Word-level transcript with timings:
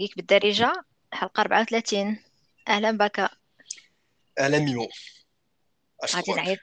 جيك 0.00 0.16
بالدارجة. 0.16 0.72
حلقة 1.12 1.40
34 1.40 2.22
أهلا 2.68 2.90
بك 2.90 3.30
أهلا 4.38 4.58
ميمو. 4.58 4.88
غادي 6.14 6.32
نعيط. 6.32 6.58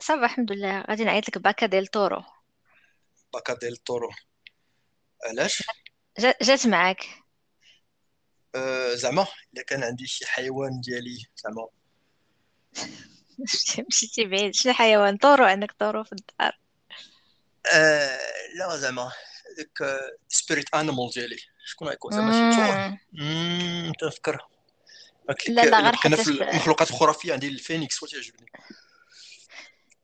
صافا 0.00 0.24
الحمد 0.24 0.52
لله. 0.52 0.80
غادي 0.80 1.04
نعيط 1.04 1.28
لك 1.28 1.38
باكا 1.38 1.66
ديال 1.66 1.86
طورو. 1.86 2.22
باكا 3.32 3.54
ديل 3.54 3.76
تورو 3.76 4.10
علاش؟ 5.24 5.62
جا- 6.18 6.34
جات 6.42 6.66
معاك. 6.66 7.06
أه 8.54 8.94
زعما 8.94 9.26
إلا 9.54 9.62
كان 9.62 9.84
عندي 9.84 10.06
شي 10.06 10.26
حيوان 10.26 10.80
ديالي 10.80 11.26
زعما. 11.36 11.68
مشيتي 13.88 14.24
بعيد. 14.24 14.54
شنو 14.54 14.72
حيوان. 14.72 15.16
طورو 15.16 15.44
عندك 15.44 15.72
طورو 15.72 16.04
في 16.04 16.12
الدار. 16.12 16.58
أه 17.74 18.18
لا 18.58 18.76
زعما. 18.76 19.12
داك 19.56 20.00
spirit 20.28 20.74
animal 20.74 21.10
ديالي. 21.14 21.36
شكون 21.64 21.88
غيكون 21.88 22.12
زعما 22.12 22.32
شي. 22.32 22.38
امم 23.20 23.92
قلت 25.28 25.48
لا 25.48 25.64
لا 25.64 25.80
غير 25.80 25.96
حتى 25.96 26.16
في 26.16 26.30
المخلوقات 26.30 26.90
الخرافية 26.90 27.32
عندي 27.32 27.48
الفينيكس 27.48 28.02
هو 28.04 28.08
تيعجبني 28.08 28.46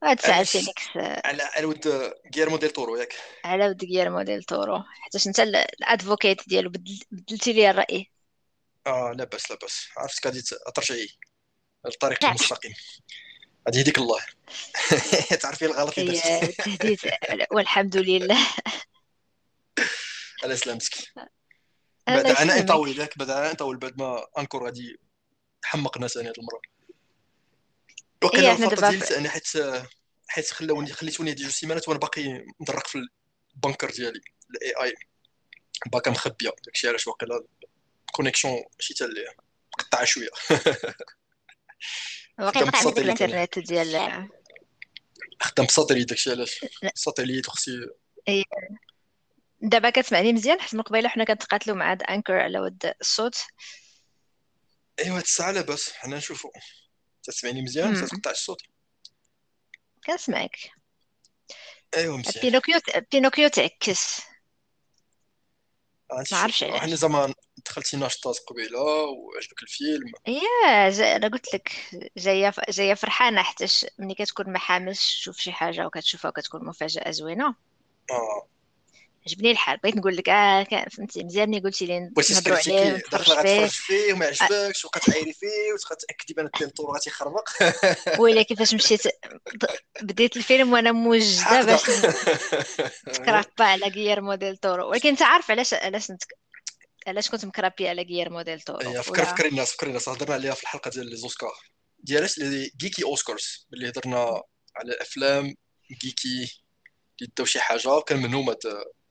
هاد 0.05 0.27
علاش 0.27 0.57
الفينيكس 0.57 0.83
على 0.97 1.43
على 1.43 1.65
ود 1.67 2.13
غيرمو 2.37 2.57
ديل 2.57 2.71
تورو 2.71 2.97
ياك. 2.97 3.15
على 3.45 3.69
ود 3.69 3.85
غيرمو 3.85 4.23
ديل 4.23 4.45
طورو 4.45 4.83
حيتاش 5.03 5.27
انت 5.27 5.41
ال- 5.41 5.57
ال 5.57 5.67
advocate 5.67 6.49
ديالو 6.49 6.71
بدل- 6.71 7.01
بدلتي 7.11 7.53
لي 7.53 7.71
الرأي. 7.71 8.11
آه 8.87 9.13
لا 9.17 9.25
بأس 9.25 9.51
لا 9.51 9.57
بأس. 9.63 9.89
عرفتك 9.97 10.27
غادي 10.27 10.43
ترجعي 10.75 11.09
الطريق 11.87 12.25
لا 12.25 12.29
المستقيم. 12.31 12.73
غادي 13.67 13.79
يهديك 13.79 13.99
الله. 13.99 14.21
تعرفي 15.43 15.65
الغلط 15.67 15.99
اللي 15.99 16.21
درتي. 16.83 17.11
والحمد 17.53 17.97
لله. 17.97 18.39
على 20.45 20.57
سلامتك. 20.57 20.95
بعد 22.09 22.27
يسلمك 22.27 22.69
طويل 22.69 22.99
ياك 22.99 23.19
بعد 23.19 23.31
عناء 23.31 23.55
طويل 23.55 23.77
بعد 23.77 23.99
ما 23.99 24.27
Anchor 24.39 24.65
غادي 24.65 25.01
حمقنا 25.65 26.09
ثاني 26.09 26.29
هذه 26.29 26.35
المرة. 26.39 26.61
وقيلا 28.25 28.55
دابا 28.55 28.75
ديالي 28.75 29.01
في... 29.01 29.07
ثاني 29.07 29.29
حيت 29.29 29.49
حيت 30.29 30.51
خلاوني 30.51 30.93
خليتوني 30.93 31.31
هذه 31.31 31.37
جوج 31.37 31.51
سيمانات 31.51 31.89
وأنا 31.89 32.01
باقي 32.01 32.47
مدرق 32.61 32.87
في 32.87 32.99
ال 33.55 33.60
bunker 33.60 33.91
ديالي 33.91 34.21
الاي 34.51 34.85
اي 34.85 34.95
باقا 35.87 36.11
مخبية 36.11 36.51
داكشي 36.65 36.89
علاش 36.89 37.07
واقيلا 37.07 37.45
ال 38.09 38.13
connexion 38.13 38.55
ماشي 38.55 38.95
حتى 38.95 39.25
مقطعة 39.79 40.05
شوية. 40.05 40.29
خدام 42.39 42.69
ما 42.69 42.77
عندك 42.77 42.99
أنا 42.99 42.99
الانترنت 42.99 43.59
ديال 43.59 44.29
خدام 45.41 45.67
ب 45.67 45.71
satellite 45.71 46.09
داكشي 46.09 46.31
علاش. 46.31 46.65
لا. 46.83 46.93
satellite 46.95 47.49
وخصي 47.49 47.87
هي 48.29 48.45
دابا 49.61 49.91
كتسمعني 49.91 50.33
مزيان 50.33 50.61
حيت 50.61 50.75
من 50.75 50.83
قبيلة 50.83 51.09
حنا 51.09 51.25
كنتقاتلوا 51.25 51.77
مع 51.77 51.91
هاد 51.91 52.03
Anchor 52.03 52.41
على 52.41 52.61
ود 52.61 52.95
الصوت. 53.01 53.37
إيوا 55.01 55.17
هاد 55.17 55.23
الساعة 55.23 55.51
لاباس 55.51 55.93
حنا 55.93 56.17
نشوفو. 56.17 56.51
تسمعني 57.23 57.63
مزيان؟ 57.63 57.95
تتقطع 57.95 58.31
الصوت؟ 58.31 58.63
كنسمعك. 60.07 60.57
إيوا 61.97 62.17
مزيان. 62.17 62.43
بينوكيو 62.43 62.81
بينوكيو 63.13 63.49
تعكس. 63.49 64.21
غادي 66.13 66.29
ما 66.33 66.39
عرفش 66.39 66.65
نشوفو 66.65 66.79
حنا 66.79 66.83
علاش 66.83 66.99
زعما 66.99 67.35
دخلتي 67.67 67.97
ناشطات 67.97 68.39
قبيلة 68.39 68.81
وعجبك 68.81 69.63
الفيلم. 69.63 70.13
يا 70.27 70.91
جا... 70.91 71.17
أنا 71.17 71.29
قلت 71.29 71.55
لك 71.55 71.73
جاية 72.17 72.51
ف... 72.51 72.71
جاية 72.71 72.95
فرحانة 72.95 73.43
حيتاش 73.43 73.87
ملي 73.99 74.15
كتكون 74.15 74.53
ما 74.53 74.59
حاملش 74.59 75.17
تشوف 75.17 75.39
شي 75.39 75.53
حاجة 75.53 75.87
وكتشوفها 75.87 76.29
وكتكون 76.29 76.65
مفاجأة 76.65 77.11
زوينة. 77.11 77.55
آه. 78.11 78.49
عجبني 79.29 79.51
الحال 79.51 79.79
بغيت 79.83 79.97
نقول 79.97 80.17
لك 80.17 80.29
آه 80.29 80.67
فهمتي 80.97 81.25
مزيان 81.25 81.51
ملي 81.51 81.61
قلتي 81.61 81.87
لي 81.87 82.11
نهضروا 82.31 82.59
عليه 82.59 83.03
داخله 83.13 83.43
فيه. 83.43 83.67
فيه 83.67 84.13
وما 84.13 84.27
آه، 84.27 84.29
عجبكش 84.29 84.85
وكتعايري 84.85 85.33
فيه 85.33 85.73
وتتاكدي 85.75 86.35
بأن 86.35 86.47
التيمبور 86.47 86.97
غتيخربق 86.97 87.49
ويلي 88.21 88.45
كيفاش 88.45 88.75
مشيت 88.75 89.03
بديت 90.03 90.37
الفيلم 90.37 90.73
وأنا 90.73 90.93
موجده 90.93 91.63
باش 91.63 91.91
نتكرابا 93.09 93.65
على 93.65 93.87
غييرمو 93.87 94.35
ديل 94.35 94.57
تورو 94.57 94.91
ولكن 94.91 95.09
أنت 95.09 95.23
عارف 95.23 95.51
علاش 95.51 95.75
علاش 95.75 96.11
نتك... 96.11 96.39
علاش 97.07 97.31
كنت 97.31 97.45
مكرابي 97.45 97.89
على 97.89 98.03
غييرمو 98.03 98.43
ديل 98.43 98.61
تورو 98.61 99.03
فكر 99.03 99.25
فكري 99.25 99.49
الناس 99.49 99.73
فكري 99.73 99.89
الناس 99.89 100.09
هضرنا 100.09 100.35
عليها 100.35 100.55
في 100.55 100.63
الحلقة 100.63 100.91
ديال 100.91 101.07
les 101.11 101.17
Oscars 101.17 101.55
ديالاش 101.99 102.39
les 102.39 102.71
Geeky 102.77 103.05
Oscars 103.05 103.67
اللي 103.73 103.89
هضرنا 103.89 104.43
على 104.77 104.93
الافلام 104.93 105.55
Geeky 106.03 106.63
اللي 107.21 107.33
داو 107.37 107.47
شي 107.47 107.61
حاجة 107.61 108.01
كان 108.01 108.23
منهم 108.23 108.51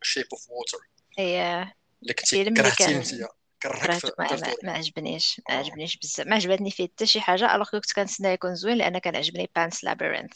Shape 0.08 0.26
of 0.34 0.50
Water 0.50 0.78
هي 1.20 1.62
اللي 2.02 2.14
كنتي 2.14 2.44
فيلم 2.44 2.48
اللي 2.48 2.64
كرهتي 2.64 2.96
انت 2.96 3.08
في 3.08 4.12
ما, 4.20 4.28
ما, 4.64 4.72
عجبنيش. 4.72 5.42
ما 5.50 5.56
آه. 5.56 5.60
عجبنيش 5.60 5.98
بزاف. 5.98 6.28
ما 6.28 6.36
عجبتني 6.36 6.72
فيه 6.72 6.88
حتى 6.88 7.06
شي 7.06 7.22
حاجة 7.22 7.56
alors 7.56 7.70
كنت 7.70 7.94
كنتسنى 7.94 8.28
يكون 8.28 8.56
زوين 8.56 8.78
لأن 8.78 8.98
كان 8.98 9.16
عجبني 9.16 9.50
Pan's 9.56 9.84
Labyrinth 9.84 10.34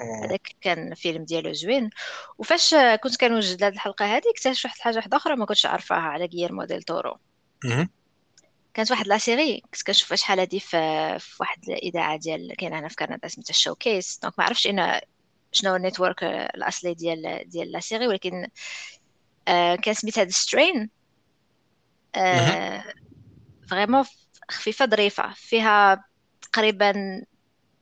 آه. 0.00 0.26
هذاك 0.26 0.56
كان 0.60 0.94
فيلم 0.94 1.24
ديالو 1.24 1.52
زوين. 1.52 1.90
وفاش 2.38 2.74
كنت 3.02 3.16
كنوجد 3.16 3.60
لهاد 3.60 3.72
الحلقة 3.72 4.16
هذه 4.16 4.22
اكتشفت 4.30 4.64
واحد 4.64 4.76
الحاجة 4.76 4.96
واحدة 4.96 5.16
أخرى 5.16 5.36
ما 5.36 5.46
كنتش 5.46 5.66
عارفاها 5.66 5.98
على 5.98 6.24
غييرمو 6.24 6.64
ديل 6.64 6.82
تورو. 6.82 7.18
كانت 8.74 8.90
واحد 8.90 9.06
la 9.06 9.18
série 9.18 9.60
كنت 9.60 9.82
كنشوفها 9.82 10.16
شحال 10.16 10.40
هادي 10.40 10.60
في 10.60 10.76
في 11.18 11.36
واحد 11.40 11.68
الإذاعة 11.68 12.16
ديال 12.16 12.54
كاينة 12.58 12.78
هنا 12.78 12.88
في 12.88 12.96
كندا 12.96 13.28
سميتها 13.28 13.50
ال 13.50 13.74
Showcase 13.74 14.18
donc 14.22 14.38
ما 14.38 14.44
عرفتش 14.44 14.66
أنا 14.66 15.00
شنو 15.52 15.70
هو 15.70 15.76
ال 15.76 15.82
network 15.82 16.24
الأصلي 16.24 16.94
ديال 16.94 17.44
ديال 17.48 17.72
la 17.72 17.80
série 17.80 18.06
ولكن 18.08 18.48
آه 19.48 19.76
كان 19.76 19.94
سميتها 19.94 20.24
The 20.24 20.30
Strain. 20.30 20.90
آه 22.14 22.84
vraiment 23.70 24.04
خفيفة 24.50 24.86
ظريفة 24.86 25.32
فيها 25.36 26.04
تقريبا 26.42 26.92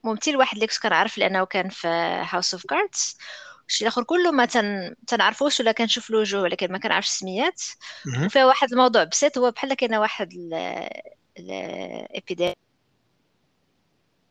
ممثل 0.04 0.36
واحد 0.36 0.54
اللي 0.54 0.66
كنت 0.66 0.78
كنعرف 0.78 1.18
لأنه 1.18 1.44
كان 1.44 1.68
في 1.68 1.88
House 2.30 2.54
of 2.54 2.66
Cards 2.66 3.16
الشيء 3.68 3.86
الآخر 3.88 4.02
كله 4.02 4.30
ما 4.30 4.44
تن... 4.44 4.94
تنعرفوش 5.06 5.60
ولا 5.60 5.72
كنشوف 5.72 6.10
له 6.10 6.18
وجوه 6.18 6.42
ولكن 6.42 6.72
ما 6.72 6.78
كنعرفش 6.78 7.08
السميات. 7.08 7.62
وفيها 8.24 8.46
واحد 8.46 8.72
الموضوع 8.72 9.04
بسيط 9.04 9.38
هو 9.38 9.50
بحال 9.50 9.74
كاينة 9.74 10.00
واحد 10.00 10.32
ال 10.32 10.54
ال 11.38 11.52
epidemic 11.52 12.56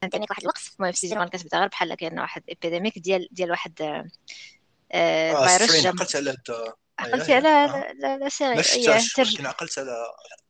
واحد 0.04 0.42
الوقت. 0.42 0.72
المهم 0.80 0.92
في 0.92 0.98
season 0.98 1.18
1 1.18 1.30
كتبدا 1.30 1.58
غير 1.58 1.68
بحال 1.68 1.96
كاينة 1.96 2.22
واحد 2.22 2.44
epidemic 2.50 3.00
ديال 3.00 3.28
ديال 3.32 3.52
واحد 3.52 3.82
آه، 3.82 4.08
آه 4.92 5.48
فيروس 5.48 5.70
Strain 5.70 5.84
جاب 5.84 5.96
عقلت 7.02 7.30
على 7.30 7.34
هاد 7.34 7.34
اييه 7.34 7.34
عقلتي 7.34 7.34
على 7.34 7.94
لا 7.94 7.94
لا 7.94 8.18
ما 8.18 8.30
série 8.30 8.60
هي 8.60 9.00
شفتهاش. 9.00 9.32
ولكن 9.32 9.46
عقلت 9.46 9.80
على 9.80 9.92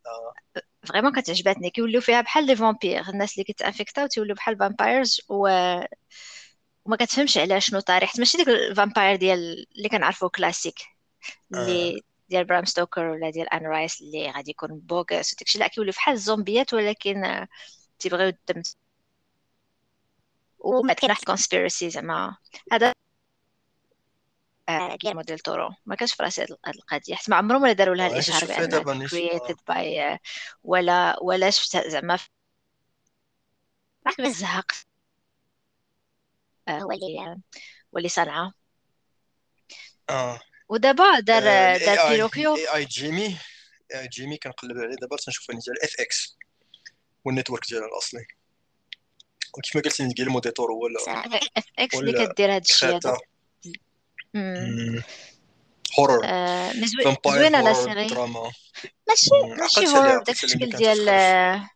آه. 0.06 0.34
vraiment 0.88 1.12
كتعجباتني 1.22 1.70
كيوليو 1.70 2.02
فيها 2.02 2.22
بحال 2.22 2.46
les 2.46 2.56
vampires 2.56 3.10
الناس 3.10 3.34
اللي 3.34 3.44
كيتانفيكتاو 3.44 4.08
تيوليو 4.08 4.36
بحال 4.36 4.58
vampires 4.58 5.22
و... 5.30 5.48
وما 6.86 6.96
كتفهمش 6.96 7.38
على 7.38 7.62
شنو 7.62 7.80
طريقة 7.80 8.14
ماشي 8.20 8.38
ديك 8.38 8.48
ال 8.50 8.58
vampire 8.58 9.16
ديال 9.16 9.66
اللي 9.78 9.90
كنعرفو 9.90 10.30
كلاسيك 10.30 10.80
اللي 11.54 12.02
ديال 12.30 12.46
برام 12.46 12.66
ستوكر 12.66 13.06
ولا 13.06 13.30
ديال 13.30 13.54
ان 13.54 13.66
رايس 13.66 14.02
اللي 14.02 14.32
غادي 14.32 14.52
يكون 14.52 14.80
beau 14.80 15.04
gosse 15.04 15.34
وداكشي 15.34 15.60
لا 15.60 15.68
كيوليو 15.68 15.94
بحال 15.94 16.14
الزومبيات 16.16 16.74
ولكن 16.74 17.26
آه، 17.26 17.48
تيبغيو 18.00 18.28
الدم 18.28 18.62
وبعد 20.60 20.96
كاين 20.96 21.12
واحد 21.12 21.24
conspiracy 21.24 21.90
زعما 21.90 22.38
هذا 22.72 22.94
غير 24.70 25.22
ديل 25.22 25.40
تورو. 25.40 25.70
ما 25.86 25.96
كانش 25.96 26.14
في 26.14 26.24
راسي 26.24 26.42
هاد 26.42 26.58
القضية. 26.68 27.16
حيت 27.16 27.30
ما 27.30 27.36
عمرهم 27.36 27.64
ولا 27.64 27.74
داروا 27.74 27.96
لها 27.96 28.08
الاشهار 28.08 28.44
آه 28.44 29.54
by 29.72 30.00
آه، 30.00 30.20
ولا 30.64 31.18
ولا 31.22 31.50
شفتها 31.50 31.90
زعما 31.90 32.20
الزهق 34.20 34.72
آه، 36.68 36.80
هو 36.80 36.92
اللي 36.92 37.20
هو 37.94 37.98
اللي 37.98 38.10
صنعها 38.10 38.54
آه. 40.10 40.40
ودابا 40.70 41.20
دار 41.20 41.44
دار 41.78 42.08
اي 42.08 42.10
بينوكيو. 42.10 42.56
الاي 42.56 42.76
اي 42.76 42.86
جيمي 42.86 43.38
AI 43.94 44.08
جيمي 44.08 44.38
كنقلب 44.38 44.78
عليه. 44.78 44.96
دابا 44.96 45.18
تنشوف 45.18 45.52
اني 45.52 45.60
ديال 45.60 45.84
اف 45.84 45.96
إكس 46.00 46.38
والنتورك 47.26 47.70
ديالها 47.70 47.88
الأصلي. 47.88 48.26
وكيف 49.58 49.76
ما 49.76 49.82
قلت 49.82 50.00
لي 50.00 50.14
غير 50.20 50.30
موديتور 50.30 50.72
هو 50.72 50.88
FX 51.58 51.96
اللي 51.96 52.28
كدير 52.28 52.58
الشيء 52.58 52.90
هذا 52.90 53.12
مم. 53.12 53.31
horror 56.00 56.22
آه 56.24 56.72
زوينة 57.26 57.62
la 57.62 57.74
série 57.74 58.08
دراما 58.08 58.52
ماشي 59.10 59.30
ماشي 59.60 59.88
horror 59.88 60.20
بداك 60.20 60.44
الشكل 60.44 60.70
ديال 60.70 61.10
آه، 61.10 61.70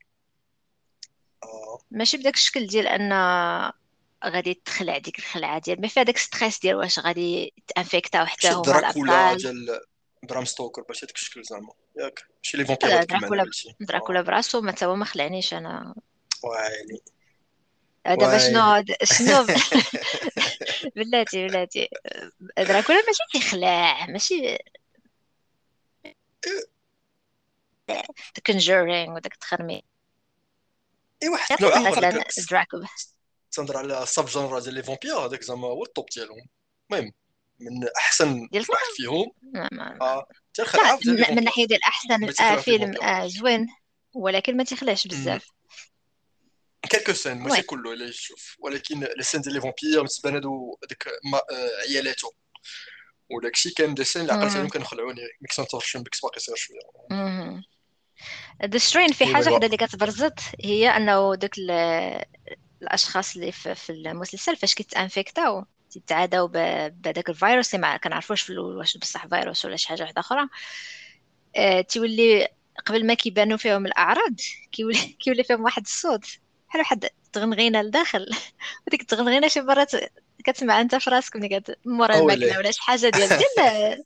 ماشي 1.92 2.18
بداك 2.18 2.34
الشكل 2.34 2.68
ديال 2.68 2.88
أن 2.88 3.12
غادي 4.26 4.62
تخلع 4.66 4.98
ديك 4.98 5.20
الخلعة 5.20 5.60
ديال 5.60 5.82
ما 5.82 5.88
فيها 5.88 6.04
داك 6.04 6.18
stress 6.18 6.60
ديال 6.60 6.76
واش 6.76 7.00
غادي 7.00 7.54
تانفيكتاو 7.76 8.26
حتى 8.26 8.48
ماشي 8.48 8.58
هما 8.58 8.64
دراكولا 8.80 9.32
الأبطال. 9.32 9.38
ديال 9.38 9.80
برام 10.24 10.46
ستوكر 10.46 10.82
باش 10.82 11.04
هذاك 11.04 11.16
الشكل 11.16 11.44
زعما. 11.44 11.74
ياك. 11.98 12.20
ماشي 12.44 12.58
les 12.58 12.66
vampires 12.66 13.52
دراكولا 13.80 14.22
براسو 14.22 14.62
ما 14.62 14.72
تا 14.72 14.86
هو 14.86 14.96
ما 14.96 15.06
خلعنيش 15.06 15.54
أنا. 15.54 15.96
وايلي 16.44 17.02
دابا 18.08 18.38
شنو 18.38 18.84
شنو 19.04 19.46
بلاتي 20.96 21.48
بلاتي. 21.48 21.90
دراكولا 22.58 22.98
ماشي 22.98 23.24
تيخلع 23.32 24.06
ماشي 24.06 24.58
كونجورينغ 28.46 29.16
وداك 29.16 29.34
التخرمي 29.34 29.84
ايوا 31.24 31.38
حتى 31.38 31.64
نوع 31.64 31.92
مثلا 31.92 32.24
دراكو 32.52 32.84
تنهضر 33.52 33.78
على 33.78 34.06
سب 34.06 34.26
جونرا 34.26 34.60
ديال 34.60 34.74
لي 34.74 34.84
فامبير 34.84 35.16
هذاك 35.16 35.44
زعما 35.44 35.68
هو 35.68 35.84
الطوب 35.84 36.06
ديالهم. 36.16 36.48
المهم 36.92 37.12
من 37.60 37.88
أحسن 37.98 38.50
واحد 38.54 38.86
فيهم. 38.96 39.32
آه 40.02 40.28
لي 41.06 41.36
من 41.36 41.44
ناحية 41.44 41.66
ديال 41.66 41.84
أحسن 41.84 42.44
آه 42.44 42.56
فيلم 42.56 43.04
آه 43.04 43.28
زوين 43.28 43.68
ولكن 44.14 44.58
ما 44.58 44.64
تيخلاش 44.64 45.08
بزاف. 45.08 45.55
كالكو 46.88 47.14
سين 47.14 47.38
ماشي 47.38 47.62
كله 47.64 47.94
الا 47.94 48.06
يشوف 48.06 48.56
ولكن 48.60 49.00
لي 49.18 49.24
سين 49.24 49.42
ديال 49.42 49.54
لي 49.54 49.62
فامبير 49.62 50.04
متبان 50.04 50.34
هادو 50.36 50.78
هذيك 50.84 51.04
ما- 51.32 51.38
آه، 51.38 51.82
عيالاتو 51.90 52.32
وداك 53.32 53.54
الشيء 53.54 53.74
كان 53.74 53.94
دي 53.96 54.04
سين 54.04 54.22
اللي 54.22 54.34
عقلت 54.34 54.56
عليهم 54.58 54.68
مهم. 54.68 54.70
كانوا 54.70 54.88
خلعوني 54.88 55.22
ميك 55.42 55.52
سنتورشن 55.52 56.04
بك 56.04 56.12
باقي 56.24 56.40
صغير 56.40 56.58
شوية 56.58 56.80
مهم. 57.10 57.64
ذا 58.66 58.78
سترين 58.78 59.12
في 59.12 59.26
حاجة 59.26 59.50
وحده 59.52 59.66
اللي 59.66 59.78
كتبرزت 59.78 60.40
هي 60.64 60.90
أنه 60.90 61.36
دوك 61.36 61.58
ال- 61.58 62.26
الأشخاص 62.82 63.36
اللي 63.36 63.52
في, 63.52 63.76
المسلسل 63.90 64.56
فاش 64.56 64.76
كيتانفيكتاو 64.76 65.66
تيتعاداو 65.90 66.48
ب- 66.48 67.02
بهذاك 67.02 67.30
الفيروس 67.30 67.76
اللي 67.76 67.88
ما 67.88 67.98
كنعرفوش 67.98 68.50
واش 68.50 68.98
بصح 68.98 69.28
فيروس 69.28 69.66
ولا 69.66 69.76
شي 69.78 69.88
حاجة 69.88 70.02
واحدة 70.04 70.20
أخرى. 70.22 70.48
آه، 71.56 71.82
تيولي 71.82 72.48
قبل 72.86 73.08
ما 73.08 73.14
كيبانوا 73.14 73.58
فيهم 73.58 73.86
الأعراض 73.86 74.36
كيولي 74.72 74.98
كيولي 75.22 75.44
فيهم 75.44 75.64
واحد 75.64 75.82
الصوت. 75.84 76.26
بحال 76.70 76.82
واحد 76.82 77.10
تغنغينه 77.34 77.82
لداخل؟ 77.82 78.26
وديك 78.88 79.02
التغنغينه 79.02 79.48
شي 79.48 79.62
مرات 79.62 79.92
كتسمع 80.44 80.82
انت 80.82 80.96
في 80.96 81.10
راسك 81.10 81.36
ملي 81.36 81.60
كت 81.60 81.78
مورا 81.86 82.16
الماكله 82.16 82.48
لا 82.48 82.58
ولا 82.58 82.72
شي 82.72 82.82
حاجة 82.82 83.10
ديال 83.10 83.30
ديال 83.30 84.04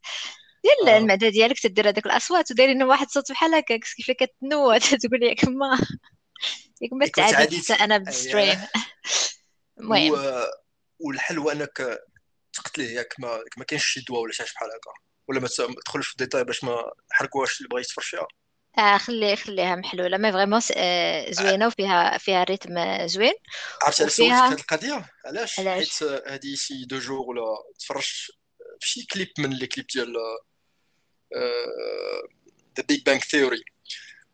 ديال 0.64 0.88
آه. 0.88 0.98
المعدة 0.98 1.28
ديالك 1.28 1.60
تدير 1.60 1.88
هذوك 1.88 2.06
الأصوات 2.06 2.50
ودايرين 2.50 2.82
واحد 2.82 3.06
الصوت 3.06 3.32
بحال 3.32 3.54
هكاك 3.54 3.80
كيف 3.96 4.10
كتنوى 4.10 4.78
تقول 5.02 5.22
ياك 5.22 5.44
ما 5.44 5.78
ياك 6.82 6.92
ما 6.92 7.06
تعاديت 7.06 7.70
أنا 7.70 7.94
اييه 7.94 8.04
بال 8.04 8.18
Strain 8.18 8.60
المهم. 9.80 10.12
و... 10.12 10.46
والحل 10.98 11.38
هو 11.38 11.50
أنك 11.50 12.00
تقتليه 12.52 12.94
ياك 12.96 13.14
ما 13.18 13.40
ما 13.56 13.64
كاينش 13.64 13.84
شي 13.84 14.00
دواء 14.00 14.20
ولا 14.20 14.32
شي 14.32 14.42
حاجة 14.42 14.54
بحال 14.54 14.68
هكا. 14.68 14.90
ولا 15.28 15.40
ما 15.40 15.48
تدخلش 15.48 16.06
في 16.06 16.12
الديتاي 16.12 16.44
باش 16.44 16.64
ما 16.64 16.92
نحرقوهاش 17.12 17.58
اللي 17.58 17.68
بغى 17.68 17.80
يتفرج 17.80 18.04
فيها 18.04 18.26
آه 18.80 18.98
خلي 18.98 19.36
خليها 19.36 19.76
محلولة. 19.76 20.16
mais 20.16 20.32
vraiment 20.32 20.60
زوينة 21.32 21.66
وفيها 21.66 22.18
فيها 22.18 22.44
rythme 22.44 22.78
آه، 22.78 23.06
زوين. 23.06 23.32
عرفت 23.82 24.00
على 24.00 24.10
سولتك 24.10 24.32
وفيها 24.32 24.48
هذه 24.48 24.60
القضية؟ 24.60 25.10
علاش؟ 25.26 25.60
علاش؟ 25.60 25.90
حيت 26.00 26.02
هذه 26.26 26.54
شي 26.54 26.84
deux 26.84 26.98
jours 26.98 27.20
ولا 27.26 27.42
تفرجت 27.78 28.14
في 28.80 28.88
شي 28.88 29.06
كليب 29.06 29.28
من 29.38 29.50
les 29.50 29.66
clips 29.66 29.86
ديال 29.86 30.12
The 32.78 32.84
Big 32.88 33.02
Bang 33.02 33.24
Theory 33.24 33.64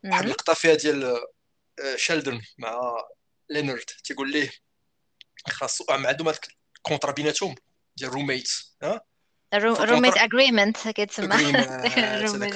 واحد. 0.05 0.23
اللقطة 0.23 0.53
فيها 0.53 0.73
ديال 0.73 1.03
آه، 1.05 1.95
شيلدون 1.95 2.41
مع 2.57 2.81
لينارد 3.49 3.83
تيقول 4.03 4.31
ليه 4.31 4.51
خاصو 5.49 5.85
عندهم 5.89 6.27
هذاك 6.27 6.47
ال 6.77 6.81
contrat 6.81 7.11
بيناتهم 7.11 7.55
ديال 7.95 8.09
roommate 8.13 8.49
ها؟ 8.83 9.01
فال 9.51 9.67
contrat 9.67 10.23
agreement 10.23 10.87
كيتسمى 10.87 11.35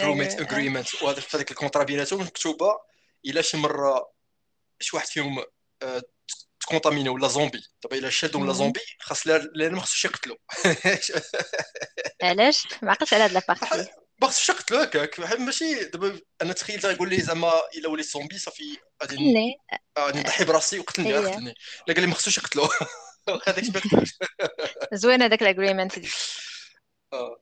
roommate 0.04 0.42
agreement 0.42 1.04
وهذا 1.04 1.20
في 1.20 1.38
هذيك 1.38 1.52
ال 1.52 1.56
contrat 1.56 1.84
بيناتهم 1.84 2.22
مكتوبه 2.22 2.78
الا 3.26 3.42
شي 3.42 3.58
مره 3.58 4.12
شي 4.80 4.96
واحد 4.96 5.08
فيهم 5.08 5.44
آه، 5.84 6.02
تكونتاميني 6.60 7.10
ولا 7.10 7.28
زومبي 7.28 7.64
دابا 7.84 7.98
الا 7.98 8.10
شادو 8.10 8.42
ولا 8.42 8.54
زومبي 8.54 8.80
خاص 9.00 9.28
لأن 9.28 9.74
ما 9.74 9.82
خصوش 9.82 10.06
يقتلو 10.06 10.38
علاش 12.24 12.68
ما 12.82 12.92
عقلتش 12.92 13.14
على 13.14 13.24
هاد 13.24 13.32
la 13.32 13.47
partie 13.47 13.92
ما 14.22 14.28
خصوش 14.28 14.50
يقتلو 14.50 14.78
هكاك 14.78 15.20
ماشي 15.20 15.84
دابا 15.84 16.20
أنا 16.42 16.54
تخيلت 16.54 16.84
يقول 16.84 17.10
لي 17.10 17.22
زعما 17.22 17.52
الا 17.78 17.90
وليت 17.90 18.06
زومبي 18.06 18.38
صافي 18.38 18.78
غادي 19.04 19.46
نضحي 20.00 20.46
براسي 20.46 20.80
وقتلني 20.80 21.14
قتلني 21.14 21.54
لا 21.88 21.94
قال 21.94 22.02
لي 22.02 22.08
ما 22.08 22.16
خصوش 22.16 22.38
يقتلو 22.38 22.70
هذاك 23.48 23.64
زوين 24.94 25.22
هذاك 25.22 25.42
ال 25.42 25.48
agreement 25.48 26.00
آه. 27.14 27.42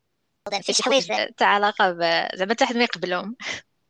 في 0.62 0.74
شي 0.74 0.84
حوايج 0.84 1.08
تاع 1.38 1.48
علاقة 1.48 1.92
ب- 1.92 2.30
زعما 2.36 2.52
حتى 2.54 2.66
حد 2.66 2.78
ما 2.78 2.84
يقبلهم. 2.84 3.36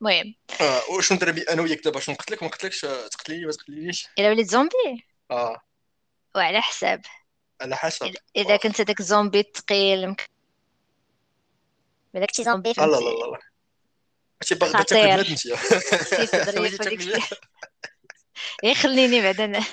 المهم. 0.02 0.36
آه 0.62 0.82
وشنو 0.92 1.16
ندير 1.18 1.32
بي- 1.32 1.42
أنا 1.50 1.62
وياك 1.62 1.84
دابا 1.84 2.00
شنو 2.00 2.16
نقتلك 2.16 2.44
ما 2.44 2.50
نقتلكش 2.50 2.86
آه، 2.86 3.08
تقتليني 3.08 3.46
ما 3.46 3.52
تقتلينيش 3.52 4.08
إلا 4.20 4.30
وليت 4.30 4.48
زومبي؟ 4.50 5.06
آه. 5.32 5.62
وعلى 6.36 6.62
حساب. 6.62 7.02
على 7.62 7.76
حسب 7.76 8.14
اذا 8.36 8.58
كنت 8.58 8.82
هذاك 8.82 9.00
الزومبي 9.00 9.40
الثقيل 9.40 10.16
بداك 12.14 12.36
شي 12.36 12.44
زومبي 12.44 12.74
لا 12.78 12.86
لا 12.86 12.92
لا 12.96 13.00
لا. 13.32 13.40
ماشي 14.42 14.56
باغي 14.56 14.72
تاكل 14.84 14.96
بنادم 14.96 15.30
أنت. 15.32 15.46
الشيء 16.92 17.20
غير 18.64 18.76
خليني 18.76 19.22
بعدا 19.22 19.64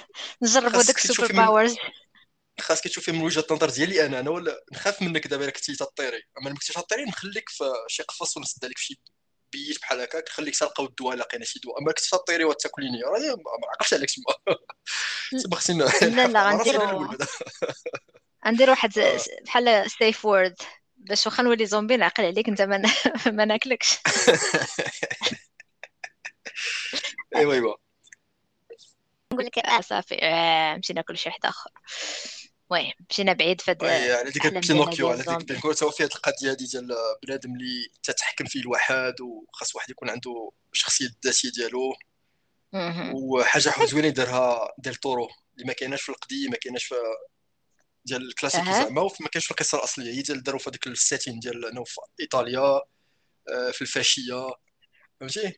نجربوا 0.43 0.83
داك 0.83 0.97
ال 0.97 1.03
super 1.03 1.33
powers 1.33 1.77
خاصك 2.61 2.85
تشوفي 2.85 3.13
من 3.13 3.23
وجهة 3.23 3.45
النظر 3.51 3.71
ديالي 3.71 4.07
أنا 4.07 4.21
أنا 4.21 4.31
ولا 4.31 4.65
نخاف 4.73 5.03
منك 5.03 5.27
دابا 5.27 5.45
إلا 5.45 5.53
كنتي 5.53 5.77
تطيري. 5.77 6.23
أما 6.39 6.49
ما 6.51 6.55
كنتيش 6.55 6.75
تطيري 6.77 7.05
نخليك 7.05 7.49
في 7.49 7.65
شي 7.89 8.03
قفص 8.03 8.37
ونسد 8.37 8.65
عليك 8.65 8.79
في 8.79 8.85
شي 8.85 9.01
بيت 9.53 9.81
بحال 9.81 10.01
هكاك 10.01 10.25
نخليك 10.29 10.57
تلقاو 10.59 10.87
الدواء 10.87 11.17
لقينا 11.17 11.45
شي 11.45 11.61
دواء. 11.65 11.79
أما 11.79 11.93
كنتي 11.93 12.09
تطيري 12.13 12.45
وتاكليني 12.45 13.03
راه 13.03 13.19
ما 13.37 13.69
عقلتش 13.75 13.95
عليك 13.95 14.11
تما 14.11 14.57
تما 15.43 15.57
خصني 15.57 15.79
لا 16.03 16.27
لا 16.27 16.43
غنديرو 16.51 17.09
غندير 18.47 18.71
واحد 18.71 18.99
آه. 18.99 19.21
بحال 19.45 19.91
safe 19.91 20.25
word 20.25 20.57
باش 20.97 21.27
واخا 21.27 21.43
نولي 21.43 21.67
زومبي 21.67 21.97
نعقل 21.97 22.25
عليك 22.25 22.49
انت 22.49 22.63
ما 22.63 22.83
ما 23.27 23.45
ناكلكش. 23.45 23.95
ايوا 27.37 27.53
ايوا 27.53 27.77
نقول 29.33 29.47
لك 29.47 29.59
آه 29.59 29.81
صافي 29.81 30.19
آه 30.23 30.77
مشينا 30.77 31.01
ناكل 31.01 31.19
شي 31.19 31.29
واحد 31.29 31.47
آخر. 31.47 31.71
المهم 32.73 32.93
مشينا 33.11 33.33
بعيد 33.33 33.61
فهاد 33.61 33.85
على 33.85 34.31
ديك 34.31 34.47
بينوكيو 34.47 35.09
على 35.09 35.17
ديك 35.17 35.29
الزومبي 35.29 35.45
بينوكيو 35.45 35.73
تا 35.73 35.91
فيها 35.91 36.07
القضية 36.07 36.51
هادي 36.51 36.67
ديال 36.67 36.97
بنادم 37.23 37.55
اللي 37.55 37.89
تتحكم 38.03 38.45
فيه 38.45 38.61
الوحد 38.61 39.21
وخاص 39.21 39.77
واحد 39.77 39.91
يكون 39.91 40.11
عنده 40.11 40.51
شخصية 40.73 41.07
الذاتيه 41.07 41.51
ديالو. 41.51 41.95
وحاجة 43.15 43.87
زوينة 43.87 44.09
دارها 44.09 44.75
ديل 44.79 44.95
طورو 44.95 45.29
اللي 45.55 45.67
ما 45.67 45.73
كايناش 45.73 46.03
في 46.03 46.09
القضية 46.09 46.49
ما 46.49 46.57
كايناش 46.57 46.85
في 46.85 46.95
ديال 48.05 48.29
الكلاسيكي 48.29 48.69
أها. 48.69 48.85
زعما 48.85 49.01
وما 49.01 49.29
كاينش 49.33 49.45
في 49.45 49.51
القصة 49.51 49.79
الأصلية 49.79 50.13
هي 50.13 50.23
ديال 50.23 50.43
داروا 50.43 50.61
في 50.61 50.71
هذيك 50.71 50.87
السيتين 50.87 51.39
ديال 51.39 51.65
انه 51.67 51.85
في 51.85 52.01
إيطاليا 52.21 52.81
آه، 53.49 53.71
في 53.73 53.83
الفاشية 53.83 54.51
فهمتي 55.21 55.57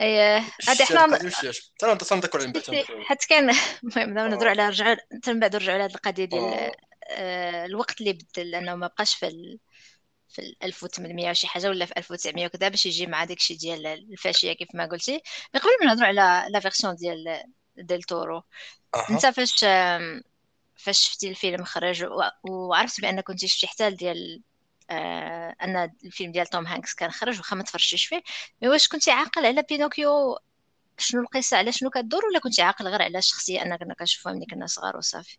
اي 0.00 0.20
هادي 0.20 0.50
شتي 0.60 0.84
حنا 0.84 1.04
هاد 1.04 1.12
القضية 1.12 1.28
وشتياش 1.28 1.72
حتى 1.74 1.86
أنا 1.86 1.94
تنذكر 1.94 2.38
عليهم 2.38 2.52
بعد 2.52 2.62
شتي 2.62 2.72
تنذكر 2.72 3.04
حيت 3.04 3.24
كان 3.24 3.50
المهم 3.84 4.14
دابا 4.14 4.28
نهضروا 4.28 4.48
آه. 4.48 4.50
على 4.50 4.68
رجعوا 4.68 4.96
حتى 5.16 5.32
من 5.32 5.40
بعد 5.40 5.56
نرجعوا 5.56 5.74
على 5.74 5.84
هاد 5.84 5.94
القضية 5.94 6.24
ديال 6.24 6.42
آه. 6.42 6.72
آه، 7.10 7.66
الوقت 7.66 8.00
اللي 8.00 8.12
بدل 8.12 8.50
لأنه 8.50 8.74
ما 8.74 8.86
بقاش 8.86 9.14
في 9.14 9.26
ال... 9.26 9.58
في 10.28 10.38
ال 10.38 10.56
1800 10.62 11.30
وشي 11.30 11.46
حاجة 11.46 11.68
ولا 11.68 11.86
في 11.86 11.92
1900 11.96 12.46
وكذا 12.46 12.68
باش 12.68 12.86
يجي 12.86 13.06
مع 13.06 13.24
داكشي 13.24 13.54
ديال 13.54 13.86
الفاشية 13.86 14.52
كيف 14.52 14.68
ما 14.74 14.86
قلتي 14.86 15.22
mais 15.54 15.60
قبل 15.60 15.70
ما 15.80 15.86
نهضروا 15.86 16.08
على 16.08 16.46
la 16.50 16.60
version 16.60 16.94
ديال 16.94 17.42
ديل 17.76 18.02
تورو 18.02 18.42
أنت 19.10 19.26
فاش 19.26 19.64
فاش 20.76 20.98
شفتي 21.08 21.28
الفيلم 21.28 21.64
خرج 21.64 22.06
وعرفت 22.44 23.00
بان 23.00 23.20
كنتي 23.20 23.48
شفتي 23.48 23.66
حتى 23.66 23.90
ديال 23.90 24.42
آه 24.90 25.56
أن 25.62 25.90
الفيلم 26.04 26.32
ديال 26.32 26.46
توم 26.46 26.66
هانكس 26.66 26.94
كان 26.94 27.10
خرج 27.10 27.38
واخا 27.38 27.56
ما 27.56 27.62
تفرجتيش 27.62 28.04
فيه. 28.04 28.22
mais 28.62 28.68
واش 28.68 28.88
كنتي 28.88 29.10
عاقل 29.10 29.46
على 29.46 29.62
بينوكيو؟ 29.62 30.38
شنو 30.98 31.20
القصة؟ 31.22 31.56
على 31.56 31.72
شنو 31.72 31.90
كدور 31.90 32.26
ولا 32.26 32.38
كنتي 32.38 32.62
عاقل 32.62 32.88
غير 32.88 33.02
على 33.02 33.18
الشخصيه 33.18 33.62
اننا 33.62 33.76
كنا 33.76 33.94
كنشوفوها 33.94 34.34
ملي 34.34 34.46
كنا 34.46 34.66
صغار 34.66 34.96
وصافي؟ 34.96 35.38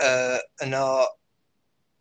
آه، 0.00 0.40
أنا 0.62 1.06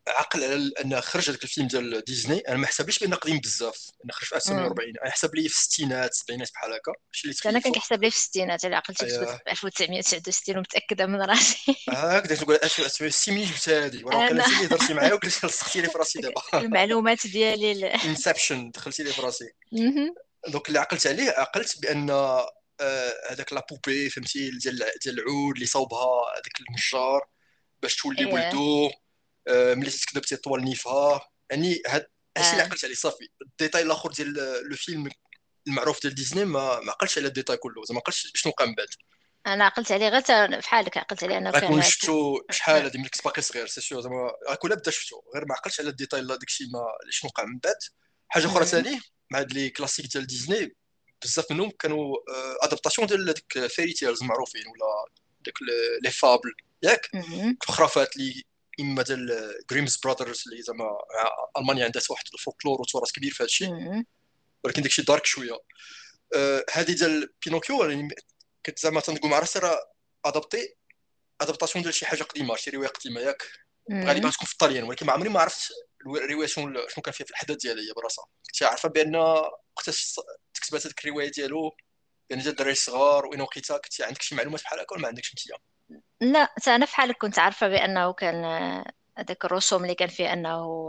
عقل 0.07 0.43
على 0.43 0.71
ان 0.85 1.01
خرج 1.01 1.29
هذاك 1.29 1.43
الفيلم 1.43 1.67
ديال 1.67 2.03
ديزني. 2.05 2.39
أنا 2.39 2.57
ما 2.57 2.67
حسبليش 2.67 3.00
بانه 3.00 3.15
قديم 3.15 3.39
بزاف. 3.39 3.89
انه 4.05 4.13
خرج 4.13 4.27
في 4.27 4.35
1940 4.35 4.93
أنا 5.03 5.12
حسب 5.12 5.35
لي 5.35 5.50
في 5.50 5.55
الستينات 5.55 6.12
السبعينات 6.12 6.50
بحال 6.53 6.74
هكا. 6.74 6.93
شي 7.12 7.27
اللي 7.27 7.35
أنا 7.45 7.59
كنحسب 7.59 8.03
لي 8.03 8.12
في 8.12 8.17
الستينات. 8.17 8.65
على 8.65 8.75
عقلتي 8.75 9.05
كنت 9.05 9.13
أيوه. 9.13 9.38
في 9.38 9.51
1969 9.51 10.57
ومتأكدة 10.57 11.05
من 11.05 11.21
راسي. 11.21 11.75
هكذا 11.89 12.35
تقول 12.35 13.13
سي 13.13 13.31
منين 13.31 13.45
جبت 13.45 13.69
هذه 13.69 14.03
وراه 14.05 14.27
كان 14.27 14.41
اللي 14.41 14.65
هضرتي 14.65 14.93
معايا 14.93 15.13
وقلت 15.15 15.45
لصقتي 15.45 15.81
لي 15.81 15.89
في 15.89 15.97
راسي 15.97 16.21
دابا. 16.21 16.41
المعلومات 16.53 17.27
ديالي 17.27 17.71
ال- 17.71 17.85
inception 17.85 18.69
دخلتي 18.75 19.03
لي 19.03 19.13
في 19.13 19.21
راسي. 19.21 19.50
donc 20.47 20.67
اللي 20.67 20.79
عقلت 20.79 21.07
عليه 21.07 21.29
عقلت 21.31 21.81
بأن 21.81 22.09
آه، 22.09 23.13
هذاك 23.29 23.53
la 23.53 23.65
poupée 23.69 24.09
فهمتي 24.09 24.50
ديال 24.50 24.85
ديال 25.03 25.19
العود 25.19 25.55
اللي 25.55 25.65
صوبها 25.65 26.07
هذاك 26.33 26.59
النجار 26.69 27.21
باش 27.81 27.95
تولي 27.95 28.19
إيه. 28.27 28.33
ولدو 28.33 28.85
آه، 28.85 28.91
ملي 29.49 29.89
تتكذب 29.89 30.21
تيطول 30.21 30.63
نيفها 30.63 31.29
يعني 31.51 31.81
هاد 31.87 32.07
هادشي 32.37 32.51
اللي 32.51 32.63
آه. 32.63 32.65
عقلت 32.65 32.85
عليه 32.85 32.95
صافي. 32.95 33.29
ال 33.41 33.47
détail 33.47 33.81
الآخر 33.81 34.11
ديال 34.11 34.33
le 34.69 34.75
film 34.75 35.09
المعروف 35.67 36.01
ديال 36.01 36.15
ديزني 36.15 36.45
ما 36.45 36.79
ما 36.79 36.91
عقلتش 36.91 37.17
على 37.17 37.27
ال 37.27 37.32
détail 37.32 37.57
كله. 37.57 37.83
زعما 37.85 37.95
ما 37.95 37.99
عقلتش 37.99 38.31
شنو 38.35 38.51
وقع 38.51 38.65
من 38.65 38.75
بعد. 38.75 38.87
أنا 39.47 39.65
عقلت 39.65 39.91
عليه 39.91 40.09
غير 40.09 40.57
بحالك 40.57 40.97
عقلت 40.97 41.23
عليه 41.23 41.37
أنه 41.37 41.49
غيكون 41.49 41.81
كان 41.81 41.89
شفتو 41.89 42.41
شحال 42.51 42.83
هادي 42.83 42.97
ملي 42.97 43.09
كنت 43.09 43.23
باقي 43.25 43.41
صغير 43.41 43.67
c'est 43.67 43.81
sûr 43.81 44.01
زعما 44.01 44.31
غيكون 44.49 44.75
بدا 44.75 44.91
شفتو. 44.91 45.21
غير 45.35 45.45
ما 45.45 45.55
عقلتش 45.55 45.79
على 45.79 45.89
ال 45.89 45.94
détail 45.94 46.21
لا 46.21 46.35
داكشي 46.35 46.63
ما 46.63 46.85
شنو 47.09 47.29
وقع 47.29 47.43
من 47.43 47.59
بعد. 47.59 47.77
حاجة 48.27 48.45
أخرى. 48.45 48.65
ثاني 48.65 49.01
مع 49.31 49.39
هاد 49.39 49.53
les 49.53 49.69
classiques 49.69 50.05
ديال 50.05 50.27
ديزني 50.27 50.75
بزاف 51.23 51.51
منهم 51.51 51.71
كانوا 51.79 52.15
adaptations 52.62 53.07
ديال 53.07 53.33
ديك 53.33 53.67
fairy 53.67 53.93
tales 53.93 54.24
معروفين 54.23 54.63
ولا 54.67 55.11
ديك 55.41 55.55
les 56.03 56.12
fables 56.12 56.53
ياك؟ 56.83 57.09
الخرافات 57.69 58.17
اللي 58.17 58.43
إما 58.79 59.03
ديال 59.03 59.53
Grimms 59.71 59.97
Brothers 59.97 60.43
اللي 60.48 60.62
زعما 60.62 60.98
ألمانيا 61.58 61.86
عندها 61.86 62.01
واحد 62.10 62.25
الفولكلور 62.34 62.82
وتراث 62.82 63.12
كبير 63.12 63.32
في 63.32 63.44
هذا 63.44 63.48
الشيء 63.48 64.03
ولكن 64.63 64.82
داكشي 64.82 65.01
dark 65.01 65.25
شوية. 65.25 65.60
هذه 66.72 66.91
ديال 66.91 67.34
بينوكيو 67.46 67.84
يعني 67.84 68.08
كنت 68.65 68.79
زعما 68.79 69.01
تنقول 69.01 69.32
مع 69.32 69.39
راسي 69.39 69.60
راه 69.60 69.79
adapté 70.25 70.75
adaptation 71.41 71.83
ديال 71.84 71.94
شي 71.94 72.05
حاجة 72.05 72.24
قديمة 72.24 72.55
شي 72.55 72.70
رواية 72.70 72.88
قديمة 72.88 73.22
ياك. 73.22 73.44
غالبا 73.91 74.29
تكون 74.29 74.46
في 74.46 74.53
الطاليان 74.53 74.84
ولكن 74.84 75.05
ما 75.05 75.13
عمري 75.13 75.29
ما 75.29 75.39
عرفت 75.41 75.72
الرواية 76.05 76.48
شنو 76.48 76.88
شنو 76.88 77.01
كان 77.03 77.13
فيها 77.13 77.25
في 77.25 77.32
الأحداث 77.32 77.58
ديالها 77.58 77.84
هي 77.84 77.94
براسها. 77.94 78.25
كنت 78.46 78.63
عارفة 78.63 78.89
بأن 78.89 79.15
وقتاش 79.15 80.15
تكتبات 80.53 80.86
هذيك 80.86 81.05
الرواية 81.05 81.32
ديالو 81.32 81.75
بأن 82.29 82.39
ديال 82.39 82.50
الدراري 82.50 82.72
الصغار 82.72 83.25
وين 83.25 83.41
وقيتها 83.41 83.77
كنت 83.77 84.01
عندك 84.01 84.22
شي 84.22 84.36
معلومات 84.36 84.62
بحال 84.62 84.79
هكا 84.79 84.94
ولا 84.94 85.01
ما 85.01 85.08
عندكش 85.08 85.32
أنت؟ 85.32 85.62
لا 86.22 86.39
أنا 86.67 86.86
في 86.86 86.95
حالك 86.95 87.17
كنت 87.17 87.39
عارفة 87.39 87.67
بأنه 87.67 88.13
كان 88.13 88.45
هذاك 89.17 89.45
الرسوم 89.45 89.84
اللي 89.84 89.95
كان 89.95 90.07
فيه 90.10 90.34
أنه 90.34 90.88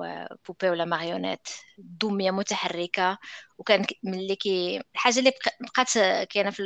poupée 0.49 0.71
ولا 0.71 0.85
marionnette 0.85 1.49
دميه 1.79 2.31
متحركة 2.31 3.19
وكان 3.59 3.87
ملي 4.03 4.37
كي 4.37 4.83
الحاجة 4.95 5.19
اللي 5.19 5.33
بقات 5.61 5.93
كاينة 6.31 6.51
في 6.51 6.63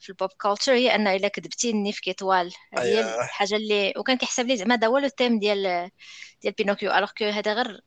في 0.00 0.08
ال 0.10 0.15
pop 0.15 0.30
culture 0.40 0.72
هي 0.72 0.94
أنه 0.94 1.14
إلا 1.16 1.28
كذبتي 1.28 1.70
النيف 1.70 2.00
كيطوال 2.00 2.52
هذه 2.74 2.82
هي 2.84 2.98
أيوة. 2.98 3.24
الحاجة 3.24 3.56
اللي 3.56 3.92
وكان 3.96 4.16
كيحسب 4.16 4.46
لي 4.46 4.56
زعما 4.56 4.74
هذا 4.74 4.86
هو 4.86 4.98
le 4.98 5.08
thème 5.08 5.38
ديال 5.38 5.90
ديال 6.42 6.54
بينوكيو 6.54 6.92
alors 6.92 7.10
que 7.18 7.24
هذا 7.24 7.54
غير 7.54 7.80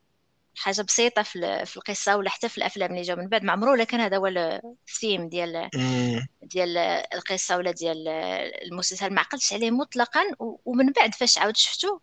حاجة 0.55 0.81
بسيطة 0.81 1.23
في 1.23 1.65
في 1.65 1.77
القصة 1.77 2.17
ولا 2.17 2.29
حتى 2.29 2.49
في 2.49 2.57
الأفلام 2.57 2.91
اللي 2.91 3.01
جاو 3.01 3.17
من 3.17 3.27
بعد. 3.27 3.43
ما 3.43 3.51
عمره 3.51 3.71
ولا 3.71 3.83
كان 3.83 3.99
هذا 3.99 4.17
هو 4.17 4.27
ال 4.27 4.44
thème 4.44 5.29
ديال 5.29 5.69
ديال 6.41 6.77
القصة 7.13 7.57
ولا 7.57 7.71
ديال 7.71 8.07
المسلسل؟ 8.71 9.13
ما 9.13 9.21
عقلتش 9.21 9.53
عليه 9.53 9.71
مطلقا 9.71 10.21
ومن 10.39 10.91
بعد 10.91 11.15
فاش 11.15 11.37
عاود 11.37 11.57
شفتو؟ 11.57 11.99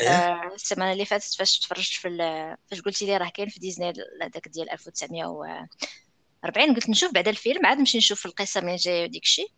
أيه. 0.00 0.08
آه، 0.08 0.54
السمانه 0.54 0.92
اللي 0.92 1.04
فاتت 1.04 1.34
فاش 1.34 1.58
تفرجت 1.58 1.92
في 1.92 2.08
فاش 2.70 2.80
قلتي 2.80 3.06
لي 3.06 3.16
راه 3.16 3.28
كاين 3.28 3.48
في 3.48 3.60
ديزني 3.60 3.92
هذاك 4.22 4.48
ديال 4.48 4.70
1940 4.70 6.74
قلت 6.74 6.90
نشوف 6.90 7.12
بعد 7.12 7.28
الفيلم 7.28 7.66
عاد 7.66 7.78
نمشي 7.78 7.98
نشوف 7.98 8.26
القصة 8.26 8.60
من 8.60 8.76
جاية 8.76 9.04
وديك 9.04 9.22
الشيء. 9.22 9.50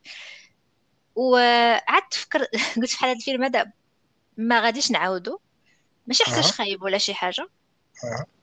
وعاد 1.15 2.03
تفكر 2.11 2.45
قلت 2.77 2.91
في 2.91 3.05
هذا 3.05 3.13
الفيلم 3.13 3.45
هذا 3.45 3.73
ما 4.37 4.61
غاديش 4.61 4.91
نعاودو. 4.91 5.39
ماشي 6.07 6.25
حتى 6.25 6.43
خايب 6.43 6.83
ولا 6.83 6.99
شي 6.99 7.15
حاجة. 7.15 7.49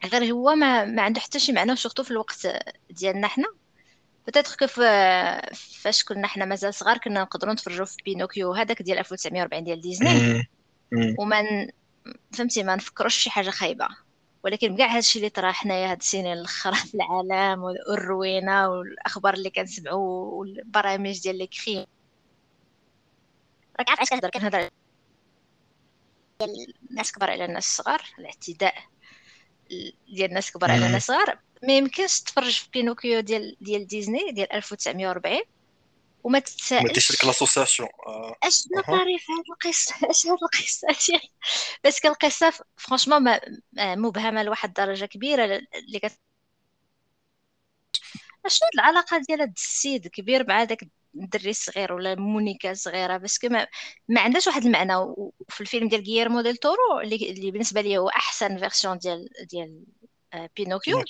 غير 0.05 0.33
هو 0.33 0.55
ما, 0.55 0.85
ما 0.85 1.01
عنده 1.01 1.21
حتى 1.21 1.39
شي 1.39 1.51
معنى 1.51 1.75
surtout 1.75 2.03
في 2.03 2.11
الوقت 2.11 2.47
ديالنا 2.89 3.27
حنا. 3.27 3.47
peut-être 4.27 4.55
que 4.55 4.67
فاش 5.81 6.03
كنا 6.03 6.27
حنا 6.27 6.45
مازال 6.45 6.73
صغار 6.73 6.97
كنا 6.97 7.21
نقدروا 7.21 7.53
نتفرجوا 7.53 7.85
في 7.85 7.97
بينوكيو 8.05 8.53
هذاك 8.53 8.81
ديال 8.81 8.97
1940 8.99 9.63
ديال 9.63 9.81
ديزني. 9.81 10.43
وما 11.19 11.67
فهمتي 12.31 12.63
ما 12.63 12.75
نفكروش 12.75 13.15
شي 13.15 13.29
حاجة 13.29 13.49
خايبة. 13.49 13.87
ولكن 14.43 14.77
كاع 14.77 14.87
هادشي 14.87 15.19
اللي 15.19 15.29
طرا 15.29 15.51
حنايا 15.51 15.91
هاد 15.91 15.97
السنين 15.99 16.33
الأخرى 16.33 16.75
في 16.89 16.95
العالم 16.95 17.63
والروينة 17.63 18.69
والأخبار 18.69 19.33
اللي 19.33 19.49
كنسمعوا 19.49 20.31
والبرامج 20.39 21.21
ديال 21.21 21.37
les 21.37 21.47
crimes. 21.47 21.85
راك 23.79 23.89
عارف 23.89 23.99
علاش 23.99 24.09
كنهضر 24.09 24.29
كنهضر 24.29 24.69
ديال 26.39 26.73
الناس 26.91 27.11
كبار 27.11 27.31
على 27.31 27.45
الناس 27.45 27.65
الصغار 27.67 28.01
الاعتداء. 28.19 28.92
ديال 30.07 30.29
الناس 30.29 30.51
كبار 30.51 30.71
على 30.71 30.85
الناس 30.85 31.05
صغار 31.05 31.39
ما 31.63 31.77
يمكنش 31.77 32.19
تفرج 32.19 32.59
في 32.59 32.69
بينوكيو 32.73 33.19
ديال 33.19 33.57
ديال 33.61 33.87
ديزني 33.87 34.31
ديال 34.31 34.53
1940 34.53 35.39
وما 36.23 36.39
تتسائلش 36.39 37.11
ما 37.11 37.15
ديك 37.15 37.25
l'association 37.25 37.89
اشنو 38.43 38.81
طريف 38.81 39.25
هاد 39.29 39.43
القصة؟ 39.51 39.95
أش 40.09 40.27
هاد 40.27 40.37
القصة؟ 40.43 41.19
بس 41.83 42.05
القصة 42.05 42.53
franchement 42.77 43.39
مبهمة 43.77 44.43
لواحد 44.43 44.69
الدرجة 44.69 45.05
كبيرة 45.05 45.45
اللي 45.45 45.99
كت 45.99 46.19
أشنو 48.45 48.67
العلاقة 48.75 49.17
ديال 49.17 49.41
هاد 49.41 49.53
السيد 49.55 50.07
كبير 50.07 50.47
مع 50.47 50.63
داك 50.63 50.83
الدري 51.15 51.49
الصغير 51.49 51.93
ولا 51.93 52.15
مونيكا 52.15 52.73
صغيرة 52.73 53.17
بس 53.17 53.45
ما, 53.45 53.67
ما 54.07 54.21
عندهاش 54.21 54.47
واحد 54.47 54.65
المعنى. 54.65 54.95
وفي 54.95 55.61
الفيلم 55.61 55.87
ديال 55.87 56.01
غييرمو 56.01 56.41
ديل 56.41 56.57
تورو 56.57 56.99
اللي, 57.03 57.15
اللي 57.15 57.51
بالنسبة 57.51 57.81
لي 57.81 57.97
هو 57.97 58.09
أحسن 58.09 58.57
version 58.57 58.97
ديال 58.97 59.29
ديال 59.49 59.83
بينوكيو 60.55 60.99
آه. 60.99 61.03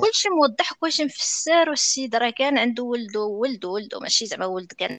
كلشي 0.00 0.28
موضح 0.28 0.72
وكلشي 0.72 1.04
مفسر 1.04 1.70
والسيد 1.70 2.16
راه 2.16 2.30
كان 2.30 2.58
عنده 2.58 2.82
ولده 2.82 3.20
ولده 3.20 3.68
ولده 3.68 4.00
ماشي 4.00 4.26
زعما 4.26 4.46
ولد 4.46 4.72
كان. 4.72 4.98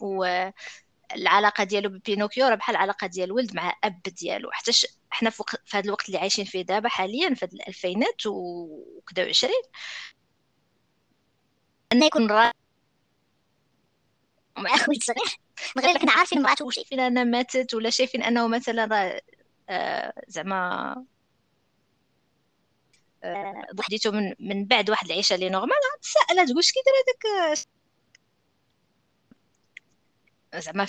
والعلاقة 0.00 1.64
ديالو 1.64 1.88
ببينوكيو 1.88 2.46
راه 2.48 2.54
بحال 2.54 2.76
العلاقه 2.76 3.06
ديال 3.06 3.32
ولد 3.32 3.54
مع 3.54 3.74
أب 3.84 4.02
ديالو. 4.02 4.50
حتى 4.52 4.72
حنا 5.10 5.30
في, 5.30 5.42
هذا 5.72 5.84
الوقت 5.84 6.06
اللي 6.06 6.18
عايشين 6.18 6.44
فيه 6.44 6.62
دابا 6.62 6.88
حاليا 6.88 7.34
في 7.34 7.42
الألفينات 7.42 8.26
وكذا 8.26 9.24
وعشرين. 9.24 9.62
أن 11.92 12.02
يكون 12.02 12.30
را 12.30 12.52
مع 14.58 14.76
خويا 14.76 14.98
صغير 15.00 15.38
من 15.76 15.82
غير 15.84 15.98
كنا 15.98 16.12
عارفين 16.12 16.42
مراته 16.42 16.70
شايفين 16.70 17.00
أنها 17.00 17.24
ماتت 17.24 17.74
ولا 17.74 17.90
شايفين 17.90 18.22
أنه 18.22 18.48
مثلا 18.48 18.84
راه 18.84 19.20
آه 19.68 20.12
زعما 20.28 21.04
آه 23.24 23.66
بوحديته 23.72 24.10
من 24.10 24.34
من 24.40 24.64
بعد 24.64 24.90
واحد 24.90 25.06
العيشة 25.06 25.34
اللي 25.34 25.48
normal 25.48 25.76
تسائل 26.02 26.46
تقول 26.46 26.58
اش 26.58 26.72
كيدير 26.72 26.92
هذاك؟ 26.92 27.58
زعما 30.64 30.86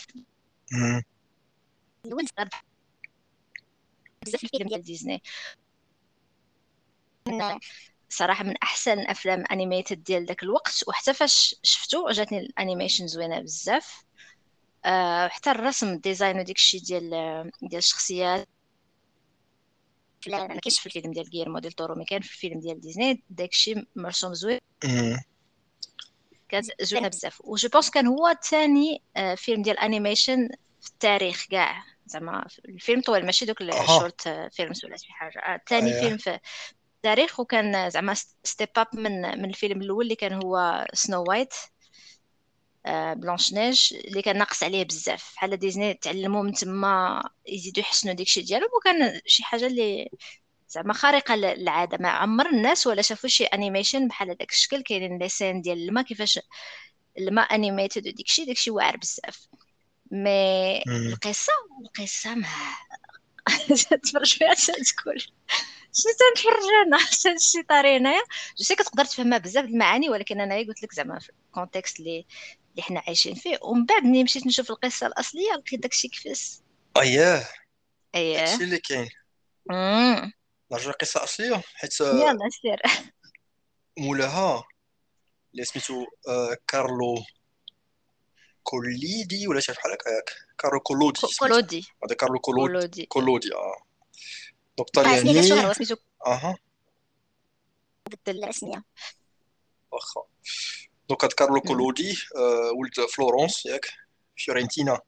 الولد 2.05 2.29
بزاف 4.25 4.43
الفيلم 4.43 4.67
ديال 4.67 4.81
ديزني. 4.81 5.21
صراحة 8.09 8.43
من 8.43 8.57
أحسن 8.63 8.99
أفلام 8.99 9.43
animated 9.51 10.03
ديال 10.03 10.25
داك 10.25 10.43
الوقت 10.43 10.83
وحتى 10.87 11.13
فاش 11.13 11.55
شفتو 11.63 12.09
جاتني 12.09 12.39
ال 12.39 12.46
animation 12.46 13.07
زوينة 13.07 13.39
بزاف. 13.39 14.03
أه 14.85 15.27
حتى 15.27 15.51
الرسم 15.51 15.87
ال 15.93 16.00
design 16.00 16.39
وديك 16.39 16.55
الشيء 16.55 16.81
ديال 16.81 17.09
ديال 17.61 17.77
الشخصيات. 17.77 18.47
لا 20.27 20.47
ما 20.47 20.59
كاينش 20.59 20.79
في 20.79 20.85
الفيلم 20.85 21.11
ديال 21.11 21.29
غيرمو 21.33 21.59
ديل 21.59 21.71
تورو 21.71 21.95
mais 21.95 22.05
كان 22.05 22.21
في 22.21 22.31
الفيلم 22.31 22.59
ديال 22.59 22.81
ديزني 22.81 23.23
داك 23.29 23.49
الشيء 23.49 23.87
مرسوم 23.95 24.33
زوين. 24.33 24.59
كانت 26.49 26.65
زوينة 26.81 27.07
بزاف. 27.07 27.41
je 27.45 27.69
pense 27.69 27.89
كان 27.89 28.07
هو 28.07 28.35
ثاني 28.43 29.01
آه، 29.17 29.35
فيلم 29.35 29.61
ديال 29.61 29.79
animation 29.79 30.49
في 30.81 30.89
التاريخ 30.89 31.45
كاع. 31.45 31.83
زعما 32.05 32.47
الفيلم 32.65 33.01
طويل 33.01 33.25
ماشي 33.25 33.45
دوك 33.45 33.61
ال 33.61 33.76
short 33.76 34.49
films 34.51 34.85
ولا 34.85 34.97
شي 34.97 35.11
حاجة. 35.11 35.63
ثاني 35.69 35.97
آه 35.97 36.01
فيلم 36.01 36.17
في 36.17 36.39
التاريخ 36.97 37.39
وكان 37.39 37.89
زعما 37.89 38.13
step 38.43 38.69
up 38.77 38.87
من 38.93 39.21
من 39.21 39.45
الفيلم 39.49 39.81
الأول 39.81 40.03
اللي 40.05 40.15
كان 40.15 40.33
هو 40.33 40.85
Snow 40.93 41.23
White 41.27 41.53
Blanche 43.15 43.53
Neige 43.53 43.93
اللي 43.93 44.21
كان 44.21 44.37
ناقص 44.37 44.63
عليه 44.63 44.83
بزاف. 44.83 45.33
بحال 45.35 45.57
ديزني 45.57 45.93
تعلموا 45.93 46.43
من 46.43 46.53
تما 46.53 47.23
يزيدوا 47.47 47.83
يحسنوا 47.83 48.13
داكشي 48.13 48.41
ديالهم 48.41 48.69
وكان 48.77 49.21
شي 49.25 49.43
حاجة 49.43 49.67
اللي 49.67 50.09
زعما 50.69 50.93
خارقة 50.93 51.35
للعادة. 51.35 51.97
ما 52.01 52.09
عمر 52.09 52.49
الناس 52.49 52.87
ولا 52.87 53.01
شافوا 53.01 53.29
شي 53.29 53.45
animation 53.45 54.07
بحال 54.07 54.29
هذاك 54.29 54.51
الشكل 54.51 54.81
كاينين 54.83 55.19
les 55.19 55.29
scènes 55.29 55.61
ديال 55.61 55.87
الماء 55.89 56.03
كيفاش 56.03 56.39
الماء 57.17 57.55
animated 57.55 58.07
وديكشي 58.07 58.45
داكشي 58.45 58.71
واعر 58.71 58.97
بزاف. 58.97 59.47
mais 60.11 60.81
القصة 60.87 61.53
القصة 61.85 62.35
ما 62.35 62.47
تفرج 64.03 64.33
فيها 64.37 64.53
تقول. 64.53 65.23
شنو 65.93 66.11
تنتفرج 66.19 66.63
أنا 66.85 67.37
شي 67.37 67.63
طاري 67.63 67.97
هنايا 67.97 68.21
je 68.57 68.63
sais 68.63 68.75
كتقدر 68.75 69.05
تفهمها 69.05 69.37
بزاف 69.37 69.65
المعاني 69.65 70.09
ولكن 70.09 70.41
أنا 70.41 70.55
قلت 70.57 70.83
لك 70.83 70.93
زعما 70.93 71.19
في 71.19 71.29
ال 71.29 71.37
contexte 71.37 71.99
اللي 71.99 72.25
اللي 72.71 72.83
حنا 72.83 73.03
عايشين 73.07 73.35
فيه. 73.35 73.59
ومن 73.61 73.85
بعد 73.85 74.03
ملي 74.03 74.23
مشيت 74.23 74.47
نشوف 74.47 74.71
القصة 74.71 75.07
الأصلية 75.07 75.51
لقيت 75.51 75.79
داكشي 75.79 76.07
كفاس 76.07 76.61
اييه 76.97 77.49
اييه 78.15 78.37
داكشي 78.45 78.63
اللي 78.63 78.79
كاين. 78.79 79.09
نرجع 80.71 80.87
للقصه 80.87 81.17
الاصليه 81.17 81.61
حيت 81.75 81.99
يلا 82.01 82.49
سير. 82.61 82.81
مولاها 83.97 84.63
اللي 85.53 85.65
سميتو 85.65 86.05
آه، 86.27 86.57
كارلو 86.67 87.23
كوليدي 88.63 89.47
ولا 89.47 89.59
شي 89.59 89.71
بحال 89.71 89.91
هكاك 89.91 90.35
كارلو 90.57 90.79
كولودي 90.79 91.19
كولودي. 91.39 91.85
هذا 92.05 92.15
كارلو 92.15 92.39
كولودي. 92.39 93.05
كولودي 93.05 93.53
آه. 93.53 93.86
donc 94.77 94.89
طلياني 94.89 95.53
أها. 96.27 96.57
بدل 98.07 98.37
الاسميه 98.43 98.83
واخا 99.91 100.21
donc 101.09 101.23
هاد 101.23 101.33
كارلو 101.33 101.61
كولودي 101.61 102.17
آه، 102.35 102.71
ولد 102.71 103.09
فلورونس 103.09 103.65
ياك 103.65 103.85
فيورنتينا. 104.37 104.99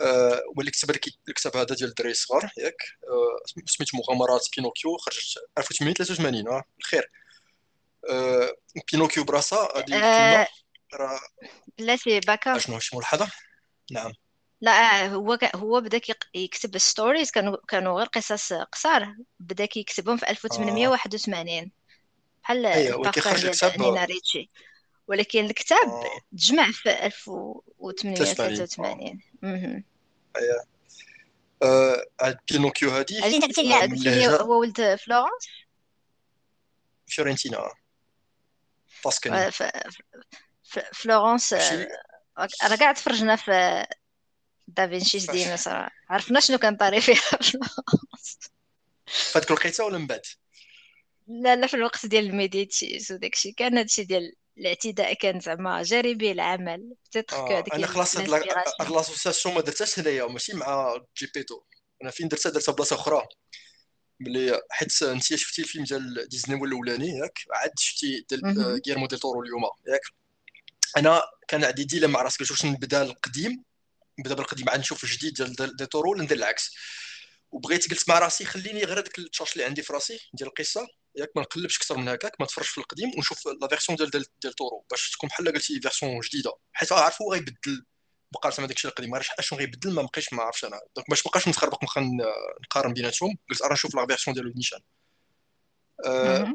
هو 0.00 0.60
اللي 0.60 0.70
كتب 0.70 0.90
الكتاب 1.28 1.56
هذا 1.56 1.74
ديال 1.74 1.88
الدراري 1.88 2.10
الصغار 2.10 2.50
ياك. 2.58 2.76
آه، 3.08 3.62
سميتو 3.66 3.96
مغامرات 3.96 4.46
بينوكيو 4.56 4.96
خرجت 4.96 5.38
1883 5.58 6.48
آه 6.48 6.62
الخير. 6.78 7.10
آه، 8.10 8.56
بينوكيو 8.92 9.24
براسا 9.24 9.56
هذه 9.56 9.94
آه، 9.94 10.42
الكلمة 10.42 10.46
راه 10.94 11.20
لا 11.78 11.96
سي 11.96 12.20
باكا. 12.20 12.56
اشنو 12.56 12.78
شي 12.78 12.96
ملاحظه 12.96 13.30
نعم. 13.92 14.12
لا 14.60 15.06
هو 15.08 15.36
ك- 15.36 15.56
هو 15.56 15.80
بدأ 15.80 15.98
كيق- 15.98 16.28
يكتب 16.34 16.78
stories 16.78 17.30
كانوا 17.30 17.56
كانوا 17.68 17.98
غير 17.98 18.06
قصص 18.06 18.52
قصار. 18.52 19.14
بدأ 19.40 19.66
كيكتبهم 19.66 20.16
في 20.16 20.26
آه. 20.26 20.30
1881 20.30 21.70
بحال 22.42 22.66
أيوه 22.66 23.10
ديال 23.10 23.26
الكتاب 23.46 23.80
نينا 23.80 24.04
ريتشي. 24.04 24.50
ولكن 25.08 25.44
الكتاب 25.44 25.88
آه. 25.88 26.04
تجمع 26.32 26.70
في 26.70 26.82
83 26.82 28.12
آه 28.12 28.16
1883 28.16 29.20
مهم. 29.42 29.84
أيوه. 30.36 30.64
آه، 31.62 32.04
هاد 32.20 32.38
بينوكيو 32.52 32.90
هادي 32.90 33.20
هذه 33.20 33.36
انت 33.36 33.44
قلتي 33.44 33.62
لي 33.62 33.74
آه، 33.74 33.80
قلتي 33.80 33.92
من 33.94 33.98
لي 34.02 34.26
اللهجه 34.26 34.42
هو 34.42 34.60
ولد 34.60 34.94
فلورنس؟ 34.94 35.48
فيورنتينا. 37.06 37.58
آه، 39.46 39.50
ف- 39.50 39.62
ف- 40.64 40.78
فلورنس 40.94 41.52
ماشي 41.52 41.82
آه، 42.38 42.48
راه 42.62 42.76
كاع 42.76 42.92
تفرجنا 42.92 43.36
في 43.36 43.86
دافنشي 44.68 45.20
فاش. 45.20 45.36
ديما 45.36 45.56
صراحة 45.56 45.90
عرفنا 46.10 46.40
شنو 46.40 46.58
كان 46.58 46.76
طاري 46.76 47.00
فيها 47.00 47.16
في 49.06 49.38
هذيك 49.38 49.50
الوقيته 49.50 49.84
ولا 49.84 49.98
من 49.98 50.06
بعد؟ 50.06 50.22
لا 51.28 51.56
لا 51.56 51.66
في 51.66 51.74
الوقت 51.74 52.06
ديال 52.06 52.26
الميديتشيز 52.26 53.12
وداكشي 53.12 53.52
كان 53.52 53.78
هادشي 53.78 54.04
ديال 54.04 54.32
الاعتداء 54.58 55.14
كان 55.14 55.40
زعما 55.40 55.82
جاري 55.82 56.14
به 56.14 56.32
العمل 56.32 56.94
آه 57.32 57.58
هذيك 57.58 57.74
أنا 57.74 57.86
خلاص 57.86 58.16
هاد 58.16 58.90
l'association 58.90 59.54
ما 59.54 59.60
درتهاش 59.60 59.98
هنايا 59.98 60.26
ماشي 60.26 60.56
مع 60.56 60.96
جيبيتو 61.18 61.62
أنا 62.02 62.10
فين 62.10 62.28
درتها؟ 62.28 62.50
درتها 62.50 62.72
بلاصة 62.72 62.96
أخرى. 62.96 63.26
ملي 64.20 64.60
حيت 64.70 65.02
أنت 65.02 65.22
شفتي 65.22 65.62
الفيلم 65.62 65.84
ديال 65.84 66.28
ديزني 66.28 66.64
الاولاني 66.64 67.08
ياك؟ 67.08 67.38
عاد 67.50 67.70
شفتي 67.78 68.26
ديال 68.30 68.44
آه، 68.44 68.80
غيرمو 68.86 69.06
ديل 69.06 69.18
تورو 69.18 69.42
اليوم 69.42 69.62
ياك؟ 69.88 70.00
أنا 70.96 71.22
كان 71.48 71.64
عندي 71.64 71.84
ديلا 71.84 72.06
مع 72.06 72.22
راسك 72.22 72.40
واش 72.40 72.64
نبدأ 72.64 73.02
القديم؟ 73.02 73.64
نبدا 74.18 74.34
بالقديم 74.34 74.68
عاد 74.68 74.80
نشوف 74.80 75.04
الجديد 75.04 75.34
ديال 75.34 75.76
ديل 75.76 75.86
تورو 75.86 76.10
ولا 76.10 76.22
ندير 76.22 76.36
العكس. 76.36 76.74
وبغيت 77.50 77.90
قلت 77.90 78.08
مع 78.08 78.18
راسي 78.18 78.44
خليني 78.44 78.84
غير 78.84 78.98
هذاك 78.98 79.18
ال 79.18 79.23
charge 79.23 79.50
اللي 79.52 79.64
عندي 79.64 79.82
في 79.82 79.92
راسي 79.92 80.20
ديال 80.34 80.48
القصة. 80.48 80.88
ياك 81.16 81.30
ما 81.36 81.42
نقلبش 81.42 81.76
أكثر 81.76 81.96
من 81.96 82.08
هكاك 82.08 82.40
ما 82.40 82.46
تفرجش 82.46 82.68
في 82.68 82.78
القديم 82.78 83.12
ونشوف 83.16 83.48
la 83.60 83.68
version 83.68 83.96
ديال 83.96 84.10
ديال, 84.10 84.52
تورو 84.54 84.86
باش 84.90 85.10
تكون 85.10 85.28
بحال 85.28 85.52
قلتي 85.52 85.80
version 85.80 86.20
جديدة. 86.20 86.52
حيت 86.72 86.92
عارف 86.92 87.22
هو 87.22 87.32
غيبدل. 87.32 87.84
مقارنه 88.34 88.56
مع 88.60 88.66
داكشي 88.66 88.88
القديم. 88.88 89.14
عرفتش 89.14 89.30
اشنو 89.38 89.58
غيبدل؟ 89.58 89.92
ما 89.92 90.02
بقيتش 90.02 90.32
ما 90.32 90.42
عرفتش 90.42 90.64
أنا. 90.64 90.80
donc 90.96 91.10
باش 91.10 91.26
ما 91.26 91.30
بقاش 91.30 91.48
نتخربق 91.48 91.84
نبقى 91.84 92.32
نقارن 92.64 92.92
بيناتهم. 92.92 93.38
قلت 93.50 93.62
راه 93.62 93.72
نشوف 93.72 93.94
la 93.94 94.06
version 94.06 94.34
ديال 94.34 94.52
نيشان 94.56 94.80
أه 96.06 96.54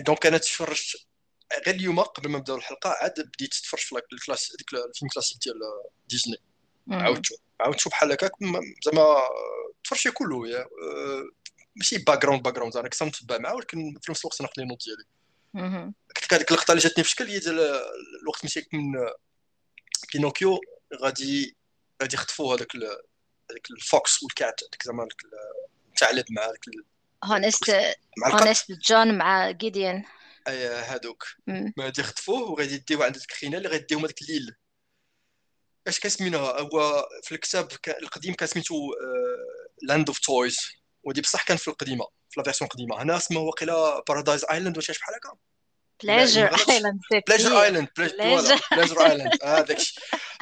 donc 0.00 0.26
أنا 0.26 0.38
تفرجت 0.38 1.09
غير 1.66 1.74
اليوم 1.74 2.00
قبل 2.00 2.28
ما 2.28 2.38
نبداو 2.38 2.56
الحلقة 2.56 2.90
عاد 2.90 3.20
بديت 3.20 3.54
تفرج 3.54 3.80
في 3.80 4.02
الكلاس 4.12 4.56
ديك 4.56 4.72
الفيلم 4.72 5.10
كلاسيك 5.14 5.38
ديال 5.42 5.56
ديزني. 6.08 6.36
عاودتو 6.90 7.34
عاودتو 7.60 7.90
بحال 7.90 8.12
هكاك 8.12 8.32
زعما 8.84 9.16
تفرجت 9.84 10.08
كله 10.14 10.48
يا 10.48 10.60
أه 10.60 11.28
ماشي 11.76 11.98
background 11.98 12.42
background 12.42 12.76
أنا 12.76 12.88
كنت 12.88 13.02
نتبع 13.02 13.38
معاه 13.38 13.54
ولكن 13.54 13.98
في 14.02 14.10
نفس 14.10 14.20
الوقت 14.20 14.42
ناخذ 14.42 14.52
les 14.58 14.64
notes 14.64 14.84
ديالي. 14.84 15.04
كنت 16.20 16.34
هذيك 16.34 16.50
اللقطه 16.50 16.72
اللي 16.72 16.82
جاتني 16.82 17.04
في 17.04 17.10
شكل 17.10 17.24
هي 17.24 17.38
ديال 17.38 17.60
الوقت 18.22 18.44
مشيت 18.44 18.74
من 18.74 18.92
بينوكيو 20.12 20.60
غادي 20.94 21.56
غادي 22.02 22.16
يخطفوا 22.16 22.54
هذاك 22.54 22.76
هذاك 23.50 23.70
ال 23.70 23.83
fox 23.83 24.22
و 24.22 24.30
ال 24.30 24.37
cat 24.37 24.60
هذاك 24.62 24.82
زعما 24.84 25.08
الثعلب 25.94 26.24
مع 26.30 26.42
هذاك 26.42 26.64
Honest 27.24 27.74
Honest 28.26 28.72
John 28.72 29.18
مع 29.18 29.50
Gideon 29.50 30.04
هادوك. 30.48 31.24
غادي 31.80 32.00
يخطفوه 32.00 32.50
وغادي 32.50 32.74
يديوه 32.74 33.04
عند 33.04 33.16
الخينا 33.16 33.58
اللي 33.58 33.68
غيديهم 33.68 34.00
هذاك 34.04 34.22
الليل. 34.22 34.56
اش 35.86 36.00
كاسمينها؟ 36.00 36.60
هو 36.60 37.08
في 37.22 37.34
الكتاب 37.34 37.68
القديم 37.88 38.34
كان 38.34 38.48
سميتو 38.48 38.74
Land 39.82 40.08
of 40.08 40.18
Toys 40.18 40.58
ودي 41.04 41.20
بصح 41.20 41.42
كان 41.44 41.56
في 41.56 41.68
القديمة 41.68 42.04
في 42.04 42.40
la 42.40 42.44
version 42.44 42.68
القديمه 42.70 43.02
هنا 43.02 43.16
اسمه 43.16 43.40
واقيلا 43.40 44.02
Paradise 44.08 44.44
Island 44.44 44.76
ولا 44.76 44.84
شي 44.84 44.92
بحال 44.92 45.14
هكا؟ 45.14 45.49
Pleasure 46.04 46.56
Island 46.68 47.00
Pleasure 47.28 47.62
Island 47.62 47.88
Pleasure 47.96 49.06
Island 49.06 49.38
هذاك 49.42 49.78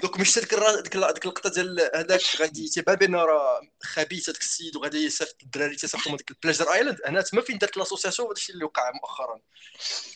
دوك 0.03 0.21
مش 0.21 0.39
ديك 0.39 0.55
ديك 0.55 0.97
ديك 0.97 1.25
اللقطه 1.25 1.51
ديال 1.51 1.91
هذاك 1.95 2.23
غادي 2.37 2.69
تيبان 2.69 2.97
بان 2.97 3.15
راه 3.15 3.61
خبيث 3.83 4.29
هذاك 4.29 4.41
السيد 4.41 4.77
وغادي 4.77 5.07
يصيفط 5.07 5.37
الدراري 5.43 5.77
تيصيفطوا 5.77 6.17
ديك 6.17 6.31
ال 6.31 6.36
Pleasure 6.36 6.73
Island 6.73 7.01
أنا 7.01 7.23
تما 7.23 7.41
فين 7.43 7.59
درت 7.59 7.77
l'association 7.77 8.29
هذا 8.29 8.37
الشيء 8.37 8.55
اللي 8.55 8.65
وقع 8.65 8.91
مؤخرا. 8.95 9.41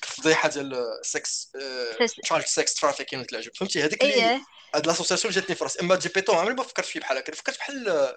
الفضيحة 0.03 0.49
ديال 0.49 0.85
sex 1.03 1.53
child 2.23 2.47
sex 2.47 2.75
trafficking 2.75 3.27
عجب 3.33 3.57
فهمتي؟ 3.57 3.83
هذيك 3.83 4.05
اللي 4.05 4.41
هاد 4.75 4.87
l'association 4.87 5.35
جاتني 5.35 5.57
في 5.57 5.65
راسي. 5.65 5.81
أما 5.81 5.97
جيبيتو 5.97 6.37
عمري 6.37 6.55
ما 6.55 6.63
فكرت 6.63 6.87
فيه 6.87 7.01
بحال 7.01 7.19
هكا. 7.19 7.35
فكرت 7.35 7.59
بحال 7.59 8.13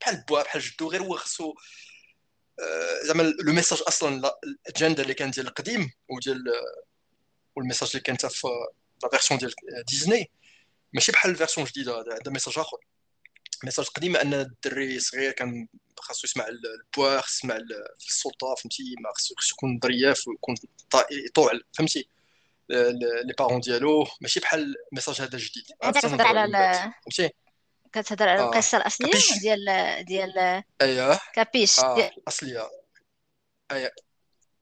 بحال 0.00 0.24
بوا 0.28 0.42
بحال 0.42 0.60
جدو 0.60 0.90
غير 0.90 1.02
هو 1.02 1.16
خصو 1.16 1.54
زعما 3.02 3.22
le 3.22 3.52
message 3.52 3.82
أصلا 3.88 4.32
الأجندة 4.44 5.02
اللي 5.02 5.14
كان 5.14 5.30
ديال 5.30 5.46
القديم 5.46 5.90
وديال 6.08 6.44
و 7.56 7.60
ال 7.60 7.63
message 7.63 7.88
اللي 7.90 8.02
كانت 8.02 8.26
في 8.26 8.48
la 9.02 9.08
version 9.08 9.40
ديال 9.40 9.54
ديزني 9.88 10.30
ماشي 10.92 11.12
بحال 11.12 11.30
ال 11.30 11.35
version 11.35 11.66
الجديده 11.66 12.00
هذا 12.00 12.30
message 12.30 12.58
آخر. 12.58 12.78
message 13.64 13.86
القديم 13.88 14.16
أن 14.16 14.34
الدري 14.34 15.00
صغير 15.00 15.32
كان 15.32 15.68
خاصو 15.98 16.20
يسمع 16.24 16.46
البوا 16.46 17.20
خاصو 17.20 17.38
يسمع 17.38 17.56
السلطة 18.06 18.54
فهمتي؟ 18.54 18.94
ما 19.00 19.10
خاصو 19.14 19.34
يكون 19.52 19.80
ظرياف 19.82 20.28
ويكون 20.28 20.54
يطوع 21.10 21.52
فهمتي؟ 21.78 22.08
les 22.68 23.34
parents 23.38 23.60
ديالو 23.60 24.06
ماشي 24.20 24.40
بحال 24.40 24.74
ال 24.92 24.96
message 24.96 25.20
هذا 25.20 25.38
جديد 25.38 25.64
انت 25.84 25.98
كتهضر 25.98 26.26
على 26.26 26.92
فهمتي؟ 27.02 27.34
كتهضر 28.02 28.28
على 28.28 28.44
القصة 28.44 28.78
الأصلية 28.78 29.12
ديال 29.40 30.04
ديال 30.04 30.62
أيوه. 30.82 31.20
capisce 31.34 31.80
آه. 31.80 32.10
الاصليه 32.18 32.70
أيوه. 33.70 33.90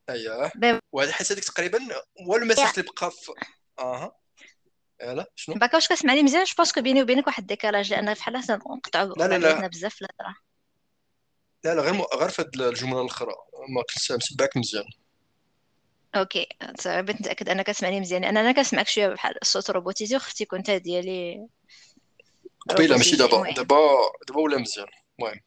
أيوه. 0.09 0.53
وهذا 0.92 1.12
حيت 1.12 1.33
هذيك 1.33 1.44
تقريبا 1.44 1.79
هو 2.29 2.37
ال 2.37 2.42
message 2.42 2.79
اللي 2.79 2.90
بقى 3.01 3.11
في 3.11 3.33
أها 3.79 4.16
لا 5.01 5.31
شنو؟ 5.37 5.55
باكا 5.55 5.75
واش 5.75 5.88
كتسمعني 5.88 6.23
مزيان 6.23 6.44
je 6.45 6.55
parce 6.59 6.72
que 6.72 6.81
بيني 6.81 7.03
وبينك 7.03 7.27
واحد 7.27 7.42
ال 7.43 7.48
décalage 7.48 7.90
لأن 7.90 8.14
بحال 8.14 8.42
نقطعوا 8.51 9.14
لا 9.16 9.29
لا 9.29 9.38
لا. 9.38 9.66
بزاف 9.66 9.94
في 9.94 10.03
الهضرة. 10.03 10.37
لا 11.64 11.75
لا 11.75 11.83
غير 11.83 12.05
غير 12.14 12.29
في 12.29 12.42
هاد 12.42 12.61
الجملة 12.61 13.01
الأخرى. 13.01 13.33
ما 13.68 13.83
كنتش 13.83 14.12
متبعك 14.12 14.57
مزيان. 14.57 14.85
OK. 16.17 16.49
بغيت 16.87 17.20
نتاكد 17.20 17.49
أنك 17.49 17.66
كتسمعني 17.66 18.01
مزيان 18.01 18.23
لأن 18.23 18.37
أنا 18.37 18.53
كنسمعك 18.53 18.88
شوية 18.88 19.09
بحال 19.09 19.42
الصوت 19.42 19.70
robotisé 19.71 20.17
وختي 20.16 20.44
كنت 20.44 20.70
ديالي 20.70 21.47
قبيله 22.70 22.96
ماشي 22.96 23.16
دابا 23.16 23.53
دابا 23.53 23.79
دابا 24.29 24.40
ولا 24.40 24.59
مزيان؟ 24.59 24.87
المهم. 25.18 25.40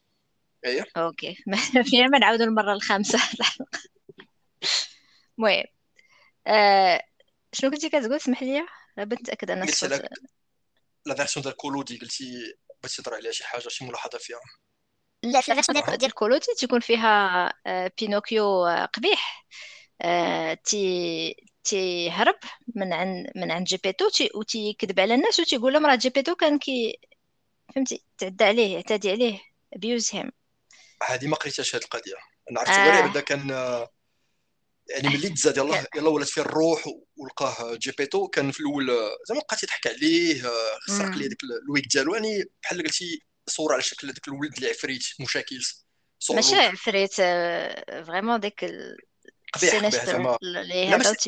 اييه 0.64 0.86
OK. 0.96 1.36
فينا 1.90 2.06
ما 2.06 2.18
نعاودوا 2.18 2.46
المرة 2.46 2.72
الخامسة. 2.72 3.18
المهم 5.38 5.64
آه 6.46 7.02
شنو 7.52 7.70
كنتي 7.70 7.88
كتقول؟ 7.88 8.20
سمح 8.20 8.42
لي. 8.42 8.66
بغيت 8.96 9.20
نتاكد 9.20 9.50
أن 9.50 9.62
الصوت 9.62 10.02
la 11.06 11.14
version 11.14 11.42
ديال 11.42 11.56
كولودي. 11.56 11.98
قلتي 11.98 12.54
بغيتي 12.82 13.02
تهضر 13.02 13.14
عليها 13.14 13.32
شي 13.32 13.44
حاجة 13.44 13.68
شي 13.68 13.84
ملاحظة 13.84 14.18
فيها. 14.18 14.40
لا 15.22 15.40
في 15.40 15.52
ال 15.52 15.58
version 15.58 15.96
ديال 15.96 16.14
كولودي 16.14 16.46
تيكون 16.58 16.80
فيها 16.80 17.52
بينوكيو 18.00 18.64
قبيح. 18.94 19.46
تي 20.64 21.36
تيهرب 21.64 22.38
من 22.74 22.92
عند 22.92 23.26
من 23.36 23.50
عند 23.50 23.66
جيبيتو 23.66 24.08
تي 24.08 24.30
وتيكذب 24.34 25.00
على 25.00 25.14
الناس 25.14 25.40
وتيقول 25.40 25.72
لهم 25.72 25.86
راه 25.86 25.94
جيبيتو 25.94 26.34
كان 26.34 26.58
كي 26.58 26.98
فهمتي 27.74 28.04
تعدى 28.18 28.44
عليه 28.44 28.76
اعتدي 28.76 29.10
عليه 29.10 29.40
abuse 29.72 30.10
him 30.12 30.30
هذه 31.08 31.26
ما 31.26 31.36
قريتهاش 31.36 31.74
هذه 31.74 31.82
القضية. 31.82 32.14
أنا 32.50 32.60
عرفت 32.60 32.72
غير 32.72 33.06
بدا 33.06 33.20
كان 33.20 33.48
يعني 34.88 35.08
ملي 35.08 35.28
تزاد 35.28 35.56
يلاه 35.56 35.86
يلاه 35.96 36.08
ولات 36.08 36.28
فيه 36.28 36.42
الروح 36.42 36.84
ولقاه 37.16 37.74
جيبيتو 37.74 38.28
كان 38.28 38.50
في 38.50 38.60
الأول 38.60 38.86
زعما 39.28 39.40
بقى 39.40 39.56
تيضحك 39.56 39.86
عليه 39.86 40.42
سرق 40.88 41.16
ليه 41.16 41.28
داك 41.28 41.38
الويك 41.68 41.84
ديالو. 41.86 42.14
يعني 42.14 42.44
بحال 42.62 42.82
قلتي 42.82 43.22
صور 43.46 43.72
على 43.72 43.82
شكل 43.82 44.12
داك 44.12 44.28
الولد 44.28 44.54
اللي 44.54 44.68
عفريت 44.68 45.04
مشاكل 45.20 45.60
ماشي 46.30 46.56
عفريت 46.56 47.14
vraiment 48.06 48.40
ديك 48.40 48.64
قبيح 48.64 49.07
قبيح 49.52 49.88
زعما 50.04 50.38
لا 50.42 50.96
ما 50.96 51.04
عرفتش 51.06 51.26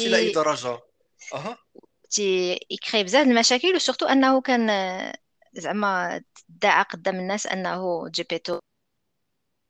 إلى 0.00 0.16
أي 0.16 0.32
درجة. 0.32 0.80
أها. 1.34 1.58
تي 2.10 2.60
يكري 2.70 3.04
بزاف 3.04 3.26
المشاكل 3.26 3.74
و 3.74 3.78
surtout 3.78 4.06
أنه 4.06 4.40
كان 4.40 4.68
زعما 5.52 6.22
ادعى 6.50 6.82
قدام 6.82 7.16
الناس 7.16 7.46
أنه 7.46 8.08
جيبيتو 8.08 8.58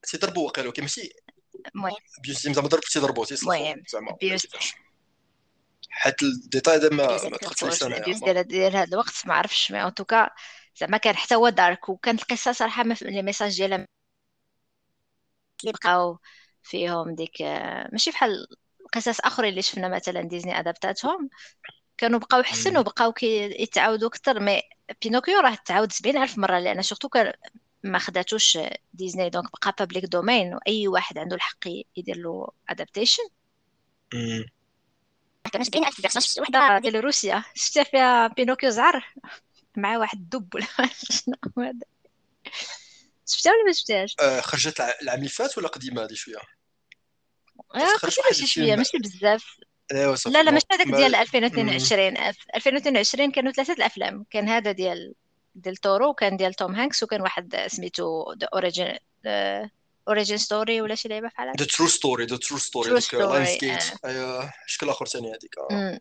تيضربوا 0.02 0.46
وقيلا 0.46 0.66
ولكن 0.68 0.82
ماشي. 0.82 1.12
المهم. 1.74 1.92
abuse 2.22 2.41
him 2.41 2.52
زعما 2.52 2.68
ضرب 2.68 2.80
تيضربوا 2.80 3.26
المهم. 3.42 3.84
زعما 3.88 4.16
حيت 5.90 6.22
les 6.22 6.38
détails 6.38 6.74
هذا 6.74 6.88
ما 6.88 7.24
ما 7.24 7.36
دخلتش 7.42 7.82
انايا 7.82 8.02
ديال 8.02 8.44
ديال 8.44 8.76
هذا 8.76 8.92
الوقت 8.92 9.26
ما 9.26 9.34
عرفتش 9.34 9.72
mais 9.72 9.82
en 9.82 9.94
tout 9.94 10.15
cas 10.15 10.30
زعما 10.76 10.96
كان 10.96 11.16
حتى 11.16 11.34
هو 11.34 11.48
dark 11.48 11.88
وكانت 11.88 12.22
القصة 12.22 12.52
صراحة 12.52 12.84
les 13.02 13.22
messages 13.22 13.56
ديالها 13.56 13.86
اللي 15.60 15.72
بقاو 15.72 16.18
فيهم 16.62 17.14
ديك 17.14 17.42
ماشي 17.92 18.10
بحال 18.10 18.46
قصص 18.92 19.20
آخرين 19.20 19.50
اللي 19.50 19.62
شفنا 19.62 19.88
مثلا 19.88 20.22
ديزني 20.22 20.58
adaptاتهم. 20.60 21.30
كانوا 21.98 22.18
بقاو 22.18 22.42
حسن 22.42 22.76
وبقاو 22.78 23.12
كيتعاودوا 23.12 24.08
أكثر 24.08 24.40
mais 24.40 24.62
بينوكيو 25.02 25.40
راه 25.40 25.54
تعاود 25.64 25.92
سبعين 25.92 26.16
ألف 26.16 26.38
مرة 26.38 26.58
لأن 26.58 26.82
surtout 26.82 27.08
كان 27.08 27.32
ما 27.84 27.98
خداتوش 27.98 28.58
ديزني 28.94 29.30
donc 29.30 29.48
بقى 29.62 29.74
public 29.78 30.04
domain 30.04 30.54
وأي 30.54 30.88
واحد 30.88 31.18
عنده 31.18 31.36
الحق 31.36 31.68
يدير 31.96 32.16
له 32.16 32.48
adaptation 32.68 33.22
كان 35.52 35.64
70 35.64 35.86
ألف 35.86 36.00
version 36.00 36.22
شفت 36.22 36.40
وحده 36.40 36.78
ديال 36.78 37.04
روسيا. 37.04 37.44
شفتها 37.54 37.84
فيها 37.84 38.26
بينوكيو 38.26 38.70
زعر؟ 38.70 39.14
مع 39.76 39.98
واحد 39.98 40.18
الدب 40.18 40.54
ولا 40.54 40.66
شنو 41.10 41.36
هذا؟ 41.58 41.86
شفتها 43.32 43.52
ولا 43.52 43.64
ما 43.66 43.72
شفتهاش؟ 43.72 44.16
آه، 44.20 44.40
خرجت 44.40 44.80
العام 45.02 45.18
اللي 45.18 45.28
فات 45.28 45.58
ولا 45.58 45.68
قديمة 45.68 46.04
هذه 46.04 46.14
شوية؟ 46.14 46.36
آه، 47.74 47.96
قديمة 47.96 48.32
شي 48.32 48.46
شوية 48.46 48.76
ماشي 48.76 48.98
بزاف. 48.98 49.44
لا 50.26 50.42
لا 50.42 50.50
ماشي 50.50 50.66
هذاك 50.72 50.86
ديال 50.86 51.14
2022 51.14 52.16
2022 52.56 53.30
كانوا 53.30 53.52
ثلاثة 53.52 53.72
الأفلام. 53.72 54.24
كان 54.30 54.48
هذا 54.48 54.72
ديال 54.72 55.14
ديال 55.54 55.76
تورو 55.76 56.08
وكان 56.08 56.36
ديال 56.36 56.54
توم 56.54 56.74
هانكس 56.74 57.02
وكان 57.02 57.20
واحد 57.20 57.56
سميتو 57.66 58.32
ذا 58.32 58.48
اوريجين 58.54 58.96
اوريجين 60.08 60.38
ستوري 60.38 60.80
ولا 60.80 60.94
شي 60.94 61.08
لعبة 61.08 61.28
بحال 61.28 61.48
هكا 61.48 61.58
ذا 61.58 61.66
ترو 61.66 61.86
ستوري 61.86 62.26
ذا 62.26 62.36
ترو 62.36 62.58
ستوري 62.58 62.94
ديك 62.94 63.14
لاينز 63.14 63.48
جيت 63.48 64.04
ايوا 64.04 64.50
شكل 64.66 64.88
آخر 64.88 65.06
ثاني 65.06 65.28
هذيك 65.28 65.58
آه. 65.70 66.00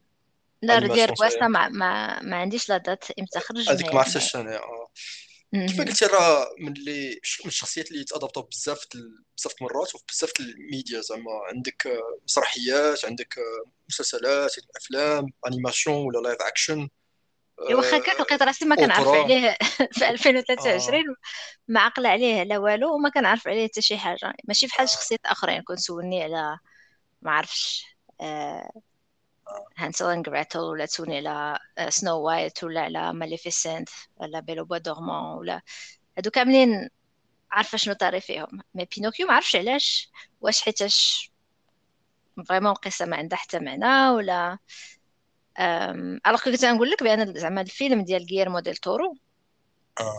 لا 0.61 0.79
ديال 0.79 1.13
كواستا 1.13 1.47
ما, 1.47 1.69
ما, 1.69 2.21
ما 2.21 2.35
عنديش 2.35 2.69
لا 2.69 2.77
دات 2.77 3.05
إمتى 3.19 3.39
خرج 3.39 3.69
هذيك 3.69 3.93
ما 3.93 3.99
عرفتش 3.99 4.35
أنا 4.35 4.55
آه. 4.55 4.87
كيف 5.53 5.81
قلتي 5.81 6.05
راه 6.05 6.49
من 6.59 6.71
اللي 6.77 7.09
من 7.09 7.47
الشخصيات 7.47 7.91
اللي 7.91 8.03
تadaptاو 8.03 8.41
بزاف 8.41 8.87
بزاف 9.37 9.53
المرات 9.61 9.95
وفي 9.95 10.03
بزاف 10.09 10.31
الميديا؟ 10.39 11.01
زعما 11.01 11.31
عندك 11.47 11.87
آه، 11.87 12.19
مسرحيات 12.23 13.05
عندك 13.05 13.35
مسلسلات 13.89 14.51
أفلام 14.77 15.27
animation 15.47 16.05
ولا 16.05 16.27
live 16.27 16.41
action 16.41 16.89
واخا 17.59 17.97
كان 17.97 18.15
لقيت 18.15 18.43
راسي 18.43 18.65
ما 18.65 18.75
كنعرف 18.75 19.07
عليه 19.07 19.57
في 19.97 20.09
2023 20.09 20.99
آه. 20.99 21.15
ما 21.67 21.79
عقل 21.79 22.05
عليه 22.05 22.43
لا 22.43 22.57
والو 22.57 22.95
وما 22.95 23.09
كنعرف 23.09 23.47
عليه 23.47 23.67
حتى 23.67 23.81
شي 23.81 23.97
حاجة. 23.97 24.33
ماشي 24.43 24.67
بحال 24.67 24.87
آه. 24.87 24.91
شخصيات 24.91 25.19
آخرين 25.25 25.61
كون 25.61 25.75
سولني 25.75 26.23
على 26.23 26.57
ما 27.21 27.31
عرفش 27.31 27.85
آه 28.21 28.71
هانسل 29.77 30.05
and 30.05 30.25
جريتل 30.25 30.59
ولا 30.59 30.85
تسولني 30.85 31.17
على 31.17 31.59
Snow 31.89 32.11
آه، 32.11 32.15
White 32.15 32.63
ولا 32.63 32.81
على 32.81 33.13
ماليفيسنت 33.13 33.89
ولا 34.17 34.39
Belle 34.39 34.65
au 34.65 34.69
bois 34.69 34.77
dormant 34.77 35.37
ولا 35.37 35.61
هادو 36.17 36.29
كاملين 36.31 36.89
عارفة 37.51 37.77
شنو 37.77 37.93
طاري 37.93 38.21
فيهم 38.21 38.61
mais 38.73 38.87
بينوكيو 38.97 39.27
ما 39.27 39.33
عرفش 39.33 39.55
علاش 39.55 40.09
واش 40.41 40.61
حيتاش 40.61 41.31
vraiment 42.47 42.71
القصة 42.71 43.05
ما 43.05 43.17
عندها 43.17 43.37
حتى 43.37 43.59
معنى 43.59 44.09
ولا 44.15 44.57
الوغ 46.27 46.41
كنت 46.45 46.65
نقول 46.65 46.89
لك 46.91 47.03
بأن 47.03 47.33
زعما 47.39 47.61
الفيلم 47.61 48.01
ديال 48.01 48.25
غيرمو 48.31 48.59
ديل 48.59 48.75
تورو. 48.75 49.17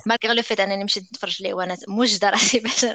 malgré 0.06 0.34
le 0.36 0.42
fait 0.42 0.60
أنني 0.60 0.84
مشيت 0.84 1.02
نتفرج 1.04 1.42
ليه 1.42 1.54
وأنا 1.54 1.76
موجدة 1.88 2.30
راسي 2.30 2.60
باش 2.60 2.86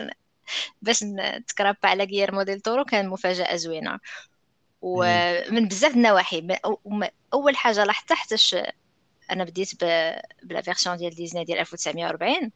باش 0.82 1.04
نتكرابا 1.04 1.80
على 1.89 2.04
غيرمو 2.04 2.43
ديل 2.43 2.62
تورو 2.62 2.86
كان 2.86 3.10
مفاجأة 3.10 3.56
زوينة 3.56 4.00
ومن 4.86 5.67
بزاف 5.67 5.95
النواحي. 5.95 6.48
أول 7.34 7.58
حاجة 7.58 7.84
لاحظتها 7.84 8.15
حتىش 8.15 8.56
أنا 9.32 9.43
بديت 9.43 9.71
ب 10.43 10.49
la 10.49 10.62
version 10.62 10.97
ديال 10.98 11.15
ديزني 11.15 11.43
ديال 11.45 11.60
1940 11.60 12.52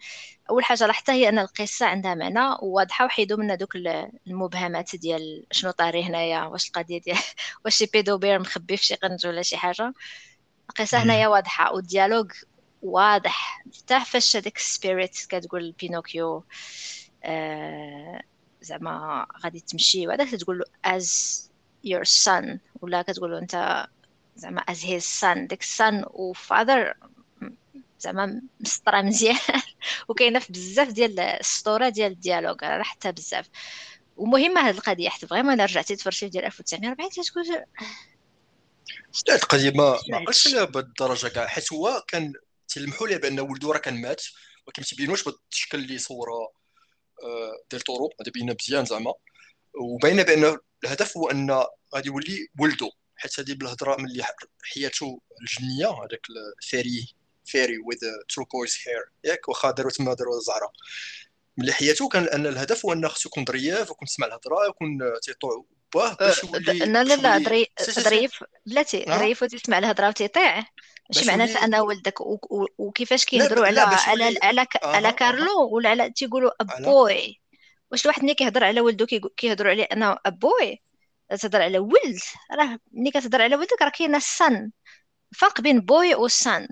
أول 0.50 0.64
حاجة 0.64 0.88
لاحظتها 0.88 1.14
هي 1.16 1.30
أن 1.30 1.40
القصة 1.40 1.86
عندها 1.86 2.16
معنى 2.16 2.58
واضحة 2.62 3.06
وحيدوا 3.06 3.38
منا 3.38 3.56
دوك 3.56 3.76
المبهمات 4.28 4.96
ديال 4.96 5.46
شنو 5.52 5.72
طاري 5.72 6.04
هنايا 6.04 6.44
واش 6.46 6.68
القضية 6.68 7.02
ديال 7.02 7.18
واش 7.66 7.76
شي 7.78 7.86
pédo 7.94 8.18
père 8.18 8.40
مخبي 8.40 8.78
في 8.78 8.86
شي 8.86 8.96
قنت 8.96 9.26
ولا 9.26 9.42
شي 9.42 9.58
حاجة. 9.58 9.94
القصة 10.70 11.04
هنايا 11.04 11.28
واضحة 11.28 11.74
وال 11.74 11.84
dialogue 11.84 12.26
واضح. 12.82 13.64
حتى 13.78 14.00
فاش 14.06 14.36
هذاك 14.36 14.58
ال 14.58 14.66
spirit 14.66 15.18
كتقول 15.30 15.72
بينوكيو 15.72 16.44
آه 17.24 18.22
زعما 18.62 19.28
غادي 19.44 19.60
تمشي 19.60 20.08
وهذاك 20.08 20.30
تقول 20.30 20.60
له 20.60 20.66
as 20.98 21.50
your 21.84 22.06
son. 22.06 22.58
ولا 22.82 23.02
كتقول 23.02 23.32
له 23.32 23.40
أنت 23.40 23.86
زعما 24.36 24.64
as 24.72 24.78
his 24.78 25.22
son. 25.22 25.38
ديك 25.48 25.64
son 25.64 26.06
و 26.08 26.34
father 26.34 26.94
زعما 28.00 28.42
مسطرة 28.60 29.02
مزيان. 29.02 29.40
وكاينة 30.08 30.40
في 30.40 30.54
بزاف 30.54 30.88
ديال 30.88 31.20
السطورة 31.20 31.90
ديال 31.90 32.12
ال 32.12 32.17
dialogue 32.17 32.58
حتى 32.82 33.12
بزاف. 33.12 33.50
ومهمه 34.18 34.62
هذه 34.62 34.76
القضية. 34.76 35.10
حتى 35.10 35.28
vraiment 35.28 35.54
الا 35.54 35.66
رجعتي 35.66 35.96
تفرجي 35.96 36.30
ديال 36.30 36.46
1940 36.46 37.10
تقول 37.10 37.66
لا 39.28 39.36
القضية؟ 39.36 39.72
ما 39.72 40.00
عليها 40.12 40.66
بهذه 40.66 40.86
الدرجة 40.86 41.28
كاع. 41.28 41.48
حيت 41.48 41.74
هو 41.74 42.04
كان 42.08 42.34
تلمحوا 42.68 43.08
ليه 43.08 43.18
بأن 43.18 43.40
ولده 43.40 43.72
راه 43.72 43.78
كان 43.78 44.02
مات. 44.02 44.24
ولكن 44.68 44.82
ما 44.82 44.86
تيبينوش 44.86 45.24
بهذا 45.24 45.38
الشكل 45.52 45.78
اللي 45.78 45.98
صورة 45.98 46.34
آه، 47.24 47.64
ديال 47.72 47.82
طورو 47.82 48.10
هذا 48.22 48.32
بينا 48.32 48.56
مزيان 48.62 48.86
زعما. 48.86 49.14
وباينه 49.80 50.24
بان 50.24 50.58
الهدف 50.84 51.18
هو 51.18 51.32
أن 51.32 51.64
غادي 51.96 52.08
يولي 52.08 52.48
ولده 52.60 52.92
حيت 53.18 53.40
هذه 53.40 53.54
بالهضرة 53.54 53.96
ملي 54.02 54.26
حياته 54.64 55.22
الجنية 55.42 55.88
هذاك 55.88 56.22
الفيري 56.60 57.14
فيري 57.46 57.78
وذ 57.78 57.98
تروكويز 58.30 58.78
هير 58.88 59.12
ياك؟ 59.24 59.50
واخا 59.50 59.72
داروا 59.72 59.92
تما 59.92 60.14
داروا 60.14 60.40
زعره 60.40 60.72
ملي 61.58 61.74
حياته 61.74 62.10
كان 62.10 62.24
أن 62.24 62.48
الهدف 62.48 62.86
هو 62.86 62.94
انه 62.94 63.08
خصو 63.08 63.30
يكون 63.30 63.46
ظريف 63.46 63.90
ويكون 63.90 64.08
تسمع 64.08 64.28
الهضرة 64.28 64.68
يكون 64.70 65.00
تيطوع 65.22 65.66
باه 65.96 66.14
باش 66.14 66.44
يولي 66.44 66.80
لا 66.80 67.04
لا 67.04 67.16
لا 67.16 67.62
ظريف. 67.90 68.44
بلاتي 68.66 69.06
ظريف. 69.10 69.44
وتسمع 69.44 69.78
الهضرة 69.78 70.08
وتيطيع. 70.08 70.64
ماشي 71.16 71.28
معناتها 71.28 71.66
أنا 71.66 71.82
ولدك 71.82 72.22
وكيفاش 72.78 73.26
كيهضروا 73.26 73.66
على 73.66 73.82
على 73.82 74.38
على 74.44 74.68
على 74.84 75.12
كارلو 75.12 75.70
ولا 75.72 75.90
على 75.90 76.12
تيقولوا 76.12 76.52
a 76.62 76.82
boy 76.82 77.42
واش 77.92 78.06
الواحد 78.06 78.24
ملي 78.24 78.34
كيهضر 78.34 78.64
على 78.64 78.82
ولده 78.82 79.06
كيهضروا 79.38 79.72
عليه 79.72 79.84
انه 79.84 80.18
a 80.26 80.40
boy 80.40 80.82
تهضر 81.40 81.62
على 81.62 81.80
ولد. 81.80 82.20
راه 82.52 82.80
ملي 82.92 83.12
كتهضر 83.12 83.42
على 83.42 83.56
ولدك 83.56 83.82
راه 83.82 83.90
كاينة 83.90 84.18
السن 84.18 84.72
فرق 85.36 85.62
بين 85.62 85.80
boy 85.80 86.16
و 86.16 86.28
son 86.28 86.68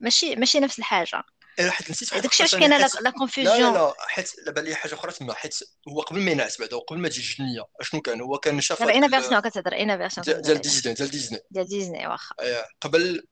ماشي 0.00 0.36
ماشي 0.36 0.60
نفس 0.60 0.78
الحاجة. 0.78 1.22
إيه 1.58 1.70
حيت 1.70 1.90
نسيت 1.90 2.12
واحد 2.12 2.22
داكشي 2.22 2.42
علاش 2.42 2.54
كاينة 2.54 2.78
la 2.78 3.10
confusion 3.10 3.50
لا 3.50 3.72
لا 3.72 3.94
حيت 3.98 4.30
بان 4.46 4.64
لي 4.64 4.74
حاجة 4.74 4.94
أخرى 4.94 5.12
تما. 5.12 5.34
حيت 5.34 5.58
هو 5.88 6.00
قبل 6.00 6.20
ما 6.20 6.30
ينعس 6.30 6.60
بعدا 6.60 6.76
وقبل 6.76 6.98
ما 6.98 7.08
تجي 7.08 7.20
الجنية 7.20 7.64
أشنو 7.80 8.00
كان؟ 8.00 8.20
هو 8.20 8.38
كان 8.38 8.60
شاف 8.60 8.78
دابا 8.78 8.92
une 8.92 9.08
version 9.08 9.40
كتهضر 9.40 9.72
une 9.72 9.96
version 9.98 10.42
ديال 10.42 10.60
ديزني 10.60 10.94
ديال 10.94 11.10
ديزني. 11.10 11.38
ديال 11.50 11.66
ديزني 11.66 12.06
واخا. 12.06 12.34
إيه، 12.40 12.64
قبل 12.80 13.26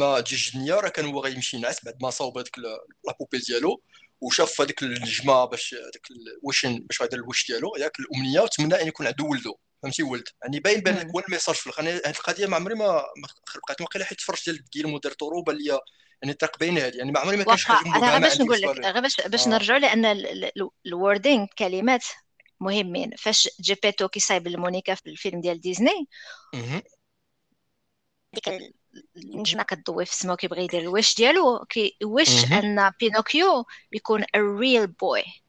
ما 0.00 0.20
تجي 0.20 0.36
الجنية 0.36 0.74
راه 0.74 0.88
كان 0.88 1.06
هو 1.06 1.20
غيمشي 1.20 1.56
ينعس 1.56 1.84
بعد 1.84 1.94
ما 2.02 2.10
صاوب 2.10 2.38
هذيك 2.38 2.58
la 3.06 3.14
poupée 3.14 3.38
ديالو. 3.38 3.82
وشاف 4.20 4.60
هذيك 4.60 4.82
النجمه 4.82 5.44
باش 5.44 5.74
هذاك 5.74 6.06
ال 6.10 6.24
wish 6.24 6.78
باش 6.78 7.02
هذا 7.02 7.14
ال 7.14 7.20
wish 7.20 7.46
ديالو 7.46 7.76
ياك 7.76 7.92
الأمنية 8.00 8.40
وتمنى 8.40 8.82
أن 8.82 8.88
يكون 8.88 9.06
عنده 9.06 9.24
ولده 9.24 9.54
فهمتي؟ 9.82 10.02
ولد. 10.02 10.24
يعني 10.42 10.60
باين 10.60 10.80
بان 10.80 11.10
هو 11.10 11.20
ال 11.20 11.24
message 11.24 11.54
في 11.54 11.66
الآخر 11.66 11.82
هذه 11.82 12.10
القضية 12.10 12.46
ما 12.46 12.56
عمري 12.56 12.74
ما 12.74 13.04
بقيت 13.66 13.80
واقيلا 13.80 14.04
حيت 14.04 14.18
تفرجت 14.18 14.50
ديال 14.50 14.70
كيلمو 14.70 14.98
ديل 14.98 15.12
طورو 15.12 15.42
بان 15.42 15.56
لي 15.56 15.80
يعني 16.22 16.32
الطريق 16.32 16.58
باينه 16.58 16.80
هذه 16.80 16.96
يعني 16.96 17.12
ما 17.12 17.20
عمري 17.20 17.36
ما 17.36 17.44
كانش 17.44 17.64
حاجة 17.64 18.10
غير 18.10 18.20
باش 18.20 18.40
نقول 18.40 18.60
لك 18.60 18.78
غير 18.84 19.00
باش 19.00 19.20
باش 19.20 19.46
آه. 19.46 19.50
نرجعوا 19.50 19.78
لأن 19.78 20.04
ال 20.86 20.94
wording 20.94 21.46
كلمات 21.58 22.04
مهمين. 22.60 23.10
فاش 23.18 23.48
جيبيتو 23.60 24.08
كيصايب 24.08 24.46
المونيكا 24.46 24.94
في 24.94 25.10
الفيلم 25.10 25.40
ديال 25.40 25.60
ديزني 25.60 26.08
ديك 28.32 28.74
النجمه 29.16 29.62
كتضوي 29.62 30.04
في 30.04 30.12
السما 30.12 30.32
وكيبغي 30.32 30.64
يدير 30.64 30.80
ال 30.80 30.87
wish 30.87 31.16
ديالو 31.16 31.64
كي 31.68 31.96
wish 32.04 32.52
أن 32.52 32.90
بينوكيو 33.00 33.64
يكون 33.92 34.22
a 34.22 34.38
real 34.60 34.86
boy. 34.86 35.40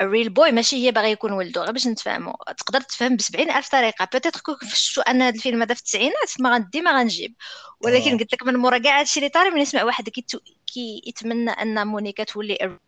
ال 0.00 0.06
real 0.06 0.28
boy 0.28 0.52
ماشي 0.52 0.76
هي 0.76 0.92
باغي 0.92 1.10
يكون 1.10 1.32
ولدو 1.32 1.60
غير 1.60 1.72
باش 1.72 1.86
نتفاهموا 1.86 2.52
تقدر 2.52 2.80
تفهم 2.80 3.16
ب 3.16 3.20
ألف 3.34 3.68
طريقة. 3.68 4.08
Peut-être 4.12 4.40
كون 4.40 4.56
شفتو 4.74 5.00
أن 5.00 5.22
هذا 5.22 5.36
الفيلم 5.36 5.62
هذا 5.62 5.74
في 5.74 5.80
التسعينات 5.80 6.40
ما 6.40 6.54
غندي 6.54 6.80
ما 6.80 6.98
غنجيب. 6.98 7.34
ولكن 7.80 8.12
آه. 8.12 8.18
قلت 8.18 8.32
لك 8.32 8.42
من 8.42 8.56
مورا 8.56 8.78
كاع 8.78 9.00
هادشي 9.00 9.20
اللي 9.20 9.28
طاري 9.28 9.50
من 9.50 9.60
يسمع 9.60 9.84
واحد 9.84 10.08
كي 10.08 11.02
يتمنى 11.06 11.50
أن 11.50 11.86
مونيكا 11.86 12.24
تولي 12.24 12.78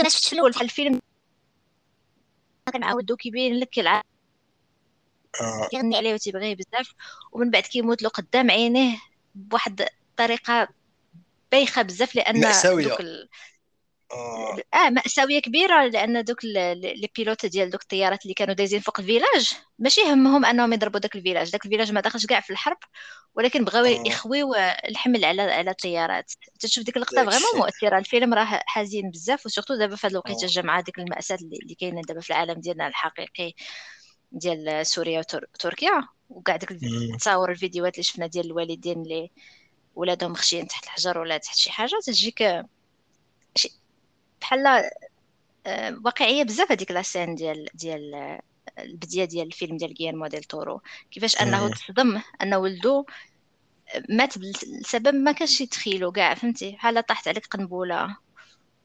أنا 0.00 0.08
شفت 0.08 0.24
في 0.28 0.32
الأول 0.32 0.50
بحال 0.50 0.64
الفيلم. 0.64 1.00
كان 2.72 2.80
مع 2.80 2.94
ولدو 2.94 3.16
كيبين 3.16 3.54
لك 3.54 3.68
كيلعب 3.68 4.04
آه. 4.04 4.17
كيغني 5.70 5.96
عليه 5.96 6.14
وتيبغيه 6.14 6.54
بزاف 6.54 6.94
ومن 7.32 7.50
بعد 7.50 7.62
كيموت 7.62 8.02
له 8.02 8.08
قدام 8.08 8.50
عينيه 8.50 8.98
بواحد 9.34 9.80
الطريقة 9.80 10.68
بايخة 11.52 11.82
بزاف 11.82 12.14
لأن 12.14 12.40
مأساوية. 12.40 12.88
دوك 12.88 13.00
ال... 13.00 13.28
آه. 14.12 14.56
آه 14.74 14.90
مأساوية 14.90 15.40
كبيرة 15.40 15.86
لأن 15.86 16.24
دوك 16.24 16.44
les 16.44 17.10
pilotes 17.16 17.46
ديال 17.46 17.70
دوك 17.70 17.82
الطيارات 17.82 18.22
اللي 18.22 18.34
كانوا 18.34 18.54
دايزين 18.54 18.80
فوق 18.80 19.00
ال 19.00 19.07
village 19.07 19.52
ماشي 19.78 20.00
همهم 20.00 20.44
أنهم 20.44 20.72
يضربوا 20.72 21.00
داك 21.00 21.16
ال 21.16 21.20
village. 21.20 21.50
داك 21.50 21.64
ال 21.64 21.67
village 21.67 21.92
ما 21.92 22.00
دخلش 22.00 22.26
كاع 22.26 22.40
في 22.40 22.50
الحرب 22.50 22.76
ولكن 23.34 23.64
بغاو 23.64 23.84
آه. 23.84 24.02
يخويو 24.06 24.54
الحمل 24.88 25.24
على 25.24 25.42
على 25.42 25.70
الطيارات. 25.70 26.32
تشوف 26.60 26.84
ديك 26.84 26.96
اللقطة 26.96 27.24
vraiment 27.24 27.56
مؤثرة. 27.56 27.98
الفيلم 27.98 28.34
راه 28.34 28.62
حزين 28.66 29.10
بزاف 29.10 29.46
و 29.46 29.49
surtout 29.49 29.74
دابا 29.74 29.96
في 29.96 30.06
هاد 30.06 30.10
الوقيتة 30.12 30.44
آه. 30.44 30.48
جا 30.48 30.80
ديك 30.80 30.98
المأساة 30.98 31.38
اللي 31.42 31.56
اللي 31.62 31.74
كاينة 31.74 32.02
دابا 32.08 32.20
في 32.20 32.30
العالم 32.30 32.60
ديالنا 32.60 32.86
الحقيقي. 32.86 33.52
ديال 34.32 34.86
سوريا 34.86 35.18
وتركيا 35.18 36.08
وكاع 36.30 36.56
ديك. 36.56 36.72
التصاور 36.72 37.50
الفيديوهات 37.50 37.94
اللي 37.94 38.02
شفنا 38.02 38.26
ديال 38.26 38.46
الوالدين 38.46 39.02
اللي 39.02 39.30
ولادهم 39.94 40.32
مخشيين 40.32 40.68
تحت 40.68 40.84
الحجر 40.84 41.18
ولا 41.18 41.38
تحت 41.38 41.56
شي 41.56 41.70
حاجة 41.70 41.98
تجيك 42.06 42.62
شي 43.54 43.72
بحال 44.40 44.90
آه، 45.66 46.00
واقعية 46.04 46.42
بزاف 46.42 46.72
هذيك 46.72 46.90
la 46.90 47.03
scène 47.03 47.34
ديال 47.34 47.68
ديال 47.74 48.38
البديه 48.78 49.24
ديال 49.24 49.46
الفيلم 49.46 49.76
ديال 49.76 49.94
غيلمو 50.00 50.26
ديل 50.26 50.44
تورو 50.44 50.80
كيفاش 51.10 51.42
أنه. 51.42 51.68
تصدم 51.70 52.22
أن 52.42 52.54
ولدو 52.54 53.04
مات 54.08 54.34
بسبب 54.38 55.14
ما 55.14 55.32
كانش 55.32 55.60
يتخيلو 55.60 56.12
كاع 56.12 56.34
فهمتي 56.34 56.70
بحال 56.70 57.06
طاحت 57.06 57.28
عليك 57.28 57.46
قنبلة 57.46 58.16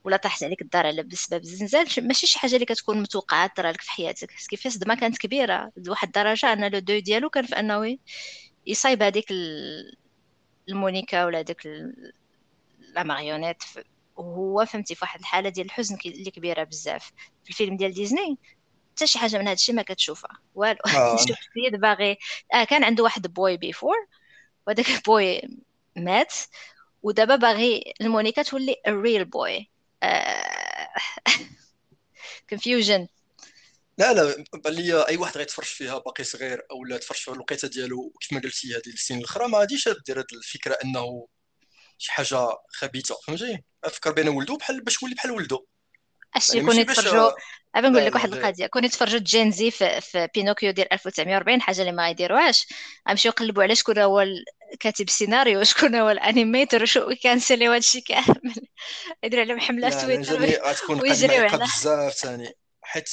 ولا 0.04 0.18
طاحت 0.18 0.44
عليك 0.44 0.62
الدار 0.62 0.86
على 0.88 1.04
بسبب 1.04 1.42
الزلزال 1.44 1.92
ش- 1.92 2.00
ماشي 2.00 2.28
شي 2.28 2.40
حاجة 2.40 2.56
اللي 2.56 2.66
كتكون 2.66 3.02
متوقعة 3.02 3.48
ترى 3.56 3.72
لك 3.72 3.82
في 3.82 3.92
حياتك. 3.92 4.30
كيفاش 4.50 4.66
الصدمه 4.68 4.96
كانت 4.96 5.18
كبيرة 5.18 5.72
لواحد 5.78 6.08
الدرجة 6.08 6.54
أن 6.54 6.72
le 6.72 6.80
deuil 6.80 7.00
ديالو 7.00 7.30
كان 7.30 7.46
في 7.46 7.60
أنه 7.60 7.98
يصايب 8.68 9.04
هذيك 9.04 9.32
ال- 9.32 9.98
المونيكا 10.70 11.26
ولا 11.26 11.42
ديك 11.42 11.68
la 12.96 13.04
marionnette 13.04 13.64
وهو 14.16 14.66
فهمتي 14.66 14.96
في 14.96 15.00
واحد 15.06 15.20
الحالة 15.20 15.50
ديال 15.50 15.66
الحزن 15.66 15.98
اللي 16.06 16.32
كبيرة 16.32 16.64
بزاف. 16.64 17.12
في 17.44 17.50
الفيلم 17.50 17.78
ديال 17.78 17.94
ديزني 17.94 18.40
حتى 18.96 19.08
شي 19.08 19.20
حاجة 19.20 19.38
من 19.38 19.44
هذا 19.44 19.54
الشيء 19.54 19.76
ما 19.76 19.82
كتشوفها. 19.84 20.32
والو 20.56 20.80
شوف 21.28 21.38
السيد 21.40 21.82
باغي. 21.82 22.18
آه 22.54 22.64
كان 22.64 22.84
عنده 22.84 23.04
واحد 23.04 23.28
boy 23.34 23.58
before 23.58 23.96
وهذاك 24.68 24.90
ال 24.90 25.03
boy 25.03 25.42
مات 25.98 26.34
ودابا 27.04 27.36
باغي 27.36 27.94
المونيكا 28.02 28.44
تولي 28.44 28.74
a 28.88 28.92
real 28.92 29.26
boy 30.04 31.02
confusion. 32.52 33.08
لا 33.98 34.14
لا 34.14 34.46
بان 34.54 34.74
لي 34.74 35.08
أي 35.08 35.18
واحد 35.18 35.38
غيتفرج 35.38 35.66
فيها 35.66 35.98
باقي 35.98 36.24
صغير 36.24 36.62
أو 36.72 36.86
لا 36.86 36.98
تفرج 36.98 37.18
في 37.18 37.32
الوقيتة 37.32 37.68
ديالو 37.68 38.14
كيف 38.22 38.34
ما 38.34 38.40
قلتي 38.40 38.68
هذه 38.68 38.94
السنين 38.94 39.20
الأخرى 39.20 39.48
ما 39.48 39.58
غاديش 39.58 39.90
دير 40.06 40.20
هذه 40.20 40.26
الفكرة 40.34 40.78
أنه 40.84 41.28
شي 41.98 42.12
حاجة 42.12 42.48
خبيثة 42.70 43.16
فهمتي؟ 43.28 43.64
فكر 43.92 44.12
بين 44.12 44.30
ولده 44.30 44.56
بحال 44.56 44.84
باش 44.84 45.04
ولي 45.04 45.16
بحال 45.16 45.32
ولده 45.32 45.66
أش 46.36 46.50
يعني 46.50 46.62
يكون 46.62 46.84
باش 46.84 46.98
يتفرجوا 46.98 47.32
ابى 47.76 47.88
نقول 47.88 48.06
لك 48.06 48.16
واحد 48.16 48.34
القضية. 48.34 48.68
كون 48.68 48.84
يتفرجوا 48.84 49.20
Gen 49.20 49.52
Z 49.52 49.72
في, 49.72 50.02
في 50.02 50.28
بينوكيو 50.36 50.72
ديال 50.72 50.94
1940 50.94 51.62
حاجة 51.62 51.82
اللي 51.82 51.92
ما 51.92 52.10
يديروهاش. 52.10 52.68
غيمشيو 53.08 53.32
يقلبوا 53.32 53.64
على 53.64 53.76
شكون 53.76 54.00
هو 54.00 54.26
كاتب 54.80 55.08
السيناريو 55.08 55.64
شكون 55.74 55.96
هو 55.96 56.10
ال 56.10 56.18
animator 56.18 56.84
وشو 56.84 57.10
ي 57.10 57.17
cancel 57.17 57.58
يو 57.58 57.72
هادشي 57.72 58.02
كامل. 58.02 58.68
يديروا 59.24 59.44
عليهم 59.44 59.60
حمله 59.60 59.90
على 59.90 60.02
تويتر 60.02 60.42
ويجريو 60.90 61.44
على 61.44 61.66
بزاف 61.66 62.14
ثاني. 62.14 62.50
حيت 62.82 63.10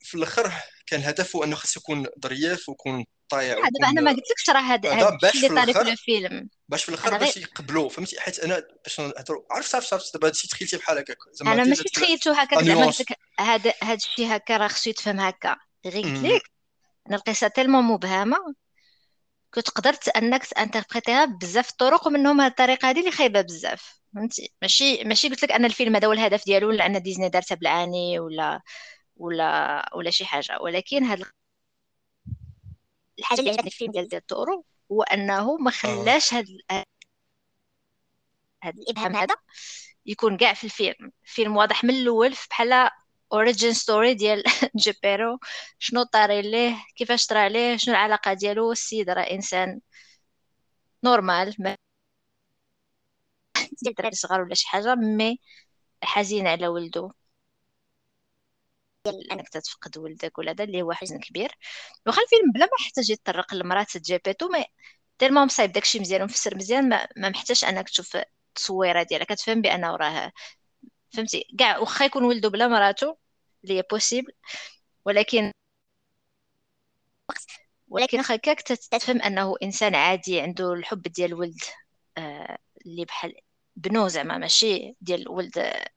في 0.00 0.14
الأخر 0.14 0.52
كان 0.86 1.00
هدفه 1.00 1.44
أنه 1.44 1.56
خاص 1.56 1.76
يكون 1.76 2.06
ظريف 2.22 2.68
ويكون 2.68 3.04
طايع 3.28 3.54
دابا 3.54 3.88
أنا 3.90 4.00
ما 4.00 4.10
قلتلكش 4.10 4.50
راه 4.50 4.60
هذا 4.60 5.18
في 5.30 5.46
اللي 5.46 5.60
طاري 5.60 5.72
في 5.72 5.80
الفيلم. 5.80 6.48
باش 6.68 6.84
في 6.84 6.88
الأخر 6.88 7.08
أنا 7.08 7.18
باش 7.18 7.36
يقبلوه 7.36 7.88
فهمتي؟ 7.88 8.20
حيت 8.20 8.38
أنا 8.38 8.62
باش 8.84 9.00
نهضروا 9.00 9.42
عرفت 9.50 9.74
عرفت 9.74 9.92
عرفت 9.92 10.14
دابا 10.14 10.28
هادشي 10.28 10.48
تخيلتي 10.48 10.76
بحال 10.76 10.98
هكاك. 10.98 11.16
زعما 11.32 11.52
أنا 11.52 11.64
ماشي 11.64 11.84
تخيلتو 11.84 12.30
هكاك 12.30 12.52
لا 12.52 12.64
زعما 12.64 12.74
قلت 12.74 12.80
ن 12.80 12.83
nuance 12.83 13.00
لك 13.00 13.18
هذا 13.40 13.72
هاد 13.82 13.98
الشيء 13.98 14.36
هكا 14.36 14.56
راه 14.56 14.68
خصو 14.68 14.90
يتفهم 14.90 15.20
هكا. 15.20 15.56
غير 15.86 16.02
قلت 16.02 16.24
لك 16.24 16.42
ان 17.08 17.14
القصة 17.14 17.48
tellement 17.48 17.84
مبهمة. 17.84 18.54
كنت 19.58 19.70
قدرت 19.70 20.08
انك 20.08 20.44
ت 20.46 20.52
interpréter 20.52 21.18
ها 21.18 21.24
بزاف 21.24 21.70
الطرق 21.70 22.06
ومنهم 22.06 22.40
هاد 22.40 22.50
الطريقة 22.50 22.90
هذه 22.90 23.00
اللي 23.00 23.10
خايبة 23.10 23.40
بزاف. 23.40 24.00
فهمتي؟ 24.14 24.52
ماشي 24.62 25.04
ماشي 25.04 25.28
قلت 25.28 25.42
لك 25.42 25.52
أن 25.52 25.64
الفيلم 25.64 25.96
هذا 25.96 26.06
هو 26.06 26.12
الهدف 26.12 26.44
ديالو 26.44 26.68
ولا 26.68 26.86
ان 26.86 27.02
ديزني 27.02 27.28
دارتها 27.28 27.54
بالعاني 27.54 28.18
ولا 28.18 28.62
ولا 29.16 29.90
ولا 29.94 30.10
شي 30.10 30.24
حاجة. 30.26 30.58
ولكن 30.60 31.04
هاد 31.04 31.24
الحاجة 33.18 33.40
اللي 33.40 33.50
عجبتني 33.50 33.70
في 33.70 33.76
الفيلم 33.76 33.92
ديال 33.92 34.08
ديال 34.08 34.26
تورو 34.26 34.64
هو 34.92 35.02
أنه 35.02 35.56
ما 35.56 35.70
آه. 35.70 35.72
خلاش 35.72 36.34
هاد 36.34 36.46
هاد 38.62 38.78
الإبهام 38.78 39.16
هذا 39.16 39.36
يكون 40.06 40.36
كاع 40.36 40.54
في 40.54 40.64
الفيلم. 40.64 41.12
الفيلم 41.24 41.56
واضح 41.56 41.84
من 41.84 41.90
الأول 41.90 42.34
بحال 42.50 42.90
origin 43.32 43.72
story 43.72 44.14
ديال 44.14 44.42
جيبيتو 44.82 45.38
شنو 45.78 46.02
طاري 46.02 46.42
ليه؟ 46.42 46.76
كيفاش 46.96 47.26
طرا 47.26 47.48
ليه؟ 47.48 47.76
شنو 47.76 47.94
العلاقة 47.94 48.32
ديالو؟ 48.32 48.72
السيد 48.72 49.10
راه 49.10 49.22
إنسان 49.22 49.80
normal 51.04 51.54
ما 51.58 51.76
الدراري 53.88 54.14
صغار 54.16 54.40
ولا 54.42 54.54
شي 54.54 54.68
حاجة 54.68 54.94
mais 54.94 55.40
حزين 56.04 56.46
على 56.46 56.68
ولده 56.68 57.10
ديال 59.06 59.32
إنك 59.32 59.48
تتفقد 59.48 59.98
ولدك 59.98 60.38
ولا 60.38 60.52
هذا 60.52 60.64
اللي 60.64 60.82
هو 60.82 60.92
حزن 60.92 61.18
كبير. 61.20 61.50
واخا 62.06 62.22
الفيلم 62.22 62.52
بلا 62.54 62.64
ما 62.66 62.70
يحتاج 62.80 63.10
يتطرق 63.10 63.54
لمراه 63.54 63.86
جيبيتو 63.96 64.48
mais 64.48 64.64
tellement 65.18 65.44
مصايب 65.46 65.72
داكشي 65.72 66.00
مزيان 66.00 66.22
ومفسر 66.22 66.56
مزيان 66.56 66.88
ما, 66.88 67.08
ما 67.16 67.28
محتاجش 67.30 67.64
إنك 67.64 67.88
تشوف 67.88 68.16
التصويره 68.16 69.02
ديالها. 69.02 69.26
كتفهم 69.26 69.60
بأنه 69.62 69.96
راه 69.96 70.32
فهمتي؟ 71.10 71.44
كاع 71.58 71.78
واخا 71.78 72.04
يكون 72.04 72.24
ولده 72.24 72.48
بلا 72.48 72.68
مراته 72.68 73.16
اللي 73.64 73.78
هي 73.78 73.82
possible 73.90 74.32
ولكن 75.04 75.52
ولكن 77.88 78.18
واخا 78.18 78.34
هكاك 78.34 78.60
تتفهم 78.62 79.22
أنه 79.22 79.54
إنسان 79.62 79.94
عادي 79.94 80.40
عنده 80.40 80.72
الحب 80.72 81.02
ديال 81.02 81.28
الولد 81.32 81.60
آه 82.18 82.58
اللي 82.86 83.04
بحال 83.04 83.34
بنو 83.76 84.08
زعما 84.08 84.38
ماشي 84.38 84.96
ديال 85.00 85.20
الولد 85.20 85.58
آه، 85.58 85.88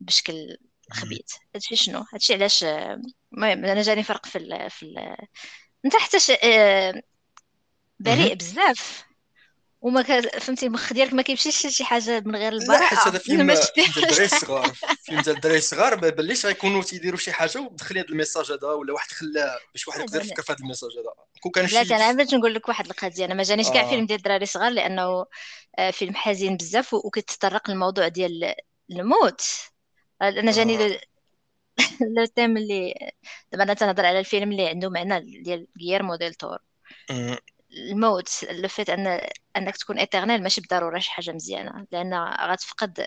بشكل 0.00 0.56
خبيث. 0.90 1.34
هادشي 1.54 1.76
شنو؟ 1.76 2.04
هادشي 2.12 2.34
علاش 2.34 2.64
آه، 2.64 3.02
المهم 3.32 3.64
أنا 3.64 3.82
جاني 3.82 4.02
فرق 4.02 4.26
في 4.26 4.38
ال 4.38 4.70
في 4.70 4.82
ال 4.82 5.16
أنت 5.84 5.96
حتى 5.96 6.18
بريء 8.00 8.34
بزاف. 8.34 9.11
وما 9.82 10.02
فهمتي 10.40 10.66
المخ 10.66 10.92
ديالك 10.92 11.12
ما 11.12 11.22
كيمشيش 11.22 11.66
شي 11.66 11.84
حاجة 11.84 12.22
من 12.26 12.36
غير 12.36 12.52
لا 12.52 12.80
حيت 12.80 12.98
هذا 12.98 13.18
فيلم 13.18 13.54
فيلم 13.74 13.86
الدراري 13.96 14.24
الصغار. 14.24 14.72
فيلم 15.02 15.20
ديال 15.20 15.36
الدراري 15.36 15.58
الصغار 15.58 16.00
ما 16.00 16.08
بليش 16.08 16.46
غيكونوا 16.46 16.82
تيديروا 16.82 17.18
شي 17.18 17.32
حاجة 17.32 17.60
ودخلي 17.60 18.00
هذا 18.00 18.08
ال 18.08 18.13
message 18.13 18.52
هذا 18.52 18.68
ولا 18.68 18.92
واحد 18.92 19.10
خلاه 19.10 19.58
باش 19.72 19.88
واحد 19.88 20.00
يقدر 20.00 20.20
يفكر 20.20 20.42
في 20.42 20.52
هذا 20.52 20.60
ال 20.60 20.64
message 20.64 20.90
هذا. 20.90 21.12
كون 21.40 21.52
كان 21.52 21.64
لا 21.64 21.84
شي 21.84 21.96
أنا 21.96 22.12
باش 22.12 22.34
نقول 22.34 22.54
لك 22.54 22.68
واحد 22.68 22.86
القضية. 22.86 23.24
أنا 23.24 23.34
ما 23.34 23.42
جانيش 23.42 23.70
كاع 23.70 23.88
فيلم 23.88 24.02
آه 24.02 24.06
ديال 24.06 24.18
الدراري 24.18 24.46
صغار 24.46 24.72
لأنه 24.72 25.26
آه، 25.78 25.90
فيلم 25.90 26.14
حزين 26.14 26.56
بزاف 26.56 26.94
وكيتطرق 26.94 27.70
للموضوع 27.70 28.08
ديال 28.08 28.54
الموت. 28.90 29.42
آه، 30.22 30.28
أنا 30.28 30.52
جاني 30.52 30.76
آه. 30.86 31.00
le 32.16 32.24
thème 32.24 32.56
اللي 32.56 32.94
دابا 33.52 33.64
أنا 33.64 33.74
تنهضر 33.74 34.06
على 34.06 34.18
الفيلم 34.18 34.52
اللي 34.52 34.68
عنده 34.68 34.90
معنى 34.90 35.42
ديال 35.42 35.66
غييرمو 35.80 36.16
ديل 36.16 36.34
تور. 36.34 36.58
الموت 37.72 38.44
le 38.50 38.68
fait 38.68 38.90
ان 38.90 39.20
أنك 39.56 39.76
تكون 39.76 39.98
eternal 39.98 40.42
ماشي 40.42 40.60
بالضرورة 40.60 40.98
شي 40.98 41.10
حاجة 41.10 41.32
مزيانة. 41.32 41.86
لأن 41.92 42.14
غتفقد 42.50 43.06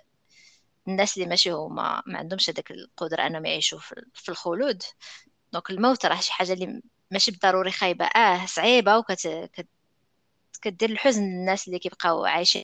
الناس 0.88 1.18
اللي 1.18 1.30
ماشي 1.30 1.52
هما 1.52 2.04
ما 2.08 2.20
عندهمش 2.20 2.50
هذاك 2.50 2.72
القدرة 2.72 3.28
أنهم 3.28 3.46
يعيشوا 3.46 3.80
في 4.14 4.30
الخلود. 4.30 4.84
donc 5.54 5.70
الموت 5.72 6.06
راه 6.06 6.22
شي 6.22 6.34
حاجة 6.34 6.54
اللي 6.54 6.82
ماشي 7.12 7.32
بالضروري 7.32 7.72
خايبة. 7.72 8.06
آه 8.06 8.46
صعيبة 8.46 8.98
وكت 8.98 9.28
كت- 9.54 9.70
كدير 10.62 10.90
الحزن 10.90 11.24
للناس 11.24 11.68
اللي 11.68 11.80
كيبقاو 11.80 12.26
عايشين. 12.26 12.64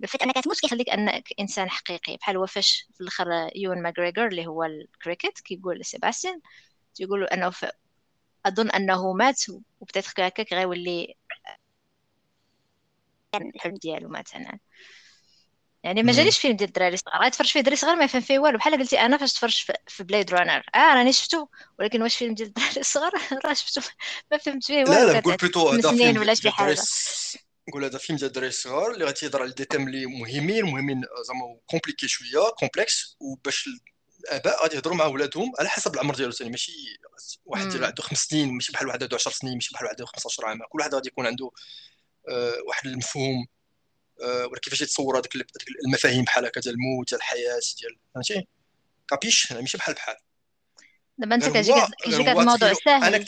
لو 0.00 0.08
أنك 0.22 0.34
تموت 0.44 0.60
كيخليك 0.60 0.88
أنك 0.90 1.28
إنسان 1.40 1.70
حقيقي. 1.70 2.16
بحال 2.16 2.36
هو 2.36 2.46
فاش 2.46 2.88
في 2.94 3.00
الآخر 3.00 3.26
يون 3.56 3.82
ماغريغور 3.82 4.26
اللي 4.28 4.46
هو 4.46 4.64
الكريكت 4.64 5.40
كيقول 5.40 5.78
لسيباستيان 5.78 6.40
تيقول 6.94 7.24
أنه. 7.24 7.52
أظن 8.46 8.70
أنه 8.70 9.12
مات 9.12 9.42
وبدات 9.80 10.08
هكاك 10.08 10.52
غيولي 10.52 11.16
كان 13.32 13.50
الحلم 13.54 13.74
ديالو 13.74 14.08
مثلا 14.08 14.58
يعني 15.84 16.02
ما 16.02 16.10
أمم. 16.10 16.18
جانيش 16.18 16.38
فيلم 16.38 16.56
ديال 16.56 16.68
الدراري 16.68 16.94
الصغار 16.94 17.22
غيتفرج 17.22 17.46
فيه 17.46 17.60
دري 17.60 17.76
صغار 17.76 17.96
ما 17.96 18.04
يفهم 18.04 18.20
فيه 18.22 18.38
والو. 18.38 18.58
بحال 18.58 18.78
قلتي 18.78 19.00
أنا 19.00 19.16
فاش 19.16 19.32
تفرجت 19.32 19.56
في- 19.66 19.72
في 19.86 20.04
بليد 20.04 20.30
رانر 20.34 20.62
آه 20.74 20.94
راني 20.94 21.12
شفتو. 21.12 21.46
ولكن 21.78 22.02
واش 22.02 22.16
فيلم 22.16 22.34
ديال 22.34 22.48
الدراري 22.48 22.80
الصغار 22.80 23.12
راه 23.46 23.52
شفتو. 23.54 23.80
ما 24.32 24.38
فهمت 24.38 24.64
فيه 24.64 24.84
لا 24.84 24.90
والو. 24.90 25.12
لا 25.12 25.20
نقول 25.20 25.36
كانت 25.36 25.42
بلوتو 25.42 25.68
هذا 25.68 25.92
فيلم 25.92 26.18
ولا 26.20 26.34
شي 26.34 26.50
حاجة. 26.50 26.76
نقول 27.68 27.84
هذا 27.84 27.98
فيلم 27.98 28.18
ديال 28.18 28.28
الدراري 28.28 28.48
الصغار 28.48 28.90
اللي 28.92 29.04
غتيهضر 29.04 29.42
على 29.42 29.52
des 29.52 29.64
thèmes 29.64 29.88
اللي 29.88 30.06
مهمين 30.06 30.64
مهمين 30.64 31.02
زعما 31.28 31.58
compliqués 31.66 32.08
شوية 32.08 32.50
complexes 32.58 33.16
وباش 33.20 33.68
الاباء 34.28 34.62
غادي 34.62 34.76
يهضروا 34.76 34.96
مع 34.96 35.06
ولادهم 35.06 35.52
على 35.58 35.68
حسب 35.68 35.94
العمر 35.94 36.14
ديالو. 36.14 36.32
ثاني 36.32 36.50
ماشي 36.50 36.72
واحد 37.46 37.76
مم. 37.76 37.84
عنده 37.84 38.02
خمس 38.02 38.18
سنين 38.18 38.54
ماشي 38.54 38.72
بحال 38.72 38.86
واحد 38.86 39.02
عنده 39.02 39.16
10 39.16 39.32
سنين 39.32 39.54
ماشي 39.54 39.70
بحال 39.74 39.84
واحد 39.84 39.96
عنده 40.00 40.06
15 40.06 40.46
عام. 40.46 40.58
كل 40.68 40.78
واحد 40.78 40.94
غادي 40.94 41.08
يكون 41.08 41.26
عنده 41.26 41.50
آه، 42.28 42.56
واحد 42.68 42.86
المفهوم 42.86 43.46
آه، 44.22 44.46
ولا 44.46 44.60
كيفاش 44.60 44.82
يتصور 44.82 45.18
هذيك 45.18 45.32
المفاهيم 45.86 46.24
بحال 46.24 46.46
هكا 46.46 46.60
ديال 46.60 46.74
الموت 46.74 47.08
ديال 47.08 47.20
الحياة 47.20 47.60
ديال 47.80 47.98
فهمتي؟ 48.14 48.48
كابيش 49.08 49.52
ماشي 49.52 49.78
بحال 49.78 49.94
بحال. 49.94 50.16
دابا 51.18 51.34
انت 51.34 51.48
كيجيك 51.48 51.74
كيجيك 52.04 52.28
هذا 52.28 52.40
الموضوع 52.40 52.72
ساهل. 52.72 53.24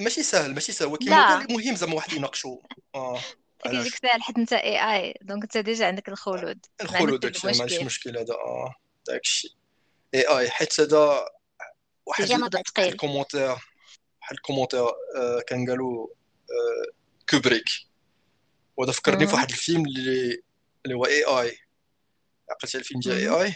ماشي 0.00 0.22
ساهل 0.22 0.54
ماشي 0.54 0.72
ساهل. 0.72 0.88
ولكن 0.88 1.54
مهم 1.54 1.76
زعما 1.76 1.94
واحد 1.94 2.12
يناقشوا 2.12 2.58
آه 2.94 3.20
كيجيك 3.62 3.94
ساهل 3.94 4.22
حيت 4.22 4.38
انت 4.38 4.52
A.I. 4.52 4.94
donc 4.94 5.42
انت 5.42 5.58
déjà 5.58 5.86
عندك 5.86 6.08
الخلود. 6.08 6.66
الخلود 6.80 7.20
داكشي 7.20 7.46
ماشي 7.46 7.84
مشكل. 7.84 8.18
هذا. 8.18 8.34
داكشي. 9.06 9.57
اي 10.14 10.22
اي 10.22 10.50
حيت 10.50 10.80
هذا 10.80 11.28
واحد 12.06 12.30
ال 12.78 12.84
commentaire 12.84 13.56
واحد 14.20 14.32
ال 14.32 14.36
commentaire 14.36 14.80
آه 15.16 15.42
كان 15.46 15.70
قالوا 15.70 16.06
آه 16.50 16.92
كوبريك. 17.30 17.64
وهذا 18.76 18.92
فكرني 18.92 19.26
في 19.26 19.34
واحد 19.34 19.50
الفيلم 19.50 19.86
اللي 19.86 20.42
اللي 20.84 20.96
هو 20.96 21.06
اي 21.06 21.24
اي 21.24 21.58
عقلت 22.50 22.74
على 22.74 22.82
الفيلم 22.82 23.00
ديال 23.00 23.14
A.I. 23.14 23.54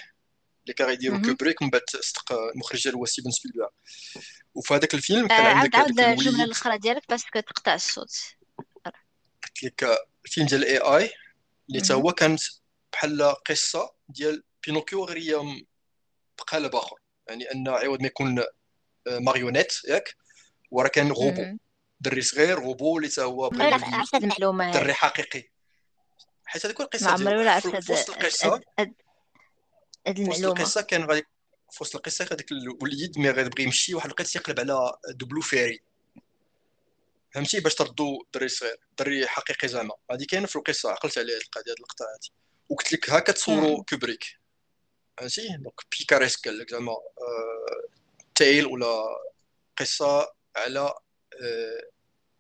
اللي 0.62 0.74
كان 0.76 0.88
غيديرو 0.88 1.22
كوبريك 1.22 1.62
من 1.62 1.70
بعد 1.70 1.82
صدق 2.00 2.32
المخرج 2.32 2.82
ديالو 2.82 2.98
هو 2.98 3.04
ستيفن 3.04 3.30
سبيلبرغ. 3.30 3.68
وفي 4.54 4.74
هذاك 4.74 4.94
الفيلم 4.94 5.28
كان 5.28 5.46
آه، 5.46 5.54
عندك 5.54 5.74
عاود 5.74 6.00
الجملة 6.00 6.44
الأخرى 6.44 6.78
ديالك 6.78 7.08
parce 7.08 7.28
que 7.28 7.40
تقطع 7.40 7.74
الصوت. 7.74 8.16
قلت 9.44 9.62
لك 9.62 9.98
الفيلم 10.24 10.46
ديال 10.46 10.64
ال 10.64 10.78
A.I. 10.78 11.10
اللي 11.68 11.80
تا 11.80 11.94
هو 11.94 12.12
كانت 12.12 12.40
بحال 12.92 13.34
قصة 13.46 13.94
ديال 14.08 14.44
بينوكيو 14.66 15.04
غير 15.04 15.18
هي 15.18 15.64
بقالب 16.42 16.76
اخر 16.76 16.96
يعني 17.28 17.44
أن 17.44 17.68
عوض 17.68 18.00
ما 18.00 18.06
يكون 18.06 18.38
آه، 18.38 18.46
marionnette 19.06 19.72
ياك؟ 19.88 20.16
وراه 20.70 20.88
كان 20.88 21.12
غوبو. 21.12 21.56
دري 22.00 22.22
صغير 22.22 22.60
غوبو 22.60 22.98
اللي 22.98 23.08
تا 23.08 23.22
هو 23.22 23.50
عرفت 23.54 24.14
هذه 24.14 24.24
المعلومه 24.24 24.72
دري 24.72 24.94
حقيقي. 24.94 25.44
حيت 26.44 26.66
هذيك 26.66 26.80
القصة 26.80 27.06
ما 27.06 27.12
عمري 27.12 27.36
ولا 27.36 27.52
عرفت 27.52 27.76
في 27.76 27.92
وسط 27.92 28.10
القصة. 28.10 28.60
هاد 28.78 28.94
المعلومه 30.06 30.30
وسط 30.30 30.44
القصة 30.44 30.80
كان 30.80 31.04
غادي 31.04 31.22
في 31.70 31.78
وسط 31.80 31.96
القصة 31.96 32.24
هذاك 32.24 32.52
الوليد 32.52 33.18
mais 33.18 33.30
غيبغي 33.30 33.64
يمشي 33.64 33.94
واحد 33.94 34.06
الوقت 34.06 34.36
يقلب 34.36 34.60
على 34.60 34.92
the 35.08 35.22
Blue 35.22 35.40
Fairy. 35.40 35.80
فهمتي؟ 37.34 37.60
باش 37.60 37.74
تردو 37.74 38.26
دري 38.34 38.48
صغير 38.48 38.76
دري 38.98 39.26
حقيقي 39.26 39.68
زعما. 39.68 39.94
هذه 40.10 40.24
كاينة 40.24 40.46
في 40.46 40.56
القصة 40.56 40.90
عقلت 40.90 41.18
عليها 41.18 41.36
القضية 41.36 41.72
هذه 41.72 41.76
اللقطه 41.76 42.04
هذه 42.04 42.30
وقلت 42.68 42.92
لك 42.92 43.10
هكا 43.10 43.32
تصوروا 43.32 43.82
كوبريك 43.82 44.41
فهمتي 45.18 45.48
donc 45.48 45.80
picaresque 45.98 46.48
قال 46.48 46.58
لك 46.58 46.70
زعما 46.70 46.92
آه 46.92 47.88
tale 48.34 48.66
ولا 48.66 49.02
قصه 49.76 50.32
على 50.56 50.80
آه 51.42 51.82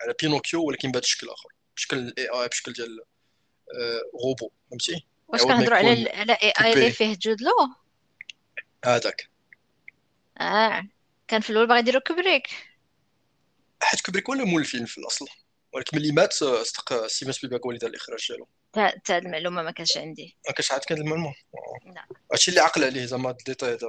على 0.02 0.14
بينوكيو 0.22 0.64
ولكن 0.64 0.90
بهذا 0.90 1.04
الشكل 1.04 1.28
اخر 1.28 1.48
بشكل 1.76 1.98
ال 1.98 2.28
A.I. 2.28 2.48
بشكل 2.48 2.72
ديال 2.72 3.00
آه 3.80 4.00
غوبو 4.22 4.50
فهمتي 4.70 5.06
واش 5.28 5.42
كنهضروا 5.42 5.78
على 5.78 6.10
على 6.10 6.32
A.I. 6.32 6.72
اللي 6.72 6.92
فيه 6.92 7.18
جود 7.20 7.42
لو 7.42 7.52
هذاك 8.84 9.30
آه 10.40 10.88
كان 11.28 11.40
في 11.40 11.50
الأول 11.50 11.66
باغي 11.66 11.80
يديروا 11.80 12.00
كوبريك 12.00 12.48
حيت 13.82 14.00
كوبريك 14.00 14.30
هو 14.30 14.32
اللي 14.32 14.44
مول 14.44 14.60
الفيلم 14.60 14.86
في 14.86 14.98
الأصل. 14.98 15.26
ولكن 15.72 15.96
ملي 15.96 16.12
مات 16.12 16.32
صدق 16.32 17.06
ستيفن 17.06 17.32
سبيلبرغ 17.32 17.60
هو 17.64 17.70
اللي 17.70 17.78
دار 17.78 17.90
الإخراج 17.90 18.26
ديالو. 18.28 18.48
تا 19.04 19.18
المعلومة 19.18 19.62
ما 19.62 19.70
كانش 19.70 19.96
عندي. 19.96 20.36
ما 20.48 20.54
كانش 20.54 20.72
عندك 20.72 20.92
هذه 20.92 21.00
المعلومة؟ 21.00 21.34
لا. 21.86 22.06
هادشي 22.32 22.50
اللي 22.50 22.60
عقل 22.60 22.84
عليه 22.84 23.04
زعما 23.04 23.30
ال 23.30 23.36
détail 23.36 23.72
هذا 23.74 23.88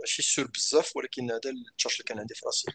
ماشي 0.00 0.22
sûr 0.22 0.46
بزاف 0.46 0.96
ولكن 0.96 1.30
هذا 1.30 1.50
التشارج 1.50 1.94
اللي 1.94 2.04
كان 2.04 2.18
عندي 2.18 2.34
في 2.34 2.46
راسي. 2.46 2.72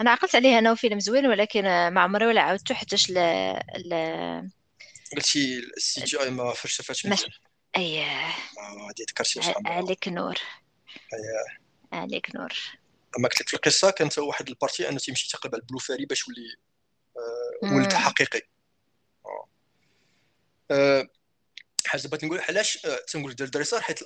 أنا 0.00 0.10
عقلت 0.10 0.34
عليه 0.34 0.58
انه 0.58 0.74
فيلم 0.74 1.00
زوين 1.00 1.26
ولكن 1.26 1.62
ما 1.62 2.00
عمري 2.00 2.26
ولا 2.26 2.40
عاودته 2.40 2.74
حتىش 2.74 3.10
ل 3.10 3.14
ل 3.76 3.94
قلتي 5.16 5.58
السي 5.76 6.04
جي 6.04 6.20
أي. 6.20 6.30
ما 6.30 6.52
فرش 6.52 6.80
فاش 6.80 7.06
مش... 7.06 7.24
اييه 7.76 8.26
هادي 8.58 9.02
ذكرتي 9.10 9.40
عليك 9.66 10.08
نور. 10.08 10.34
اييه 11.12 11.58
عليك 11.92 12.36
نور. 12.36 12.52
أما 13.18 13.28
قلت 13.28 13.40
لك 13.40 13.48
في 13.48 13.54
القصة 13.54 13.90
كانت 13.90 14.18
واحد 14.18 14.48
البارتي 14.48 14.88
أنه 14.88 14.98
تيمشي 14.98 15.28
تقلب 15.28 15.54
على 15.54 15.60
البلو 15.62 15.78
فاري 15.78 16.06
باش 16.06 16.28
يولي 16.28 16.56
آه 17.16 17.74
ولد 17.74 17.92
حقيقي. 17.92 18.42
حاجة 21.86 22.08
بغيت 22.08 22.24
نقول 22.24 22.40
علاش 22.48 22.86
آه 22.86 22.98
تنقول 23.08 23.34
ديال 23.34 23.50
دريسار 23.50 23.80
حيت 23.80 24.00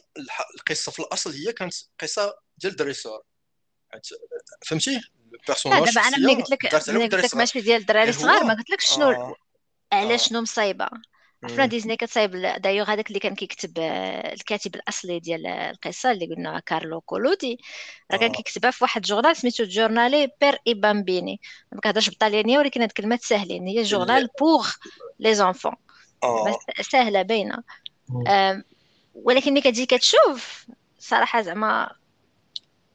القصة 0.55 0.92
في 0.92 0.99
الأصل 0.99 1.33
هي 1.33 1.53
كانت 1.53 1.75
قصة 2.01 2.35
ديال 2.59 2.77
دريسار 2.77 3.23
فهمتي؟ 4.66 5.01
ال 5.33 5.37
personnage 5.37 5.85
دابا 5.85 6.01
أنا 6.01 6.18
ملي 6.18 6.35
قلت 6.35 6.51
لك 6.51 6.88
ملي 6.88 7.09
قلت 7.09 7.25
لك 7.25 7.35
ماشي 7.35 7.61
ديال 7.61 7.81
الدراري 7.81 8.12
صغار 8.12 8.44
ما 8.44 8.55
قلت 8.55 8.70
لكش 8.70 8.94
شنو 8.94 9.11
آه. 9.11 9.35
علاش 9.92 10.29
شنو 10.29 10.40
مصايبة. 10.40 10.88
عرفنا 11.44 11.66
ديزني 11.66 11.96
كتصايب 11.96 12.31
دايوغ 12.62 12.90
هذاك 12.90 13.09
اللي 13.09 13.18
كان 13.18 13.35
كيكتب 13.35 13.79
آه، 13.79 14.33
الكاتب 14.33 14.75
الأصلي 14.75 15.20
ديال 15.20 15.46
القصة 15.46 16.11
اللي 16.11 16.27
قلنا 16.27 16.61
كارلو 16.66 17.01
كولودي. 17.01 17.59
راه 18.12 18.18
كان 18.18 18.33
كيكتبها 18.33 18.70
في 18.70 18.85
واحد 18.85 19.03
journal 19.02 19.37
سميتو 19.37 19.64
Giornale 19.64 20.28
per 20.40 20.59
i 20.66 20.74
bambini. 20.74 21.40
ما 21.73 21.81
كنهضرش 21.81 22.09
بالطاليانيه 22.09 22.59
ولكن 22.59 22.81
هاد 22.81 22.88
الكلمات 22.88 23.23
ساهلين. 23.23 23.66
هي 23.66 23.83
journal 23.83 24.28
pour 24.40 24.70
les 25.18 25.35
enfants 25.35 25.74
ساهله 26.90 27.22
باينه 27.22 27.62
ولكن 29.14 29.52
ملي 29.52 29.61
كتجي 29.61 29.87
كتشوف 29.87 30.66
صراحة 30.98 31.42
زعما 31.42 31.90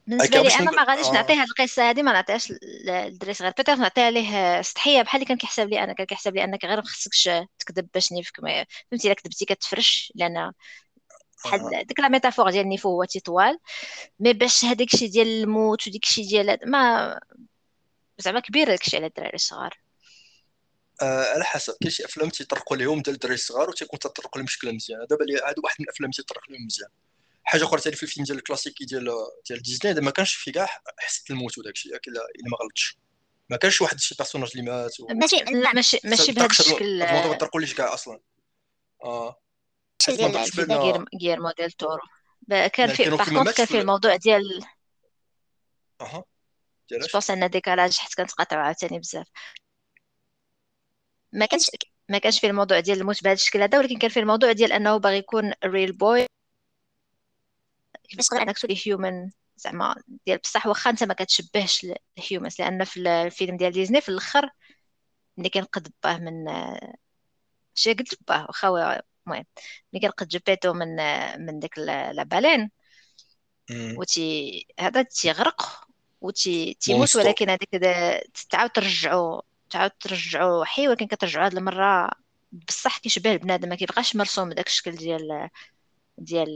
بالنسبة 0.07 0.41
لي 0.41 0.55
أنا 0.55 0.71
ما 0.71 0.83
غاديش 0.83 1.07
نعطي 1.07 1.33
هذه 1.33 1.43
القصة 1.43 1.89
هذه 1.89 2.01
ما 2.01 2.13
نعطيهاش 2.13 2.53
للدري 2.85 3.33
صغير 3.33 3.53
peut-être 3.57 3.75
نعطيها 3.75 4.11
ليه 4.11 4.61
سطحيه 4.61 5.01
بحال 5.01 5.21
اللي 5.21 5.27
كان 5.27 5.38
كيحسب 5.38 5.69
لي 5.69 5.83
أنا. 5.83 5.93
كان 5.93 6.05
كيحسب 6.05 6.35
لي 6.35 6.43
أنك 6.43 6.65
غير 6.65 6.77
ما 6.77 6.83
خصكش 6.83 7.29
تكذب 7.59 7.88
باش 7.93 8.11
نيفك. 8.11 8.41
فهمتي؟ 8.91 9.07
إلا 9.07 9.13
كذبتي 9.13 9.45
كتفرش 9.45 10.13
لأن 10.15 10.51
بحال 11.45 11.85
ديك 11.88 11.99
la 11.99 12.07
métaphore 12.07 12.51
ديال 12.51 12.63
النيف 12.63 12.89
وهو 12.89 13.03
تيطوال. 13.03 13.59
mais 14.19 14.33
باش 14.33 14.65
هذاك 14.65 14.93
الشيء 14.93 15.09
ديال 15.09 15.27
الموت 15.27 15.88
وديك 15.88 16.03
الشيء 16.03 16.27
ديال 16.27 16.59
ما 16.65 17.19
زعما 18.17 18.39
كبير 18.39 18.67
داك 18.67 18.81
الشيء 18.81 18.99
على 18.99 19.07
الدراري 19.07 19.35
الصغار. 19.35 19.84
آه 21.01 21.34
على 21.34 21.43
حسب. 21.43 21.75
كاين 21.81 21.91
شي 21.91 22.05
أفلام 22.05 22.29
تيطرقوا 22.29 22.77
لهم 22.77 23.01
ديال 23.01 23.15
الدراري 23.15 23.36
الصغار 23.36 23.69
وتيكون 23.69 23.99
تطرق 23.99 24.38
لهم 24.38 24.45
بشكل 24.45 24.75
مزيان. 24.75 24.99
دابا 25.10 25.25
هذا 25.25 25.55
واحد 25.63 25.75
من 25.79 25.86
الأفلام 25.86 26.12
تيطرق 26.12 26.41
لهم 26.49 26.65
مزيان. 26.65 26.89
حاجة 27.43 27.63
أخرى 27.63 27.81
ثاني 27.81 27.95
في 27.95 28.03
الفيلم 28.03 28.25
ديال 28.25 28.38
الكلاسيكي 28.38 28.86
ديال 28.86 29.10
ديال 29.49 29.62
ديزني 29.62 30.01
ما 30.01 30.12
كانش 30.12 30.36
في 30.36 30.51
كاع 30.51 30.67
حسه 30.97 31.23
الموت 31.29 31.58
وداك 31.58 31.73
الشيء 31.73 31.91
إلا 32.08 32.21
ما 32.51 32.58
غلطتش 32.62 32.97
ما 33.49 33.58
كانش 33.58 33.81
واحد 33.81 33.99
شي 33.99 34.15
personnage 34.15 34.51
اللي 34.55 34.71
مات 34.71 34.99
و... 34.99 35.08
ماشي 35.08 35.36
لا 35.36 35.73
ماشي 35.73 35.99
ماشي 36.03 36.31
بهذا 36.31 36.45
الشكل. 36.45 37.01
الموضوع 37.01 37.31
ما 37.31 37.38
طرقوليش 37.38 37.73
كاع 37.73 37.93
أصلا. 37.93 38.19
آه. 39.03 39.41
ديال 40.08 41.05
غيرمو 41.21 41.51
ديل 41.57 41.71
تورو. 41.71 42.01
كان 42.49 42.93
في 42.93 43.10
باغ 43.10 43.51
كان 43.51 43.65
في 43.65 43.79
الموضوع 43.79 44.15
ديال 44.15 44.65
أها. 46.01 46.23
j'ai 46.91 47.19
un 47.29 47.49
décalage 47.49 47.97
حيت 47.97 48.13
كنتقاطعوا 48.15 48.63
عاوتاني 48.63 48.99
بزاف. 48.99 49.27
ما 51.35 51.45
كانش 51.45 51.71
ما 52.09 52.17
كانش 52.17 52.39
في 52.39 52.47
الموضوع 52.47 52.79
ديال 52.79 52.99
الموت 52.99 53.23
بهذا 53.23 53.33
الشكل 53.33 53.61
هذا 53.61 53.79
ولكن 53.79 53.97
كان 53.97 54.09
في 54.09 54.19
الموضوع 54.19 54.51
ديال 54.51 54.71
أنه 54.71 54.97
باغي 54.97 55.17
يكون 55.17 55.53
real 55.65 55.91
boy 55.91 56.25
كيفاش 58.09 58.27
تقدر 58.27 58.41
انك 58.41 58.59
تولي 58.59 58.81
human 58.85 59.31
زعما 59.57 59.95
ديال 60.25 60.37
بصح 60.37 60.67
واخا 60.67 60.89
أنت 60.89 61.03
ما 61.03 61.13
كتشبهش 61.13 61.87
ال 62.17 62.23
humans 62.23 62.55
لأن 62.59 62.83
في 62.83 62.99
الفيلم 62.99 63.57
ديال 63.57 63.71
ديزني 63.71 64.01
في 64.01 64.09
الأخر 64.09 64.49
ملي 65.37 65.49
كينقذ 65.49 65.87
باه 66.03 66.17
من 66.17 66.45
شي 67.73 67.93
قلت 67.93 68.17
باه؟ 68.27 68.45
واخا 68.47 68.67
المهم 69.27 69.45
ملي 69.93 70.01
كينقذ 70.01 70.27
جيبيتو 70.27 70.73
من 70.73 70.95
من 71.45 71.59
ديك 71.59 71.77
la 71.77 72.23
baleine 72.23 72.71
وتي 73.71 74.67
هذا 74.79 75.01
تيغرق 75.01 75.87
وتي 76.21 76.73
تيموت 76.73 77.15
ولكن 77.15 77.49
هذيك 77.49 77.69
تعاود 78.49 78.69
ترجعو 78.69 79.43
تعاود 79.75 79.91
ترجعو 79.99 80.63
حي 80.63 80.88
ولكن 80.88 81.07
كترجعو 81.07 81.43
هاد 81.43 81.57
المرة 81.57 82.11
بصح 82.51 82.97
كيشبه 82.97 83.31
البنادم 83.31 83.69
ما 83.69 83.75
كيبقاش 83.75 84.15
مرسوم 84.15 84.53
داك 84.53 84.67
الشكل 84.67 84.91
ديال 84.91 85.49
ديال 86.17 86.55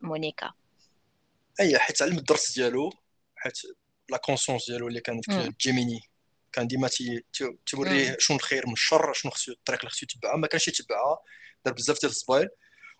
مونيكا. 0.00 0.52
أي 1.60 1.78
حيت 1.78 2.02
علم 2.02 2.18
الدرس 2.18 2.54
ديالو 2.54 2.92
حيت 3.36 3.58
la 4.10 4.16
conscience 4.16 4.70
ديالو 4.70 4.88
اللي 4.88 5.00
كان 5.00 5.20
في 5.20 5.52
جيميني 5.60 6.00
كان 6.52 6.66
ديما 6.66 6.88
توريه 7.66 8.16
شنو 8.18 8.36
الخير 8.36 8.66
من 8.66 8.72
الشر 8.72 9.12
شنو 9.12 9.32
خصو 9.32 9.52
الطريق 9.52 9.80
اللي 9.80 9.90
خصو 9.90 10.06
يتبعها 10.06 10.36
ما 10.36 10.46
كانش 10.46 10.68
يتبعها 10.68 11.18
دار 11.64 11.74
بزاف 11.74 12.00
ديال 12.00 12.10
الصبايل 12.10 12.48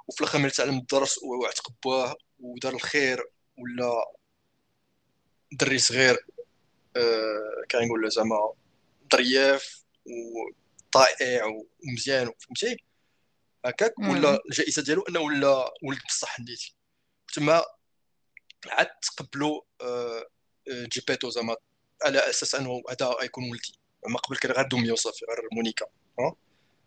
وفي 0.09 0.21
الآخر 0.21 0.39
ملي 0.39 0.51
تعلم 0.51 0.79
الدرس 0.79 1.19
وعتق 1.23 1.73
باه 1.85 2.17
ودار 2.41 2.75
الخير 2.75 3.25
ولا 3.59 3.93
دري 5.53 5.79
صغير 5.79 6.27
آه 6.97 7.65
كان 7.69 7.87
يقول 7.87 8.11
زعما 8.11 8.53
ظرياف 9.13 9.85
وطائع 10.07 11.45
ومزيان 11.85 12.33
فهمتي 12.41 12.77
هكاك 13.65 13.99
ولا 13.99 14.39
الجائزة 14.51 14.83
ديالو 14.83 15.03
أنه 15.03 15.21
ولا 15.21 15.75
ولد 15.83 16.01
بصح 16.09 16.41
نديتي 16.41 16.75
تما 17.35 17.65
عاد 18.69 18.89
تقبلوا 19.03 19.61
آه، 19.81 20.27
آه، 20.71 20.89
جيبيتو 20.93 21.31
زعما 21.31 21.57
على 22.05 22.19
أساس 22.31 22.55
أنه 22.55 22.83
هذا 22.91 23.07
غيكون 23.07 23.51
ولدي. 23.51 23.79
ما 24.09 24.19
قبل 24.19 24.37
كان 24.37 24.53
غير 24.53 24.69
dummy 24.69 24.91
وصافي 24.91 25.25
غير 25.25 25.49
مونيكا 25.53 25.87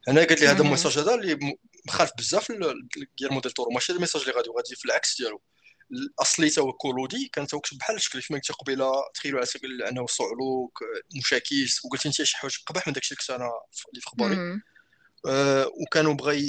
هنا 0.07 0.23
قالت 0.23 0.41
لي 0.41 0.47
هذا 0.47 0.61
ال 0.63 0.68
message 0.68 0.99
هذا 0.99 1.15
اللي 1.15 1.57
مخالف 1.87 2.11
بزاف 2.17 2.49
لغيرمو 2.49 3.39
ديل 3.41 3.51
تورو. 3.51 3.71
ماشي 3.71 3.93
ال 3.93 3.97
message 3.97 4.21
اللي 4.21 4.33
غادي 4.33 4.49
غادي 4.49 4.75
في 4.75 4.85
العكس 4.85 5.21
ديالو. 5.21 5.41
الأصلي 5.91 6.51
هو 6.59 6.73
كولودي 6.73 7.29
كان 7.33 7.47
تا 7.47 7.59
بحال 7.73 7.95
الشكل 7.95 8.19
كيف 8.19 8.31
ما 8.31 8.37
قلتي 8.37 8.53
قبيله 8.53 8.91
تخيلوا 9.13 9.39
على 9.39 9.45
سبيل 9.45 9.83
انه 9.83 10.05
صعلوك 10.07 10.79
مشاكيس 11.15 11.85
وقلتي 11.85 12.07
أنت 12.07 12.21
شي 12.23 12.37
حوايج 12.37 12.57
قبح 12.67 12.87
من 12.87 12.93
داكشي 12.93 13.15
اللي 13.15 13.19
كنت 13.19 13.29
أنا 13.29 13.51
اللي 13.89 14.01
في 14.01 14.09
خباري 14.09 14.61
آه 15.27 15.71
وكانوا 15.81 16.13
بغا 16.13 16.41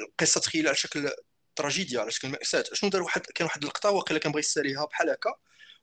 القصة 0.00 0.40
تخيل 0.40 0.66
على 0.66 0.76
شكل 0.76 1.10
تراجيديا 1.56 2.00
على 2.00 2.10
شكل 2.10 2.28
مأساة. 2.28 2.64
شنو 2.72 2.90
دار 2.90 3.02
واحد 3.02 3.20
كان 3.20 3.46
واحد 3.46 3.62
اللقطة 3.62 3.90
واقيلا 3.90 4.20
كان 4.20 4.32
بغى 4.32 4.40
يساليها 4.40 4.84
بحال 4.84 5.10
هكا 5.10 5.34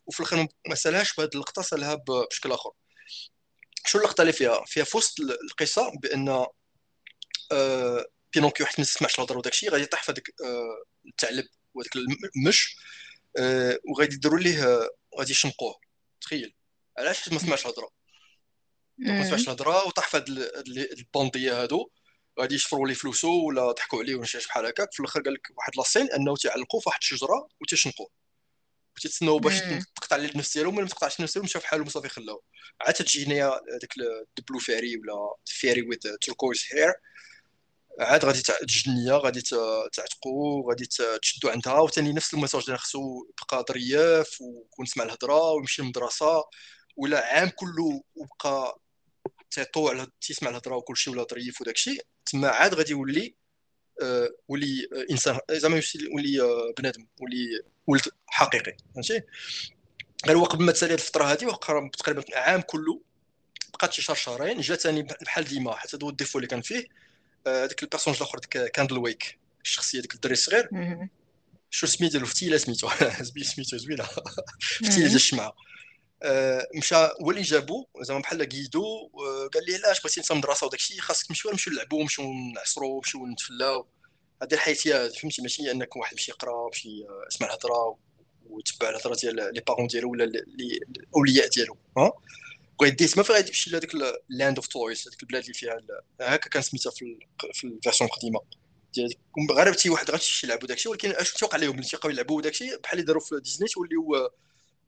وفي 0.05 0.19
الآخر 0.19 0.47
ما 0.67 0.75
سالهاش 0.75 1.15
بهذه 1.15 1.29
اللقطة 1.35 1.61
سالها 1.61 1.95
بشكل 1.95 2.51
آخر. 2.51 2.71
شنو 3.85 4.01
اللقطة 4.01 4.21
اللي 4.21 4.33
فيها؟ 4.33 4.63
فيها 4.65 4.83
في 4.83 4.97
وسط 4.97 5.19
القصة 5.19 5.91
بأن 6.01 6.45
آه 7.51 8.05
بينوكيو 8.33 8.65
حيت 8.65 8.79
ما 8.79 8.85
سمعش 8.85 9.15
الهضرة 9.15 9.37
وداك 9.37 9.53
الشيء 9.53 9.69
غادي 9.71 9.83
يطيح 9.83 10.03
في 10.03 10.11
هذاك 10.11 10.29
آه 10.43 10.83
الثعلب 11.05 11.47
وهذاك 11.73 11.95
المش 12.35 12.75
آه 13.37 13.79
وغادي 13.89 14.15
يديروا 14.15 14.39
ليه 14.39 14.63
آه 14.67 14.89
غادي 15.19 15.31
يشنقوه. 15.31 15.79
تخيل. 16.21 16.55
علاش؟ 16.97 17.29
ما 17.29 17.39
سمعش 17.39 17.65
الهضره 17.65 17.89
ما 18.97 19.27
سمعش 19.27 19.43
الهضره 19.43 19.87
وطاح 19.87 20.07
في 20.09 20.17
هاد 20.17 20.29
ال 20.97 21.05
bandits 21.05 21.63
هادو. 21.63 21.89
غادي 22.39 22.55
يشفروا 22.55 22.87
ليه 22.87 22.93
فلوسو 22.93 23.47
ولا 23.47 23.71
ضحكوا 23.71 23.99
عليه 23.99 24.15
ولا 24.15 24.25
شي 24.25 24.37
بحال 24.37 24.65
هكاك 24.65 24.93
في 24.93 24.99
الآخر 24.99 25.21
قال 25.21 25.33
لك 25.33 25.47
واحد 25.57 25.71
la 25.77 25.87
scène 25.87 26.11
أنه 26.11 26.35
تيعلقوه 26.35 26.81
في 26.81 26.89
واحد 26.89 26.99
الشجرة 27.01 27.49
وتيشنقوه 27.61 28.09
وتتسناو 28.97 29.39
باش 29.39 29.59
تقطع 29.95 30.15
ليه 30.15 30.29
النفس 30.29 30.53
ديالو 30.53 30.71
ما 30.71 30.87
تقطعش 30.87 31.19
النفس 31.19 31.33
ديالو 31.33 31.45
مشى 31.45 31.59
في 31.59 31.67
حاله 31.67 31.83
وصافي 31.85 32.09
خلاو. 32.09 32.43
عاد 32.81 32.93
تجي 32.93 33.25
هنايا 33.25 33.47
هذاك 33.47 33.93
the 33.97 34.24
blue 34.24 34.59
fairy 34.59 34.97
ولا 34.97 35.35
fairy 35.45 35.81
with 35.81 35.99
turquoise 36.21 36.65
hair 36.71 36.93
عاد 37.99 38.25
غادي 38.25 38.41
الجنيه 38.61 39.13
غادي 39.13 39.41
تعتقو 39.93 40.69
غادي 40.69 40.85
تشدو 41.21 41.49
عندها 41.49 41.79
وثاني 41.79 42.13
نفس 42.13 42.33
ال 42.33 42.37
message 42.37 42.65
ديال 42.65 42.79
خصو 42.79 43.25
يبقى 43.29 43.65
ظريف 43.69 44.41
ويكون 44.41 44.85
سمع 44.85 45.03
الهضرة 45.03 45.51
ويمشي 45.51 45.81
للمدرسة 45.81 46.43
ولا 46.97 47.25
عام 47.25 47.49
كله 47.49 48.03
وبقى 48.15 48.79
تيطوع 49.51 49.91
على 49.91 50.07
تيسمع 50.21 50.49
الهضرة 50.49 50.75
وكل 50.75 50.97
شيء 50.97 51.13
ولا 51.13 51.23
ظريف 51.23 51.61
وداك 51.61 51.75
الشيء 51.75 52.05
تما 52.25 52.47
عاد 52.47 52.73
غادي 52.73 52.91
يولي 52.91 53.35
آه 54.01 54.29
ولي 54.47 54.87
إنسان 55.11 55.39
زعما 55.51 55.81
ولي 56.15 56.41
آه 56.41 56.73
بنادم 56.77 57.07
ولي 57.21 57.61
ولد 57.87 58.01
حقيقي 58.27 58.77
فهمتي؟ 58.95 59.21
غير 60.25 60.37
هو 60.37 60.43
قبل 60.43 60.65
ما 60.65 60.71
تسالي 60.71 60.93
الفترة 60.93 61.23
هذه 61.23 61.45
وقع 61.45 61.89
تقريبا 61.97 62.23
عام 62.37 62.61
كله 62.61 63.01
بقات 63.73 63.93
شي 63.93 64.01
شهر 64.01 64.15
شهرين 64.15 64.61
جا 64.61 64.75
ثاني 64.75 65.03
بحال 65.03 65.43
ديما 65.43 65.75
حتى 65.75 65.97
هو 66.03 66.09
ال 66.09 66.13
défaut 66.13 66.39
اللي 66.39 66.47
كان 66.47 66.61
فيه 66.61 66.85
هذاك 67.47 67.79
آه 67.79 67.83
ال 67.83 67.86
personnage 67.86 68.17
الأخر 68.17 68.39
ديك 68.39 68.71
Candlewick 68.71 69.39
الشخصية 69.63 70.01
ديك 70.01 70.15
الدري 70.15 70.33
الصغير. 70.33 70.69
شو 71.69 71.87
سميتو 71.87 72.11
ديالو؟ 72.13 72.25
فتيله 72.25 72.57
سميتو. 72.57 72.89
سميتو 73.43 73.77
زوينه 73.77 74.03
فتيله 74.59 74.95
ديال 74.95 75.15
الشمعة. 75.15 75.53
آه، 76.23 76.67
مشى 76.75 76.95
هو 76.95 77.31
اللي 77.31 77.41
جابو 77.41 77.85
زعما 78.01 78.19
بحال 78.19 78.43
كيدو 78.43 78.83
آه، 78.83 79.49
قال 79.53 79.65
لي 79.65 79.75
علاش 79.75 80.01
بغيتي 80.01 80.19
انت 80.19 80.31
مدرسة 80.31 80.67
وداك 80.67 80.79
الشيء 80.79 80.99
خاصك 80.99 81.31
نمشيو 81.31 81.51
نمشيو 81.51 81.73
نلعبوا 81.73 82.01
نمشيو 82.01 82.33
نعصروا 82.55 82.95
نمشيو 82.95 83.27
نتفلاو. 83.27 83.87
هذه 84.41 84.53
الحياة 84.53 85.07
فهمتي؟ 85.07 85.41
ماشي 85.41 85.71
أنك 85.71 85.95
واحد 85.95 86.13
يمشي 86.13 86.31
يقرا 86.31 86.67
يمشي 86.67 87.05
يسمع 87.31 87.47
الهضرة 87.47 87.97
ويتبع 88.49 88.89
الهضرة 88.89 89.15
ديال 89.15 89.35
les 89.35 89.61
parents 89.67 89.87
ديالو 89.87 90.11
ولا 90.11 90.23
الاولياء 90.23 91.47
ديالو 91.47 91.77
ها؟ 91.97 92.11
تما 92.91 93.23
فين 93.23 93.35
غادي 93.35 93.47
يمشي 93.47 93.69
لهذيك 93.69 93.91
ال 94.29 94.34
land 94.34 94.55
of 94.55 94.67
toys 94.67 95.07
هذيك 95.07 95.23
البلاد 95.23 95.41
اللي 95.41 95.53
فيها 95.53 95.79
هكا 96.21 96.49
كان 96.49 96.61
سميتها 96.61 96.91
في 96.91 97.19
في 97.53 97.63
ال 97.63 97.69
version 97.69 98.09
القديمه 98.09 98.39
غير 99.51 99.75
واحد 99.89 100.11
غادي 100.11 100.23
يلعبوا 100.43 100.67
داكشي 100.67 100.89
ولكن 100.89 101.11
اش 101.11 101.33
توقع 101.33 101.57
لهم 101.57 101.75
ملي 101.75 101.85
تيبقاو 101.85 102.11
يلعبوا 102.11 102.41
داكشي 102.41 102.77
بحال 102.77 102.99
اللي 102.99 103.05
داروا 103.05 103.21
في 103.21 103.39
ديزني 103.39 103.67
توليو 103.67 104.31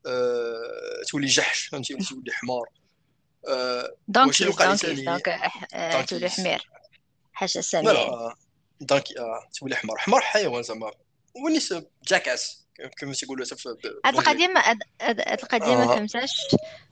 آه، 0.08 1.04
تولي 1.08 1.28
جحش 1.28 1.68
فهمتي؟ 1.68 1.94
تولي 2.10 2.32
حمار. 2.32 2.70
donkey 4.08 4.46
donkey 4.46 5.06
donk 5.06 5.40
تولي 6.10 6.30
حمير. 6.30 6.70
حاجة 7.34 7.60
ساميه 7.60 8.36
donkey 8.82 9.20
آه 9.20 9.50
تولي 9.60 9.76
حمار. 9.76 9.98
حمار 9.98 10.22
حيوان 10.22 10.64
زعما. 10.64 10.92
ونيس 11.46 11.74
jackass. 12.08 12.65
كما 12.98 13.14
تيقولوا 13.14 13.46
هاد 14.06 14.16
القضية 14.16 14.48
ما 14.48 14.62
هاد 15.02 15.20
القضية 15.20 15.76
ما 15.76 15.88
فهمتهاش 15.88 16.32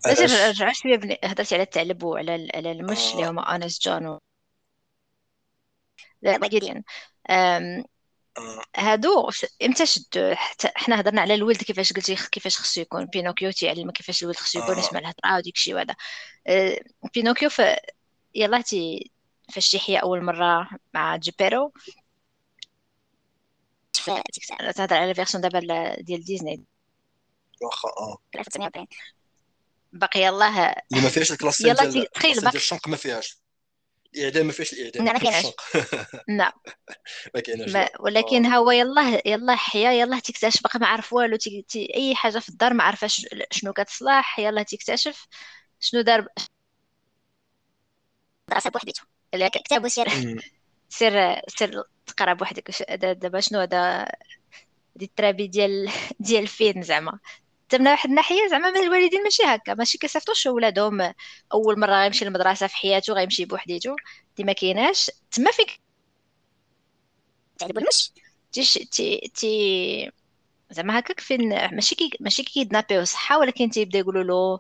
باش 0.06 0.20
نرجعوا 0.20 0.74
شوية 0.74 1.00
هضرتي 1.24 1.56
على 1.56 1.64
الثعلب 1.64 2.04
وعلى 2.04 2.48
على 2.56 2.72
المش 2.72 3.14
اللي 3.14 3.28
هما 3.28 3.56
Honest 3.56 3.80
John 3.82 4.20
لا 6.22 6.48
Gideon 6.48 6.84
هادو 8.78 9.30
إمتى 9.64 9.86
شدو 9.86 10.34
حتى 10.36 10.70
حنا 10.76 11.00
هضرنا 11.00 11.22
على 11.22 11.34
الولد 11.34 11.58
كيفاش 11.58 11.94
قلتي 11.94 12.16
كيفاش 12.16 12.58
خصو 12.58 12.82
يكون؟ 12.82 13.06
بينوكيو 13.06 13.52
تيعلم 13.52 13.92
كيفاش 13.92 14.24
الولد 14.24 14.36
خصو 14.36 14.60
يكون 14.60 14.80
يسمع 14.80 15.00
الهضرة 15.00 15.38
وديك 15.38 15.56
الشيء 15.56 15.76
وهذا 15.76 15.96
أه 16.48 16.80
بينوكيو 17.14 17.50
ف 17.50 17.62
يلاه 18.36 18.62
تي 18.62 19.12
فاش 19.54 19.72
تيحيا 19.72 20.00
أول 20.00 20.24
مرة 20.24 20.70
مع 20.94 21.16
جيبيتو 21.16 21.74
تهضر 24.76 24.96
على 24.96 25.14
version 25.14 25.42
دابا 25.42 25.96
ديال 26.00 26.24
ديزني 26.24 26.64
واخا 27.62 27.90
آه 27.90 28.18
باقي 29.94 30.20
يلاه 30.20 30.76
اللي 30.92 31.04
ما 31.04 31.10
فيهاش 31.10 31.32
الكلاس 31.32 31.62
ديال 31.62 32.08
تخيل 32.14 32.42
باقي 32.42 32.56
الشنق 32.56 32.88
ما 32.88 32.98
فيهاش 32.98 33.38
الاعدام 34.16 34.46
ما 34.46 34.52
فيهاش 34.52 34.74
الاعدام 34.74 35.06
لا 35.06 35.14
ما 35.14 35.20
كايناش 35.20 35.46
لا 36.28 36.54
ما 37.36 37.42
كايناش 37.42 37.90
ولكن 38.00 38.46
هو 38.46 38.72
يلاه 38.72 39.22
يلاه 39.26 39.56
حيا 39.56 39.92
يلاه 39.92 40.20
تكتشف 40.20 40.64
باقي 40.64 40.80
ما 40.80 40.88
عرف 40.88 41.14
والو 41.14 41.38
تي, 41.38 41.66
تي 41.70 41.96
اي 41.96 42.16
حاجة 42.16 42.40
في 42.40 42.50
الدار 42.50 42.74
ما 42.74 42.84
عرفاش 42.84 43.26
شنو 43.52 43.74
كتصلح 43.74 44.40
يلاه 44.40 44.64
تكتشف 44.64 45.28
شنو 45.80 46.02
دار 46.02 46.28
دراسه 48.50 48.70
بوحديته 48.70 49.02
كتاب 49.64 49.86
وسير 49.86 50.08
سير 50.90 51.42
سير 51.48 51.84
تقرا 52.06 52.34
بوحدك 52.34 52.72
دابا 52.94 53.40
شنو 53.40 53.60
هذا؟ 53.60 54.06
دي 54.96 55.06
الترابي 55.06 55.48
ديال 55.48 55.90
ديال 56.20 56.48
فين 56.48 56.82
زعما؟ 56.84 57.20
من 57.74 57.88
واحد 57.88 58.10
الناحية 58.10 58.48
زعما 58.52 58.70
الوالدين 58.70 59.24
ماشي 59.24 59.44
هكا. 59.46 59.74
ماشي 59.74 59.98
كيصيفطوش 59.98 60.46
ولادهم 60.48 61.14
أول 61.54 61.80
مرة 61.80 61.96
غيمشي 62.04 62.26
للمدرسة 62.26 62.68
في 62.68 62.76
حياته 62.76 63.14
غيمشي 63.14 63.46
بوحديتو 63.46 63.96
دي 64.38 64.44
ما 64.44 64.54
كايناش. 64.54 65.12
تما 65.32 65.52
فين 65.52 65.82
تعلب 67.60 67.78
المش 67.78 68.14
تي 68.92 69.18
تي 69.36 70.12
زعما 70.72 71.00
هكاك 71.00 71.20
فين 71.20 71.50
ماشي 71.76 71.96
كي 71.96 72.10
ماشي 72.20 72.44
kidnap 72.44 72.89
يو 72.89 73.04
صحة 73.06 73.40
ولكن 73.40 73.70
تيبدا 73.70 74.00
يقولوا 74.00 74.24
له 74.24 74.60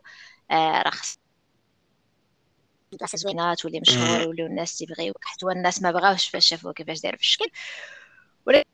آه 0.52 0.82
راه 0.82 0.92
بلاصه 2.98 3.18
زوينه 3.18 3.54
تولي 3.54 3.80
مشهور 3.80 4.28
ولاو 4.28 4.48
الناس 4.48 4.78
تيبغيوك 4.78 5.18
حتى 5.26 5.46
الناس 5.46 5.82
ما 5.82 5.92
بغاوش 5.92 6.28
فاش 6.30 6.48
شافوه 6.48 6.74
كيفاش 6.74 7.02
داير 7.02 7.16
في 7.16 7.22
الشكل. 7.22 7.50
ولكن 8.46 8.66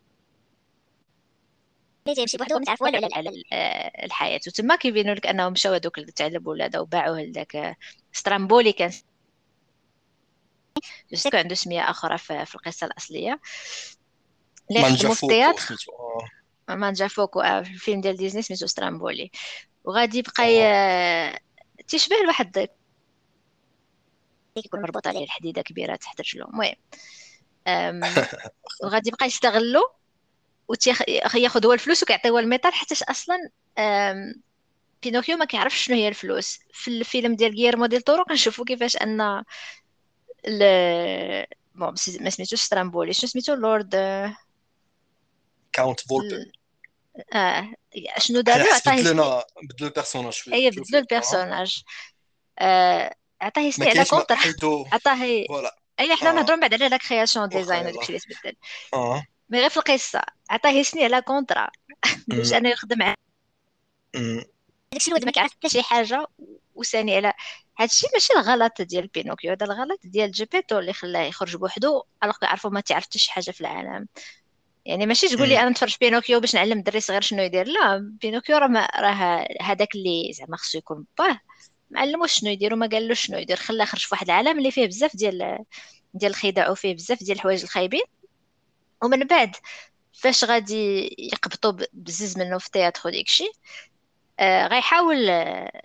تيمشي 2.16 2.38
بوحدو 2.38 2.60
ما 2.60 2.66
تعرف 2.66 2.82
والو 2.82 3.10
على 3.14 3.44
الحياة. 4.04 4.40
وتما 4.48 4.76
كيبينوا 4.76 5.16
لك 5.16 5.28
أنهم 5.28 5.52
مشاو 5.52 5.74
هذوك 5.74 6.00
تعلب 6.00 6.48
ولاده 6.48 6.82
وباعوه 6.82 7.22
لذاك 7.22 7.78
Stromboli 8.14 8.72
كان. 8.72 8.92
juste 11.12 11.36
عنده 11.36 11.56
سمية 11.56 11.90
أخرى 11.90 12.18
في, 12.18 12.56
القصة 12.56 12.88
الأصلية. 12.88 13.40
اللي 14.72 14.98
خدموا 14.98 15.14
في 15.14 15.24
ال 15.24 15.30
théâtre 15.30 15.76
Mangiafuoco 16.70 17.42
آه، 17.42 17.62
في 17.62 17.72
الفيلم 17.72 18.02
ديال 18.02 18.18
ديزني 18.18 18.42
سميتو 18.42 18.68
Stromboli. 18.68 19.32
وغادي 19.84 20.18
يبقى 20.18 21.40
تيشبه 21.88 22.16
لواحد 22.24 22.70
يكون 24.56 24.82
مربوط 24.82 25.08
عليه 25.08 25.24
الحديدة 25.24 25.62
كبيرة 25.62 25.96
تحت 25.96 26.22
رجلو 26.22 26.46
المهم 26.46 26.76
وغادي 28.84 29.10
يبقى 29.10 29.26
يستغلو 29.26 29.82
وياخذ 30.68 31.66
هو 31.66 31.74
الفلوس 31.74 32.04
وكيعطيوه 32.04 32.40
ال 32.40 32.45
métal 32.45 32.74
حتى 32.74 32.96
أصلا 33.10 33.50
بينوكيو 35.04 35.38
ما 35.38 35.46
كيعرفش 35.46 35.86
شنو 35.86 35.96
هي 35.96 36.08
الفلوس. 36.08 36.60
في 36.74 36.88
الفيلم 36.88 37.36
ديال 37.36 37.56
غيرمو 37.56 37.86
ديل 37.86 38.02
تورو 38.02 38.24
كنشوفو 38.24 38.64
كيفاش 38.64 38.98
أن 38.98 39.44
ل... 40.48 40.64
bon 41.76 41.94
ما 42.20 42.30
سميتوش 42.30 42.62
Stromboli 42.62 43.14
شنو 43.14 43.30
سميتو؟ 43.30 43.54
لورد 43.54 43.96
Count 45.72 46.00
Volpe 46.00 46.46
آه 47.34 47.74
شنو 48.18 48.42
دارو؟ 48.42 48.64
عطاه 48.74 48.96
بدلو 49.64 49.88
ال 49.88 49.93
personnage 49.93 50.42
اي 50.54 50.70
بدلو 50.70 51.00
ال 51.00 51.07
personnage 51.07 51.84
عطاه 53.42 53.70
سمي 53.70 53.90
على 53.90 54.06
كونتر 54.06 54.36
عطاه 54.92 55.24
اي 56.00 56.16
حنا 56.16 56.32
نهضروا 56.32 56.60
بعد 56.60 56.74
على 56.74 56.90
la 56.90 56.98
création 56.98 57.50
design 57.50 57.88
وداكشي 57.88 58.08
اللي 58.08 58.20
تبدل 58.20 58.56
آه. 58.94 59.26
mais 59.50 59.60
غير 59.60 59.70
في 59.70 59.78
القصة. 59.78 60.22
عطاه 60.50 60.82
سني 60.82 61.04
على 61.04 61.22
contrat 61.22 61.70
باش 62.28 62.54
انه 62.54 62.70
يخدم 62.70 63.14
داكشي 64.94 65.08
الواد 65.08 65.26
ما 65.26 65.32
كيعرف 65.32 65.52
حتى 65.52 65.70
شي 65.70 65.82
حاجة. 65.82 66.26
وثاني 66.76 67.16
على 67.16 67.34
هادشي 67.80 68.08
ماشي 68.14 68.34
الغلط 68.34 68.82
ديال 68.82 69.08
بينوكيو. 69.08 69.52
هذا 69.52 69.66
الغلط 69.66 70.00
ديال 70.04 70.32
جيبيتو 70.32 70.80
اللي 70.80 70.94
خلاه 70.94 71.22
يخرج 71.22 71.56
بوحدو 71.56 72.04
الوغ 72.24 72.36
يعرفوا 72.42 72.70
ما 72.70 72.80
تعرف 72.82 73.04
حتى 73.04 73.20
شي 73.20 73.32
حاجة 73.32 73.52
في 73.52 73.62
العالم. 73.62 74.08
يعني 74.86 75.06
ماشي 75.06 75.28
تقول 75.28 75.50
لي 75.50 75.60
أنا 75.60 75.70
نتفرج 75.70 75.96
بينوكيو 76.02 76.40
باش 76.40 76.56
نعلم 76.56 76.78
الدري 76.78 77.00
صغير 77.00 77.22
شنو 77.22 77.44
يدير. 77.44 77.68
لا 77.68 77.98
بينوكيو 78.22 78.58
راه 78.58 78.88
راه 78.96 79.48
هذاك 79.62 79.96
اللي 79.96 80.34
زعما 80.34 80.58
خصو 80.58 80.78
يكون 80.78 81.06
باه 81.18 81.40
ما 81.90 82.00
علموش 82.02 82.34
شنو 82.34 82.50
يدير 82.52 82.74
وما 82.74 82.88
قالوش 82.88 83.22
شنو 83.22 83.38
يدير. 83.38 83.58
خلاه 83.58 83.86
خرج 83.86 84.02
في 84.02 84.08
واحد 84.12 84.30
العالم 84.30 84.58
اللي 84.58 84.72
فيه 84.72 84.86
بزاف 84.88 85.16
ديال 85.16 85.66
ديال 86.14 86.32
الخداع 86.32 86.70
وفيه 86.70 86.94
بزاف 86.96 87.24
ديال 87.24 87.38
الحوايج 87.38 87.64
الخايبين. 87.64 88.04
ومن 89.04 89.20
بعد 89.28 89.56
فاش 90.14 90.44
غادي 90.44 91.10
يقبطوا 91.20 91.72
بزز 91.94 92.38
منه 92.38 92.58
في 92.58 92.66
ال 92.66 92.70
théâtre 92.70 93.02
وديكشي 93.06 93.52
آه 94.40 94.68
غيحاول 94.68 95.30
آه 95.30 95.82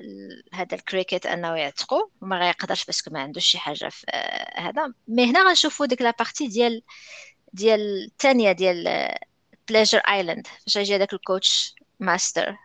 هذا 0.55 0.75
الكريكيت 0.77 1.27
أنه 1.27 1.57
يعتقو. 1.57 2.11
وما 2.23 2.39
غيقدرش 2.39 2.85
parce 2.85 3.01
que 3.01 3.11
ما 3.11 3.21
عندوش 3.21 3.45
شي 3.47 3.59
حاجة 3.59 3.89
في 3.89 4.07
آه 4.11 4.61
هذا. 4.61 4.93
mais 5.09 5.25
هنا 5.31 5.49
غنشوفوا 5.49 5.87
ديك 5.87 6.03
la 6.03 6.14
partie 6.14 6.47
ديال 6.49 6.83
ديال 7.53 8.05
الثانية 8.05 8.53
ديال 8.53 9.09
Pleasure 9.69 9.99
Island 9.99 10.47
فاش 10.47 10.77
يجي 10.77 10.97
هذاك 10.97 11.13
ال 11.13 11.23
coach 11.23 11.75
master 12.01 12.57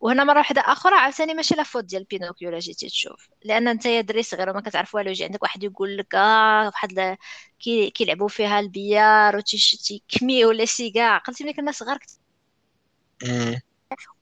وهنا 0.00 0.24
مرة 0.24 0.38
واحدة 0.38 0.60
أخرى 0.60 0.94
عاوتاني 0.94 1.34
ماشي 1.34 1.54
la 1.54 1.62
faute 1.62 1.84
ديال 1.84 2.04
بينوكيو 2.04 2.50
لا 2.50 2.58
جيتي 2.58 2.88
تشوف. 2.88 3.28
لأن 3.44 3.68
أنت 3.68 3.86
يا 3.86 4.00
دري 4.00 4.22
صغير 4.22 4.50
وما 4.50 4.60
كتعرف 4.60 4.94
والو 4.94 5.10
يجي 5.10 5.24
عندك 5.24 5.42
واحد 5.42 5.64
يقول 5.64 5.96
لك 5.96 6.14
آه 6.14 6.66
واحد 6.66 7.16
كي 7.60 7.90
كيلعبوا 7.90 8.28
فيها 8.28 8.60
ال 8.60 8.69
billard 8.69 9.36
وتيكمي 9.36 10.44
ولا 10.44 10.64
cigare 10.64 11.14
عقلتي 11.14 11.44
ملي 11.44 11.52
كنا 11.52 11.72
صغار 11.72 11.98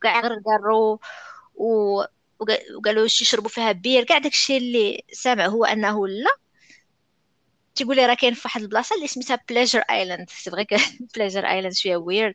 كاع 0.03 0.21
غير 0.21 0.33
قالوا 0.47 0.99
و 1.55 2.03
وقالوا 2.77 3.07
شي 3.07 3.25
يشربوا 3.25 3.49
فيها 3.49 3.73
bière. 3.73 4.05
كاع 4.05 4.19
داكشي 4.19 4.57
اللي 4.57 5.05
سامع 5.13 5.47
هو 5.47 5.65
أنه 5.65 6.09
لا. 6.09 6.31
تيقول 7.75 7.97
لي 7.97 8.07
راه 8.07 8.15
كاين 8.15 8.35
في 8.35 8.43
واحد 8.45 8.63
البلاصة 8.63 8.97
اللي 8.97 9.07
سميتها 9.07 9.39
Pleasure 9.49 9.81
Island 9.81 10.31
c'est 10.31 10.51
vrai 10.51 10.67
Pleasure 11.17 11.47
Island 11.47 11.75
شوية 11.75 11.97
weird 11.97 12.35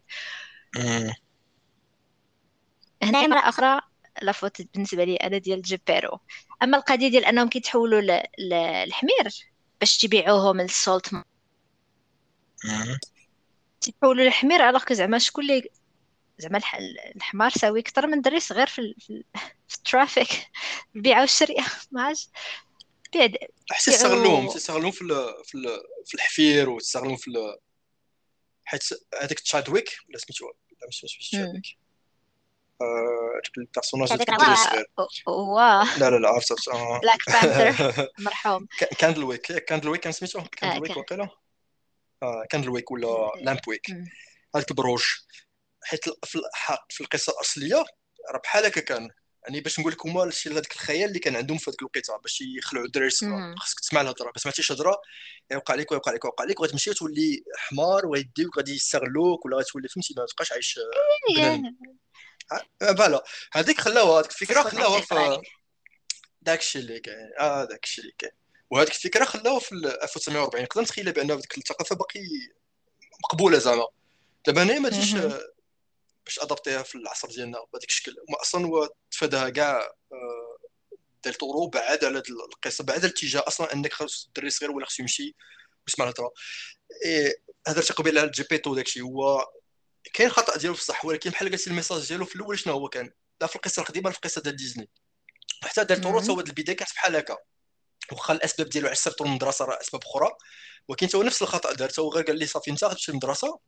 هنا 3.04 3.28
مرة 3.28 3.40
أخرى 3.50 3.82
la 4.22 4.33
faute 4.33 4.62
بالنسبة 4.62 5.04
لي 5.04 5.16
أنا 5.16 5.38
ديال 5.38 5.62
جيبيتو 5.62 6.20
أما 6.64 6.78
القضية 6.78 7.08
ديال 7.08 7.26
أنهم 7.26 7.50
كيتحولوا 7.50 8.02
للحمير 8.40 9.30
باش 9.80 9.98
تبيعوهم 9.98 10.62
لل 10.62 10.78
salt 10.78 11.12
تيتحولوا 13.82 14.24
للحمير 14.24 14.70
alors 14.70 14.84
que 14.84 14.94
زعما 14.94 15.18
شكون 15.18 15.44
اللي 15.44 15.70
زعما 16.38 16.62
الحمار 17.16 17.50
ساوي 17.50 17.80
أكثر 17.80 18.08
من 18.08 18.22
دري 18.22 18.40
صغير 18.40 18.68
في, 18.68 18.96
في, 19.00 19.24
في 19.68 19.76
ال 19.76 19.85
trafic. 19.85 20.48
البيعة 20.96 21.22
والشرية 21.22 21.66
ما 21.92 22.14
بيع 23.14 23.30
حتى 23.72 23.92
تستغلوهم. 23.92 24.50
تستغلوهم 24.50 24.92
في 24.92 25.34
في 26.06 26.14
الحفير 26.14 26.70
وتستغلوهم 26.70 27.18
في 27.18 27.58
حيت 28.66 28.84
هذاك 29.22 29.40
تشادويك 29.40 29.90
ولا 30.10 30.18
سميتو 30.18 30.46
لا 30.46 30.88
ماشي 31.04 31.20
تشادويك 31.20 31.52
ديك 31.54 31.81
ال 33.58 33.62
personnage 33.62 34.12
اللي 34.12 34.86
هو 35.30 35.84
لا 35.98 36.10
لا 36.10 36.16
لا 36.18 36.30
عرفت 36.30 36.70
Black 37.02 37.20
Panther 37.28 38.08
مرحوم. 38.20 38.68
كاندل 39.00 39.24
ويك 39.24 39.42
Candlewick 39.42 40.02
كان 40.02 40.12
سميتو 40.12 40.42
Candlewick 40.52 40.98
وقيلا 40.98 41.30
Candlewick 42.50 42.92
ولا 42.92 43.32
Lampwick 43.42 43.92
هذاك 44.56 44.72
البروج 44.72 45.04
حيت 45.84 46.10
في 46.26 46.36
الحق 46.36 46.86
في 46.90 47.02
القصة 47.02 47.34
الأصلية 47.34 47.86
راه 48.34 48.40
بحال 48.44 48.66
هكا 48.66 48.82
كان. 48.82 49.10
يعني 49.44 49.62
باش 49.62 49.80
نقول 49.80 49.92
لك 49.92 50.06
هما 50.06 50.24
الشيء 50.24 50.52
هذاك 50.54 50.72
الخيال 50.72 51.10
اللي 51.10 51.20
كان 51.20 51.36
عندهم 51.36 51.58
في 51.58 51.70
هذيك 51.70 51.80
الوقيته 51.82 52.18
باش 52.18 52.42
يخلعوا 52.58 52.86
الدراري 52.86 53.08
الصغار. 53.08 53.56
خاصك 53.58 53.80
تسمع 53.80 54.02
الهضرة. 54.02 54.26
ما 54.26 54.38
سمعتيش 54.38 54.72
هضره 54.72 55.02
يوقع 55.52 55.76
لك 55.76 55.92
ويوقع 55.92 56.12
لك 56.12 56.26
ويوقع 56.26 56.44
لك 56.44 56.60
وغتمشي 56.60 56.90
وتولي 56.90 57.44
حمار 57.58 58.06
ويديوك 58.06 58.58
غادي 58.58 58.76
يستغلوك 58.76 59.46
ولا 59.46 59.58
غتولي 59.58 59.88
فهمتي 59.88 60.14
ما 60.18 60.26
تبقاش 60.26 60.52
عايش 60.52 60.80
إيه، 61.38 61.62
voilà 62.80 63.24
هذيك 63.54 63.82
خلاوها 63.82 64.20
هذيك 64.20 64.32
الفكرة 64.32 64.62
خلاوها 64.62 65.02
في 65.02 65.42
داك 66.42 66.60
الشيء 66.60 66.82
اللي 66.82 67.00
كاين. 67.00 67.32
آه 67.40 67.64
داك 67.66 67.84
الشيء 67.84 68.04
اللي 68.04 68.16
كاين. 68.18 68.32
وهذيك 68.72 68.96
الفكرة 68.96 69.26
خلاوها 69.26 69.60
في 69.60 69.72
1940 69.76 70.64
نقدر 70.64 70.82
نتخيل 70.82 71.12
بأن 71.12 71.28
ديك 71.28 71.58
الثقافة 71.58 71.96
باقي 71.96 72.20
مقبولة 73.24 73.58
زعما. 73.58 73.88
دابا 74.48 74.64
هنا 74.64 74.80
ما 74.80 74.90
تجيش 74.90 75.16
باش 76.26 76.40
adapter 76.40 76.78
ها 76.78 76.84
في 76.84 76.96
العصر 76.96 77.28
ديالنا 77.28 77.58
بهذاك 77.74 77.90
الشكل. 77.90 78.16
أصلا 78.42 78.66
هو 78.66 78.90
تفاداها 79.12 79.50
كاع 79.50 79.80
آه، 80.12 80.58
ديل 81.24 81.36
طورو 81.36 81.68
بعد 81.68 82.06
على 82.06 82.24
القصة 82.30 82.84
بعد 82.84 83.06
الاتجاه 83.06 83.44
أصلا 83.48 83.74
أنك 83.74 83.94
خاص 83.94 84.26
الدري 84.28 84.50
صغير 84.50 84.72
ولا 84.72 84.86
خصو 84.86 85.04
يمشي 85.04 85.36
ويسمع 85.88 86.06
الهضرة. 86.06 86.32
هضرت 87.68 87.92
قبيلة 87.92 88.22
على 88.22 88.32
بي 88.50 88.58
تو 88.58 88.76
داكشي 88.76 89.02
هو 89.02 89.52
كاين 90.14 90.30
خطأ 90.30 90.58
ديالو 90.58 90.74
في 90.74 90.82
الصح 90.82 91.06
ولكن 91.06 91.30
بحال 91.30 91.52
قلتي 91.52 91.70
ال 91.70 91.74
message 91.74 92.08
ديالو 92.08 92.26
في 92.26 92.36
الأول 92.36 92.60
شنو 92.60 92.74
هو 92.74 92.90
كان؟ 92.90 93.12
لا 93.42 93.48
في 93.48 93.56
القصة 93.56 93.82
القديمة 93.82 94.10
لا 94.10 94.12
في 94.12 94.18
القصة 94.18 94.42
ديال 94.42 94.56
ديزني. 94.56 94.90
حتى 95.64 95.84
ديل 95.84 96.02
تورو 96.02 96.20
هو 96.20 96.40
البداية 96.40 96.76
كانت 96.76 96.92
بحال 96.94 97.16
هكا. 97.16 97.38
واخا 98.12 98.34
الأسباب 98.34 98.70
ديالو 98.70 98.88
علاش 98.88 99.00
صيفطو 99.00 99.26
للمدرسه 99.26 99.66
راه 99.66 99.80
أسباب 99.82 100.02
أخرى. 100.04 100.30
ولكن 100.88 101.08
هو 101.16 101.24
نفس 101.24 101.42
الخطأ 101.42 101.74
دار 101.74 101.92
هو 102.00 102.10
غير 102.10 102.24
قال 102.24 102.40
لي 102.40 102.46
صافي 102.46 102.72
انت 102.72 102.84
غتمشي 102.84 103.12
للمدرسة 103.12 103.60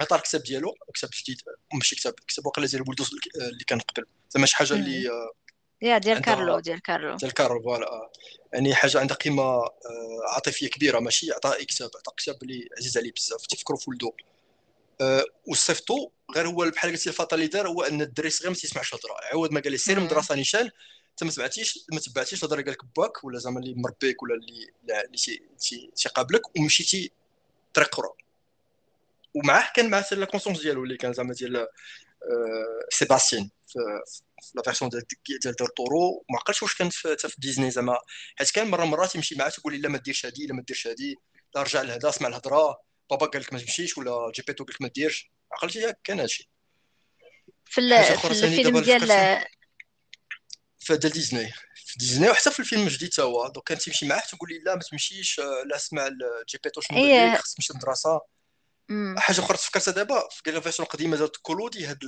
عطى 0.00 0.16
الكتاب 0.16 0.42
ديالو 0.42 0.74
كتاب 0.94 1.10
جديد. 1.22 1.40
ماشي 1.74 1.96
كتاب 1.96 2.14
كتاب 2.28 2.46
واقيلا 2.46 2.66
ديال 2.66 2.84
ولدو 2.88 3.04
اللي 3.36 3.64
كان 3.66 3.80
قبل. 3.80 4.06
زعما 4.30 4.46
شي 4.46 4.56
حاجة 4.56 4.72
اللي 4.72 5.10
يا 5.82 5.98
ديال 5.98 6.18
كارلو 6.18 6.60
ديال 6.60 6.82
كارلو. 6.82 7.16
ديال 7.16 7.32
كارلو 7.32 7.62
voilà 7.62 8.10
يعني 8.52 8.74
حاجة 8.74 9.00
عندها 9.00 9.16
قيمة 9.16 9.42
آه، 9.42 9.70
عاطفية 10.34 10.68
كبيرة 10.68 10.98
ماشي 10.98 11.32
عطى 11.32 11.64
كتاب 11.64 11.90
عطى 11.96 12.12
كتاب 12.16 12.42
اللي 12.42 12.68
عزيز 12.78 12.98
عليه 12.98 13.12
بزاف. 13.12 13.46
تفكروا 13.46 13.78
في 13.78 13.90
ولدو. 13.90 14.12
أه 15.00 15.24
وصيفطو 15.46 16.10
غير 16.34 16.48
هو 16.48 16.70
بحال 16.70 16.90
قلتي 16.90 17.08
ال 17.08 17.13
faute 17.13 17.36
اللي 17.36 17.46
دار 17.46 17.68
هو 17.68 17.82
أن 17.82 18.02
الدري 18.02 18.30
صغير 18.30 18.50
ما 18.50 18.56
تيسمعش 18.56 18.94
الهضره 18.94 19.14
عوض 19.32 19.52
ما 19.52 19.60
قال 19.60 19.72
لي 19.72 19.78
سير 19.78 19.98
المدرسة 19.98 20.34
نيشان 20.34 20.70
أنت 21.10 21.24
ما 21.24 21.30
تبعتيش 21.30 21.78
ما 21.92 22.00
تبعتيش 22.00 22.38
الهضره 22.44 22.60
اللي 22.60 22.72
قال 22.72 22.72
لك 22.72 22.96
باك 22.96 23.24
ولا 23.24 23.38
زعما 23.38 23.60
اللي 23.60 23.74
مربيك 23.74 24.22
ولا 24.22 24.34
اللي 24.34 24.70
اللي 25.04 25.90
تيقابلك 25.96 26.56
ومشيتي 26.58 27.12
طريق 27.74 27.94
أخرى. 27.94 28.08
ومعاه 29.34 29.72
كان 29.76 29.90
معاه 29.90 30.04
la 30.12 30.26
conscience 30.26 30.60
ديالو 30.60 30.84
اللي 30.84 30.96
كان 30.96 31.12
زعما 31.12 31.34
ديال 31.34 31.56
أه 31.56 31.68
سيباستيان 32.90 33.50
في 33.66 33.78
la 34.54 34.62
version 34.62 34.90
ديال 34.90 35.04
ديال 35.42 35.54
ديل 35.54 35.74
طورو. 35.74 36.24
ما 36.30 36.38
عقلتش 36.38 36.62
واش 36.62 36.74
كان 36.74 36.90
في 36.90 37.16
في 37.16 37.34
ديزني 37.38 37.70
زعما. 37.70 37.98
حيت 38.36 38.50
كان 38.50 38.70
مره 38.70 38.84
مرات 38.84 39.14
يمشي 39.14 39.34
معاه 39.34 39.48
تقول 39.48 39.72
لي 39.72 39.78
لا 39.78 39.88
ما 39.88 39.98
ديرش 39.98 40.26
هادي 40.26 40.46
لا 40.46 40.54
ما 40.54 40.62
ديرش 40.62 40.86
هادي 40.86 41.16
لا 41.54 41.62
رجع 41.62 41.82
لهذا 41.82 42.08
اسمع 42.08 42.28
الهضرة. 42.28 42.78
بابا 43.10 43.26
قال 43.26 43.42
لك 43.42 43.52
ما 43.52 43.58
تمشيش 43.58 43.98
ولا 43.98 44.32
جيبيتو 44.34 44.64
قال 44.64 44.74
لك 44.74 44.82
ما 44.82 44.88
ديرش. 44.88 45.30
عقلتي 45.52 45.78
ياك 45.78 45.98
كان 46.04 46.20
هادشي. 46.20 46.50
في, 47.64 48.16
في 48.16 48.26
الفيلم 48.26 48.78
ديال 48.80 49.00
في 50.78 50.96
ديال 50.96 51.12
ديزني. 51.12 51.52
في 51.74 51.98
ديزني 51.98 52.30
وحتى 52.30 52.50
في 52.50 52.60
الفيلم 52.60 52.82
الجديد 52.82 53.08
تا 53.08 53.22
هو. 53.22 53.48
donc 53.48 53.66
كان 53.66 53.78
تيمشي 53.78 54.06
معاه 54.06 54.20
تقول 54.20 54.48
لي 54.50 54.58
لا 54.58 54.74
ما 54.74 54.80
تمشيش 54.80 55.38
لا 55.38 55.76
اسمع 55.76 56.10
جيبيتو 56.48 56.80
شنو 56.80 56.98
قال 56.98 57.32
لك 57.32 57.40
خصك 57.40 57.56
تمشي 57.56 57.72
للمدرسة. 57.72 58.20
حاجة 59.16 59.40
أخرى 59.40 59.56
تفكرتها 59.56 59.92
دابا 59.92 60.28
في 60.30 60.50
ال 60.50 60.55
version 60.55 60.86
القديمة 60.86 61.16
ديال 61.16 61.32
كولودي 61.42 61.86
هاد 61.86 61.98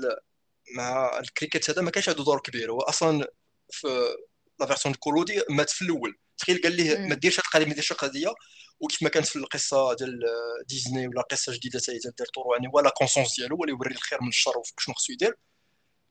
مع 0.77 1.19
الكريكيت 1.19 1.71
هذا 1.71 1.83
ما 1.83 1.91
كانش 1.91 2.09
عنده 2.09 2.25
دور 2.25 2.41
كبير. 2.41 2.73
هو 2.73 2.81
أصلا 2.81 3.27
في 3.71 4.17
la 4.61 4.67
version 4.67 4.95
كولودي 4.95 5.43
مات 5.51 5.71
في 5.71 5.83
الأول. 5.83 6.19
تخيل 6.39 6.63
قال 6.63 6.73
ليه 6.73 6.99
ما 6.99 7.15
ديرش 7.15 7.39
هاد 7.39 7.45
القضية 7.45 7.67
ما 7.67 7.75
ديرش 7.75 7.93
القضية. 7.93 8.35
وكيف 8.81 9.03
ما 9.03 9.09
كانت 9.09 9.27
في 9.27 9.37
القصة 9.37 9.95
ديال 9.95 10.21
ديزني 10.69 11.09
ولا 11.09 11.23
قصة 11.23 11.53
جديدة 11.53 11.79
حتى 11.79 11.93
ديل 11.93 12.31
طورو 12.35 12.55
يعني 12.55 12.71
و 12.73 12.79
la 12.79 12.91
conscience 12.91 13.37
ديالو 13.37 13.57
ولا 13.61 13.71
يوري 13.71 13.95
الخير 13.95 14.23
من 14.23 14.29
الشر 14.29 14.59
وشنو 14.59 14.95
خصو 14.95 15.13
يدير. 15.13 15.37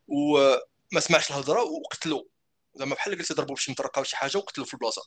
وما 0.08 1.00
سمعش 1.00 1.30
الهضرة 1.30 1.62
وقتلو. 1.62 2.30
زعما 2.76 2.96
بحال 2.96 3.18
قلت 3.18 3.34
ضربوا 3.34 3.56
بشي 3.56 3.72
مطرقة 3.72 4.00
ولا 4.00 4.08
شي 4.08 4.18
حاجة 4.18 4.38
وقتلو 4.38 4.66
في 4.66 4.74
البلاصة. 4.74 5.02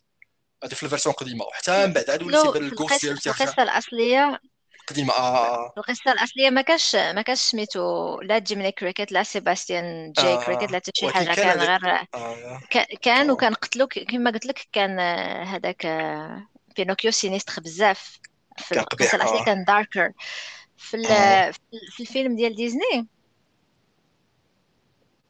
هذه 0.64 0.74
في 0.74 0.82
ال 0.82 0.86
version 0.86 1.12
القديمة. 1.12 1.44
وحتى 1.44 1.86
من 1.86 1.92
بعد 1.92 2.10
عاد 2.10 2.22
وليت 2.22 2.44
يبان 2.44 2.64
الكورس 2.64 3.00
ديالو 3.00 3.18
القصة 3.26 3.62
الأصلية 3.62 4.40
قديمة 4.90 5.12
آه 5.12 5.72
القصة 5.78 6.12
الأصلية 6.12 6.50
ما 6.50 6.62
كانش 6.62 6.96
ما 6.96 7.22
كانش 7.22 7.38
سميتو 7.38 8.20
لا 8.20 8.38
Jiminy 8.38 8.72
Cricket 8.72 9.12
لا 9.12 9.22
سيباستيان 9.22 10.12
جاي 10.12 10.34
آه. 10.34 10.44
كريكيت 10.44 10.70
لا 10.70 10.78
حتى 10.78 10.90
شي 10.94 11.08
حاجة 11.08 11.34
كان 11.34 11.58
غير 11.58 12.06
آه. 12.14 12.58
كان 13.02 13.30
وكان 13.30 13.54
قتلو 13.54 13.86
كما 13.86 14.30
قلت 14.30 14.46
لك 14.46 14.68
كان 14.72 15.00
هذاك 15.46 15.86
بينوكيو 16.76 17.10
sinistre 17.10 17.62
بزاف 17.62 18.18
في 18.58 18.80
القصة 18.80 19.16
الأصلية 19.16 19.44
كان 19.44 19.64
darker 19.64 20.12
في 20.76 21.06
آه. 21.10 21.50
في 21.90 22.00
الفيلم 22.00 22.36
ديال 22.36 22.54
ديزني 22.54 23.08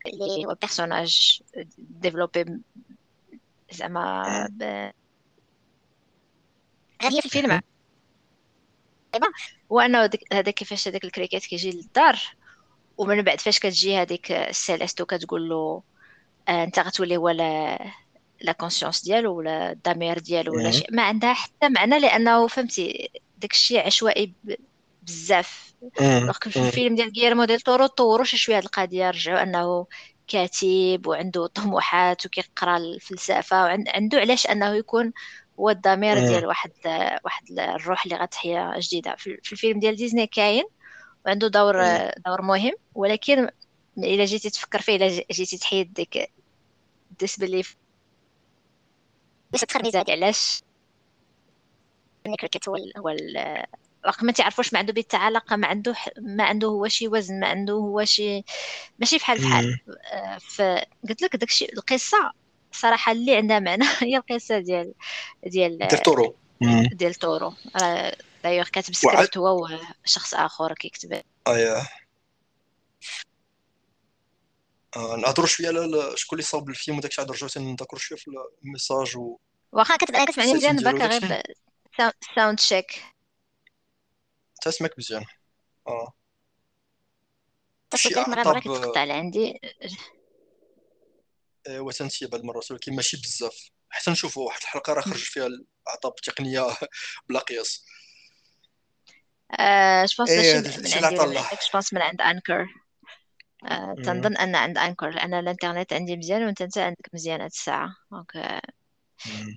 اللي 0.06 0.46
هو 0.46 0.54
personnage 0.54 1.42
développé 1.78 2.60
زعما 3.70 4.22
غير 7.02 7.20
في 7.20 7.24
الفيلم 7.24 7.60
وأنا 9.70 10.10
هذا 10.32 10.50
كيفاش 10.50 10.88
هذاك 10.88 11.04
الكريكيت 11.04 11.46
كيجي 11.46 11.70
للدار 11.70 12.18
ومن 12.98 13.22
بعد 13.22 13.40
فاش 13.40 13.58
كتجي 13.58 13.96
هذيك 13.96 14.32
السيليست 14.32 15.00
وكتقول 15.00 15.48
له 15.48 15.82
آه 16.48 16.64
أنت 16.64 16.78
غتولي 16.78 17.16
هو 17.16 17.28
la 18.40 18.52
conscience 18.52 19.04
ديالو 19.04 19.36
ولا 19.38 19.72
الضمير 19.72 20.18
ديالو 20.18 20.52
ولا 20.56 20.70
شيء. 20.70 20.94
ما 20.94 21.02
عندها 21.02 21.32
حتى 21.32 21.68
معنى 21.68 21.98
لأنه 21.98 22.46
فهمتي 22.46 23.10
داك 23.38 23.52
الشيء 23.52 23.86
عشوائي 23.86 24.32
بزاف. 25.02 25.74
donc 26.00 26.48
في 26.48 26.56
الفيلم 26.68 26.94
ديال 26.94 27.12
غيرمو 27.16 27.44
ديل 27.44 27.60
تورو 27.60 27.86
طوروا 27.86 28.24
شي 28.24 28.36
شوية 28.36 28.56
هاد 28.56 28.62
القضية 28.64 29.10
رجعوا 29.10 29.42
أنه 29.42 29.86
كاتب 30.28 31.06
وعنده 31.06 31.46
طموحات 31.46 32.26
وكيقرأ 32.26 32.76
الفلسفة 32.76 33.64
وعنده 33.64 34.18
علاش 34.18 34.46
أنه 34.46 34.74
يكون 34.74 35.12
هو 35.58 35.70
الضمير 35.70 36.18
ديال 36.18 36.46
واحد 36.46 36.70
واحد 37.24 37.58
الروح 37.58 38.04
اللي 38.04 38.16
غتحيا 38.16 38.80
جديدة. 38.80 39.16
في 39.16 39.52
الفيلم 39.52 39.80
ديال 39.80 39.96
ديزني 39.96 40.26
كاين 40.26 40.64
وعنده 41.26 41.48
دور 41.48 41.82
دور 42.26 42.42
مهم 42.42 42.74
ولكن 42.94 43.48
إلا 43.98 44.24
جيتي 44.24 44.50
تفكر 44.50 44.80
فيه 44.80 44.96
إلا 44.96 45.24
جيتي 45.30 45.58
تحيد 45.58 45.92
ديك 45.92 46.30
باش 49.50 49.60
تخرجي 49.60 49.98
علاش 50.12 50.62
كريكت 52.40 52.68
هو 52.68 52.76
هو 52.96 53.16
رغم 54.06 54.26
ما 54.26 54.32
تعرفوش 54.32 54.72
ما 54.72 54.78
عنده 54.78 54.92
بيت 54.92 55.14
علاقه 55.14 55.56
ما 55.56 55.66
عنده 55.66 55.94
ما 56.20 56.44
عنده 56.44 56.68
هو 56.68 56.88
شي 56.88 57.08
وزن 57.08 57.40
ما 57.40 57.46
عنده 57.46 57.72
هو 57.72 58.04
شي 58.04 58.44
ماشي 58.98 59.16
بحال 59.16 59.38
بحال. 59.38 59.80
آه، 60.12 60.38
فقلت 60.38 61.22
لك 61.22 61.36
داكشي 61.36 61.64
القصة 61.64 62.32
صراحة 62.72 63.12
اللي 63.12 63.36
عندها 63.36 63.58
معنى 63.58 63.84
هي 64.02 64.16
القصة 64.16 64.58
ديال 64.58 64.94
ديال 65.46 65.78
ديل 65.78 66.02
تورو. 66.02 66.36
ديل 66.92 67.14
تورو. 67.14 67.52
d'ailleurs 68.44 68.68
كاتب 68.68 68.94
سكريبت 68.94 69.36
هو 69.36 69.68
وشخص 70.04 70.34
آخر 70.34 70.74
كيكتب. 70.74 71.22
اييه 71.48 71.82
آه 74.96 75.16
نهضروا 75.16 75.46
شوية 75.46 75.68
على 75.68 76.12
شكون 76.16 76.38
اللي 76.38 76.48
صاوب 76.48 76.70
الفيلم 76.70 76.98
وداك 76.98 77.10
الشيء 77.10 77.24
رجعوا 77.24 77.72
نذكروا 77.72 78.00
شوية 78.00 78.18
في 78.18 78.30
ال 78.64 78.71
message 78.71 79.16
و 79.16 79.38
واخا 79.72 79.96
كتبقى 79.96 80.26
كتسمعني 80.26 80.54
مزيان 80.54 80.76
باكا 80.76 81.06
غير 81.06 81.42
sound 82.34 82.58
check 82.58 83.02
تسمعك 84.62 84.98
مزيان. 84.98 85.24
آه. 85.86 86.12
شي 87.94 88.14
مرة 88.14 88.42
مرة 88.42 88.60
كتقطع 88.60 89.00
عندي 89.00 89.60
ايوا 91.68 91.92
تنسي 91.92 92.26
بعض 92.26 92.40
المرات 92.40 92.70
ولكن 92.70 92.96
ماشي 92.96 93.16
بزاف. 93.16 93.70
حتى 93.90 94.10
نشوفوا 94.10 94.46
واحد 94.46 94.60
الحلقة 94.60 94.92
راه 94.92 95.00
خرج 95.00 95.16
فيها 95.16 95.46
الأعطاب 95.46 96.12
التقنية 96.18 96.66
بلا 97.28 97.40
قياس. 97.40 97.84
je 100.04 100.24
إيه، 100.28 100.60
pense 100.60 100.78
من 100.78 101.04
عند 101.04 101.14
je 101.14 101.70
pense 101.72 101.92
من 101.92 102.02
عند 102.02 102.20
انكر 102.20 102.66
آه، 103.64 103.94
تنظن 104.04 104.36
أن 104.36 104.54
عند 104.56 104.78
انكر 104.78 105.10
لأن 105.10 105.34
الإنترنت 105.34 105.92
عندي 105.92 106.16
مزيان 106.16 106.44
وأنت 106.44 106.62
أنت 106.62 106.78
عندك 106.78 107.08
مزيان 107.14 107.40
هاد 107.40 107.50
الساعة. 107.50 107.96
donc 108.12 108.62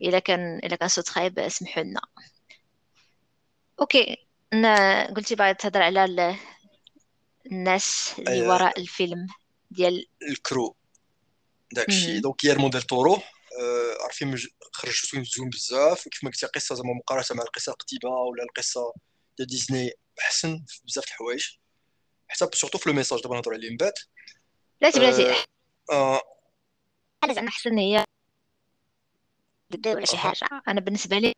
إلا 0.01 0.20
كان 0.20 0.59
إلا 0.64 0.76
كان 0.76 0.88
صوت 0.89 1.09
خايب 1.09 1.49
سمحوا 1.49 1.84
لنا 1.84 2.01
OK 3.82 4.18
قلتي 5.16 5.36
باغي 5.36 5.53
تهضر 5.53 5.82
على 5.82 6.36
الناس 7.51 8.16
اللي 8.20 8.32
أيه. 8.32 8.47
وراء 8.47 8.80
الفيلم 8.80 9.28
ديال 9.72 10.05
ال 10.30 10.37
crew. 10.37 10.76
داكشي. 11.74 12.19
donc 12.20 12.45
غييرمو 12.45 12.51
ديل 12.51 12.82
تورو 12.82 13.22
آه، 13.59 14.03
عارفين 14.03 14.38
خرج 14.74 14.93
فيلم 14.93 15.24
زوين 15.24 15.49
بزاف 15.49 16.07
وكيف 16.07 16.24
ما 16.24 16.30
قلتي 16.30 16.45
قصه 16.45 16.76
زعما 16.76 16.93
مقارنة 16.93 17.26
مع 17.32 17.43
القصة 17.43 17.72
القديمة 17.72 18.15
ولا 18.15 18.43
القصة 18.43 18.93
ديال 19.38 19.47
ديزني 19.47 19.93
أحسن 20.19 20.63
في 20.67 20.82
بزاف 20.86 21.05
الحوايج. 21.05 21.45
حتى 22.28 22.47
surtout 22.53 22.78
في 22.78 22.89
le 22.89 22.95
message 22.95 23.22
دابا 23.22 23.36
نهضر 23.36 23.53
عليه 23.53 23.69
من 23.69 23.78
بعد. 23.78 23.93
بلاتي 24.82 24.99
بلاتي 24.99 25.32
آه, 25.91 26.15
آه. 26.15 26.22
زعما 27.34 27.47
أحسن 27.47 27.78
هي 27.78 28.05
ولا 29.86 30.05
شي 30.05 30.17
حاجة. 30.17 30.61
أنا 30.67 30.82
بالنسبة 30.82 31.17
لي 31.17 31.34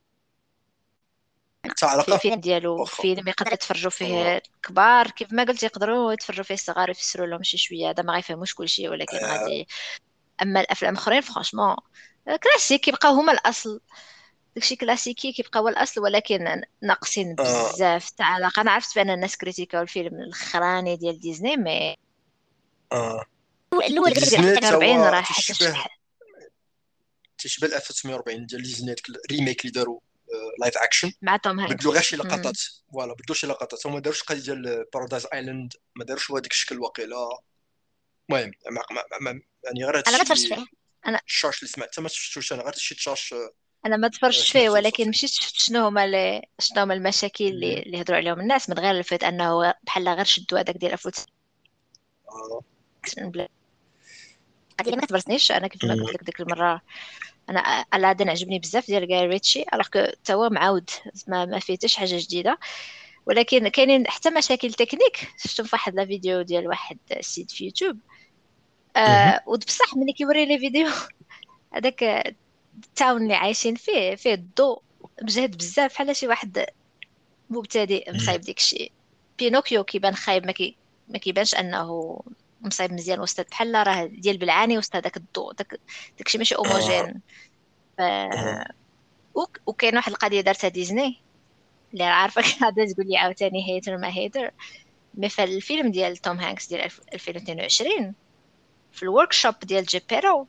علاقة. 1.84 2.16
الفيلم 2.16 2.36
ديالو 2.36 2.86
فيلم 2.86 3.28
يقدر 3.28 3.54
يتفرجوا 3.54 3.92
فيه 3.92 4.42
كبار 4.64 5.12
كيف 5.12 5.34
ما 5.34 5.44
قلت 5.44 5.64
يقدروا 5.64 6.14
يتفرجوا 6.14 6.44
فيه 6.44 6.54
الصغار 6.54 6.90
يفسروا 6.90 7.28
لهم 7.28 7.44
شي 7.44 7.58
شوية. 7.58 7.90
هذا 7.90 8.04
ما 8.04 8.14
غيفهموش 8.14 8.54
كلشي 8.54 8.90
ولكن 8.90 9.18
آه. 9.18 9.38
غادي 9.38 9.68
أما 10.44 10.62
الأفلام 10.62 10.94
الأخرين 10.94 11.22
franchement 11.22 11.76
classiques 12.44 12.82
كيبقاو 12.82 13.14
هما 13.14 13.32
الأصل. 13.32 13.82
داكشي 14.56 14.76
كلاسيكي 14.76 15.32
كيبقى 15.32 15.60
هو 15.60 15.68
الأصل 15.68 16.02
ولكن 16.02 16.62
ناقصين 16.82 17.36
آه. 17.40 17.72
بزاف 17.74 18.10
تاع 18.10 18.26
علاقه 18.26 18.62
أنا 18.62 18.72
عرفت 18.72 18.96
بأن 18.96 19.10
الناس 19.10 19.38
كريتيكاو 19.38 19.82
الفيلم 19.82 20.16
الأخراني 20.16 20.96
ديال 20.96 21.20
ديزني 21.20 21.58
mais 21.58 21.98
آه. 22.92 23.26
الأول 23.74 24.14
ديال 24.14 24.66
40 24.66 25.02
راه 25.02 25.22
حتى 25.22 25.54
تشبه 27.38 27.68
1940 27.68 28.46
ديال 28.46 28.62
ديزني 28.62 28.96
ال 29.30 29.34
remake 29.34 29.62
اللي 29.62 29.72
داروا 29.72 30.00
live 30.60 30.78
action 30.78 31.12
مع 31.22 31.38
توم 31.38 31.60
هانكس. 31.60 31.76
بدلوا 31.76 31.94
غير 31.94 32.02
شي 32.02 32.16
لقطات. 32.16 32.58
voilà 32.94 33.14
بدلوا 33.14 33.36
شي 33.36 33.48
لقطات. 33.48 33.88
هما 33.88 34.00
داروش 34.00 34.24
قضية 34.24 34.42
ديال 34.42 34.86
Paradise 34.94 35.28
Island 35.34 35.74
ما 35.96 36.06
داروش 36.06 36.32
هذاك 36.32 36.52
الشكل 36.52 36.80
واقيلا 36.80 37.40
المهم 38.30 39.42
يعني 39.64 39.86
غير 39.86 40.04
أنا 40.08 40.18
ما 40.18 40.24
تفرجت 40.24 40.54
فيه. 40.54 40.66
أنا 41.08 41.20
الشاش 41.28 41.60
اللي 41.60 41.72
سمعت 41.72 42.00
ما 42.00 42.10
شفتوش 42.10 42.54
أنا 42.54 42.64
غير 42.64 42.74
شي 42.74 42.96
تشاش 42.96 43.34
أنا 43.86 43.98
ما 43.98 44.08
تفرجتش 44.08 44.52
فيه 44.52 44.70
ولكن 44.70 45.10
مشيت 45.10 45.30
شفت 45.30 45.56
شنو 45.56 45.88
هما 45.88 46.06
اللي 46.06 46.42
شنو 46.60 46.82
هما 46.82 46.94
المشاكل 46.94 47.46
اللي 47.46 47.80
اللي 47.80 48.02
هضروا 48.02 48.18
عليهم. 48.18 48.40
الناس 48.40 48.70
من 48.70 48.80
غير 48.80 48.98
le 48.98 49.07
fait 49.07 49.24
أنه 49.24 49.74
بحال 49.84 50.10
غير 50.10 50.26
شدوا 50.26 50.60
هذاك 50.60 50.78
ديال 50.78 50.94
افوت 50.94 51.16
آه. 52.30 52.62
هذه 54.82 54.96
ما 54.96 55.06
تبرزنيش 55.06 55.52
أنا 55.52 55.70
ما 55.84 55.94
قلت 55.94 56.14
لك 56.14 56.24
ديك 56.24 56.42
المرة 56.42 56.82
أنا 57.50 57.86
الادن 57.94 58.30
عجبني 58.30 58.60
بزاف 58.60 58.88
ديال 58.88 59.14
غاي 59.14 59.28
ريتشي 59.28 59.66
alors 59.74 59.88
que 59.88 60.06
تا 60.26 60.34
هو 60.34 60.50
معاود 60.50 60.90
ما, 61.28 61.46
ما 61.46 61.60
فيه 61.60 61.76
حتى 61.76 61.88
شي 61.88 62.00
حاجة 62.00 62.18
جديدة. 62.20 62.60
ولكن 63.26 63.68
كاينين 63.68 64.08
حتى 64.08 64.30
مشاكل 64.30 64.74
techniques. 64.74 65.30
شفتهم 65.38 65.66
في 65.66 65.76
واحد 65.76 65.96
la 65.96 66.06
vidéo 66.06 66.42
ديال 66.42 66.68
واحد 66.68 66.98
السيد 67.12 67.52
في 67.52 67.66
يوتيوب. 67.66 68.00
آه 68.96 69.40
وبصح 69.48 69.96
ملي 69.96 70.14
كيوري 70.14 70.46
les 70.46 70.60
vidéos. 70.60 70.88
هذاك 71.76 72.04
ال 72.76 72.85
town 72.85 73.22
اللي 73.24 73.34
عايشين 73.34 73.76
فيه 73.76 74.16
فيه 74.16 74.34
الضوء 74.34 74.82
مجهد 75.22 75.58
بزاف 75.58 75.94
بحال 75.94 76.16
شي 76.16 76.28
واحد 76.28 76.66
مبتدئ 77.50 78.12
مصايب 78.14 78.42
ديك 78.42 78.58
الشيء 78.58 78.92
بينوكيو 79.40 79.84
كيبان 79.84 80.16
خايب 80.16 80.46
ما, 80.46 80.52
كي 80.52 80.76
ما 81.10 81.18
كيبانش 81.18 81.56
أنه 81.56 82.20
مصايب 82.62 82.94
مزيان 82.94 83.20
وسط 83.20 83.50
بحال 83.50 83.88
راه 83.88 84.06
ديال 84.06 84.38
بالعاني 84.38 84.78
وسط 84.78 84.96
هذاك 84.96 85.18
الضوء 85.18 85.54
داك 85.54 85.80
داكشي 86.18 86.38
ماشي 86.38 86.56
homogène 86.56 87.22
ف... 87.98 88.02
وكاين 89.66 89.96
واحد 89.96 90.12
القضية 90.12 90.42
دارتها 90.42 90.68
ديزني. 90.68 91.22
اللي 91.94 92.04
عارفه 92.04 92.42
غادا 92.64 92.86
تقول 92.94 93.08
لي 93.08 93.18
عاوتاني 93.18 93.70
hater 93.70 93.98
ما 93.98 94.10
hater 94.10 94.52
mais 95.14 95.30
في 95.30 95.44
الفيلم 95.44 95.92
ديال 95.92 96.18
توم 96.18 96.40
هانكس 96.40 96.68
ديال 96.68 96.92
2022 97.14 98.14
في 98.94 99.04
ال 99.04 99.34
workshop 99.34 99.60
ديال 99.64 99.86
جيبيتو 99.86 100.48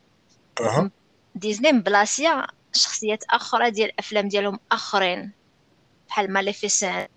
ديزني 1.35 1.71
مبلاسيا 1.71 2.47
شخصيات 2.73 3.23
أخرى 3.29 3.71
ديال 3.71 3.89
الافلام 3.89 4.27
ديالهم 4.27 4.59
آخرين 4.71 5.31
بحال 6.07 6.33
ماليفيسنت 6.33 7.09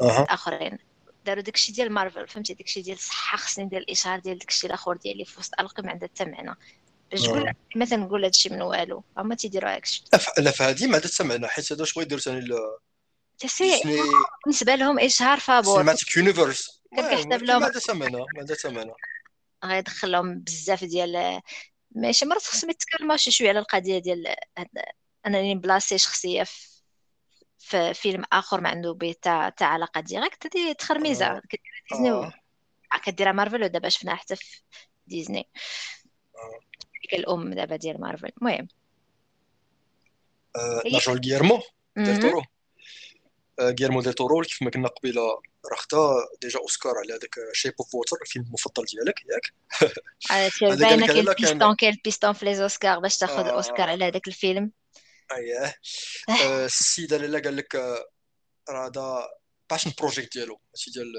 آخرين. 0.00 0.78
داروا 1.26 1.42
داكشي 1.42 1.72
ديال 1.72 1.92
مارفل 1.92 2.28
فهمتي؟ 2.28 2.54
داكشي 2.54 2.82
ديال 2.82 2.96
الصحه 2.96 3.36
خصني 3.36 3.64
ندير 3.64 3.78
الاشهار 3.78 4.18
ديال 4.18 4.38
داكشي 4.38 4.66
الآخر 4.66 4.96
ديالي 4.96 5.24
في 5.24 5.40
وسط 5.40 5.60
ألقي 5.60 5.82
ما 5.82 5.90
عندها 5.90 6.08
حتى 6.08 6.24
معنى. 6.24 6.56
باش 7.10 7.22
تقول 7.22 7.52
مثلا 7.76 7.98
نقول 7.98 8.24
هادشي 8.24 8.48
من 8.48 8.62
والو 8.62 9.04
هما 9.18 9.34
تيديروا 9.34 9.78
هكشي 9.78 10.04
لا 10.38 10.50
فهادي 10.50 10.86
ما 10.86 10.94
عندها 10.94 11.10
حتى 11.10 11.24
معنى 11.24 11.48
حيت 11.48 11.72
هذا 11.72 11.84
شوية 11.84 12.04
يديروا 12.04 12.22
ثاني 12.22 12.48
تسي 13.38 13.82
بالنسبة 14.44 14.74
لهم 14.74 14.98
اشهار 14.98 15.40
فابور. 15.40 15.76
cinematic 15.76 16.16
universe 16.16 16.82
كتحسب 16.96 17.42
لهم 17.42 17.60
ما 17.60 17.66
عندها 17.66 17.80
حتى 17.80 17.92
معنى 17.92 18.16
ما 18.16 18.26
عندها 18.38 18.56
حتى 18.56 18.68
معنى. 18.68 18.92
غيدخل 19.64 20.10
لهم 20.10 20.40
بزاف 20.40 20.84
ديال 20.84 21.40
ماشي 21.90 22.26
مرات 22.26 22.42
خصهم 22.42 22.70
يتكلموا 22.70 23.16
شي 23.16 23.30
شوية 23.30 23.48
على 23.48 23.58
القضية 23.58 23.98
ديال 23.98 24.36
أنني 25.26 25.54
نبلاصي 25.54 25.98
شخصية 25.98 26.42
في 26.42 26.76
في 27.58 27.94
فيلم 27.94 28.24
آخر 28.32 28.60
ما 28.60 28.68
عنده 28.68 28.92
به 28.92 29.14
تاع 29.22 29.48
تاع 29.48 29.68
علاقة 29.68 30.00
directe 30.00 30.56
هذه 30.56 30.72
تخرميزه 30.72 31.26
آه. 31.26 31.42
ديزني 31.90 32.10
آه. 32.10 32.32
كديرها 33.04 33.32
مارفل 33.32 33.62
ودابا 33.62 33.88
شفناها 33.88 34.16
حتى 34.16 34.36
في 34.36 34.62
ديزني. 35.06 35.48
آه. 36.36 36.60
الأم 37.12 37.54
دابا 37.54 37.76
ديال 37.76 38.00
مارفل. 38.00 38.30
المهم. 38.42 38.68
آه 40.56 40.82
نرجعو 40.92 41.14
لغيرمو 41.14 41.62
ديال 41.96 42.18
تورو 42.18 42.42
غيرمو 43.60 44.02
ديال 44.02 44.14
تورو 44.14 44.42
كيف 44.42 44.62
ما 44.62 44.70
قلنا 44.70 44.88
قبيلة 44.88 45.22
راه 45.70 45.76
خدا 45.76 45.98
déjà 46.42 46.58
أوسكار 46.58 46.92
على 46.98 47.14
هذاك 47.14 47.34
Shape 47.52 47.74
of 47.80 47.94
Water 47.94 48.16
الفيلم 48.22 48.44
المفضل 48.44 48.84
ديالك 48.84 49.22
ياك؟ 49.30 49.52
باينه 50.80 51.06
كاين 51.06 51.28
البيستون 51.28 51.74
كاين 51.74 51.92
البيستون 51.92 52.32
في 52.32 52.44
les 52.44 52.62
Oscars 52.62 52.98
باش 52.98 53.18
تاخذ 53.18 53.48
أوسكار 53.48 53.90
على 53.90 54.04
هذاك 54.04 54.28
الفيلم. 54.28 54.72
اييه 55.32 55.74
آه، 56.44 56.64
السيدة 56.64 57.16
لاله 57.16 57.40
قال 57.40 57.56
لك 57.56 57.76
آه، 57.76 58.10
راه 58.70 58.86
هذا 58.86 59.28
passion 59.70 59.92
project 59.98 60.32
ديالو 60.32 60.60
ماشي 60.74 60.90
ديال 60.90 61.12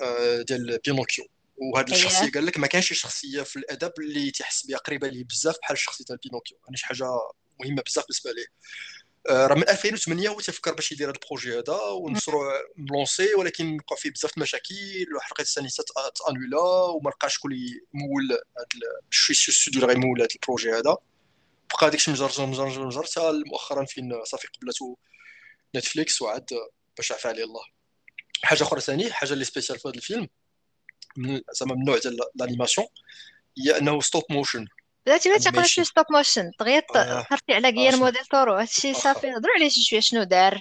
آه، 0.00 0.42
ديال 0.42 0.78
بينوكيو 0.84 1.24
وهذه 1.56 1.92
الشخصية 1.92 2.30
قال 2.30 2.46
لك 2.46 2.58
ما 2.58 2.66
كانش 2.66 2.92
شخصية 2.92 3.42
في 3.42 3.56
الأدب 3.56 3.92
اللي 3.98 4.30
تحس 4.30 4.66
بها 4.66 4.78
قريبة 4.78 5.08
ليه 5.08 5.24
بزاف 5.24 5.56
بحال 5.62 5.76
الشخصيه 5.76 6.04
ديال 6.04 6.18
بينوكيو 6.18 6.58
يعني 6.64 6.76
شي 6.76 6.86
حاجة 6.86 7.06
مهمة 7.60 7.82
بزاف 7.82 8.04
بالنسبة 8.04 8.30
ليه. 8.32 8.46
آه، 8.46 9.03
راه 9.30 9.54
من 9.54 9.68
2008 9.68 10.28
هو 10.28 10.40
تفكر 10.40 10.74
باش 10.74 10.92
يدير 10.92 11.10
هذا 11.10 11.14
ال 11.22 11.27
projet 11.27 11.58
هذا 11.58 11.72
والمشروع 11.76 12.60
ملونسي 12.76 13.34
ولكن 13.34 13.78
وقع 13.80 13.96
فيه 13.96 14.10
بزاف 14.10 14.36
المشاكل 14.36 15.06
وحلقة 15.16 15.40
الثانية 15.42 15.68
تأنولا 16.14 16.60
وما 16.94 17.10
لقاش 17.10 17.34
شكون 17.34 17.52
يمول 17.52 18.24
هذا 18.32 18.66
الاستوديو 19.30 19.82
اللي 19.82 19.92
غيمول 19.92 20.20
هذا 20.20 20.28
ال 20.34 20.39
projet 20.39 20.70
هذا. 20.72 20.96
بقى 21.80 21.90
داكشي 21.90 22.10
مجرجر 22.10 22.46
مجرجر 22.46 22.86
مجرجر 22.86 23.02
حتى 23.06 23.42
مؤخرا 23.46 23.84
فين 23.84 24.24
صافي 24.24 24.48
قبلته 24.48 24.96
نتفليكس 25.76 26.22
وعاد 26.22 26.46
باش 26.96 27.12
عفى 27.12 27.28
عليه 27.28 27.44
الله. 27.44 27.64
حاجة 28.42 28.62
أخرى 28.62 28.80
ثاني 28.80 29.12
حاجة 29.12 29.32
اللي 29.32 29.44
spéciale 29.44 29.78
في 29.78 29.88
هذا 29.88 29.96
الفيلم 29.96 30.28
زعما 31.52 31.74
من 31.74 31.80
النوع 31.80 31.98
ديال 31.98 32.18
ال 32.36 32.41
animation 32.41 32.86
هي 33.58 33.78
أنه 33.78 34.00
stop 34.00 34.22
motion 34.30 34.66
بلاتي 35.06 35.28
ما 35.28 35.38
تقولش 35.38 35.80
stop 35.80 36.04
motion 36.10 36.50
دغيا 36.60 36.80
طرتي 37.30 37.54
على 37.54 37.68
غيرمو 37.70 38.08
ديل 38.08 38.24
تورو 38.26 38.54
هادشي 38.54 38.94
صافي. 38.94 39.26
هضروا 39.30 39.54
عليه 39.56 39.68
شوية 39.68 40.00
شنو 40.00 40.22
دار؟ 40.22 40.60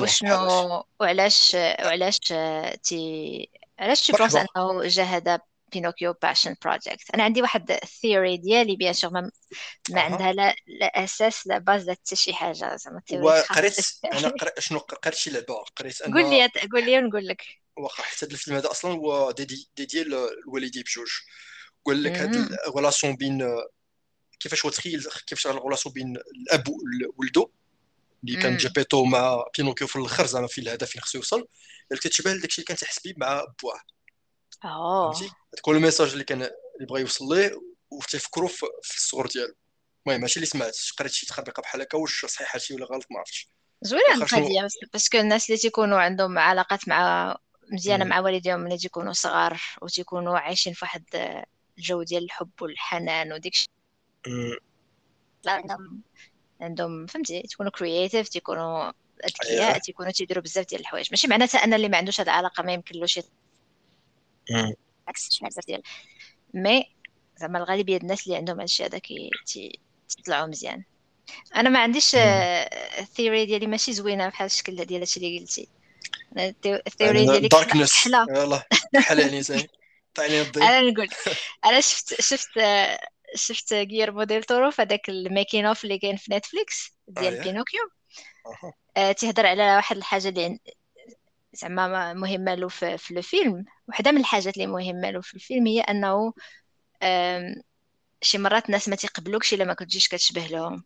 وشنو 0.00 0.84
وعلاش 1.00 1.54
وعلاش 1.84 2.18
تي 2.82 3.50
علاش 3.78 4.06
tu 4.06 4.16
penses 4.16 4.36
أنه 4.36 4.88
جا 4.88 5.02
هذا 5.02 5.40
بينوكيو 5.72 6.12
passion 6.22 6.54
project 6.64 7.10
أنا 7.14 7.22
عندي 7.22 7.42
واحد 7.42 7.70
ال 7.70 7.79
theory 7.79 8.36
ديالي 8.36 8.76
bien 8.76 8.92
sûr 8.92 9.10
ما, 9.10 9.30
ما 9.90 10.00
عندها 10.00 10.32
لا, 10.32 10.54
لا 10.66 10.86
أساس 11.04 11.46
لا 11.46 11.58
base 11.58 11.86
لا 11.86 11.92
حتى 11.92 12.16
شي 12.16 12.34
حاجة. 12.34 12.76
زعما 12.76 13.00
وقريت 13.12 13.76
أنا 14.12 14.28
قريت 14.28 14.60
شنو 14.60 14.78
قريت 14.78 15.14
شي 15.14 15.30
لعبة 15.30 15.64
قريت 15.76 16.02
أنا 16.02 16.14
قول 16.14 16.30
لي 16.30 16.48
قول 16.72 16.84
لي 16.84 16.98
ونقول 16.98 17.26
لك. 17.26 17.42
واخا 17.76 18.02
حتى 18.02 18.26
الفيلم 18.26 18.56
هذا 18.56 18.70
أصلا 18.70 18.92
هو 18.92 19.30
dédié 19.30 19.68
dédié 19.76 20.02
لوالديه 20.02 20.82
بجوج. 20.82 21.10
قال 21.84 22.02
لك 22.02 22.12
هاد 22.12 22.34
ال 22.68 22.73
relation 22.73 23.16
بين 23.16 23.56
كيفاش 24.40 24.64
هو 24.64 24.70
تخيل 24.70 25.04
كيفاش 25.26 25.46
ال 25.46 25.51
relation 25.51 25.92
بين 25.92 26.16
الأب 26.16 26.64
وولدو 27.18 27.50
اللي 28.24 28.42
كان 28.42 28.56
جيبيتو 28.56 29.04
مع 29.04 29.44
بينوكيو 29.58 29.86
في 29.86 29.96
الآخر 29.96 30.26
زعما 30.26 30.46
في 30.46 30.60
الهدف 30.60 30.90
فين 30.90 31.02
خصو 31.02 31.18
يوصل. 31.18 31.48
كتشبه 32.00 32.32
داكشي 32.32 32.58
اللي 32.58 32.66
كان 32.66 32.76
تيحس 32.76 33.00
بيه 33.00 33.14
مع 33.16 33.44
باه 33.62 33.80
آه. 34.64 35.12
فهمتي؟ 35.12 35.34
هو 35.68 35.72
ال 35.72 35.77
message 35.77 36.12
اللي 36.12 36.24
كان 36.24 36.42
اللي 36.42 36.86
بغى 36.88 37.00
يوصل 37.00 37.34
ليه 37.34 37.60
وتيفكروا 37.90 38.48
في 38.48 38.96
الصغر 38.96 39.26
ديالو. 39.26 39.54
المهم 40.06 40.20
ماشي 40.20 40.36
اللي 40.36 40.46
سمعت. 40.46 40.76
قريت 40.98 41.12
شي 41.12 41.26
تخربيقة 41.26 41.60
بحال 41.60 41.80
هكا؟ 41.80 41.98
واش 41.98 42.26
صحيح 42.26 42.54
هادشي 42.54 42.74
ولا 42.74 42.86
غلط؟ 42.86 43.06
ما 43.10 43.18
عرفتش. 43.18 43.48
زوينة 43.82 44.14
القضية 44.14 44.68
parce 44.92 45.08
que 45.08 45.18
الناس 45.18 45.50
اللي 45.50 45.58
تيكونوا 45.58 45.98
عندهم 45.98 46.38
علاقات 46.38 46.88
مع 46.88 47.36
مزيانة 47.72 48.04
مع 48.04 48.20
والديهم 48.20 48.60
ملي 48.60 48.78
تيكونوا 48.78 49.12
صغار 49.12 49.60
وتيكونوا 49.82 50.38
عايشين 50.38 50.72
في 50.72 50.84
واحد 50.84 51.04
الجو 51.78 52.02
ديال 52.02 52.24
الحب 52.24 52.50
والحنان 52.60 53.32
وديك 53.32 53.54
لا 55.44 55.52
عندهم 55.52 56.02
عندهم 56.60 57.06
فهمتي؟ 57.06 57.42
تكونوا 57.42 57.70
créatifs 57.70 58.28
تيكونوا 58.28 58.92
أذكياء 59.24 59.68
أيوة. 59.68 59.78
تيكونوا 59.78 60.10
تيديروا 60.10 60.42
بزاف 60.42 60.66
ديال 60.66 60.80
الحوايج. 60.80 61.08
ماشي 61.10 61.28
معناتها 61.28 61.64
أن 61.64 61.74
اللي 61.74 61.88
ما 61.88 61.96
عندوش 61.96 62.20
هذه 62.20 62.26
العلاقة 62.26 62.62
ما 62.62 62.72
يمكنلوش 62.72 63.20
عكس 65.08 65.38
بزاف 65.42 65.66
ديال. 65.66 65.82
mais 66.54 66.94
زعما 67.36 67.58
الغالبيه 67.58 67.96
الناس 67.96 68.26
اللي 68.26 68.36
عندهم 68.36 68.60
هادشي 68.60 68.84
هذا 68.84 69.00
تيطلعوا 70.08 70.46
مزيان. 70.46 70.84
أنا 71.56 71.70
ما 71.70 71.78
عنديش 71.78 72.14
ال 72.14 72.32
theory 72.32 73.42
آه، 73.42 73.44
ديالي 73.44 73.66
ماشي 73.66 73.92
زوينة 73.92 74.28
بحال 74.28 74.46
الشكل 74.46 74.84
ديال 74.84 75.00
هادشي 75.00 75.20
اللي 75.20 75.38
قلتي. 75.38 75.68
ال 76.86 76.92
theory 76.92 77.26
ديالي 77.26 77.48
darkness 77.48 78.06
يلاه 78.06 78.64
حل 78.96 79.18
يعني 79.18 79.42
زين 80.20 80.62
أنا 80.62 80.80
نقول 80.80 81.08
أنا 81.64 81.80
شفت 81.80 82.20
شفت 82.20 82.50
شفت 83.34 83.72
غيرمو 83.72 84.12
ديل 84.12 84.44
تورو 84.44 84.70
في 84.70 84.82
هذاك 84.82 85.08
ال 85.08 85.16
making 85.16 85.66
of 85.66 85.84
اللي 85.84 85.98
كاين 85.98 86.16
في 86.16 86.34
Netflix 86.34 86.92
ديال 87.08 87.38
آه 87.38 87.42
بينوكيو. 87.42 87.80
آه 88.96 89.12
تيهضر 89.12 89.46
على 89.46 89.76
واحد 89.76 89.96
الحاجة 89.96 90.28
اللي 90.28 90.58
زعما 91.52 92.12
مهمة 92.12 92.54
له 92.54 92.68
في, 92.68 92.98
في 92.98 93.18
الفيلم 93.18 93.64
وحدة 93.88 94.12
من 94.12 94.20
الحاجات 94.20 94.56
اللي 94.56 94.66
مهمة 94.66 95.10
له 95.10 95.20
في 95.20 95.34
الفيلم 95.34 95.66
هي 95.66 95.80
أنه 95.80 96.32
شي 98.22 98.38
مرات 98.38 98.66
الناس 98.66 98.88
ما 98.88 98.96
تيقبلوكش 98.96 99.54
إلا 99.54 99.64
ما 99.64 99.74
كنتيش 99.74 100.08
كتشبه 100.08 100.46
لهم. 100.46 100.84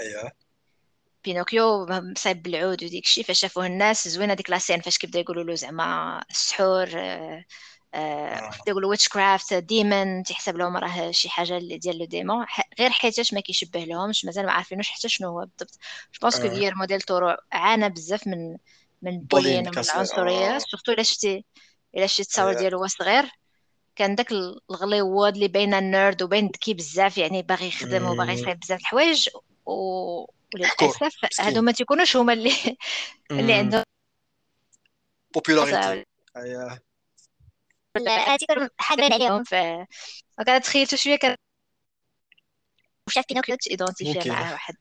أيوه. 0.00 0.32
بينوكيو 1.24 1.86
مصايب 1.86 2.42
بالعود 2.42 2.84
وديك 2.84 3.04
الشيء 3.04 3.24
فشافوه 3.24 3.66
الناس 3.66 4.08
زوينه 4.08 4.34
ديك 4.34 4.50
la 4.50 4.59
scène 4.59 4.80
فاش 4.80 4.98
كيبدا 4.98 5.20
يقولوا 5.20 5.44
له 5.44 5.54
زعما 5.54 6.20
السحور 6.30 6.88
آه 7.96 7.98
آه. 7.98 8.50
يقولوا 8.68 8.90
witchcraft 8.90 9.54
démon 9.54 10.22
تيحسب 10.22 10.56
لهم 10.56 10.76
راه 10.76 11.10
شي 11.10 11.28
حاجة 11.28 11.56
اللي 11.56 11.78
ديال 11.78 11.98
le 11.98 12.04
démon 12.04 12.46
غير 12.78 12.90
حيتاش 12.90 13.34
ما 13.34 13.40
كيشبه 13.40 13.80
لهمش 13.80 14.24
مازال 14.24 14.46
ما 14.46 14.52
عارفينوش 14.52 14.90
حتى 14.90 15.08
شنو 15.08 15.28
هو 15.28 15.38
بالضبط. 15.38 15.78
je 16.14 16.18
pense 16.22 16.40
que 16.40 16.46
غيرمو 16.46 16.74
ديل 16.74 17.00
تورو 17.00 17.36
عانى 17.52 17.88
بزاف 17.88 18.26
من 18.26 18.56
من 19.02 19.18
bullying 19.20 19.68
ومن 19.68 19.78
العنصرية 19.78 20.58
surtout 20.58 20.92
إلا 20.92 21.02
شفتي 21.02 21.44
إلا 21.96 22.06
شفتي 22.06 22.22
التصاور 22.22 22.52
ديالو 22.52 22.78
هو 22.78 22.86
صغير. 22.86 23.30
كان 23.96 24.14
داك 24.14 24.32
الغليواد 24.70 25.34
اللي 25.34 25.48
بين 25.48 25.74
ال 25.74 25.84
nerd 25.84 26.22
وبين 26.22 26.46
ذكي 26.46 26.74
بزاف 26.74 27.18
يعني 27.18 27.42
باغي 27.42 27.68
يخدم 27.68 28.06
وباغي 28.06 28.32
يصايب 28.32 28.60
بزاف 28.60 28.80
الحوايج. 28.80 29.28
و 29.66 29.72
وللاسف 30.54 31.40
هادو 31.40 31.62
ما 31.62 31.72
تيكونوش 31.72 32.16
هما 32.16 32.32
اللي 32.32 32.52
اللي 33.30 33.52
عندهم. 33.52 33.82
popularité 35.34 36.06
حاجة 38.78 39.14
عليهم 39.14 39.44
ف 39.44 39.54
وكانت 40.40 40.64
تخيلت 40.64 40.94
شوية 40.94 41.16
كان 41.16 41.36
وشاف 43.08 43.24
بينوكيو 43.28 43.56
identifié 43.70 44.28
مع 44.28 44.52
واحد 44.52 44.74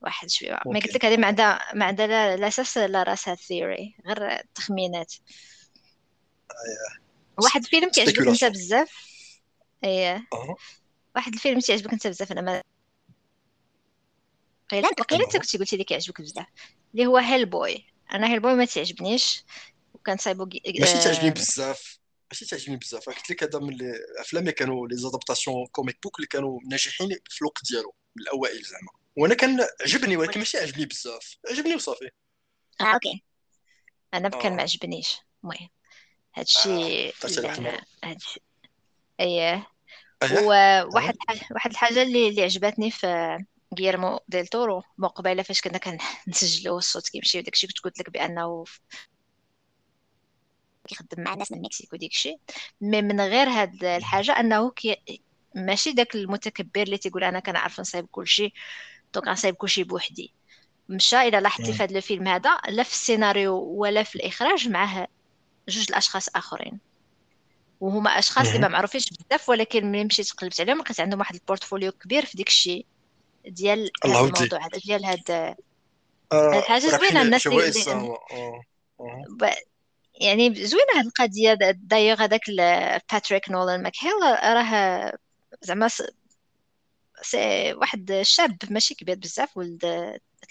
واحد 0.00 0.30
شوية. 0.30 0.60
ما 0.66 0.80
قلت 0.80 0.94
لك 0.94 1.04
هذه 1.04 1.16
ما 1.16 1.26
عندها 1.26 1.74
ما 1.74 1.84
عندها 1.84 2.36
لا, 2.36 2.48
أساس 2.48 2.78
لا 2.78 3.02
رأسها 3.02 3.32
ال 3.32 3.41
theory 3.41 3.96
غير 4.06 4.42
تخمينات. 4.54 5.12
واحد 7.38 7.62
الفيلم 7.64 7.90
كيعجبك 7.90 8.28
أنت 8.28 8.44
بزاف. 8.44 8.90
إيه. 9.84 10.26
واحد 11.16 11.34
الفيلم 11.34 11.60
تيعجبك 11.60 11.92
أنت 11.92 12.06
بزاف 12.06 12.32
أنا 12.32 12.40
ما 12.40 12.62
قيلا 14.70 14.88
قيلا 14.88 15.24
انت 15.24 15.36
كنتي 15.36 15.58
قلتي 15.58 15.76
لي 15.76 15.84
كيعجبك 15.84 16.20
بزاف 16.20 16.46
اللي 16.94 17.06
هو 17.06 17.16
Hellboy 17.16 17.86
أنا 18.12 18.26
Hellboy 18.26 18.54
ما 18.54 18.64
تعجبنيش. 18.64 19.44
وكان 19.94 20.16
صايبو 20.16 20.44
ماشي 20.80 20.98
تعجبني 20.98 21.30
بزاف. 21.30 21.98
ماشي 22.32 22.46
تعجبني 22.46 22.76
بزاف. 22.76 23.08
قلت 23.08 23.30
لك 23.30 23.42
هذا 23.42 23.58
من 23.58 23.74
الأفلام 23.74 24.42
اللي 24.42 24.52
كانوا 24.52 24.88
les 24.88 24.96
adaptations 24.96 25.66
comic 25.66 25.98
book 26.02 26.16
اللي 26.16 26.26
كانوا 26.26 26.60
ناجحين 26.70 27.08
في 27.08 27.42
الوقت 27.42 27.62
ديالو 27.70 27.94
من 28.16 28.22
الأوائل 28.22 28.62
زعما. 28.62 28.88
وأنا 29.16 29.34
كان 29.34 29.66
عجبني 29.80 30.16
ولكن 30.16 30.38
ماشي 30.40 30.58
عجبني 30.58 30.86
بزاف. 30.86 31.36
عجبني 31.50 31.74
وصافي. 31.74 32.10
آه 32.80 32.84
okay. 32.84 33.24
أنا 34.14 34.28
كان 34.28 34.56
ما 34.56 34.62
عجبنيش. 34.62 35.16
المهم 35.44 35.68
هادشي 36.34 37.08
آه. 37.08 37.12
هادشي. 38.04 38.40
أيه. 39.20 39.74
وواحد 40.22 41.16
واحد 41.54 41.70
الحاجة 41.70 42.02
اللي 42.02 42.28
اللي 42.28 42.42
عجبتني 42.42 42.90
في 42.90 43.38
غيرمو 43.78 44.20
ديل 44.28 44.46
تورو 44.46 44.82
مقبلة 44.98 45.42
فاش 45.42 45.60
كنا 45.60 45.78
كنسجلوا 46.26 46.78
الصوت 46.78 47.08
كيمشي 47.08 47.38
وداكشي 47.38 47.66
كنت 47.66 47.78
قلت 47.78 47.98
لك 47.98 48.10
بأنه 48.10 48.64
كيخدم 50.88 51.22
مع 51.22 51.34
ناس 51.34 51.52
من 51.52 51.58
المكسيك 51.58 51.92
وديك 51.92 52.10
الشيء 52.10 52.38
mais 52.80 53.02
من 53.02 53.20
غير 53.20 53.48
هاد 53.48 53.84
الحاجة 53.84 54.40
أنه 54.40 54.70
كي 54.70 54.96
ماشي 55.54 55.92
داك 55.92 56.14
المتكبر 56.14 56.82
اللي 56.82 56.98
تيقول 56.98 57.24
أنا 57.24 57.40
كنعرف 57.40 57.80
نصايب 57.80 58.06
كلشي 58.06 58.52
donc 59.14 59.28
غنصايب 59.28 59.54
كلشي 59.54 59.84
بوحدي. 59.84 60.32
مشى 60.88 61.20
إلى 61.20 61.40
لاحظتي 61.40 61.72
في 61.72 61.82
هذا 61.82 61.96
الفيلم 61.96 62.28
هذا 62.28 62.58
لا 62.68 62.82
في 62.82 62.92
السيناريو 62.92 63.56
ولا 63.56 64.02
في 64.02 64.16
الإخراج 64.16 64.68
معاه 64.68 65.08
جوج 65.68 65.86
الأشخاص 65.88 66.28
آخرين. 66.36 66.78
وهما 67.80 68.10
أشخاص 68.10 68.46
اللي 68.46 68.58
ما 68.58 68.68
معروفينش 68.68 69.10
بزاف 69.10 69.48
ولكن 69.48 69.92
ملي 69.92 70.04
مشيت 70.04 70.32
قلبت 70.32 70.60
عليهم 70.60 70.78
لقيت 70.78 71.00
عندهم 71.00 71.18
واحد 71.18 71.34
ال 71.34 71.40
portfolio 71.40 71.92
كبير 71.92 72.24
في 72.24 72.36
ديك 72.36 72.48
الشيء 72.48 72.86
ديال 73.46 73.90
هذا 74.04 74.18
الموضوع 74.18 74.58
هذا 74.58 74.78
ديال 74.84 75.04
هاد 75.04 75.30
آه 75.30 76.58
الحاجة 76.58 76.86
زوينة 76.86 77.22
الناس 77.22 77.46
اللي 77.46 77.72
يعني 80.20 80.54
زوينة 80.66 80.86
هاد 80.98 81.06
القضية 81.06 81.54
دايوغ 81.72 82.22
هذاك 82.22 82.40
باتريك 83.12 83.50
نولان 83.50 83.82
ماكهيل 83.82 84.12
راه 84.42 85.12
زعما 85.62 85.88
c'est 87.22 87.72
واحد 87.74 88.20
شاب 88.22 88.56
ماشي 88.70 88.94
كبير 88.94 89.16
بزاف 89.16 89.56
ولد 89.56 89.80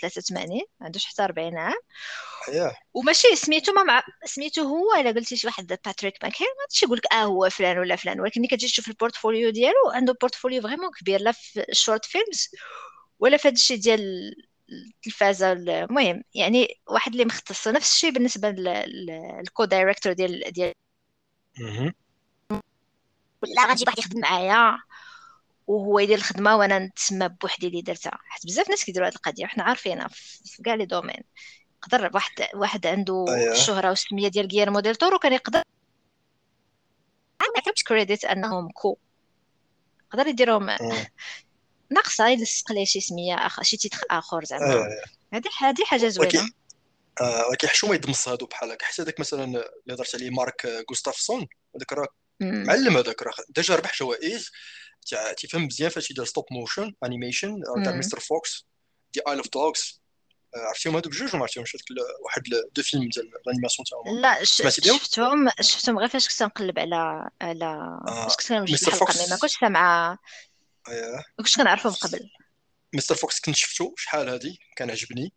83 0.01 0.57
ما 0.79 0.85
عندوش 0.85 1.05
حتى 1.05 1.23
40 1.23 1.57
عام. 1.57 1.73
وماشي 2.93 3.35
سميتو 3.35 3.73
ما 3.73 3.83
مع... 3.83 4.03
سميتو 4.25 4.61
هو 4.61 4.93
الا 4.99 5.11
قلتي 5.11 5.35
شي 5.37 5.47
واحد 5.47 5.67
باتريك 5.67 6.13
ماكهيل 6.23 6.47
ما 6.57 6.61
غاديش 6.63 6.83
يقول 6.83 6.97
لك 6.97 7.13
آه 7.13 7.23
هو 7.23 7.49
فلان 7.49 7.77
ولا 7.79 7.95
فلان. 7.95 8.19
ولكن 8.21 8.41
ملي 8.41 8.47
كتجي 8.47 8.67
تشوف 8.67 8.87
ال 8.87 8.93
portfolio 8.93 9.49
ديالو 9.49 9.89
عنده 9.93 10.13
portfolio 10.21 10.61
vraiment 10.61 10.89
كبير 10.99 11.21
لا 11.21 11.31
في 11.31 11.65
ال 11.69 11.75
short 11.75 12.05
films 12.05 12.49
ولا 13.19 13.37
في 13.37 13.47
هادشي 13.47 13.77
ديال 13.77 14.35
التلفازة 14.95 15.51
المهم 15.51 16.23
يعني 16.35 16.79
واحد 16.87 17.11
اللي 17.11 17.25
مختص 17.25 17.67
نفس 17.67 17.93
الشيء 17.93 18.11
بالنسبة 18.11 18.49
لل 18.49 19.65
co-director 19.65 20.13
ديال 20.13 20.51
ديال 20.51 20.73
ولا 23.41 23.67
غنجيب 23.69 23.87
واحد 23.87 23.99
يخدم 23.99 24.19
معايا 24.19 24.79
وهو 25.67 25.99
يدير 25.99 26.17
الخدمة 26.17 26.55
وأنا 26.55 26.79
نتسمى 26.79 27.29
بوحدي 27.29 27.67
اللي 27.67 27.81
درتها. 27.81 28.19
حيت 28.23 28.45
بزاف 28.45 28.69
ناس 28.69 28.85
كيديروا 28.85 29.07
هذه 29.07 29.15
القضية 29.15 29.45
وحنا 29.45 29.63
عارفينها 29.63 30.07
في 30.45 30.63
كاع 30.65 30.73
les 30.73 30.85
domaines. 30.85 31.23
يقدر 31.83 32.09
واحد 32.13 32.33
واحد 32.53 32.87
عنده 32.87 33.25
أيه. 33.29 33.51
الشهره 33.51 33.89
والسميه 33.89 34.27
ديال 34.27 34.47
غيرمو 34.47 34.79
ديل 34.79 34.95
تورو 34.95 35.19
كان 35.19 35.33
يقدر 35.33 35.63
ما 37.55 37.61
كتبش 37.61 37.83
credit 37.83 38.25
أنهم 38.25 38.69
co. 38.69 38.97
يقدر 40.07 40.27
يديرهم 40.27 40.69
ناقصة 41.93 42.27
يلصق 42.27 42.71
ليه 42.71 42.85
شي 42.85 43.01
سمية 43.01 43.35
اخ 43.35 43.63
شي 43.63 43.77
titre 43.77 43.99
آخر 44.11 44.43
زعما. 44.43 44.89
هذه 45.33 45.49
هذه 45.59 45.85
حاجة 45.85 46.07
زوينة. 46.07 46.49
آه 47.21 47.47
ولكن 47.47 47.67
حشومه 47.67 47.95
يدمص 47.95 48.27
هادو 48.27 48.45
بحال 48.45 48.71
هكا 48.71 48.85
حتى 48.85 49.01
هذاك 49.01 49.19
مثلا 49.19 49.43
اللي 49.43 49.65
هضرت 49.89 50.15
عليه 50.15 50.29
مارك 50.29 50.85
غوستافسون 50.89 51.47
هذاك 51.75 51.93
راه 51.93 52.07
معلم 52.41 52.97
هذاك 52.97 53.21
راه. 53.21 53.33
déjà 53.49 53.75
ربح 53.75 53.97
جوائز 53.99 54.51
تيفهم 55.37 55.65
مزيان 55.65 55.89
فاش 55.89 56.11
يدير 56.11 56.25
stop 56.25 56.45
motion 56.51 56.93
animation 57.05 57.61
تاع 57.83 57.95
Mister 57.95 58.19
Fox 58.19 58.65
the 59.13 59.21
Isle 59.27 59.37
of 59.37 59.49
Dogs 59.53 60.01
عرفتيهم 60.55 60.95
هذوك 60.95 61.07
بجوج 61.07 61.33
وما 61.33 61.41
عرفتيهمش؟ 61.41 61.77
واحد 62.25 62.43
deux 62.75 62.83
films 62.83 63.09
ديال 63.09 63.31
ال 63.47 63.51
animation 63.51 63.85
تاعهم. 63.85 64.19
لا 64.19 64.43
شفتهم 64.43 65.49
شفتهم 65.61 65.99
غير 65.99 66.07
فاش 66.07 66.29
كنت 66.29 66.43
نقلب 66.43 66.79
على 66.79 67.29
على 67.41 67.99
فاش 68.07 68.35
كنت 68.35 68.47
كنوجد 68.47 68.87
الحلقة 68.87 69.29
ما 69.29 69.37
كنتش 69.37 69.57
ما 70.89 71.23
كنتش 71.37 71.57
كنعرفهم 71.57 71.93
قبل. 71.93 72.29
Mister 72.93 73.15
Fox 73.15 73.39
كنت 73.39 73.55
شفتو 73.55 73.93
شحال 73.97 74.29
هادي؟ 74.29 74.59
كان 74.75 74.91
عجبني. 74.91 75.33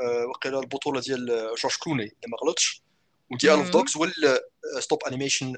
أه 0.00 0.26
وقيلا 0.26 0.60
البطولة 0.60 1.00
ديال 1.00 1.26
جورج 1.62 1.76
كلوني 1.78 2.04
اذا 2.04 2.28
ما 2.28 2.36
غلطش. 2.42 2.82
و 3.32 3.35
the 3.35 3.45
Isle 3.45 3.58
of 3.58 3.70
Dogs 3.70 3.96
هو 3.96 4.10
stop 4.80 5.04
animation 5.04 5.54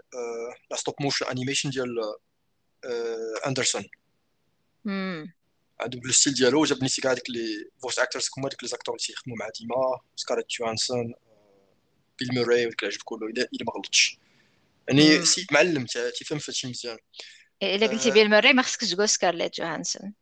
لا 0.71 0.77
stop 0.77 0.95
motion 1.01 1.27
animation 1.27 1.71
ديال 1.71 1.97
أندرسون. 3.47 3.85
عنده 5.81 5.99
ال 6.05 6.10
style 6.10 6.35
ديالو 6.35 6.65
جابني 6.65 6.89
c'est 6.89 7.03
كاع 7.03 7.13
ديك 7.13 7.31
les 7.31 7.71
voice 7.83 7.99
actors 7.99 8.29
comme 8.29 8.49
ديك 8.49 8.63
les 8.63 8.69
acteurs 8.69 8.95
اللي 8.95 9.07
تيخدموا 9.07 9.37
مع 9.37 9.49
ديما. 9.61 9.75
سكاريت 10.17 10.47
جوهانسون 10.51 11.15
بيل 12.19 12.29
موراي 12.33 12.67
وديك 12.67 12.83
العجب 12.83 13.03
كله 13.05 13.27
الا 13.27 13.49
ما 13.67 13.73
غلطتش 13.77 14.19
يعني 14.89 15.25
c'est 15.25 15.47
معلم 15.53 15.87
تيفهم 15.87 16.39
في 16.39 16.51
هادشي 16.51 16.69
مزيان. 16.69 16.99
إلا 17.63 17.87
قلتي 17.87 18.11
بيل 18.11 18.31
موراي 18.31 18.53
ما 18.53 18.63
خصكش 18.63 18.91
تقول 18.91 19.09
سكارليت 19.09 19.57
جوهانسون 19.57 20.15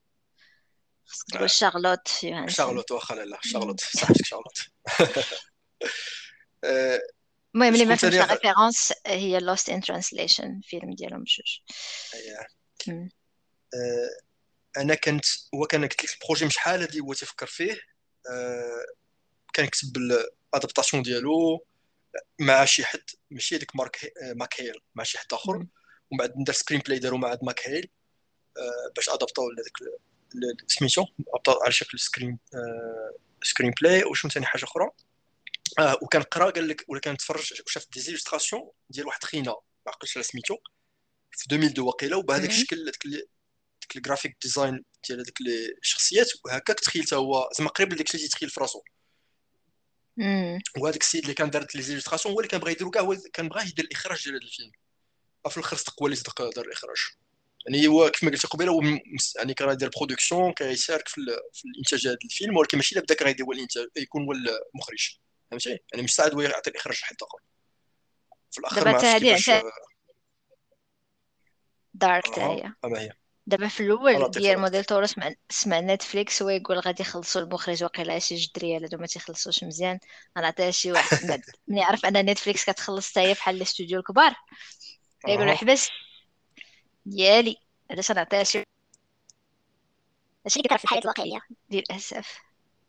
خصك 1.04 1.26
تقول 1.32 1.50
شارلوت 1.50 2.08
جوهانسون 2.22 2.66
شارلوت 2.66 2.90
واخا 2.90 3.14
لا 3.14 3.38
شارلوت. 3.42 3.80
صاحبتك 3.80 4.24
شارلوت. 4.24 4.58
المهم 7.54 7.74
اللي 7.74 7.84
ما 7.84 7.96
فهمش 7.96 8.14
la 8.14 8.32
référence 8.34 8.92
هي 9.06 9.40
Lost 9.40 9.70
in 9.70 9.80
Translation 9.80 10.60
فيلم 10.64 10.94
ديالهم 10.94 11.24
بجوج. 11.24 11.58
أنا 14.76 14.94
كنت 14.94 15.24
هو 15.54 15.66
كان 15.66 15.82
قلت 15.82 16.04
لك 16.04 16.14
ال 16.14 16.19
projet 16.19 16.44
من 16.44 16.50
شحال 16.50 16.80
هادي 16.80 17.00
هو 17.00 17.12
تيفكر 17.12 17.46
فيه. 17.46 17.80
كان 19.52 19.66
كتب 19.66 19.96
ال 19.96 20.06
adaptation 20.06 21.02
ديالو 21.02 21.66
مع 22.40 22.64
شي 22.64 22.84
حد 22.84 23.02
ماشي 23.30 23.56
هذيك 23.56 23.76
مارك 23.76 24.12
ماكهيل 24.22 24.80
مع 24.94 25.04
شي 25.04 25.18
حد 25.18 25.32
آخر. 25.32 25.66
ومن 26.10 26.18
بعد 26.18 26.38
ندير 26.38 26.54
screenplay 26.54 26.98
دارو 26.98 27.16
مع 27.16 27.38
ماكهيل 27.42 27.90
أه 28.56 28.92
باش 28.96 29.08
ادابطاو 29.08 29.50
لهذاك 29.50 29.72
سميتو 30.66 31.04
على 31.48 31.72
شكل 31.72 31.98
screen 31.98 32.38
screenplay 33.42 34.04
وشنو 34.04 34.30
ثاني 34.30 34.46
حاجة 34.46 34.64
أخرى. 34.64 34.90
آه 35.78 35.98
وكان 36.02 36.22
قرأ 36.22 36.50
قال 36.50 36.68
لك 36.68 36.84
ولا 36.88 37.00
كان 37.00 37.16
تفرج 37.16 37.62
وشاف 37.66 37.86
des 37.92 38.00
illustrations 38.00 38.70
ديال 38.90 39.06
واحد 39.06 39.24
خينا 39.24 39.50
ما 39.50 39.92
عقلتش 39.92 40.16
على 40.16 40.24
سميتو 40.24 40.56
في 41.30 41.44
2002 41.52 41.86
وقيلة. 41.86 42.16
وبهذاك 42.16 42.50
الشكل 42.50 42.84
داك 42.84 43.06
ديك 43.06 43.96
ال 43.96 44.01
graphic 44.01 44.36
design 44.42 44.84
ديال 45.08 45.20
هذوك 45.20 45.40
الشخصيات 45.82 46.28
وهكاك 46.44 46.80
تخيل 46.80 47.04
هو 47.14 47.50
زعما 47.58 47.70
قريب 47.70 47.92
لداك 47.92 48.06
الشيء 48.06 48.20
تيتخيل 48.20 48.50
في 48.50 48.60
راسو. 48.60 48.82
وهذاك 50.78 51.00
السيد 51.00 51.22
اللي 51.22 51.34
كان 51.34 51.50
دار 51.50 51.66
les 51.74 51.82
illustrations 51.82 52.34
هو 52.34 52.40
اللي 52.40 52.48
كان 52.48 52.60
بغا 52.60 52.70
يديرو 52.70 52.90
كاع 52.90 53.02
هو 53.02 53.16
كان 53.32 53.48
بغا 53.48 53.62
يدير 53.62 53.84
الإخراج 53.84 54.24
ديال 54.24 54.34
هذا 54.34 54.44
الفيلم. 54.44 54.72
في 55.50 55.56
الآخر 55.56 55.76
صدق 55.76 56.02
هو 56.02 56.06
اللي 56.06 56.16
صدق 56.16 56.54
دار 56.54 56.64
الإخراج. 56.64 56.98
يعني 57.66 57.88
هو 57.88 58.10
كيف 58.10 58.24
ما 58.24 58.30
قلت 58.30 58.46
قبيلة 58.46 58.72
هو 58.72 58.82
يعني 59.36 59.54
كان 59.54 59.70
يدير 59.70 59.90
برودكسيون 59.96 60.52
كيشارك 60.52 61.08
في, 61.08 61.20
في 61.52 61.62
الإنتاج 61.68 62.06
هذا 62.06 62.16
الفيلم 62.24 62.56
ولكن 62.56 62.78
ماشي 62.78 63.00
بدا 63.00 63.14
كيدير 63.14 63.46
هو 63.46 63.52
الانتاج 63.52 63.86
يكون 63.96 64.24
هو 64.24 64.32
المخرج. 64.32 65.18
فهمتي؟ 65.50 65.78
يعني 65.92 66.04
مساعد 66.04 66.34
هو 66.34 66.40
يعطي 66.40 66.70
الإخراج 66.70 66.96
لحد 67.02 67.16
اخر 67.22 67.38
في 68.50 68.58
الآخر 68.58 68.84
دابا 68.84 69.16
هذه 69.16 69.62
دارك 71.94 72.26
حتى 72.26 72.40
هي 72.40 72.72
أما 72.84 73.00
هي. 73.00 73.12
دابا 73.46 73.68
في 73.68 73.80
الأول 73.80 74.30
ديال 74.30 74.58
موديل 74.60 74.84
تورو 74.84 75.06
سمع 75.06 75.34
سمع 75.50 75.80
نتفليكس 75.80 76.42
هو 76.42 76.48
يقول 76.48 76.78
غادي 76.78 77.02
يخلصوا 77.02 77.42
المخرج 77.42 77.84
وقيلا 77.84 78.18
شي 78.18 78.34
جوج 78.34 78.48
دريال 78.54 78.82
هادو 78.82 78.98
ما 78.98 79.06
تيخلصوش 79.06 79.64
مزيان. 79.64 79.98
غنعطيها 80.38 80.70
شي 80.70 80.92
واحد 80.92 81.18
ملي 81.68 81.80
يعرف 81.80 82.06
أن 82.06 82.30
نتفليكس 82.30 82.64
كتخلص 82.64 83.10
حتى 83.10 83.20
هي 83.20 83.32
بحال 83.32 83.56
الاستوديو 83.56 83.98
الكبار. 83.98 84.34
يقول 85.28 85.50
حبس 85.56 85.90
ديالي 87.06 87.56
علاش 87.90 88.10
غنعطيها 88.10 88.42
شي 88.42 88.62
هادشي 90.46 90.60
اللي 90.60 90.78
في 90.78 90.84
الحياة 90.84 91.00
الواقعيه 91.00 91.40
للأسف. 91.70 92.38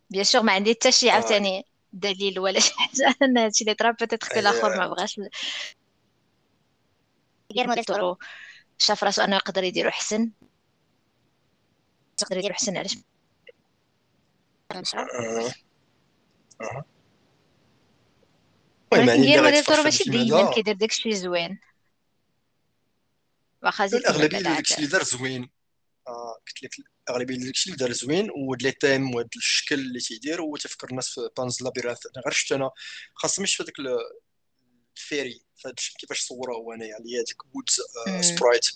bien 0.09 0.23
sûr 0.23 0.43
ما 0.43 0.53
عندي 0.53 0.73
حتى 0.73 0.91
شي 0.91 1.09
عاوتاني 1.09 1.65
دليل 1.93 2.39
ولا 2.39 2.59
شي. 2.59 2.73
حاجة 2.73 3.15
ان 3.21 3.37
هادشي 3.37 3.63
اللي 3.63 3.73
طرا 3.75 3.91
peut-être 3.91 4.27
في 4.27 4.39
الآخر 4.39 4.77
ما 4.77 4.87
بغاش. 4.87 5.19
Guillermo 7.55 7.67
del 7.67 7.83
Toro 7.83 8.17
شاف 8.77 9.03
راسو 9.03 9.21
أنه 9.21 9.35
يقدر 9.35 9.63
يديرو 9.63 9.89
احسن 9.89 10.31
يقدر 12.21 12.37
يديرو 12.37 12.53
احسن 12.53 12.77
علاش؟ 12.77 12.97
ولكن 18.91 19.21
غير 19.21 19.43
موديل 19.43 19.63
تورو 19.63 19.83
ماشي 19.83 20.09
ديما 20.09 20.51
كيدير 20.51 20.75
داكشي 20.75 21.15
زوين. 21.15 21.59
واخا 23.63 23.87
زيد 23.87 23.99
الأغلبية 23.99 24.39
داكشي 24.39 24.75
اللي 24.75 24.87
دار 24.87 25.03
زوين. 25.03 25.49
قلت 26.47 26.63
لك 26.63 26.71
الأغلبية 27.09 27.37
داكشي 27.37 27.69
اللي 27.69 27.77
دار 27.77 27.91
زوين 27.91 28.29
وهاد 28.31 28.63
لي 28.63 28.71
تيم 28.71 29.15
وهاد 29.15 29.29
الشكل 29.35 29.75
اللي 29.75 29.99
تيدير 29.99 30.41
هو 30.41 30.57
تفكر 30.57 30.89
الناس 30.89 31.09
في 31.09 31.29
بانز 31.37 31.63
لابيرانث 31.63 31.99
غير 32.25 32.31
شفت 32.31 32.51
أنا 32.51 32.71
خاصة 33.15 33.43
مش 33.43 33.55
في 33.55 33.63
هذاك 33.63 33.73
الفيري 34.97 35.41
كيفاش 35.99 36.21
صوره 36.21 36.53
هو 36.53 36.73
أنايا 36.73 36.89
يعني 36.89 37.15
هذيك 37.15 37.55
وود 37.55 37.69
سبرايت 38.21 38.67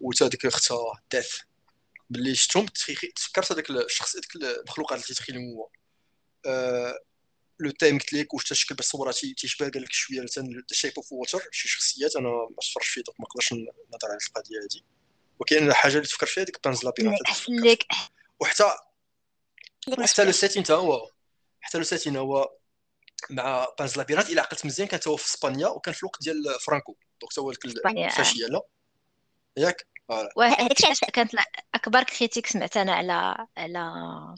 وتا 0.00 0.28
ديك 0.28 0.46
اختها 0.46 1.02
ديث 1.10 1.36
ملي 2.10 2.34
شفتهم 2.34 2.66
تفكرت 3.16 3.52
هذاك 3.52 3.70
الشخص 3.70 4.16
هذيك 4.16 4.36
المخلوقات 4.36 4.92
اللي 4.92 5.06
تيتخيلهم 5.06 5.54
هو. 5.56 5.68
أه 6.46 6.98
le 7.60 7.70
thème 7.70 7.98
قلت 7.98 8.12
لك 8.12 8.34
واش 8.34 8.52
الشكل 8.52 8.74
باش 8.74 8.86
صورها 8.86 9.12
تيشبه 9.12 9.68
قال 9.68 9.82
لك 9.82 9.92
شوية 9.92 10.20
مثلا 10.20 10.62
Shape 10.72 10.92
of 10.96 11.12
Water 11.12 11.42
شي 11.52 11.68
شخصيات 11.68 12.16
أنا 12.16 12.28
ما 12.28 12.56
تفرجتش 12.60 12.88
فيه 12.88 13.02
donc 13.02 13.20
ما 13.20 13.26
نقدرش 13.26 13.52
نهضر 13.52 14.08
على 14.08 14.18
القضية 14.28 14.58
هذه 14.58 14.82
وكاين 15.40 15.72
حاجة 15.72 15.92
اللي 15.92 16.06
تفكر 16.06 16.26
فيها 16.26 16.44
ديك 16.44 16.64
Pan's 16.64 16.84
Labyrinth 16.84 17.18
لك 17.48 17.86
وحتى 18.40 18.74
حتى 20.02 20.24
le 20.24 20.32
setting 20.32 20.62
حتى 20.62 20.72
هو 20.72 21.10
حتى 21.60 21.78
le 21.78 21.84
setting 21.84 22.16
هو 22.16 22.52
مع 23.30 23.66
Pan's 23.78 23.96
Labyrinth 23.96 24.30
الا 24.30 24.42
عقلت 24.42 24.66
مزيان 24.66 24.88
كانت 24.88 25.08
هو 25.08 25.16
في 25.16 25.26
اسبانيا 25.26 25.68
وكان 25.68 25.94
في 25.94 26.02
الوقت 26.02 26.22
ديال 26.22 26.60
فرانكو 26.60 26.96
donc 27.20 27.38
هو 27.38 27.50
الفاشيه 27.50 28.46
لا 28.46 28.62
ياك 29.56 29.86
وهذاك 30.36 30.90
الشيء 30.90 31.10
كانت 31.10 31.32
اكبر 31.74 32.02
critique 32.02 32.46
سمعت 32.46 32.76
أنا 32.76 32.94
على 32.94 33.46
على 33.56 34.34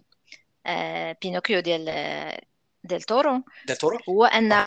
بينوكيو 1.23 1.61
ديال 1.61 1.89
ديال 2.85 3.03
تورو. 3.03 3.43
ديال 3.67 3.79
تورو؟ 3.79 3.99
هو 4.09 4.25
ان 4.25 4.67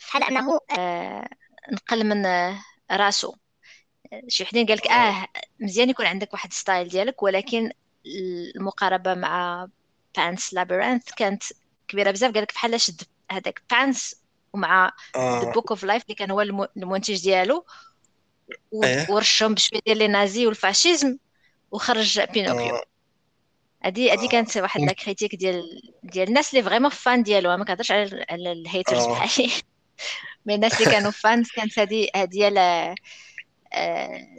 بحال 0.00 0.22
انه 0.22 0.60
آه 0.78 1.28
نقل 1.72 2.04
من 2.04 2.26
راسو. 2.90 3.34
شي 4.28 4.42
وحدين 4.42 4.66
قال 4.66 4.76
لك 4.76 4.86
آه 4.86 5.26
مزيان 5.60 5.90
يكون 5.90 6.06
عندك 6.06 6.32
واحد 6.32 6.52
style 6.52 6.88
ديالك 6.88 7.22
ولكن 7.22 7.70
المقاربة 8.56 9.14
مع 9.14 9.66
Pan's 10.16 10.54
Labyrinth 10.54 11.12
كانت 11.16 11.42
كبيرة 11.88 12.10
بزاف. 12.10 12.32
قال 12.32 12.42
لك 12.42 12.54
بحال 12.54 12.80
شد 12.80 13.02
هذاك 13.30 13.62
Pan's 13.70 14.16
ومع 14.52 14.92
The 15.16 15.52
Book 15.52 15.70
of 15.70 15.84
Life 15.84 16.02
اللي 16.02 16.14
كان 16.14 16.30
هو 16.30 16.40
المنتج 16.76 17.22
ديالو. 17.22 17.64
أيه. 18.84 19.10
ورشهم 19.10 19.54
بشوية 19.54 19.80
ديال 19.86 19.98
les 19.98 20.08
nazis 20.08 20.46
وال 20.46 20.60
fascisme 20.60 21.18
وخرج 21.70 22.20
بينوكيو. 22.20 22.80
هادي 23.86 24.12
هادي 24.12 24.28
كانت 24.28 24.56
واحد 24.56 24.80
la 24.80 24.92
critique 24.92 25.34
ديال 25.34 25.80
ديال 26.02 26.28
الناس 26.28 26.54
اللي 26.54 26.64
vraiment 26.64 26.90
fans 26.90 27.22
ديالو 27.22 27.56
ما 27.56 27.64
كنهضرش 27.64 27.90
على 27.90 28.26
على 28.30 28.52
ال 28.52 28.60
haters 28.60 29.06
بحالي. 29.06 29.50
mais 30.46 30.54
الناس 30.54 30.80
اللي 30.80 30.92
كانوا 30.92 31.10
fans 31.10 31.44
كانت 31.54 31.78
هادي 31.78 32.10
هادي 32.16 32.50
la 32.50 32.94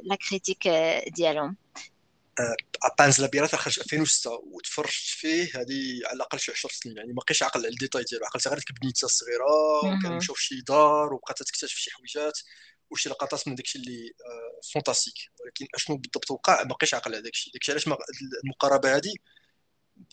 la 0.03 0.15
critique 0.29 0.67
ديالهم. 1.07 1.57
Pan's 2.99 3.21
Labyrinth 3.21 3.55
خرج 3.55 3.79
2006 3.79 4.31
وتفرجت 4.31 4.91
فيه 4.91 5.43
هذه 5.43 6.01
على 6.05 6.15
الأقل 6.15 6.39
شي 6.39 6.51
10 6.51 6.69
سنين 6.73 6.97
يعني 6.97 7.09
ما 7.09 7.15
بقيتش 7.15 7.43
عاقل 7.43 7.59
على 7.59 7.69
les 7.69 7.80
détails 7.80 8.03
ديالو 8.03 8.25
عقلت 8.25 8.47
غير 8.47 8.57
ديك 8.57 8.81
بنيته 8.81 9.05
الصغيرة 9.05 10.21
في 10.33 10.43
شي 10.43 10.61
دار 10.61 11.13
وبقات 11.13 11.43
تكتشف 11.43 11.77
شي 11.77 11.91
حويجات 11.91 12.39
وشي 12.89 13.09
لقطات 13.09 13.47
من 13.47 13.55
داكشي 13.55 13.79
اللي 13.79 14.11
fantastique 14.73 15.13
ولكن 15.39 15.67
أشنو 15.75 15.97
بالضبط 15.97 16.31
وقع 16.31 16.63
ما 16.63 16.69
بقيتش 16.69 16.93
عاقل 16.93 17.13
على 17.13 17.21
داكشي. 17.21 17.51
داكشي 17.53 17.71
علاش 17.71 17.87
المقاربة 18.43 18.95
هذه 18.95 19.13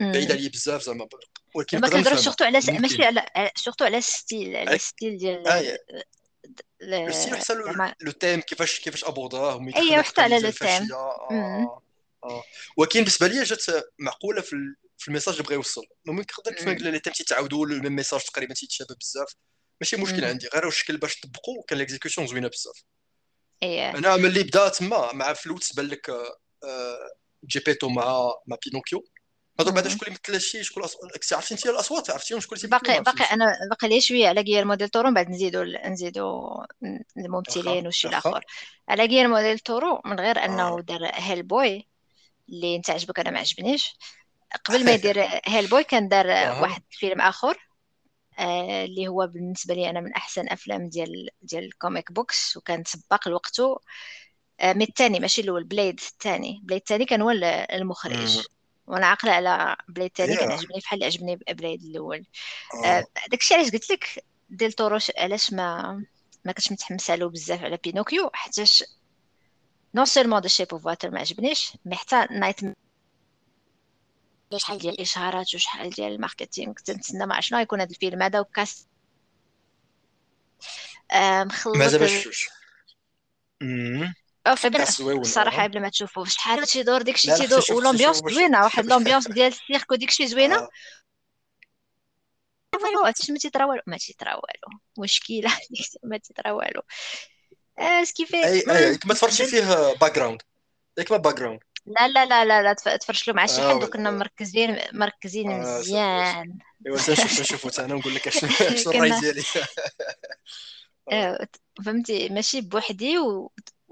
بعيد 0.01 0.33
عليا 0.33 0.49
بزاف 0.49 0.83
زعما. 0.83 1.09
ولكن 1.55 1.81
ما 1.81 1.89
كنهضرش 1.89 2.19
surtout 2.19 2.45
على 2.45 2.61
ماشي 2.69 3.05
على 3.05 3.51
surtout 3.57 3.85
على 3.85 3.99
ال 3.99 4.09
style 4.09 4.57
على 4.57 4.75
ال 4.75 4.82
style 4.82 5.19
ديال 5.19 5.49
آه 5.49 5.79
ال 6.83 6.92
style 6.92 7.37
حتى 7.37 7.55
le 8.01 8.11
thème 8.11 8.41
كيفاش 8.41 8.81
كيفاش 8.81 9.05
abordah 9.05 9.67
ايوا 9.77 10.03
حتى 10.03 10.21
على 10.21 10.41
le 10.41 10.51
thème 10.51 10.93
آه. 10.93 11.83
آه. 12.25 12.45
ولكن 12.77 13.01
بالنسبة 13.01 13.27
لي 13.27 13.43
جات 13.43 13.65
معقولة 13.99 14.41
في 14.41 14.57
في 14.99 15.09
ال 15.09 15.12
message 15.12 15.35
اللي 15.35 15.45
بغا 15.45 15.55
يوصل. 15.55 15.83
ممكن 16.05 16.35
يقدر 16.39 16.53
كيف 16.53 16.67
ما 16.67 16.75
قلنا 16.75 16.89
les 16.89 16.99
thèmes 16.99 17.13
تيتعاودوا 17.13 17.67
ال 17.67 17.73
même 17.73 17.97
message 17.97 18.21
تقريبا 18.21 18.55
تيتشابه 18.55 18.95
بزاف. 19.01 19.35
ماشي 19.81 19.97
مشكل 19.97 20.25
عندي. 20.25 20.49
غير 20.55 20.69
الشكل 20.69 20.97
باش 20.97 21.21
تطبقوا 21.21 21.63
كان 21.69 21.79
ليكزيكسيون 21.79 22.27
زوينة 22.27 22.49
بزاف. 22.49 22.85
إيه. 23.63 23.91
أنا 23.91 24.17
ملي 24.17 24.43
بدا 24.43 24.69
تما 24.69 25.13
مع 25.13 25.33
فلوت 25.33 25.77
بان 25.77 25.87
لك 25.87 26.11
جيبيتو 27.47 27.89
مع 27.89 28.35
مع 28.47 28.57
بينوكيو. 28.67 29.05
هضر 29.61 29.71
بعدا 29.71 29.89
شكون 29.89 30.09
اللي 30.09 30.19
مثل 30.25 30.33
هادشي 30.33 30.65
شكون 30.65 30.83
كنتي 31.15 31.35
عرفتي 31.35 31.55
انت 31.55 31.67
الأصوات 31.67 32.11
عرفتيهم 32.11 32.41
شكون 32.41 32.59
اللي 32.59 32.69
باقي 32.69 33.01
باقي 33.03 33.25
أنا 33.25 33.47
باقي 33.71 33.89
لي 33.89 34.01
شوية 34.01 34.29
على 34.29 34.41
غير 34.41 34.65
موديل 34.65 34.89
تورو 34.89 35.15
بعد 35.15 35.31
نزيدو 35.31 35.63
نزيدو 35.87 36.49
الممثلين 37.17 37.87
وشي 37.87 38.09
الآخر. 38.09 38.45
على 38.89 39.05
غير 39.07 39.29
موديل 39.29 39.59
تورو 39.59 40.01
من 40.05 40.21
غير 40.21 40.39
أنه 40.45 40.81
دار 40.81 41.11
هيل 41.15 41.43
بوي 41.43 41.89
اللي 42.49 42.77
انت 42.77 42.91
عجبك 42.91 43.21
أنا 43.21 43.31
ما 43.31 43.39
عجبنيش. 43.41 43.97
قبل 44.67 44.85
ما 44.87 44.93
يدير 44.95 45.17
Hellboy 45.47 45.85
كان 45.85 46.09
دار 46.09 46.27
واحد 46.59 46.83
فيلم 46.91 47.21
آخر 47.21 47.59
آه 48.39 48.85
اللي 48.85 49.09
هو 49.09 49.27
بالنسبة 49.27 49.75
لي 49.75 49.91
أنا 49.91 50.01
من 50.01 50.13
أحسن 50.15 50.49
أفلام 50.51 50.89
ديال 50.89 51.29
ديال 51.43 51.65
ال 51.65 51.73
comic 51.73 52.13
books 52.13 52.57
وكان 52.57 52.85
سباق 52.87 53.29
لوقته. 53.29 53.81
آه 54.61 54.73
من 54.73 54.83
الثاني 54.83 55.21
ماشي 55.21 55.41
الأول 55.43 55.65
Blade 55.65 56.01
الثاني 56.01 56.61
Blade 56.65 56.81
الثاني 56.81 57.05
كان 57.07 57.23
هو 57.23 57.31
المخرج. 57.73 58.49
وأنا 58.87 59.07
عاقلة 59.07 59.33
على 59.33 59.77
Blade 59.89 60.07
الثاني 60.07 60.37
كان 60.37 60.51
عجبني 60.53 60.81
بحال 60.81 60.95
اللي 60.95 61.07
عجبني 61.07 61.37
Blade 61.37 61.83
الأول. 61.83 62.25
آه. 62.85 63.05
داكشي 63.31 63.55
علاش 63.55 63.71
قلت 63.71 63.91
لك 63.91 64.25
ديل 64.51 64.73
تورو 64.73 64.99
علاش 65.19 65.53
ما 65.53 66.05
ما 66.45 66.53
كنتش 66.53 66.73
متحمسة 66.73 67.15
له 67.15 67.29
بزاف 67.29 67.63
على 67.65 67.77
بينوكيو؟ 67.77 68.31
حيتاش 68.35 68.85
non 69.95 70.05
seulement 70.05 70.41
The 70.41 70.49
Shape 70.49 70.69
of 70.73 70.87
Water 70.87 71.11
ما 71.11 71.21
عجبنيش 71.21 71.73
mais 71.85 71.97
حتى 71.97 72.27
نايت 72.31 72.61
شحال 74.57 74.79
ديال 74.79 74.95
الاشهارات 74.95 75.55
وشحال 75.55 75.91
ديال 75.91 76.13
الماركتينغ 76.13 76.73
تنتسنى 76.73 77.27
ما 77.27 77.41
شنو 77.41 77.59
غيكون 77.59 77.81
هذا 77.81 77.91
الفيلم 77.91 78.23
هذا 78.23 78.41
وكاس. 78.41 78.87
مخلط 81.15 81.77
مازال 81.77 82.01
باش 82.01 82.49
الصراحه 84.47 85.63
قبل 85.63 85.81
ما 85.81 85.89
تشوفوا 85.89 86.25
شحال 86.25 86.67
تيدور 86.67 87.03
داكشي 87.03 87.35
تيدور 87.35 87.63
ولومبيونس 87.73 88.17
زوينة 88.17 88.63
واحد 88.63 88.87
لومبيونس 88.87 89.29
ديال 89.29 89.47
السيرك 89.47 89.93
وداكشي 89.93 90.27
زوينة. 90.27 90.57
آه. 90.57 90.69
هادشي 93.07 93.33
ما 93.33 93.39
تيطرا 93.39 93.65
والو 93.65 93.83
ما 93.87 93.97
تيطرا 93.97 94.35
والو 94.35 94.79
مشكلة 94.99 95.59
ما 96.11 96.19
تيطرا 96.19 96.53
والو 96.53 96.83
اسكيفي 97.79 98.45
أي 98.45 98.63
أي 98.71 98.99
ما 99.07 99.15
تفرجش 99.15 99.43
فيه 99.43 99.93
باك 100.01 100.15
جراوند 100.15 100.43
ياك 100.99 101.13
ما 101.13 101.17
background 101.17 101.61
لا 101.87 102.09
لا 102.09 102.27
لا 102.27 102.45
لا 102.45 102.63
لا 102.63 102.73
تفرش 102.73 103.29
له 103.29 103.35
مع 103.35 103.47
شي 103.47 103.63
حد 103.63 103.85
وكنا 103.85 104.11
مركزين 104.11 104.79
مركزين 104.93 105.51
آه 105.51 105.79
مزيان. 105.79 106.59
أيوا 106.87 106.97
نشوف 106.97 107.41
نشوف 107.41 107.81
أنا 107.81 107.95
نقول 107.95 108.15
لك 108.15 108.29
شنو 108.29 108.51
الراي 108.95 109.21
ديالي. 109.21 109.43
فهمتي 111.85 112.29
ماشي 112.29 112.61
بوحدي 112.61 113.19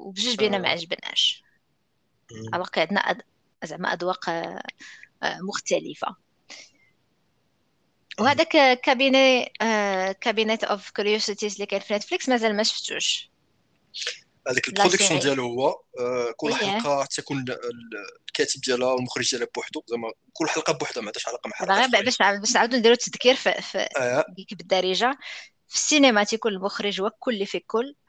وبجوج 0.03 0.37
بينا 0.37 0.59
ما 0.59 0.69
عجبناش. 0.69 1.43
باقي 2.53 2.81
عندنا 2.81 3.23
زعما 3.65 3.93
اذواق 3.93 4.31
مختلفة. 5.23 6.17
وهذاك 8.19 8.81
Cabinet 8.81 9.53
Cabinet 10.21 10.65
of 10.65 10.91
Curiosities 10.91 11.55
اللي 11.55 11.67
كاين 11.67 11.81
في 11.81 11.95
نتفليكس 11.95 12.29
مازال 12.29 12.57
ما 12.57 12.63
شفتوش. 12.63 13.31
هذاك 14.49 14.69
ال 14.69 14.73
production 14.73 15.21
ديالو 15.21 15.47
هو 15.47 15.81
آه، 16.01 16.35
كل 16.37 16.55
حلقة 16.55 17.05
تكون 17.05 17.45
الكاتب 18.29 18.61
ديالها 18.61 18.93
والمخرج 18.93 19.31
ديالها 19.31 19.49
بوحدو. 19.55 19.83
زعما 19.87 20.13
كل 20.33 20.49
حلقة 20.49 20.73
بوحدها 20.73 21.03
ما 21.03 21.07
عندهاش 21.07 21.29
علاقة 21.29 21.49
مع 21.49 21.55
حلقة 21.55 21.81
غير 21.81 22.05
باش 22.05 22.19
باش 22.19 22.55
نعاودو 22.55 22.77
نديرو 22.77 22.95
تذكير 22.95 23.35
في, 23.35 23.53
في 23.53 23.89
آه. 23.99 24.25
بالدارجة. 24.53 25.19
في 25.69 25.75
السينما 25.75 26.25
تيكون 26.25 26.53
المخرج 26.53 27.01
هو 27.01 27.11
كل 27.19 27.35
اللي 27.35 27.47
في 27.47 27.61
كل. 27.61 27.87
آه. 27.89 28.02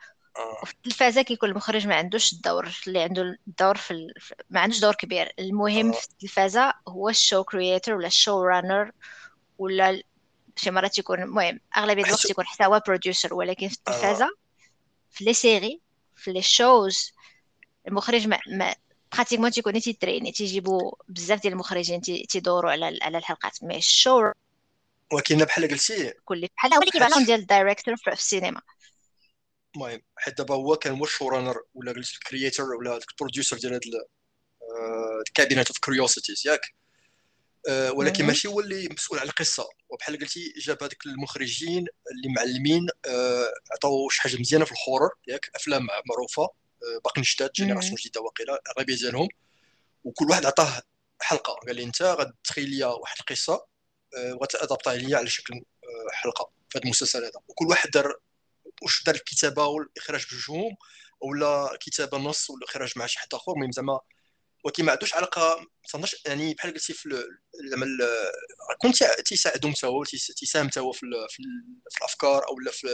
وفي 0.62 0.74
التلفازه 0.74 1.22
كيكون 1.22 1.50
المخرج 1.50 1.88
ما 1.88 1.96
عندوش 1.96 2.34
الدور 2.34 2.72
اللي 2.88 3.00
عنده 3.02 3.38
الدور 3.48 3.78
في 3.78 3.92
ال... 3.92 4.14
ما 4.50 4.60
عندوش 4.60 4.80
دور 4.80 4.96
كبير 4.96 5.34
المهم 5.40 5.90
آه. 5.90 5.92
في 5.92 6.06
التلفازه 6.06 6.74
هو 6.88 7.10
ال 7.10 7.17
show 7.17 7.44
creator 7.44 7.96
ولا 7.96 8.08
ال 8.08 8.44
showrunner 8.44 8.92
ولا 9.58 10.04
شي 10.56 10.72
مرات 10.72 10.98
يكون 10.98 11.22
المهم 11.22 11.60
أغلبية 11.78 12.04
الوقت 12.04 12.30
يكون 12.30 12.46
حتى 12.46 12.66
هو 12.66 12.82
producer 12.88 13.34
ولكن 13.34 13.68
في 13.68 13.74
التلفازه 13.74 14.26
آه. 14.26 14.32
في 15.12 15.24
les 15.24 15.34
séries 15.34 15.82
في 16.16 16.32
les 16.32 16.42
shows 16.42 17.14
المخرج 17.88 18.28
ما, 18.28 18.40
ما 18.48 18.76
pratiquement 19.14 19.52
تيكون 19.52 19.82
تيتريني 19.82 20.32
تيجيبوا 20.32 20.92
بزاف 21.08 21.42
ديال 21.42 21.54
المخرجين 21.54 22.02
تيدوروا 22.02 22.72
على 22.72 23.00
على 23.02 23.18
الحلقات 23.18 23.64
mais 23.64 23.78
ال 23.78 23.89
show 23.89 24.32
ولكن 25.14 25.38
بحال 25.38 25.68
قلتي 25.68 26.14
كل 26.26 26.48
بحال 26.58 26.74
هو 26.74 26.80
اللي 26.80 26.92
كيبان 26.92 27.26
ديال 27.26 27.40
ال 27.40 27.46
director 27.46 27.96
في 27.96 28.12
السينما 28.12 28.62
المهم 29.76 30.02
حيت 30.18 30.38
دابا 30.38 30.56
هو 30.56 30.76
كان 30.76 30.94
هو 30.94 31.04
ال 31.04 31.09
show 31.09 31.30
runner 31.30 31.64
ولا 31.74 31.92
قلت 31.92 32.14
ال 32.14 32.21
creator 32.22 32.76
ولا 32.76 33.00
ال 33.12 33.17
producer 33.17 33.58
ديال 33.58 33.74
هاد 33.74 33.82
ال 35.28 35.33
Cabinet 35.33 35.68
of 35.68 35.78
Curiosities 35.80 36.48
ياك. 36.48 36.62
آه، 37.70 37.92
ولكن 37.92 38.26
ماشي 38.26 38.48
هو 38.48 38.60
اللي 38.60 38.90
مسؤول 38.92 39.20
على 39.20 39.30
القصة. 39.30 39.70
وبحال 39.90 40.20
قلتي 40.20 40.54
جاب 40.58 40.84
هذوك 40.84 41.06
المخرجين 41.06 41.86
اللي 42.12 42.34
معلمين 42.36 42.88
آه، 43.06 43.54
عطاو 43.72 44.10
شي 44.10 44.22
حاجة 44.22 44.38
مزيانة 44.38 44.66
في 44.66 44.72
ال 44.72 44.76
horreur 44.77 45.10
ياك 45.28 45.50
أفلام 45.56 45.88
معروفة 46.10 46.44
آه، 46.44 47.00
باقي 47.06 47.22
جداد 47.22 47.52
génération 47.52 47.96
جديدة 47.96 48.22
واقيلا 48.22 48.62
اغلبيه 48.78 48.96
ديالهم. 48.96 49.28
وكل 50.04 50.26
واحد 50.30 50.46
عطاه 50.46 50.82
حلقة. 51.22 51.54
قال 51.68 51.76
لي 51.76 51.84
أنت 51.84 52.02
غتخيل 52.02 52.70
لي 52.70 52.86
واحد 52.86 53.16
القصة 53.20 53.66
وغتادابتيها 54.34 54.96
ليا 54.96 55.18
على 55.18 55.30
شكل 55.30 55.62
حلقة 56.12 56.52
في 56.70 56.78
هذا 56.78 56.86
المسلسل 56.86 57.20
هذا. 57.20 57.40
وكل 57.48 57.66
واحد 57.66 57.90
دار 57.90 58.20
واش 58.84 59.04
دار 59.06 59.16
الكتابة 59.16 59.66
والإخراج 59.66 60.26
بجوجهم 60.26 60.76
ولا 61.22 61.78
كتابة 61.82 62.18
نص 62.18 62.50
ولا 62.50 62.66
اخراج 62.66 62.94
مع 62.96 63.06
شي 63.06 63.20
حد 63.20 63.34
آخر 63.34 63.52
المهم 63.52 63.72
زعما 63.72 64.00
ولكن 64.64 64.86
ما 64.86 64.92
عندوش 64.92 65.14
علاقة 65.14 65.60
ما 65.96 66.08
يعني 66.26 66.54
بحال 66.54 66.74
قلتي 66.74 66.94
في 66.94 67.24
زعما 67.70 67.86
كنت 68.82 69.04
تيساعدهم 69.04 69.74
حتى 69.74 69.88
هو 69.88 70.04
تيساهم 70.38 70.68
حتى 70.68 70.80
هو 70.80 70.92
في, 70.92 71.00
في, 71.90 71.98
الأفكار 71.98 72.44
أو 72.48 72.72
في 72.72 72.88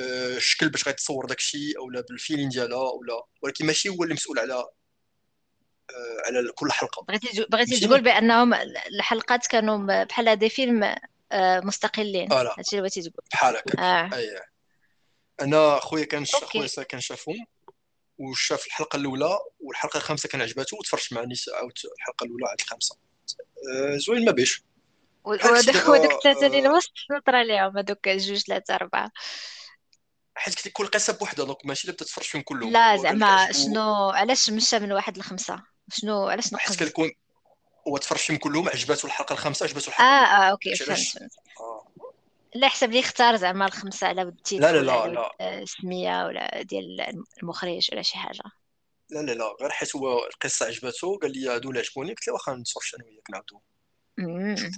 آه، 0.00 0.36
الشكل 0.36 0.68
باش 0.68 0.88
غيتصور 0.88 1.26
داك 1.26 1.38
الشيء 1.38 1.78
أو 1.78 2.02
بالفيلين 2.08 2.48
ديالها 2.48 2.78
ولا 2.78 3.22
ولكن 3.42 3.66
ماشي 3.66 3.88
هو 3.88 4.02
اللي 4.02 4.14
مسؤول 4.14 4.38
على 4.38 4.54
آه، 4.54 6.26
على 6.26 6.52
كل 6.54 6.72
حلقة. 6.72 7.04
بغيتي 7.08 7.46
بغيتي 7.50 7.86
تقول 7.86 8.00
بأنهم 8.00 8.54
الحلقات 8.98 9.46
كانوا 9.46 10.04
بحال 10.04 10.36
دي 10.36 10.48
فيلم 10.48 10.94
آه، 11.32 11.60
مستقلين. 11.60 12.32
هادشي 12.32 12.70
اللي 12.72 12.80
بغيتي 12.80 13.02
تقول. 13.02 13.24
بحال 13.32 13.56
هكا 13.56 13.82
آه. 13.82 14.16
أي. 14.16 14.40
أنا 15.40 15.78
خويا 15.80 16.04
كان 16.04 16.24
خويا 16.26 16.68
كان 16.88 17.00
شافهم 17.00 17.46
وشاف 18.18 18.66
الحلقة 18.66 18.96
الأولى 18.96 19.38
والحلقة 19.60 19.96
الخامسة 19.96 20.28
كان 20.28 20.42
عجباتو 20.42 20.76
وتفرجت 20.76 21.12
مع 21.12 21.24
نيس 21.24 21.48
عاود 21.48 21.72
الحلقة 21.98 22.24
الأولى 22.24 22.46
عاد 22.46 22.60
الخامسة. 22.60 22.96
آه، 23.74 23.96
زوين 23.96 24.24
ما 24.24 24.32
بيهش. 24.32 24.62
وداك 25.24 25.88
وداك 25.88 26.12
الثلاثة 26.12 26.46
اللي 26.46 26.58
الوسط 26.58 26.92
نطر 27.10 27.36
عليهم 27.36 27.78
هذوك 27.78 28.08
جوج 28.08 28.38
ثلاثة 28.38 28.74
اربعه 28.74 29.10
حيت 30.34 30.54
كنت 30.54 30.68
كل 30.68 30.86
قصة 30.86 31.12
بوحدها 31.12 31.44
donc 31.44 31.66
ماشي 31.66 31.84
اللي 31.84 31.96
تتفرج 31.96 32.24
فيهم 32.24 32.42
كلهم. 32.42 32.72
لا 32.72 32.96
زعما 32.96 33.52
شنو 33.52 34.10
علاش 34.10 34.50
مشى 34.50 34.78
من 34.78 34.92
واحد 34.92 35.18
لخمسة؟ 35.18 35.62
شنو 35.92 36.28
علاش 36.28 36.52
نقص؟ 36.52 36.62
حيت 36.62 36.82
كنكون 36.82 37.10
هو 37.88 37.96
تفرج 37.96 38.18
فيهم 38.18 38.36
كلهم 38.36 38.68
عجباتو 38.68 39.06
الحلقة 39.06 39.32
الخامسة 39.32 39.64
عجباتو 39.64 39.88
الحلقة 39.88 40.08
آه 40.08 40.48
آه 40.48 40.50
okay 40.50 40.74
فهمت 40.74 40.98
لا 42.54 42.68
حسب 42.68 42.90
لي 42.90 43.00
اختار 43.00 43.36
زعما 43.36 43.66
الخمسة 43.66 44.06
على 44.06 44.22
ال 44.22 44.29
titre 44.29 44.62
لا 44.62 44.72
لا 44.72 44.80
لا 44.80 45.06
لا. 45.06 45.58
السمية 45.62 46.26
ولا 46.26 46.62
ديال 46.62 47.20
المخرج 47.42 47.88
ولا 47.92 48.02
شي 48.02 48.18
حاجة. 48.18 48.42
لا 49.10 49.20
لا 49.20 49.32
لا 49.32 49.56
غير 49.60 49.70
حيت 49.70 49.96
هو 49.96 50.26
القصة 50.26 50.66
عجباتو 50.66 51.16
قال 51.16 51.32
لي 51.32 51.48
هادو 51.48 51.68
اللي 51.70 51.80
عجبوني 51.80 52.10
قلت 52.10 52.28
له 52.28 52.34
واخا 52.34 52.54
نتفرج 52.54 52.92
أنا 52.94 53.04
وياك 53.04 53.30
نعاودو. 53.30 53.60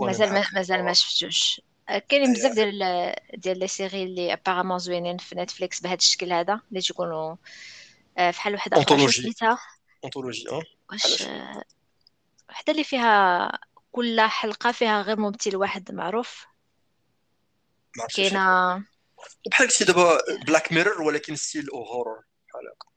مازال 0.01 0.45
مازال 0.55 0.85
ما 0.85 0.93
شفتوش. 0.93 1.61
كاينين 2.09 2.33
بزاف 2.33 2.53
ديال 2.53 3.14
ديال 3.35 3.59
les 3.59 3.68
séries 3.68 4.03
اللي 4.03 4.33
apparemment 4.33 4.78
زوينين 4.79 5.18
في 5.18 5.35
نتفليكس 5.35 5.81
بهذا 5.81 5.95
الشكل 5.95 6.33
هذا 6.33 6.61
اللي 6.68 6.81
تيكونوا 6.81 7.37
آه، 8.18 8.31
فحال 8.31 8.55
وحدة 8.55 8.77
اونتولوجي 8.77 9.35
اونتولوجي 10.05 10.51
أه. 10.51 10.62
واش 10.91 11.23
وحدة 12.51 12.73
اللي 12.73 12.85
فيها 12.85 13.59
كل 13.93 14.21
حلقة 14.21 14.73
فيها 14.73 15.03
غير 15.03 15.21
ممثل 15.21 15.57
واحد 15.57 15.93
معروف. 15.93 16.49
كاينة 18.16 18.74
بحال 19.51 19.66
قلتي 19.68 19.84
دابا 19.84 20.18
Black 20.47 20.72
Mirror 20.72 21.03
ولكن 21.03 21.36
style 21.37 21.70
أو 21.70 21.82
horror 21.83 22.20
بحال 22.49 22.62
هكا. 22.68 22.91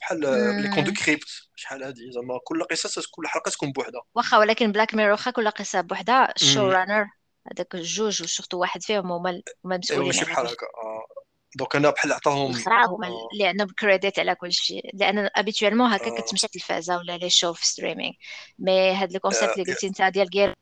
بحال 0.00 0.20
لي 0.62 0.74
contes 0.74 0.84
de 0.84 0.92
crypte 0.92 1.28
شحال 1.56 1.82
هادي 1.82 2.12
زعما 2.12 2.38
كل 2.44 2.64
قصه 2.64 3.02
كل 3.10 3.26
حلقة 3.26 3.50
تكون 3.50 3.72
بوحدها. 3.72 4.02
واخا 4.14 4.38
ولكن 4.38 4.72
Black 4.72 4.94
Mirror 4.94 5.10
واخا 5.10 5.30
كل 5.30 5.50
قصة 5.50 5.80
بوحدها 5.80 6.34
ال 6.36 6.42
show 6.42 6.68
runner 6.68 7.06
هذاك 7.52 7.74
الجوج 7.74 8.22
و 8.22 8.26
surtout 8.26 8.58
واحد 8.58 8.82
فيهم 8.82 9.12
هما 9.12 9.42
هما 9.64 9.74
المسؤولين 9.74 10.06
ماشي 10.06 10.24
بحال 10.24 10.46
هكا 10.46 10.66
donc 11.56 11.76
أنا 11.76 11.90
بحال 11.90 12.12
عطاهم 12.12 12.52
هما 12.66 13.08
اللي 13.32 13.46
عندهم 13.46 13.68
credit 13.78 14.18
على 14.18 14.34
كل 14.34 14.52
شيء. 14.52 14.90
لأن 14.94 15.30
habituellement 15.36 15.92
هكا 15.92 16.20
كتمشي 16.20 16.46
التلفازه 16.46 16.96
ولا 16.96 17.16
les 17.16 17.30
shows 17.30 17.52
في 17.52 17.66
streaming 17.66 18.12
mais 18.58 18.92
هاد 18.94 19.14
ال 19.14 19.19
concept 19.19 19.52
اللي 19.52 19.72
قلتي 19.72 19.86
انت 19.86 20.02
ديال 20.02 20.28
غير 20.34 20.48
آه، 20.48 20.56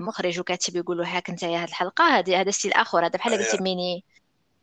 مخرج 0.00 0.40
وكاتب 0.40 0.76
يقولوا 0.76 1.06
هاك 1.06 1.30
انت 1.30 1.44
هاد 1.44 1.68
الحلقة. 1.68 2.18
هذه 2.18 2.40
هذا 2.40 2.50
style 2.50 2.72
اخر 2.72 3.06
هذا 3.06 3.18
بحال 3.18 3.38
قلتي 3.38 3.62
ميني 3.62 4.04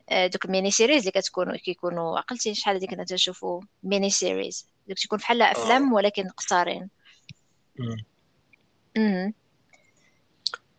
آه، 0.08 0.26
دوك 0.26 0.44
ال 0.44 0.49
mini 0.49 0.70
series 0.70 0.98
اللي 1.00 1.10
كتكونوا 1.10 1.56
كيكونوا 1.56 2.18
عقلتي 2.18 2.54
شحال 2.54 2.76
هذيك 2.76 2.90
كنا 2.90 3.04
تنشوفوا 3.04 3.60
mini 3.82 4.10
series. 4.10 4.68
دوك 4.88 4.98
تكون 4.98 5.18
بحال 5.18 5.42
أفلام 5.42 5.92
ولكن 5.92 6.28
قصارين. 6.28 6.88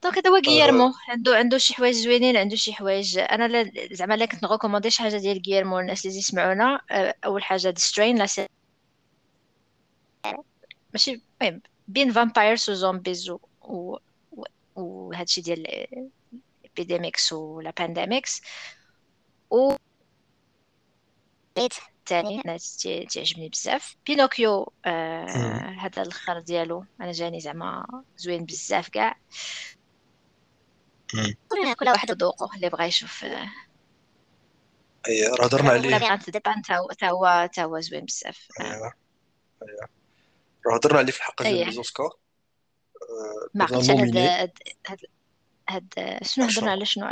donc 0.03 0.17
هذا 0.17 0.29
هو 0.29 0.37
Guillermo. 0.47 0.93
عنده 1.09 1.35
عنده 1.37 1.57
شي 1.57 1.73
حوايج 1.73 1.95
زوينين 1.95 2.37
عنده 2.37 2.55
شي 2.55 2.73
حوايج 2.73 3.17
أنا 3.17 3.71
زعما 3.91 4.13
لا 4.13 4.25
كنت 4.25 4.43
نغوكوموندي 4.43 4.89
شي 4.89 5.03
حاجة 5.03 5.17
ديال 5.17 5.41
Guillermo 5.47 5.79
الناس 5.79 6.05
اللي 6.05 6.17
يسمعونا 6.17 6.81
آه، 6.91 7.15
أول 7.25 7.43
حاجة 7.43 7.69
The 7.69 7.81
Strain 7.81 8.17
لا 8.17 8.25
سي 8.25 8.47
ماشي 10.93 11.21
المهم 11.41 11.61
بين 11.87 12.11
vampires 12.11 12.69
و 12.69 12.77
zombies 12.77 13.29
و 13.61 13.97
وهادشي 14.77 15.41
ديال 15.41 15.67
ال 16.63 16.70
epidemics 16.70 17.33
ولا 17.33 17.73
pandemics. 17.77 18.41
و 19.51 19.75
الثاني 21.57 22.41
أنا 22.45 22.57
تعجبني 23.13 23.49
بزاف. 23.49 23.95
Pinocchio 24.05 24.73
آه 24.85 25.25
هذا 25.79 26.01
الآخر 26.01 26.39
ديالو 26.39 26.85
أنا 27.01 27.11
جاني 27.11 27.39
زعما 27.39 28.03
زوين 28.17 28.45
بزاف 28.45 28.89
كاع. 28.89 29.17
كل 31.49 31.89
واحد 31.89 32.11
ذوقه 32.11 32.55
اللي 32.55 32.69
بغى 32.69 32.85
يشوف 32.85 33.25
اي 35.07 35.27
راه 35.27 35.45
هضرنا 35.45 35.69
عليه. 35.69 35.97
تا 36.97 37.09
هو 37.09 37.49
تا 37.53 37.63
هو 37.63 37.79
زوين 37.79 38.05
بزاف. 38.05 38.47
ايوا 38.59 38.71
ايوا 38.71 39.87
راه 40.67 40.75
هضرنا 40.75 40.99
عليه 40.99 41.11
في 41.11 41.19
الحلقة 41.19 41.43
ديال 41.43 41.65
ليزوسكار 41.65 42.13
ما 43.53 43.65
هاد 43.65 44.51
هاد 45.69 45.93
شنو 46.23 46.45
هضرنا 46.45 46.71
على 46.71 46.85
شنو؟ 46.85 47.07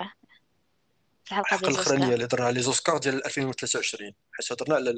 في 1.26 1.40
الحلقة 1.40 1.58
ديال 1.58 1.74
الاخرانيه 1.74 2.14
اللي 2.14 2.26
هضرنا 2.26 2.46
على 2.46 2.56
لي 2.56 2.62
زوسكار 2.62 2.98
ديال 2.98 3.26
2023 3.26 4.14
حيت 4.32 4.52
هضرنا 4.52 4.76
على 4.76 4.96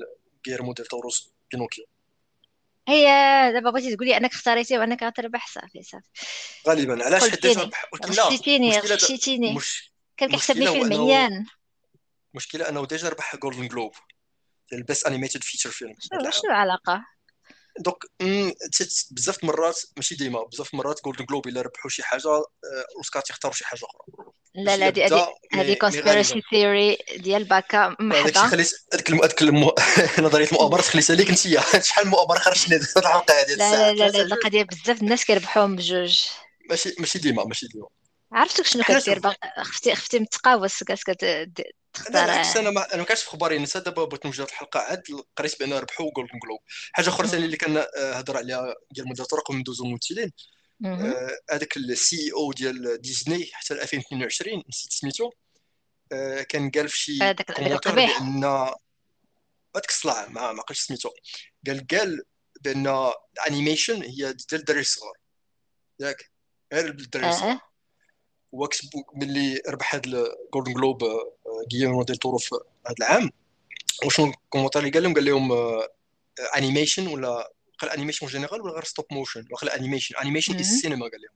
Guillermo 0.47 0.73
del 0.73 0.85
Toro's 0.85 1.33
Pinocchio 1.51 1.85
هي 2.87 3.05
دابا 3.53 3.69
بغيتي 3.69 3.95
تقولي 3.95 4.17
أنك 4.17 4.33
اختاريتي 4.33 4.77
وأنك 4.77 5.03
غتربح 5.03 5.47
صافي 5.47 5.83
صافي. 5.83 6.09
غالبا. 6.67 7.05
علاش؟ 7.05 7.21
حيت 7.21 7.45
غشيتيني 8.05 8.79
غشيتيني 8.79 9.55
مش... 9.55 9.91
كان 10.17 10.29
كيحسبني 10.29 10.67
فيلم 10.67 10.93
عيان. 10.93 11.45
المشكلة 12.33 12.69
أنه 12.69 12.85
déjà 12.85 13.09
ربح 13.09 13.35
Golden 13.35 13.67
Globe 13.67 13.91
ديال 14.69 14.81
ال 14.81 14.86
best 14.86 15.05
animated 15.07 15.43
feature 15.43 15.69
film 15.69 15.95
شنو 15.99 16.51
العلاقة؟ 16.51 17.05
donc 17.79 18.03
بزاف 19.11 19.43
المرات 19.43 19.79
ماشي 19.97 20.15
ديما 20.15 20.43
بزاف 20.43 20.73
المرات 20.73 20.99
Golden 21.05 21.25
Globe 21.25 21.47
إلا 21.47 21.61
ربحوا 21.61 21.89
شي 21.89 22.03
حاجة 22.03 22.43
اوسكار 22.97 23.21
تيختاروا 23.21 23.55
شي 23.55 23.65
حاجة 23.65 23.81
أخرى. 23.83 24.31
لا 24.55 24.77
لا 24.77 24.87
هذه 24.87 25.27
هذه 25.53 25.73
كونسبيرسي 25.73 26.41
ثيوري 26.51 26.97
ديال 27.17 27.43
باكا 27.43 27.95
محضة. 27.99 28.47
خليت 28.47 28.71
هذيك 28.93 29.11
هذيك 29.11 29.43
نظرية 30.19 30.47
المؤامرة 30.47 30.81
خليتها 30.81 31.15
ليك 31.15 31.29
أنت 31.29 31.83
شحال 31.85 32.05
المؤامره 32.05 32.39
خرجت 32.39 32.69
لنا 32.69 32.79
الحلقة 32.97 33.41
هذه 33.41 33.55
لا 33.55 33.93
لا 33.93 34.09
لا 34.09 34.21
القضية 34.21 34.63
بزاف 34.63 35.01
الناس 35.01 35.25
كيربحوهم 35.25 35.75
بجوج. 35.75 36.19
ماشي 36.69 36.95
ماشي 36.99 37.19
ديما 37.19 37.43
ماشي 37.43 37.67
ديما. 37.67 37.87
عرفتك 38.31 38.65
شنو 38.65 38.83
كدير؟ 38.83 39.21
خفتي 39.61 39.95
خفتي 39.95 40.19
متقاوس 40.19 40.83
كاس 40.83 41.03
تختار 41.97 42.59
أنا 42.59 42.69
ما 42.69 42.93
أنا 42.93 42.97
ما 42.97 43.03
كانش 43.03 43.21
في 43.21 43.27
اخباري 43.27 43.59
نسى 43.59 43.79
دابا 43.79 44.05
بغيت 44.05 44.25
نوجد 44.25 44.41
الحلقة 44.41 44.79
عاد 44.79 45.03
قريت 45.35 45.59
بان 45.59 45.73
ربحوا 45.73 46.11
جولدن 46.15 46.39
جلوب 46.43 46.59
حاجة 46.91 47.09
أخرى 47.09 47.27
ثاني 47.27 47.45
اللي 47.45 47.57
كان 47.57 47.85
هضر 47.97 48.37
عليها 48.37 48.75
ديال 48.91 49.09
مدير 49.09 49.25
طرق 49.25 49.51
من 49.51 49.63
دوزو 49.63 49.85
ممثلين 49.85 50.31
هذاك 51.51 51.77
ال 51.77 52.31
CEO 52.33 52.53
ديال 52.53 53.01
ديزني 53.01 53.49
حتى 53.53 53.73
2022 53.73 54.63
نسيت 54.69 54.91
سميتو. 54.91 55.31
كان 56.49 56.71
قال 56.71 56.89
في 56.89 56.97
شي 56.97 57.17
بأن 57.95 58.43
هذاك 59.75 59.89
الصلع 59.89 60.27
ما 60.27 60.51
ما 60.51 60.61
قلتش 60.61 60.81
سميتو. 60.81 61.09
قال 61.67 61.87
قال 61.87 62.23
بأن 62.61 63.11
ال 63.37 63.44
animation 63.44 64.01
هي 64.01 64.33
ديال 64.33 64.35
الدراري 64.53 64.81
الصغار 64.81 65.13
ياك؟ 65.99 66.31
غير 66.73 66.89
الدراري 66.89 67.29
الصغار 67.29 67.59
وكسبوا 68.57 69.03
ملي 69.13 69.61
ربح 69.69 69.95
هذا 69.95 70.03
ال 70.05 70.15
Golden 70.15 70.73
Globe 70.73 71.03
Guillermo 71.73 72.03
del 72.03 72.17
Toro 72.17 72.37
في 72.37 72.55
هذا 72.85 72.95
العام. 72.99 73.31
وشنو 74.05 74.25
ال 74.25 74.30
commentaire 74.30 74.81
اللي 74.81 74.91
قال 74.91 75.03
لهم؟ 75.03 75.13
قال 75.13 75.25
لهم 75.25 75.51
animation 76.57 77.07
ولا 77.07 77.53
قال 77.79 77.91
animation 77.91 78.27
général 78.27 78.61
ولا 78.61 78.73
غير 78.73 78.83
stop 78.83 79.05
motion 79.11 79.45
ولا 79.63 79.75
animation 79.75 80.15
animation 80.15 80.55
is 80.55 80.59
السينما 80.59 81.01
قال 81.01 81.21
لهم. 81.21 81.35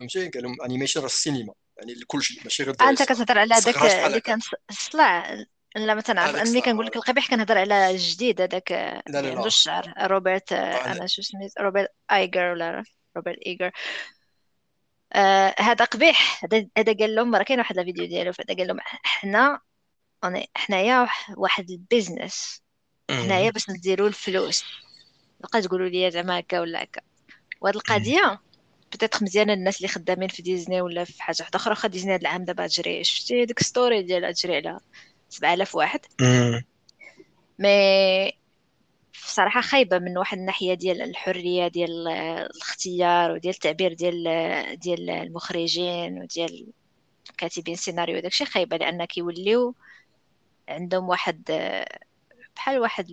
فهمتي؟ 0.00 0.28
قال 0.28 0.42
لهم 0.42 0.62
animation 0.62 1.00
راه 1.00 1.06
السينما 1.06 1.54
يعني 1.78 1.94
لكل 1.94 2.22
شيء 2.22 2.42
ماشي 2.44 2.62
غير 2.62 2.76
انت 2.80 3.02
كتهضر 3.02 3.38
على 3.38 3.54
هذاك 3.54 3.76
اللي 3.76 4.20
كان 4.20 4.38
صلع 4.70 5.44
لا 5.76 5.94
ما 5.94 6.00
تنعرف. 6.00 6.36
أنا 6.36 6.50
ملي 6.50 6.60
كنقول 6.60 6.86
لك 6.86 6.96
القبيح 6.96 7.30
كنهضر 7.30 7.58
على 7.58 7.90
الجديد 7.90 8.40
هذاك 8.40 8.72
اللي 8.72 9.18
عنده 9.18 9.46
الشعر. 9.46 9.94
روبرت 9.98 10.52
أنا 10.52 11.06
شو 11.06 11.22
سميت 11.22 11.52
Robert 11.60 11.88
Iger 12.12 12.44
ولا 12.44 12.84
Robert 13.16 13.38
Iger. 13.46 13.70
آه 15.14 15.54
هذا 15.58 15.84
قبيح. 15.84 16.44
هذا 16.76 16.92
قال 17.00 17.14
لهم 17.14 17.34
راه 17.34 17.42
كاين 17.42 17.58
واحد 17.58 17.78
الفيديو 17.78 18.06
ديالو 18.06 18.32
فهذا 18.32 18.54
قال 18.54 18.66
لهم 18.66 18.78
حنا 19.02 19.60
حنايا 20.54 21.08
واحد 21.36 21.70
ال 21.70 21.79
business. 21.79 22.62
حنايا 23.10 23.50
باش 23.50 23.70
نديروا 23.70 24.08
الفلوس. 24.08 24.64
بقى 25.40 25.62
تقولوا 25.62 25.88
لي 25.88 26.10
زعما 26.10 26.38
هكا 26.38 26.60
ولا 26.60 26.82
هكا. 26.82 27.00
وهاد 27.60 27.74
القضية 27.74 28.40
بتاتخ 28.92 29.22
مزيانة 29.22 29.52
الناس 29.52 29.76
اللي 29.76 29.88
خدامين 29.88 30.28
في 30.28 30.42
ديزني 30.42 30.80
ولا 30.80 31.04
في 31.04 31.22
حاجة 31.22 31.36
واحدة 31.40 31.56
أخرى. 31.56 31.70
واخا 31.70 31.88
ديزني 31.88 32.14
هاد 32.14 32.20
العام 32.20 32.44
دابا 32.44 32.66
تجري 32.66 33.04
شفتي 33.04 33.44
ديك 33.44 33.60
ستوري 33.62 34.02
ديالها 34.02 34.32
تجري 34.32 34.56
على 34.56 34.80
7000 35.28 35.74
واحد. 35.74 36.00
مي 37.58 38.43
صراحة 39.26 39.60
خايبة 39.60 39.98
من 39.98 40.18
واحد 40.18 40.38
الناحية 40.38 40.74
ديال 40.74 41.02
الحرية 41.02 41.68
ديال 41.68 42.08
الاختيار 42.08 43.32
وديال 43.32 43.54
التعبير 43.54 43.92
ديال 43.92 44.24
ديال 44.78 45.10
المخرجين 45.10 46.22
وديال 46.22 46.66
كاتبين 47.38 47.74
السيناريو 47.74 48.20
داكشي 48.20 48.44
خايبة 48.44 48.76
لأن 48.76 49.04
كيوليو 49.04 49.74
عندهم 50.68 51.08
واحد 51.08 51.42
بحال 52.56 52.78
واحد 52.78 53.10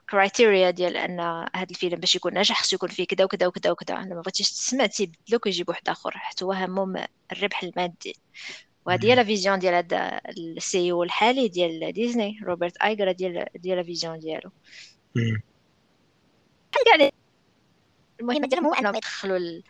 ال 0.00 0.08
criteria 0.08 0.70
ديال 0.70 0.96
أن 0.96 1.20
هذا 1.56 1.70
الفيلم 1.70 2.00
باش 2.00 2.14
يكون 2.16 2.34
ناجح 2.34 2.62
خصو 2.62 2.76
يكون 2.76 2.88
فيه 2.88 3.04
كذا 3.06 3.24
وكذا 3.24 3.46
وكذا 3.46 3.70
وكذا 3.70 3.94
لما 3.94 4.20
بغيتيش 4.20 4.50
تسمع 4.50 4.86
تيبدلوك 4.86 5.46
ويجيب 5.46 5.68
واحد 5.68 5.88
آخر 5.88 6.10
حتى 6.18 6.44
هو 6.44 6.52
همهم 6.52 7.04
الربح 7.32 7.62
المادي. 7.62 8.16
وهذه 8.86 9.06
هي 9.06 9.14
la 9.14 9.24
vision 9.24 9.58
ديال 9.58 9.74
هذا 9.74 10.20
ال 10.38 10.92
CEO 10.92 11.02
الحالي 11.02 11.48
ديال 11.48 11.92
Disney 11.92 12.40
Robert 12.44 12.76
Iger 12.76 13.12
ديال 13.12 13.46
ديال 13.56 13.76
la 13.78 13.82
vision 13.82 14.18
ديالو. 14.18 14.50
كاع 16.72 17.10
المهم 18.20 18.44
ديالهم 18.44 18.66
هو 18.66 18.74
إنهم 18.74 18.94
يدخلوا 18.94 19.36
ال... 19.36 19.62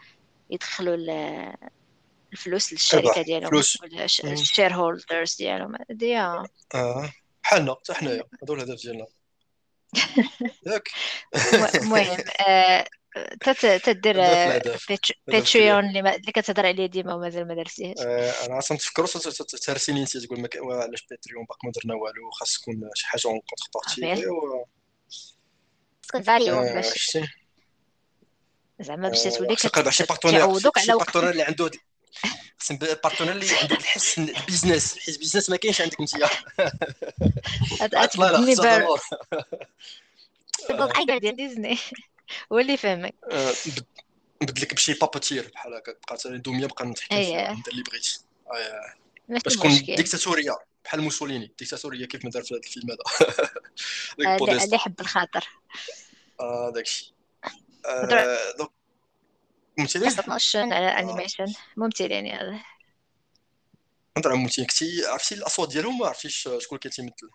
يدخلوا 0.51 0.95
ال... 0.95 1.11
الفلوس 2.33 2.73
للشركة 2.73 3.23
ديالهم 3.23 3.63
ال 4.25 4.75
shareholders 4.75 5.37
ديالهم. 5.37 5.77
دي 5.91 6.19
آه. 6.19 6.47
بحالنا 7.43 7.75
حتى 7.75 7.95
حنايا 7.95 8.25
هذو 8.43 8.55
الهدف 8.55 8.83
ديالنا 8.83 9.07
ياك. 10.67 10.89
المهم 11.75 12.17
تدير 13.85 14.17
Patreon 15.27 15.85
اللي 15.85 16.19
كتهضر 16.35 16.67
عليه 16.67 16.87
ديما 16.87 17.15
ومازال 17.15 17.49
ما 17.49 17.55
درتيهاش. 17.55 17.99
أنا 18.47 18.59
أصلا 18.59 18.79
تفكروا 18.79 19.07
ترسيني 19.67 20.01
انت 20.01 20.17
تقول 20.17 20.51
علاش 20.63 21.07
Patreon 21.11 21.45
باقي 21.45 21.59
ما 21.65 21.73
درنا 21.73 21.95
والو 21.95 22.31
خاص 22.31 22.59
تكون 22.59 22.91
شي 22.95 23.07
حاجة 23.07 23.23
en 23.27 23.41
contrepartie 23.41 24.25
تكون 26.11 26.23
value. 26.23 26.83
زعما 28.81 29.09
باش 29.09 29.23
تولي 29.23 29.57
كتعوضوك 29.57 30.79
شي 30.79 30.93
partenaire 30.93 31.31
اللي 31.31 31.43
عنده 31.43 31.71
خصني 32.59 32.79
ال 32.83 32.87
partenaire 32.87 33.33
اللي 33.33 33.57
عنده 33.57 33.77
الحس 33.77 34.19
ال 34.19 34.27
business. 34.27 34.99
حيت 34.99 35.15
ال 35.15 35.19
business 35.19 35.51
ما 35.51 35.57
كاينش 35.57 35.81
عندك 35.81 36.01
انت. 36.01 36.11
بار 41.05 41.19
ديال 41.19 41.37
ديزني 41.37 41.79
هو 42.53 42.59
اللي 42.59 42.77
فهمك 42.77 43.15
نبدلك 44.43 44.75
بشي 44.75 44.93
puppeteer 44.93 45.51
بحال 45.55 45.75
هكا. 45.75 45.93
بقات 45.93 46.27
دوميا 46.27 46.67
بقى 46.67 46.87
نتحكم 46.87 47.17
ندير 47.17 47.73
اللي 47.73 47.83
بغيت. 47.83 48.09
باش 49.29 49.57
تكون 49.57 49.71
ديكتاتوريه 49.71 50.59
بحال 50.85 51.01
موسوليني 51.01 51.55
ديكتاتوريه 51.59 52.07
كيف 52.07 52.25
ما 52.25 52.31
دار 52.31 52.43
في 52.43 52.55
هذا 52.55 52.61
الفيلم 52.67 52.91
هذا. 52.91 52.99
آه، 54.33 54.37
اللي 54.37 54.77
يحب 54.77 55.01
الخاطر. 55.01 55.49
آه 56.41 56.73
داكشي 56.75 57.15
آه، 57.87 58.57
donc 58.59 58.71
ممثلين؟ 59.79 60.13
motion 60.29 60.73
animation 60.73 61.47
ممثلين 61.77 62.27
هذا 62.27 62.61
نهضر 64.17 64.31
على 64.31 64.39
ممثلين. 64.39 64.67
كنتي 64.67 65.07
عرفتي 65.07 65.35
الأصوات 65.35 65.69
ديالهم؟ 65.69 65.99
ما 65.99 66.07
عرفتيش 66.07 66.49
شكون 66.59 66.79
كان 66.79 66.93
تيمثل. 66.93 67.31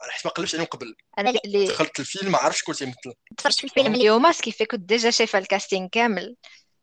حيت 0.00 0.26
ما 0.26 0.32
قلبتش 0.32 0.54
عليهم 0.54 0.66
قبل. 0.66 0.96
أنا 1.18 1.32
اللي 1.44 1.66
دخلت 1.66 2.00
الفيلم 2.00 2.32
ما 2.32 2.38
عرفتش 2.38 2.60
شكون 2.60 2.74
تيمثل. 2.74 3.14
تفرجت 3.36 3.58
في 3.58 3.64
الفيلم 3.64 3.94
اليوم 3.94 4.32
كيف 4.32 4.62
كنت 4.62 4.80
déjà 4.80 5.10
شايفة 5.10 5.38
ال 5.38 5.44
casting 5.44 5.88
كامل. 5.92 6.36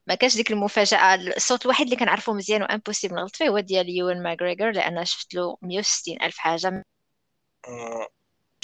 ما 0.08 0.16
كانش 0.16 0.36
ديك 0.36 0.52
المفاجأة. 0.52 1.16
الصوت 1.16 1.66
الوحيد 1.66 1.86
اللي 1.88 1.96
كنعرفه 1.96 2.34
مزيان 2.34 2.62
و 2.62 2.67
impossible 2.67 3.16
نغلط 3.16 3.36
فيه 3.36 3.50
هو 3.50 3.60
ديال 3.60 3.90
يوان 3.90 4.24
ماغريغور 4.24 4.72
لأن 4.72 5.06
شفت 5.06 5.34
له 5.34 5.58
160 5.62 6.22
ألف 6.22 6.38
حاجة. 6.38 6.84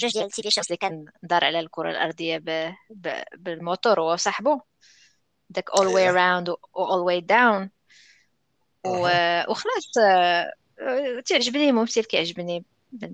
جوج 0.00 0.12
ديال 0.12 0.24
ال 0.24 0.42
TV 0.42 0.50
shows 0.50 0.64
اللي 0.66 0.76
كان 0.76 1.04
دار 1.22 1.44
على 1.44 1.60
الكرة 1.60 1.90
الأرضية 1.90 2.38
ب... 2.38 2.74
ب... 2.90 3.22
بالموتور 3.36 4.00
هو 4.00 4.12
وصاحبه 4.12 4.60
داك 5.50 5.70
long 5.70 5.84
way 5.84 5.96
أيه. 5.96 6.12
round 6.12 6.48
و 6.48 6.56
و 6.74 6.86
long 6.86 7.20
way 7.20 7.24
down. 7.26 7.68
و... 8.86 9.08
وخلاص 9.50 9.98
آه، 9.98 10.52
آه، 10.80 11.20
تعجبني 11.26 11.72
ممثل 11.72 12.04
كيعجبني. 12.04 12.64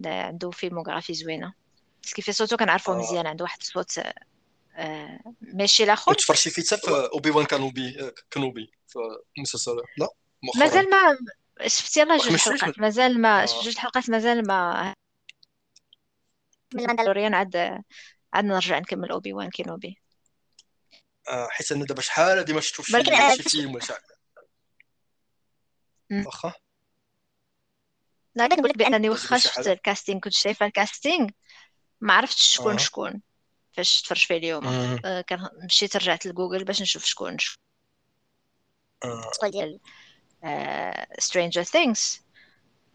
عنده 0.07 0.51
filmographie 0.51 1.15
زوينة. 1.15 1.53
بس 2.03 2.15
كيف 2.15 2.31
صوته 2.31 2.57
كنعرفه 2.57 2.93
آه. 2.93 2.99
مزيان 2.99 3.27
عنده 3.27 3.43
واحد 3.43 3.59
الصوت 3.61 4.01
ماشي 5.41 5.85
الآخر 5.85 6.11
وتفرجتي 6.11 6.51
فيه 6.51 6.63
حتى 6.63 6.77
في 6.77 7.09
Obi-Wan 7.13 7.47
Kenobi 7.47 8.13
Kenobi 8.31 8.71
في 8.87 8.99
المسلسل 9.39 9.77
لا 9.99 10.09
مؤخرا 10.43 10.61
مازال 10.65 10.91
ما 10.91 11.19
شفت 11.67 11.97
يلا 11.97 12.17
ما 12.17 12.17
جوج؟ 12.17 12.37
حلقات 12.37 12.79
مازال 12.79 13.21
ما. 13.21 13.47
شفت 13.47 13.65
جوج 13.65 13.77
حلقات 13.77 14.11
مازال 14.11 14.47
ما 14.47 14.95
من 16.75 16.81
The 16.81 17.05
Mandalorian 17.05 17.35
عاد 17.35 17.57
عاد 18.33 18.45
نرجع 18.45 18.79
نكمل 18.79 19.11
Obi-Wan 19.11 19.51
Kenobi 19.51 19.99
آه، 21.29 21.49
حيت 21.51 21.73
أنا 21.73 21.85
دابا 21.85 22.03
شحال 22.03 22.39
هادي 22.39 22.53
ما 22.53 22.61
شفتوش 22.61 22.95
ولكن 22.95 23.17
شي 23.17 23.23
أنا 23.23 23.37
شي 23.37 23.43
فيلم 23.43 23.75
ولا. 23.75 23.83
واخا 26.27 26.53
لا 28.35 28.43
غادي 28.45 28.55
نقول 28.55 28.69
لك 28.71 28.79
بأنني 28.79 29.09
واخا 29.09 29.39
شفت؟ 29.39 29.67
ال 29.69 29.75
casting 29.75 30.21
كنت 30.21 30.33
شايفة 30.33 30.67
ال 30.67 30.75
casting 30.75 31.29
ما 32.01 32.15
عرفتش 32.15 32.43
شكون 32.43 32.73
آه. 32.73 32.77
شكون 32.77 33.23
فاش 33.77 34.03
تفرج 34.03 34.27
فيه 34.27 34.37
اليوم. 34.37 34.67
آه، 35.05 35.21
كان 35.21 35.49
مشيت 35.65 35.97
رجعت 35.97 36.27
لجوجل 36.27 36.65
باش 36.65 36.83
نشوف 36.83 37.05
شكون 37.05 37.39
شكون 37.39 37.63
آه، 39.05 39.49
ديال 39.51 39.81
Stranger 41.19 41.63
Things 41.63 42.21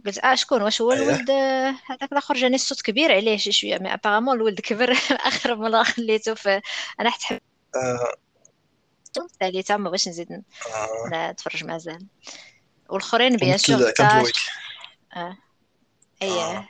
قلت 0.06 0.18
آه 0.18 0.36
شكون؟ 0.36 0.62
واش 0.62 0.82
هو 0.82 0.91
أيه. 0.91 0.98
الولد؟ 0.98 1.30
آه، 1.30 1.76
هذاك 1.86 2.12
الآخر 2.12 2.36
جاني 2.36 2.56
الصوت 2.56 2.82
كبير 2.82 3.12
عليه 3.12 3.38
شي 3.38 3.52
شوية 3.52 3.78
mais 3.78 3.94
apparemment 3.94 4.36
الولد 4.36 4.62
كبر. 4.62 4.91
اخر 5.12 5.56
مره 5.56 5.84
خليته 5.84 6.34
في 6.34 6.62
أنا 6.99 7.10
حتى 7.10 7.40
آه، 7.76 8.14
الثالثه 9.18 9.78
ما 9.78 9.90
بغيتش 9.90 10.08
نزيد 10.08 10.32
آه. 10.32 11.32
نتفرج 11.32 11.64
مازال. 11.64 12.08
والآخرين 12.90 13.38
bien 13.38 13.58
sûr 13.58 13.94
آه. 13.99 14.26
آه. 15.16 15.38
آه، 16.22 16.68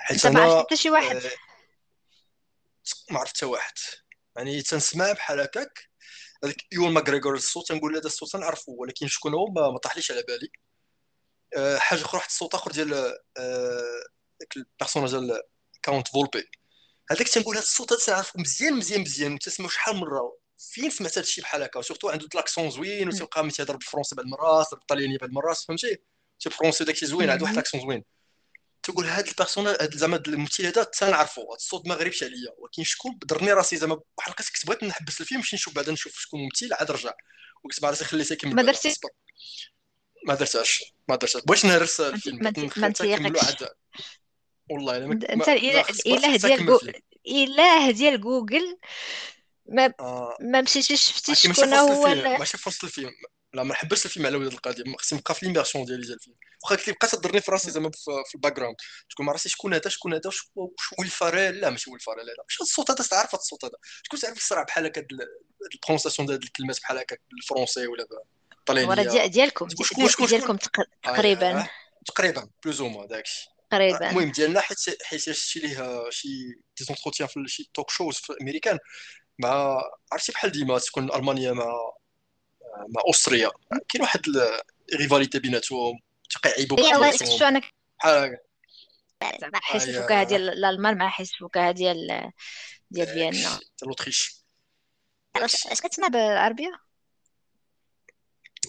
حيت 0.00 0.26
أنا 0.26 0.60
حتى 0.60 0.76
شي 0.76 0.90
واحد. 0.90 1.16
آه، 1.16 1.30
ما 3.10 3.18
عرفت 3.18 3.36
حتى 3.36 3.46
واحد. 3.46 3.72
يعني 4.36 4.62
تنسمع 4.62 5.12
بحال 5.12 5.40
هكاك. 5.40 5.88
هذاك 6.44 6.56
يون 6.72 6.92
ماغريغور 6.92 7.34
الصوت 7.34 7.68
تنقول 7.68 7.96
هذا 7.96 8.06
الصوت 8.06 8.32
تنعرفو 8.32 8.76
ولكن 8.78 9.08
شكون 9.08 9.34
هو 9.34 9.46
ما 9.46 9.78
طاحليش 9.78 10.12
على 10.12 10.22
بالي. 10.28 10.48
آه، 11.56 11.78
حاجة 11.78 12.00
أخرى 12.00 12.16
واحد 12.18 12.28
الصوت 12.28 12.54
آخر 12.54 12.70
ديال 12.72 12.94
آه، 13.38 14.02
داك 14.40 14.56
ال 14.56 14.61
personnage 14.61 15.10
ديال 15.10 15.42
Count 15.82 16.08
Volpe. 16.08 16.50
هذاك 17.10 17.28
تنقول 17.28 17.56
هذا 17.56 17.64
الصوت 17.64 17.92
هذا 17.92 18.00
تنعرفو 18.06 18.38
مزيان 18.38 18.74
مزيان 18.74 19.00
مزيان 19.00 19.38
تسمعو 19.38 19.68
شحال 19.68 19.94
من 19.94 20.00
مره 20.00 20.38
فين 20.58 20.90
سمعت 20.90 21.12
هذا 21.12 21.20
الشيء 21.20 21.44
بحال 21.44 21.62
هكا؟ 21.62 21.82
surtout 21.82 22.08
عنده 22.08 22.28
l'accent 22.34 22.70
زوين 22.70 23.08
وتبقى 23.08 23.50
تيهضر 23.50 23.76
بالفرنسي 23.76 24.16
بعض 24.16 24.24
المرات 24.26 24.66
بالطلياني 24.72 25.18
بعض 25.18 25.28
المرات 25.28 25.56
فهمتي؟ 25.56 25.96
تي 26.40 26.48
الفرنسي 26.48 26.84
داكشي 26.84 27.06
زوين 27.06 27.30
عنده 27.30 27.44
واحد. 27.44 27.56
l'accent 27.56 27.80
زوين. 27.80 28.04
تقول 28.92 29.06
هاد 29.06 29.26
ال 29.28 29.32
personnage 29.32 29.76
هاد 29.80 29.96
زعما 29.96 30.22
الممثل 30.26 30.66
هذا 30.66 30.84
تنعرفو 30.84 31.40
هاد 31.40 31.56
الصوت 31.56 31.86
ما 31.86 31.94
غريبش 31.94 32.22
عليا. 32.22 32.52
ولكن 32.58 32.84
شكون 32.84 33.18
درني 33.26 33.52
راسي 33.52 33.76
زعما 33.76 34.00
واحد 34.18 34.28
الوقت 34.32 34.48
كنت 34.48 34.66
بغيت 34.66 34.84
نحبس 34.84 35.20
الفيلم 35.20 35.40
نمشي 35.40 35.56
نشوف 35.56 35.74
بعدا 35.74 35.92
نشوف 35.92 36.18
شكون 36.18 36.40
الممثل 36.40 36.72
عاد 36.72 36.90
رجع. 36.90 37.12
وقلت 37.64 37.82
مع 37.82 37.90
راسي 37.90 38.04
خليته 38.04 38.32
يكمل 38.32 38.54
ما. 38.54 38.62
درتي؟ 38.62 38.94
ما 40.26 40.34
درتهاش. 40.34 40.84
ما 41.08 41.16
درتش 41.16 41.36
بغيت 41.36 41.64
نهرس 41.64 42.00
ما 42.00 42.08
الفيلم. 42.08 42.36
ما. 42.42 42.52
عاد 43.42 43.68
والله 44.70 44.96
إلا 44.96 45.06
ما 45.06 45.12
انت 45.12 45.30
ما- 45.30 45.52
الاله 45.52 45.84
ما 46.30 46.36
ديال. 46.36 47.02
الاله 47.26 47.90
ديال 47.90 48.20
جوجل 48.20 48.78
ما 49.66 49.94
آه، 50.00 50.36
ما 50.40 50.60
مشيتيش 50.60 51.02
شفتي 51.02 51.34
شكون 51.34 51.74
هو 51.74 52.06
ماشي 52.14 52.58
في 52.58 52.68
وسط 52.68 52.84
الفيلم. 52.84 53.10
لا 53.52 53.62
ما 53.62 53.70
نحبسش 53.72 54.04
الفيلم 54.06 54.26
على 54.26 54.36
ود 54.36 54.52
القضية 54.52 54.84
خصني 54.98 55.18
نبقى 55.18 55.34
في 55.34 55.46
l'immersion 55.46 55.84
ديالي 55.84 56.02
ديال 56.02 56.14
الفيلم. 56.14 56.36
واخا 56.64 56.76
قلت 56.76 56.88
لي 56.88 56.92
بقات 56.94 57.14
تضرني 57.14 57.40
في 57.40 57.50
راسي 57.50 57.70
زعما 57.70 57.90
في, 57.90 58.34
ال 58.34 58.52
background 58.52 58.76
تقول 59.10 59.26
ما 59.26 59.32
عرفتي 59.32 59.48
شكون 59.48 59.74
هذا 59.74 59.90
شكون 59.90 60.14
هذا 60.14 60.20
واش 60.26 60.40
ويل 60.98 61.08
فاريل 61.10 61.54
لا 61.60 61.70
ماشي 61.70 61.90
ويل 61.90 62.00
فاريل 62.00 62.26
لا 62.26 62.32
واش 62.44 62.60
الصوت 62.60 62.90
هذا 62.90 63.04
تعرف 63.08 63.28
هذا 63.34 63.42
الصوت 63.42 63.64
هذا. 63.64 63.74
شكون 64.02 64.20
تعرف 64.20 64.36
الصراع 64.36 64.62
بحال 64.62 64.86
هكا 64.86 65.06
البرونساسيون 65.74 66.28
ديال 66.28 66.42
الكلمات 66.42 66.80
بحال 66.80 66.98
هكا 66.98 67.16
بالفرونسي 67.30 67.86
ولا 67.86 68.06
ورا 68.10 68.22
بالطالينيه 68.50 68.94
ديال- 68.94 69.30
ديالكم. 69.30 69.68
شكون- 69.68 69.96
ديال- 69.98 70.10
شكون- 70.10 70.26
ديالكم 70.26 70.56
تق- 70.56 70.84
تقريبا. 71.02 71.60
آه، 71.60 71.68
تقريبا 72.06 72.48
بلوز 72.64 72.80
أو 72.80 73.06
داكشي. 73.06 73.48
تقريبا. 73.70 74.10
المهم 74.10 74.30
ديالنا 74.32 74.60
حيت 74.60 74.78
حيت 75.02 75.30
شتي 75.30 75.58
ليه 75.60 76.10
شي 76.10 76.28
دي 76.78 76.84
زونتروتيان 76.84 77.28
في 77.28 77.44
شي 77.46 77.70
توك 77.74 77.90
شوز 77.90 78.16
في 78.16 78.32
امريكان 78.42 78.78
مع 79.38 79.80
عرفتي 80.12 80.32
بحال 80.32 80.50
ديما 80.52 80.78
تكون 80.78 81.12
ألمانيا 81.14 81.52
مع 81.52 81.72
مع 82.88 83.02
أوستريا. 83.06 83.50
كاين 83.88 84.02
واحد 84.02 84.22
الريفاليتي 84.94 85.38
بيناتهم 85.38 85.98
تيعيبوا 86.42 86.78
إيه، 86.78 86.90
أنا 86.90 86.98
بحال 86.98 87.38
زعما 87.38 87.60
أي- 89.60 89.88
الفكاهه 89.88 90.24
ديال 90.24 90.48
الألمان 90.48 90.98
مع 90.98 91.08
حيت 91.08 91.30
الفكاهه 91.30 91.70
ديال 91.70 92.30
ديال 92.90 93.06
فيينا. 93.06 93.60
واش 93.82 95.66
اش 95.66 95.80
كتسمع 95.80 95.88
تسمع 95.88 96.08
بالعربيه 96.08 96.72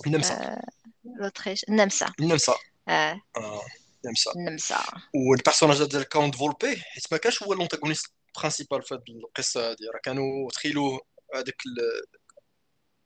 النمسا. 0.08 0.34
آه، 0.34 0.64
l'Autriche 1.04 1.66
النمسا. 1.70 2.14
النمسا. 2.20 2.56
آه. 2.88 3.22
آه، 3.38 3.62
النمسا. 4.06 4.32
النمسا. 4.32 4.84
وال 5.14 5.26
personnage 5.26 5.84
ديال 5.84 6.04
Count 6.04 6.36
Volpe 6.36 6.78
حيت 6.78 7.04
ما 7.12 7.18
كانش 7.18 7.44
هو 7.44 7.54
l'antagoniste 7.54 8.14
principal 8.38 8.84
في 8.84 8.94
هذه 8.94 9.02
القصة 9.10 9.72
هذه 9.72 9.78
راه 9.94 10.00
كانوا 10.04 10.50
تخيلوا 10.52 11.00
هذاك 11.36 11.62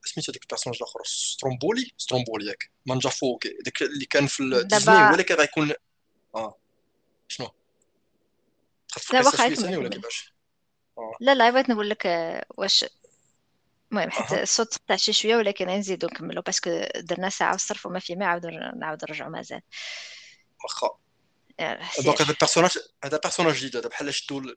سميتو 0.06 0.32
هذاك 0.32 0.44
ال 0.44 0.47
personnage 0.47 0.78
الأخر 0.82 1.00
سترومبولي؟ 1.06 1.92
سترومبولي 1.98 2.46
ياك. 2.48 2.72
Mangiafuoco 2.86 3.40
داك 3.66 3.82
اللي 3.82 4.06
كان 4.06 4.28
في 4.28 4.44
دابا- 4.50 4.62
ديزني 4.78 4.96
هو 4.96 5.12
اللي 5.12 5.24
كان 5.24 5.38
غيكون 5.38 5.74
آه. 6.36 6.58
شنو؟ 7.28 7.50
يكمل، 9.14 9.58
ثاني 9.58 9.78
ولا. 9.78 9.90
كيفاش؟ 9.90 10.34
لا 11.20 11.36
لا 11.36 11.50
بغيت 11.50 11.70
نقول 11.70 11.90
لك 11.90 12.06
آه، 12.06 12.46
واش. 12.50 12.86
المهم 13.92 14.10
حيت. 14.10 14.34
الصوت 14.34 14.78
تاع 14.88 14.96
شي 14.96 15.14
شوية 15.14 15.36
ولكن 15.36 15.70
غنزيدو 15.70 16.08
نكملو 16.08 16.42
parce 16.42 16.59
que 16.59 16.70
درنا 16.96 17.30
ساعة 17.30 17.54
وصرف 17.54 17.86
وما 17.86 18.00
في 18.00 18.16
ما 18.16 18.26
عاودو 18.26 18.50
نعاودو 18.50 19.06
نرجعو 19.10 19.30
مازال. 19.30 19.62
واخا. 20.64 20.90
آه،. 21.60 21.80
donc 22.04 22.22
هذا 22.22 22.32
ال 22.32 22.36
personnage 22.36 22.78
هذا 23.04 23.20
personnage 23.24 23.54
جديد 23.56 23.76
هذا 23.78 23.88
بحال 23.90 24.14
شدوا 24.14 24.42
ال- 24.42 24.56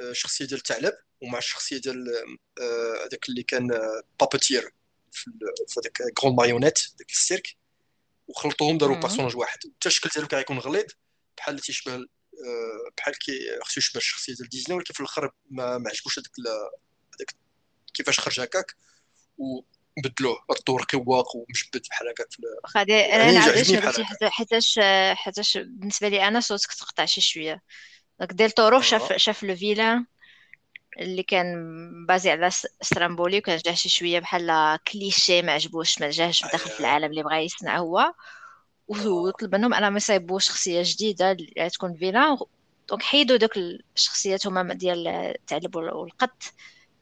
الشخصيه 0.00 0.44
ديال 0.44 0.58
الثعلب 0.58 0.92
ومع 1.22 1.38
الشخصية 1.38 1.78
ديال 1.80 2.08
آه، 2.60 3.06
هذاك 3.06 3.28
اللي 3.28 3.42
كان 3.42 3.68
بابتير 4.20 4.72
في 5.12 5.26
ال- 5.26 5.68
في 5.68 5.80
هذاك 5.80 6.12
كرون 6.14 6.34
ماريونيت 6.36 6.78
داك 6.98 7.10
السيرك 7.10 7.56
وخلطوهم 8.28 8.78
داروا. 8.78 8.96
بيرسوناج 8.96 9.36
واحد 9.36 9.58
حتى 9.76 9.88
الشكل 9.88 10.08
ديالو 10.14 10.28
كيكون 10.28 10.58
غليظ 10.58 10.84
بحال 11.36 11.50
اللي 11.54 11.62
تيشبه 11.62 11.94
آه، 11.94 12.90
بحال 12.96 13.18
كي 13.18 13.32
خصو 13.64 13.80
يشبه 13.80 13.98
الشخصية 13.98 14.34
ديال 14.34 14.48
ديزني 14.48 14.76
ولكن 14.76 14.94
في 14.94 15.00
الآخر 15.00 15.30
ما 15.50 15.78
ما 15.78 15.90
عجبوش 15.90 16.18
هذاك 16.18 16.30
هذاك 17.14 17.34
كيفاش 17.94 18.20
خرج 18.20 18.40
هكاك 18.40 18.74
وبدلوه 19.38 20.44
ردوه 20.50 20.78
رقواق 20.80 21.36
ومجبد 21.36 21.86
بحال 21.90 22.08
هكاك 22.08 22.26
في 22.30 22.42
واخا 22.64 22.84
يعني 22.88 23.14
أنا 23.30 23.46
هكا. 23.78 24.02
حيت- 24.04 24.24
حيتاش 24.24 24.78
حيتاش 25.14 25.56
بالنسبة 25.58 26.08
لي 26.08 26.28
أنا 26.28 26.40
صوتك 26.40 26.72
تقطع 26.74 27.04
شي 27.04 27.20
شوية 27.20 27.62
دونك 28.20 28.32
ديل 28.32 28.50
شاف 28.82 29.12
آه. 29.12 29.16
شاف 29.16 29.42
لو 29.42 29.56
فيلان 29.56 30.06
اللي 31.00 31.22
كان 31.22 31.54
basé 32.06 32.30
على 32.30 32.50
سترامبولي 32.82 33.38
وكان 33.38 33.58
جاه 33.58 33.74
شي 33.74 33.88
شوية 33.88 34.18
بحال 34.18 34.78
كليشيه 34.92 35.42
ما 35.42 35.52
عجبوش 35.52 36.00
ما 36.00 36.10
جاهش 36.10 36.42
داخل 36.42 36.70
في. 36.70 36.80
العالم 36.80 37.04
اللي 37.10 37.22
بغا 37.22 37.38
يصنع 37.38 37.78
هو. 37.78 38.12
وطلب 38.88 39.54
منهم 39.54 39.74
انهم 39.74 39.96
يصايبوا 39.96 40.38
شخصية 40.38 40.82
جديدة 40.84 41.30
اللي 41.32 41.70
تكون 41.70 41.94
villain 41.94 42.38
donc 42.88 43.02
حيدوا 43.02 43.36
دوك 43.36 43.56
الشخصيات 43.96 44.46
هما 44.46 44.74
ديال 44.74 45.08
الثعلب 45.08 45.76
وال- 45.76 45.94
والقط 45.94 46.42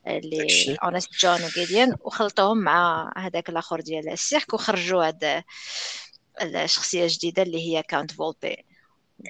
اللي. 0.06 0.77
Honest 0.85 1.12
John 1.20 1.44
و 1.44 1.52
Gideon 1.52 1.97
وخلطوهم 2.01 2.59
مع 2.59 3.12
هذاك 3.16 3.48
الآخر 3.48 3.81
ديال 3.81 4.09
cirque 4.09 4.55
وخرجوا 4.55 5.05
هاد 5.09 5.43
الشخصية 6.43 7.02
الجديدة 7.02 7.43
اللي 7.43 7.60
هي 7.68 7.82
Count 7.82 8.12
Volpe 8.12 8.65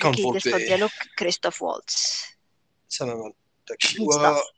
Count 0.01 0.21
Volpe 0.21 0.41
ديالو 0.67 0.89
Christoph 1.19 1.63
Waltz. 1.63 2.25
تماما. 2.99 3.33
داكشي 3.69 4.03
و 4.03 4.11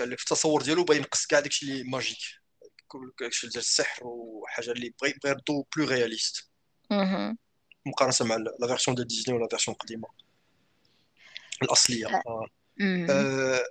لك 0.00 0.18
في 0.18 0.24
التصور 0.24 0.62
ديالو 0.62 0.84
باين 0.84 1.00
نقص 1.00 1.26
كاع 1.26 1.40
داكشي 1.40 1.66
اللي 1.66 1.82
magique. 1.82 2.18
داكشي 3.20 3.46
ديال 3.46 3.58
السحر 3.58 4.00
وحاجة 4.04 4.70
اللي 4.70 4.94
بغى 5.02 5.14
يردو 5.26 5.66
plus 5.76 5.86
réaliste. 5.86 6.50
مقارنة 7.86 8.14
مع 8.20 8.36
la 8.36 8.66
version 8.66 8.94
ديال 8.94 9.06
ديزني 9.06 9.36
و 9.36 9.40
la 9.40 9.48
version 9.48 9.74
القديمه 9.74 10.08
الأصلية. 11.62 12.06
آه. 12.06 12.46
آه، 13.10 13.64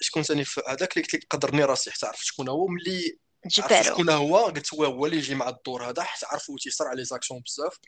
شكون 0.00 0.22
ثاني 0.22 0.44
في 0.44 0.60
هذاك 0.68 0.96
اللي 0.96 1.04
قلت 1.04 1.14
لك 1.14 1.26
قدرني 1.30 1.64
راسي 1.64 1.90
حتى 1.90 2.06
عرفت 2.06 2.24
شكون 2.24 2.48
هو 2.48 2.66
ملي 2.66 3.18
عرفت 3.58 3.82
شكون 3.82 4.10
هو 4.10 4.36
قلت 4.36 4.74
هو 4.74 4.84
هو 4.84 5.06
اللي 5.06 5.16
يجي 5.16 5.34
مع 5.34 5.48
الدور 5.48 5.90
هذا 5.90 6.02
حيت 6.02 6.24
عرفوا 6.24 6.56
تيصرع 6.60 6.92
لي 6.92 7.04
les 7.04 7.15
accents 7.15 7.40
بزاف. 7.40 7.78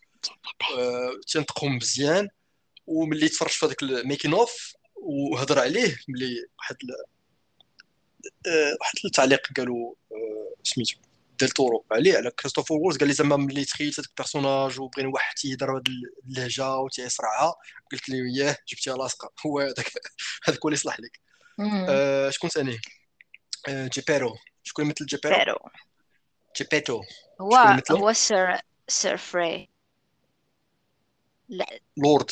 آه، 0.79 1.21
تينطقهم 1.27 1.77
مزيان. 1.77 2.29
وملي 2.87 3.29
تفرج 3.29 3.51
في 3.51 3.67
هذاك 3.67 3.83
making 3.83 4.33
of 4.33 4.73
وهضر 4.97 5.59
عليه 5.59 5.99
ملي 6.09 6.47
واحد 6.59 6.77
واحد 8.81 8.95
التعليق 9.05 9.41
قالوا 9.57 9.95
آه، 10.13 10.55
سميتو 10.63 10.97
Del 11.39 11.49
Toro 11.49 11.85
عليه 11.93 12.17
على 12.17 12.31
Christoph 12.31 12.75
Waltz 12.75 12.97
قال 12.97 13.09
لي 13.09 13.15
زعما 13.15 13.37
ملي 13.37 13.65
تخيلت 13.65 14.01
هذاك 14.01 14.09
ال 14.11 14.17
personnage 14.17 14.81
وبغينا 14.81 15.09
واحد 15.09 15.35
تيهضر 15.35 15.77
هاد 15.77 15.89
اللهجة 16.27 16.77
وتيصرعها 16.77 17.55
قلت 17.93 18.09
لي 18.09 18.37
ياه 18.37 18.57
جبتيها 18.69 18.97
لاصقة. 18.97 19.33
هو 19.47 19.61
هذاك 19.61 19.93
هذاك 20.45 20.61
هو 20.65 20.69
اللي 20.69 20.75
يصلح 20.75 21.01
لك. 21.01 21.21
آه، 21.89 22.31
شكون 22.31 22.51
ثاني؟ 22.51 22.79
آه، 23.69 23.87
جيبيرو. 23.87 24.37
شكون 24.63 24.85
مثل 24.85 25.07
جيبيرو؟ 25.07 25.37
جيبيرو. 25.37 25.59
جيبيتو. 26.57 27.03
هو 27.41 27.81
هو 27.91 28.13
سير 28.13 28.57
سير 28.89 29.17
فري. 29.17 29.76
لا 31.49 31.81
لورد 31.97 32.31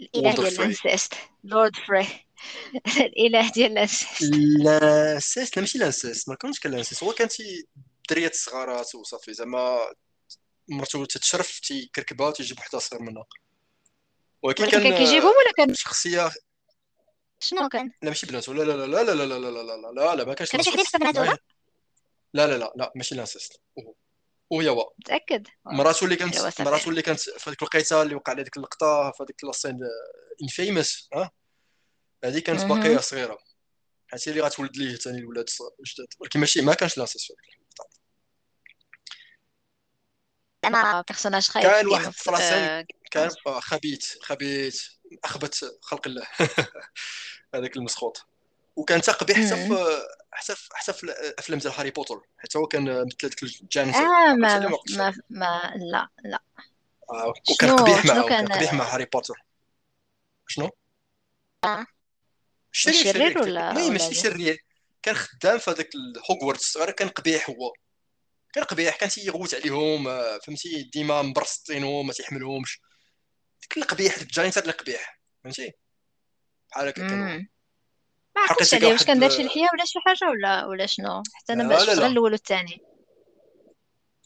الاله 0.00 0.34
ديال 0.34 0.36
فري 0.36 0.48
الانسيست 0.48 1.14
لورد 1.44 1.76
فري 1.76 2.06
الاله 2.96 3.50
ديال 3.52 3.72
الانسيست 3.72 4.22
لانسيس 4.22 5.56
لا 5.56 5.60
ماشي 5.60 5.78
لانسيس 5.78 6.28
ما 6.28 6.34
كانش 6.34 6.60
كان 6.60 6.72
لانسيس 6.72 7.04
هو 7.04 7.12
كان 7.12 7.28
تي 7.28 7.66
دريات 8.10 8.34
صغارات 8.34 8.94
وصافي 8.94 9.32
زعما 9.32 9.78
مرتو 10.68 11.04
تتشرف 11.04 11.60
تيكركبها 11.60 12.28
وتيجيب 12.28 12.58
وحده 12.58 12.78
صغير 12.78 13.02
منها 13.02 13.24
ولكن 14.42 14.64
ولكن 14.64 14.78
كان 14.80 14.94
كيجيبهم 14.94 15.28
ولا 15.28 15.52
كان 15.56 15.74
شخصيه 15.74 16.30
شنو 17.40 17.68
كان 17.68 17.92
لا 18.02 18.08
ماشي 18.08 18.26
بناتو 18.26 18.52
لا 18.52 18.62
لا 18.62 18.72
لا 18.72 18.86
لا 18.86 19.14
لا 19.14 19.24
لا 19.24 19.38
لا 19.38 19.50
لا 19.50 19.62
لا 19.62 19.92
لا 19.92 20.14
لا 20.14 20.24
ما 20.24 20.34
كانش 20.34 20.50
كان 20.52 20.62
شي 20.62 20.70
حد 20.70 20.76
لانسيس 20.76 20.94
يحسب 20.94 20.98
بناتو 20.98 21.20
ولا 21.20 21.38
لا 22.34 22.46
لا 22.46 22.58
لا 22.58 22.72
لا 22.76 22.92
ماشي 22.96 23.14
l'inceste 23.14 23.52
هو 24.52 24.92
متأكد؟ 24.98 25.46
مراتو 25.66 26.04
اللي 26.04 26.16
كانت 26.16 26.60
مراتو 26.60 26.90
اللي 26.90 27.02
كانت 27.02 27.20
في 27.20 27.50
هذيك 27.50 27.62
الوقيتة 27.62 28.02
اللي 28.02 28.14
وقع 28.14 28.32
على 28.32 28.42
ديك 28.42 28.56
اللقطة 28.56 29.10
في 29.16 29.22
هذيك 29.22 29.44
la 29.44 29.54
scène 29.54 29.78
infâme 30.42 31.08
ها؟ 31.14 31.30
هذه 32.24 32.38
كانت. 32.38 32.62
باقية 32.64 32.96
صغيرة. 32.98 33.38
حيت 34.08 34.28
هي 34.28 34.32
اللي 34.32 34.42
غتولد 34.44 34.76
ليه 34.76 34.96
ثاني 34.96 35.18
الولاد 35.18 35.44
الجداد 35.80 36.06
ولكن 36.20 36.40
ماشي 36.40 36.60
ما 36.62 36.74
كانش 36.74 36.98
l'inceste 36.98 37.26
في 37.26 37.32
هذيك 37.32 37.54
اللقطة. 37.60 37.88
زعما 40.64 41.04
personnage 41.08 41.48
خايب 41.48 41.66
كان 41.66 41.86
واحد 41.86 42.10
في- 42.10 42.24
vrai 42.24 42.38
sens 42.38 42.52
آه، 42.58 42.86
كان 43.10 43.30
آه، 43.46 43.60
خبيث 43.60 44.14
خبيث 44.22 44.82
أخبث 45.24 45.64
خلق 45.82 46.06
الله. 46.06 46.26
هذاك 47.54 47.76
المسخوط. 47.76 48.26
وكان 48.76 49.00
حتى 49.02 49.12
قبيح 49.12 49.36
حتى. 49.38 49.48
في 49.68 50.02
حتى 50.36 50.54
حتى 50.72 50.92
في 50.92 51.04
الأفلام 51.04 51.58
ديال 51.58 51.72
Harry 51.72 51.90
Potter. 51.90 52.20
حتى 52.38 52.58
هو 52.58 52.66
كان 52.66 52.82
مثل 53.06 53.16
هذاك 53.24 53.42
الجانس 53.42 53.96
آه 53.96 54.34
ما 54.34 54.58
ما 54.58 54.78
ما 54.90 55.14
ما 55.30 55.72
لا 55.76 56.08
لا. 56.24 56.42
آه، 57.10 57.34
وكان 57.52 57.76
قبيح 57.76 58.02
شنو 58.02 58.14
معه 58.14 58.28
كان 58.28 58.46
كان 58.46 58.56
قبيح 58.56 58.72
مع 58.74 58.84
Harry 58.94 59.04
Potter. 59.04 59.34
شنو؟ 60.46 60.70
آه. 61.64 61.86
شرير 62.72 63.38
ولا- 63.38 63.72
mais 63.72 63.90
ماشي؟ 63.90 64.14
شرير. 64.14 64.64
كان 65.02 65.14
خدام 65.14 65.58
في 65.58 65.70
هذاك 65.70 65.90
هوغورتس 66.30 66.76
غير 66.76 66.90
كان 66.90 67.08
قبيح 67.08 67.50
هو. 67.50 67.72
كان 68.52 68.64
قبيح 68.64 68.96
كان 68.96 69.08
تيغوت 69.08 69.54
عليهم 69.54 70.08
آه، 70.08 70.38
فهمتي؟ 70.38 70.82
ديما 70.82 71.22
مبرسطينهم 71.22 72.06
ما 72.06 72.12
تيحملهمش. 72.12 72.80
ديك 73.62 73.76
القبيح 73.76 74.18
ديك 74.18 74.38
اللي 74.58 74.72
قبيح 74.72 75.20
فهمتي؟ 75.44 75.72
بحال 76.70 76.88
هكا 76.88 77.08
كان. 77.08 77.48
ما 78.36 78.42
عرفتش 78.42 78.74
عليه 78.74 78.86
واش 78.92 79.04
كان 79.04 79.30
شي 79.30 79.42
لحية 79.42 79.68
ولا 79.72 79.84
شي 79.84 79.98
حاجة 80.06 80.30
ولا 80.30 80.64
ولا 80.66 80.86
شنو؟ 80.86 81.22
حتى 81.34 81.52
أنا 81.52 81.78
شفت 81.78 81.88
لا. 81.88 81.94
غير 81.94 82.06
الأول 82.06 82.32
والثاني. 82.32 82.80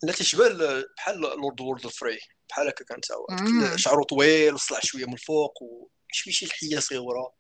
لا 0.02 0.12
تيشبه 0.12 0.46
ال- 0.46 0.86
بحال 0.96 1.20
Lord 1.20 1.60
و 1.60 1.65
Lord 1.65 1.86
Frey 1.86 2.18
بحال 2.50 2.68
هكا 2.68 2.84
كان 2.84 3.00
تا 3.00 3.14
هو 3.14 3.26
مم. 3.30 3.60
ديك 3.64 3.76
شعرو 3.78 4.04
طويل 4.04 4.54
وصلع 4.54 4.78
شوية 4.82 5.04
من 5.06 5.12
الفوق 5.12 5.62
وشويه 5.62 6.34
شي 6.34 6.46
لحية 6.46 6.78
صغيرة. 6.78 7.32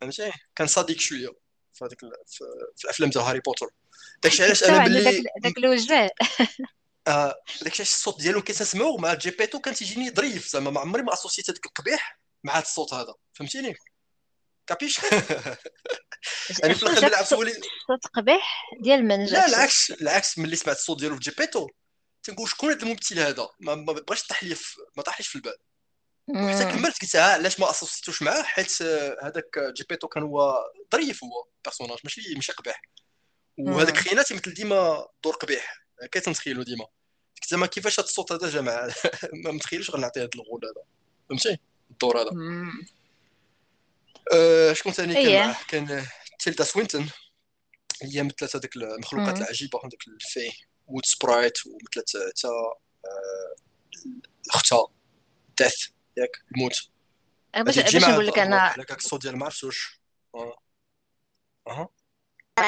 فهمتي؟ 0.00 0.32
كان 0.56 0.66
صديق 0.66 0.98
شوية 1.00 1.28
في 1.74 1.84
هذيك 1.84 2.00
في, 2.26 2.44
الأفلام 2.84 3.10
ديال 3.10 3.24
Harry 3.24 3.40
Potter. 3.40 3.66
داكشي 4.22 4.42
علاش 4.44 4.64
أنا 4.64 4.84
ملي 4.84 5.22
داك 5.42 5.58
الوجه. 5.58 6.10
آه 7.08 7.34
داكشي 7.62 7.82
علاش 7.82 7.90
الصوت 7.90 8.20
ديالو 8.20 8.42
كيتسمعو 8.42 8.96
مع 8.96 9.14
Geppetto 9.14 9.60
كان 9.60 9.74
تيجيني 9.74 10.10
ظريف 10.10 10.48
زعما 10.48 10.70
ما 10.70 10.80
عمري 10.80 11.02
ما 11.02 11.12
associé‎ت 11.12 11.50
هذاك 11.50 11.66
القبيح 11.66 12.18
مع 12.44 12.52
هذا 12.52 12.62
الصوت 12.62 12.94
هذا. 12.94 13.14
فهمتيني؟ 13.34 13.74
capisce؟ 14.68 15.00
يعني 16.62 16.74
في 16.74 16.82
الآخر 16.82 17.06
ملي 17.06 17.16
عرفت 17.16 17.34
صوت 17.86 18.06
قبيح 18.14 18.64
ديال 18.80 19.04
من 19.04 19.24
جاك 19.24 19.32
لا؟ 19.32 19.46
العكس 19.46 19.90
العكس 19.90 20.38
ملي 20.38 20.56
سمعت 20.56 20.76
الصوت 20.76 20.98
ديالو 20.98 21.14
في 21.14 21.20
Geppetto. 21.20 21.68
تنقول 22.22 22.48
شكون 22.48 22.70
هذا 22.70 22.82
الممثل 22.82 23.18
هذا؟ 23.18 23.48
ما 23.60 23.74
ما 23.74 23.92
بغاش 23.92 24.26
طيح 24.26 24.44
لي 24.44 24.56
ما 24.96 25.02
طاحليش 25.02 25.28
في 25.28 25.36
البال. 25.36 25.56
وحتى. 26.28 26.64
كملت 26.64 27.02
قلت 27.02 27.16
ها 27.16 27.32
علاش 27.32 27.60
ما 27.60 27.70
associé 27.70 28.03
توش 28.03 28.22
معاه؟ 28.22 28.42
حيت 28.42 28.82
آه، 28.82 29.16
هذاك 29.22 29.58
Geppetto 29.76 30.08
كان 30.08 30.22
هو 30.22 30.64
ظريف 30.92 31.24
هو 31.24 31.46
personnage 31.64 31.98
ماشي 32.04 32.34
ماشي 32.34 32.52
قبيح. 32.52 32.82
وهذاك. 33.58 33.96
خينا 33.96 34.22
تيمثل 34.22 34.54
ديما 34.54 35.06
دور 35.24 35.34
قبيح. 35.34 35.78
هكا 36.02 36.20
تنتخيلو 36.20 36.62
ديما. 36.62 36.84
قلت 37.36 37.50
زعما 37.50 37.66
كيفاش 37.66 38.00
هذا 38.00 38.08
الصوت 38.08 38.32
هذا 38.32 38.50
جا 38.50 38.60
ما 39.44 39.50
متخيلش 39.52 39.90
غنعطي 39.90 40.20
هذا 40.20 40.30
الغول 40.34 40.60
هذا. 40.64 40.84
فهمتي؟ 41.28 41.58
الدور 41.90 42.20
هذا. 42.20 42.30
أه 44.34 44.72
شكون 44.72 44.92
ثاني 44.92 45.14
كان 45.14 45.26
إيه. 45.26 45.38
معاه 45.38 45.56
كان 45.68 46.06
Tilda 46.38 46.64
Swinton 46.64 47.10
هي 48.02 48.22
مثلت 48.22 48.56
هذيك 48.56 48.76
المخلوقات. 48.76 49.38
العجيبة 49.38 49.78
هذاك 49.78 50.08
la 50.08 50.26
fée 50.26 50.52
Wood 50.86 51.04
Sprite 51.04 51.58
ومثلت 51.66 52.10
حتى 52.16 52.48
اختها 54.54 54.86
Death 55.58 55.88
ياك 56.16 56.30
الموت 56.54 56.90
باش 57.56 57.78
باش 57.78 58.04
نقول 58.04 58.26
لك 58.26 58.38
أنا 58.38 58.72
هكاك 58.72 58.98
الصوت 58.98 59.22
ديال 59.22 59.38
ما 59.38 59.44
عرفتش 59.44 59.64
واش 59.64 60.00
أه 60.34 60.58
أها 61.68 61.88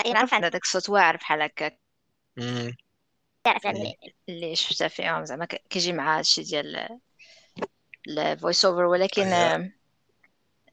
إيه، 0.04 0.12
معروف 0.12 0.34
عندها 0.34 0.48
داك 0.48 0.62
الصوت 0.62 0.90
واعر 0.90 1.16
بحال 1.16 1.42
هكا 1.42 1.70
مم. 2.36 2.76
تعرف 3.44 3.66
إيه. 3.66 3.72
يعني 3.72 4.14
اللي 4.28 4.56
شفتها 4.56 4.88
فيهم 4.88 5.24
زعما 5.24 5.44
كيجي 5.44 5.92
مع 5.92 6.18
هادشي 6.18 6.42
ديال 6.42 6.98
ال 8.08 8.18
voice 8.18 8.64
over 8.64 8.84
ولكن 8.84 9.22
أيوة. 9.22 9.72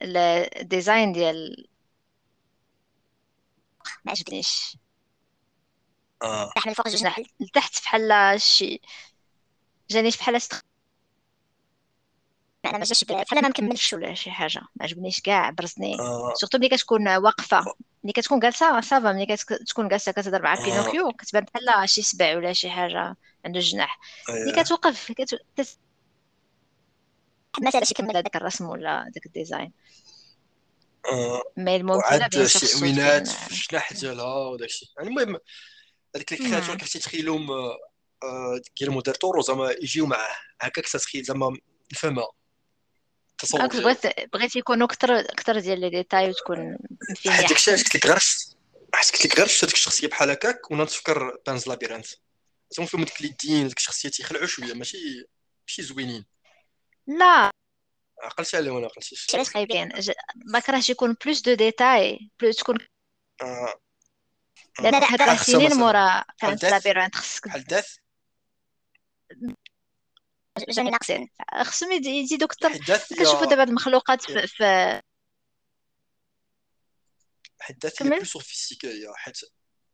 ال 0.01 0.17
design 0.17 1.11
ديال 1.11 1.67
ما 4.05 4.11
عجبنيش. 4.11 4.77
آه. 6.23 6.51
تحمل 6.55 6.75
فوق 6.75 6.87
جوج 6.87 7.03
نحل 7.03 7.25
لتحت 7.39 7.83
بحال 7.83 8.41
شي 8.41 8.81
جاني 9.89 10.09
بحال 10.09 10.35
است 10.35 10.53
أنا 12.65 12.77
ما 12.77 12.83
جاش 12.83 13.03
بحال 13.03 13.41
ما 13.41 13.49
مكملش 13.49 13.93
ولا 13.93 14.13
شي 14.13 14.31
حاجة. 14.31 14.59
ما 14.59 14.85
عجبنيش 14.85 15.21
كاع 15.21 15.49
برزطني. 15.49 15.99
آه. 15.99 16.33
surtout 16.35 16.57
ملي 16.57 16.69
كتكون 16.69 17.17
واقفة. 17.17 17.65
ملي 18.03 18.13
كتكون 18.13 18.39
جالسة 18.39 18.81
ça 18.81 18.96
va 18.96 19.11
ملي 19.11 19.25
كتكون 19.25 19.87
جالسة 19.87 20.11
كتهضر 20.11 20.41
مع 20.41 20.53
آه. 20.53 20.63
Pinocchio 20.63 21.11
كتبان 21.11 21.43
بحال 21.43 21.89
شي 21.89 22.01
سبع 22.01 22.37
ولا 22.37 22.53
شي 22.53 22.69
حاجة 22.69 23.15
عنده 23.45 23.59
جناح. 23.59 23.99
ملي 24.29 24.51
أيوة. 24.53 24.63
كتوقف 24.63 25.11
كت... 25.11 25.79
كت- 27.57 27.65
مثلا 27.67 27.83
شي 27.83 27.93
كمل 27.93 28.13
داك 28.21 28.35
الرسم 28.35 28.65
ولا 28.65 29.11
داك 29.15 29.25
ال 29.25 29.31
design. 29.31 29.71
آه. 31.11 31.41
mais 31.57 31.75
عوينات 32.81 33.27
كان- 33.29 33.35
في 33.47 33.51
الجناح 33.51 33.93
ديالها 33.93 34.25
وداك 34.47 34.69
الشيء 34.69 34.87
يعني 34.97 35.09
المهم 35.09 35.37
هذيك 36.15 36.33
ال 36.33 36.37
créature. 36.37 36.75
كيف 36.75 36.93
تتخيلهم 36.93 37.51
آه، 37.51 37.77
آه، 38.23 38.61
Guillermo 38.75 39.01
del 39.01 39.13
Toro 39.13 39.41
زعما 39.41 39.71
يجيو 39.71 40.05
معاه 40.05 40.35
هكاك 40.61 40.85
تتخيل 40.87 41.23
زعما 41.23 41.57
راك 43.55 43.71
ديالو 43.71 43.83
بغيت 43.85 44.33
بغيت 44.33 44.55
يكونوا 44.55 44.87
أكثر 44.87 45.19
أكثر 45.19 45.59
ديال 45.59 45.79
les 45.79 45.89
détails 45.89 46.29
وتكون 46.29 46.77
فيني 47.15 47.35
حيت 47.35 47.49
داكشي 47.49 47.71
علاش 47.71 47.83
قلت 47.83 47.95
لك 47.95 48.05
غير 48.05 48.19
حيت 48.93 49.11
قلت 49.11 49.25
لك 49.25 49.37
غير 49.37 49.47
شفت 49.47 49.63
هذيك 49.63 49.75
الشخصية 49.75 50.07
بحال 50.07 50.29
هكاك 50.29 50.71
وأنا 50.71 50.83
نتفكر 50.83 51.37
بانز 51.47 51.67
لابيرانث 51.67 52.13
زعما 52.71 52.87
فيهم 52.89 53.03
ديك 53.03 53.19
اليدين 53.21 53.67
ديك 53.67 53.77
الشخصية 53.77 54.09
تيخلعوا 54.09 54.45
شوية 54.45 54.73
ماشي 54.73 54.97
ماشي 55.67 55.81
زوينين. 55.83 56.25
لا. 57.07 57.51
عقلت 58.23 58.55
عليه 58.55 58.71
وأنا 58.71 58.85
عقلتيش 58.85 59.27
علاش 59.35 59.49
خايبين 59.49 59.89
ما 60.35 60.59
كرهش 60.59 60.89
يكون 60.89 61.15
بلوس 61.25 61.41
دو 61.41 61.53
ديتاي 61.53 62.31
بلوس 62.39 62.55
تكون 62.55 62.77
آه. 63.41 63.79
لأن 64.79 64.91
لا، 64.93 64.99
لا، 64.99 65.05
حنا 65.05 65.17
بحال 65.17 65.39
سنين. 65.39 65.73
مورا 65.73 66.23
كانت. 66.39 66.65
لابيرانت 66.65 67.15
خصك. 67.15 67.47
داث 67.47 67.95
جاني 70.69 70.89
ناقصين 70.89 71.29
خصهم 71.63 71.91
يد- 71.91 72.05
يزيدوا 72.05 72.47
أكثر 72.47 72.69
حدات 72.69 73.13
كنشوفوا 73.13 73.45
دابا 73.45 73.61
هاد 73.61 73.67
المخلوقات 73.67 74.21
في, 74.21 74.47
في 74.47 75.01
حدات 77.59 77.93
هي 78.03 78.09
كمل. 78.09 78.17
plus 78.17 78.25
sophistiqué 78.25 78.87
هي 78.87 79.13
حيت 79.15 79.37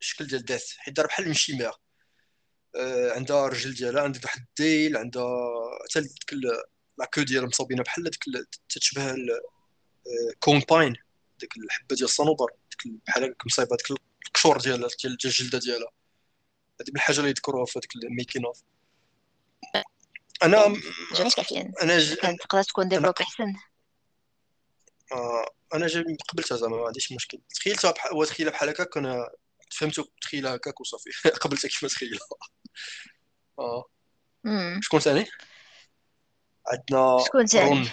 الشكل 0.01 0.27
ديال 0.27 0.45
داث 0.45 0.77
حيت 0.77 0.95
دار 0.95 1.07
بحال 1.07 1.25
المشيمير 1.25 1.71
آه، 2.75 3.11
عندها 3.15 3.47
رجل 3.47 3.73
ديالها 3.73 4.03
عندها 4.03 4.21
واحد 4.23 4.39
الديل 4.49 4.97
عندها 4.97 5.37
حتى 5.89 6.01
ديك 6.01 6.33
la 6.97 7.05
queue 7.05 7.21
ديالها 7.21 7.47
مصوبينها 7.47 7.83
بحال 7.83 8.03
ديك 8.03 8.23
تتشبه 8.69 9.11
ال- 9.11 9.31
آه، 9.31 10.33
ديك 11.39 11.57
الحبة 11.57 11.95
ديال 11.95 12.05
الصنوبر 12.05 12.51
ديك 12.71 12.85
ال- 12.85 12.99
بحال 13.07 13.23
هكاك 13.23 13.45
مصايبة 13.45 13.75
ديك 13.77 13.99
القشور 14.27 14.57
ديال 14.57 14.79
ديال 14.79 15.13
الجلدة 15.13 15.59
ديالها. 15.59 15.91
هذه 16.81 16.87
من 16.89 16.95
الحاجة 16.95 17.17
اللي 17.19 17.29
يذكروها 17.29 17.65
في 17.65 17.79
ديك 17.79 17.95
ال 17.95 18.02
making 18.02 18.45
of 18.45 18.61
أنا 20.43 20.65
أنا 21.81 21.99
ج... 21.99 22.15
تقدر 22.15 22.63
تكون 22.63 22.87
développe 22.89 23.13
احسن 23.21 23.53
آه، 25.11 25.45
أنا 25.73 25.87
جاي 25.87 26.03
قبلتها 26.29 26.57
زعما 26.57 26.77
ما 26.77 26.85
عنديش 26.85 27.11
مشكل. 27.11 27.39
تخيلتها 27.55 27.91
بحال 27.91 28.11
تخيلها 28.25 28.51
بحال 28.51 28.69
هكاك 28.69 28.97
أنا 28.97 29.29
فهمتو 29.71 30.05
تخيلها 30.21 30.55
هكاك 30.55 30.81
وصافي. 30.81 31.09
قبلتها 31.41 31.67
كيف 31.69 31.83
ما 31.83 31.89
تخيلها. 31.89 32.19
آه. 33.59 33.83
شكون 34.81 34.99
ثاني؟ 34.99 35.25
عندنا 36.67 37.17
شكون 37.25 37.45
ثاني؟ 37.45 37.69
رون. 37.69 37.89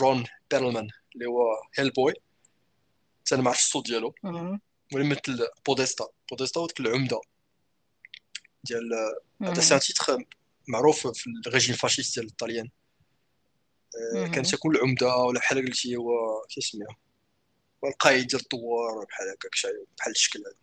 رون 0.00 0.24
بيرلمان 0.50 0.88
اللي 1.14 1.26
هو 1.26 1.42
Hellboy 1.78 2.12
أنا 3.32 3.42
ما 3.42 3.48
عرفتش 3.48 3.64
الصوت 3.64 3.86
ديالو. 3.86 4.14
ولي 4.94 5.08
مثل 5.08 5.48
بوديستا 5.66 6.08
بوديستا 6.30 6.60
هو 6.60 6.66
ديك 6.66 6.80
العمدة 6.80 7.20
ديال 8.64 8.90
هذا. 9.42 9.60
سان 9.60 9.80
تيتر 9.80 10.24
معروف 10.68 11.06
في 11.06 11.30
ال 11.46 11.50
régime 11.50 11.74
ال 11.74 11.78
fasciste 11.78 12.14
ديال 12.14 12.26
الطليان. 12.30 12.70
آه،. 14.16 14.26
كان 14.26 14.42
تيكون 14.42 14.76
العمدة 14.76 15.16
ولا 15.16 15.40
بحال 15.40 15.66
قلتي 15.66 15.96
هو 15.96 16.10
كيف 16.48 16.64
سميها 16.64 16.96
هو 17.84 17.88
القايد 17.88 18.26
ديال 18.26 18.42
الدوار 18.42 19.04
بحال 19.04 19.28
هكاك 19.28 19.54
شي 19.54 19.68
بحال 19.98 20.12
الشكل 20.12 20.44
هذا. 20.46 20.56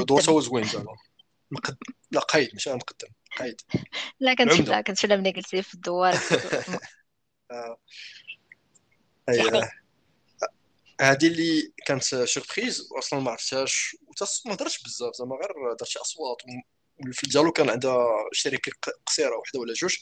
ودورته 0.00 0.30
هو 0.30 0.40
زوين 0.40 0.64
زعما. 0.64 0.96
مقد... 1.50 1.76
لا 2.10 2.20
قايد 2.20 2.50
ماشي 2.52 2.74
مقدم. 2.74 3.08
قايد 3.38 3.60
لا 4.20 4.34
كنت. 4.34 4.52
لا 4.68 4.80
كنت 4.80 4.98
فيلم 4.98 5.20
ملي 5.20 5.30
قلتي 5.30 5.62
في 5.62 5.74
الدوار 5.74 6.14
آه. 7.50 7.76
أي 9.28 9.68
هذه 11.00 11.26
اللي 11.26 11.72
كانت 11.86 12.02
surprise 12.04 12.88
واصلا 12.92 13.20
ما 13.20 13.30
عرفتهاش 13.30 13.96
وتا 14.06 14.26
ما 14.46 14.54
هضرتش 14.54 14.82
بزاف 14.82 15.14
زعما 15.14 15.36
غير 15.36 15.74
درت 15.78 15.88
شي 15.88 15.98
اصوات 15.98 16.36
والفيلم 16.98 17.32
ديالو 17.32 17.52
كان 17.52 17.70
عندها 17.70 18.06
شركه 18.32 18.72
قصيرة 19.06 19.36
وحدة 19.36 19.60
ولا 19.60 19.72
جوج. 19.74 19.96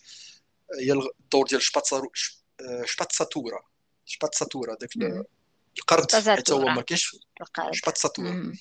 هي 0.80 0.92
الدور 0.92 1.46
ديال 1.46 1.62
شباتسارو 1.62 2.10
ش- 2.14 2.38
آه، 2.60 2.84
شباتساتورا 2.84 3.60
شباتساتورا 4.05 4.74
داك. 4.74 4.90
القرد 5.78 6.12
حيت 6.12 6.14
هو 6.14 6.20
شباتساتورا. 6.20 6.74
ما 6.74 6.82
كاينش. 6.82 7.16
شباتساتورا. 7.72 8.52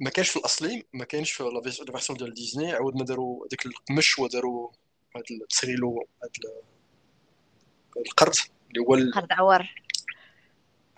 ما 0.00 0.10
كاينش 0.10 0.28
في 0.30 0.36
الأصلي 0.36 0.84
ما 0.92 1.04
كاينش 1.04 1.32
في 1.32 1.42
لا 1.42 1.62
فيرسيون 1.70 2.18
ديال 2.18 2.34
ديزني 2.34 2.72
عاود 2.72 2.96
ما 2.96 3.04
داروا 3.04 3.46
ديك 3.48 3.66
القمش 3.66 4.18
وداروا 4.18 4.70
هاد 5.16 5.24
تسريلو 5.50 6.08
هاد 6.24 6.30
ال- 6.44 6.62
القرد 8.06 8.34
اللي 8.68 8.80
هو 8.88 8.94
ال- 8.94 9.12
قرد 9.12 9.32
عور 9.32 9.68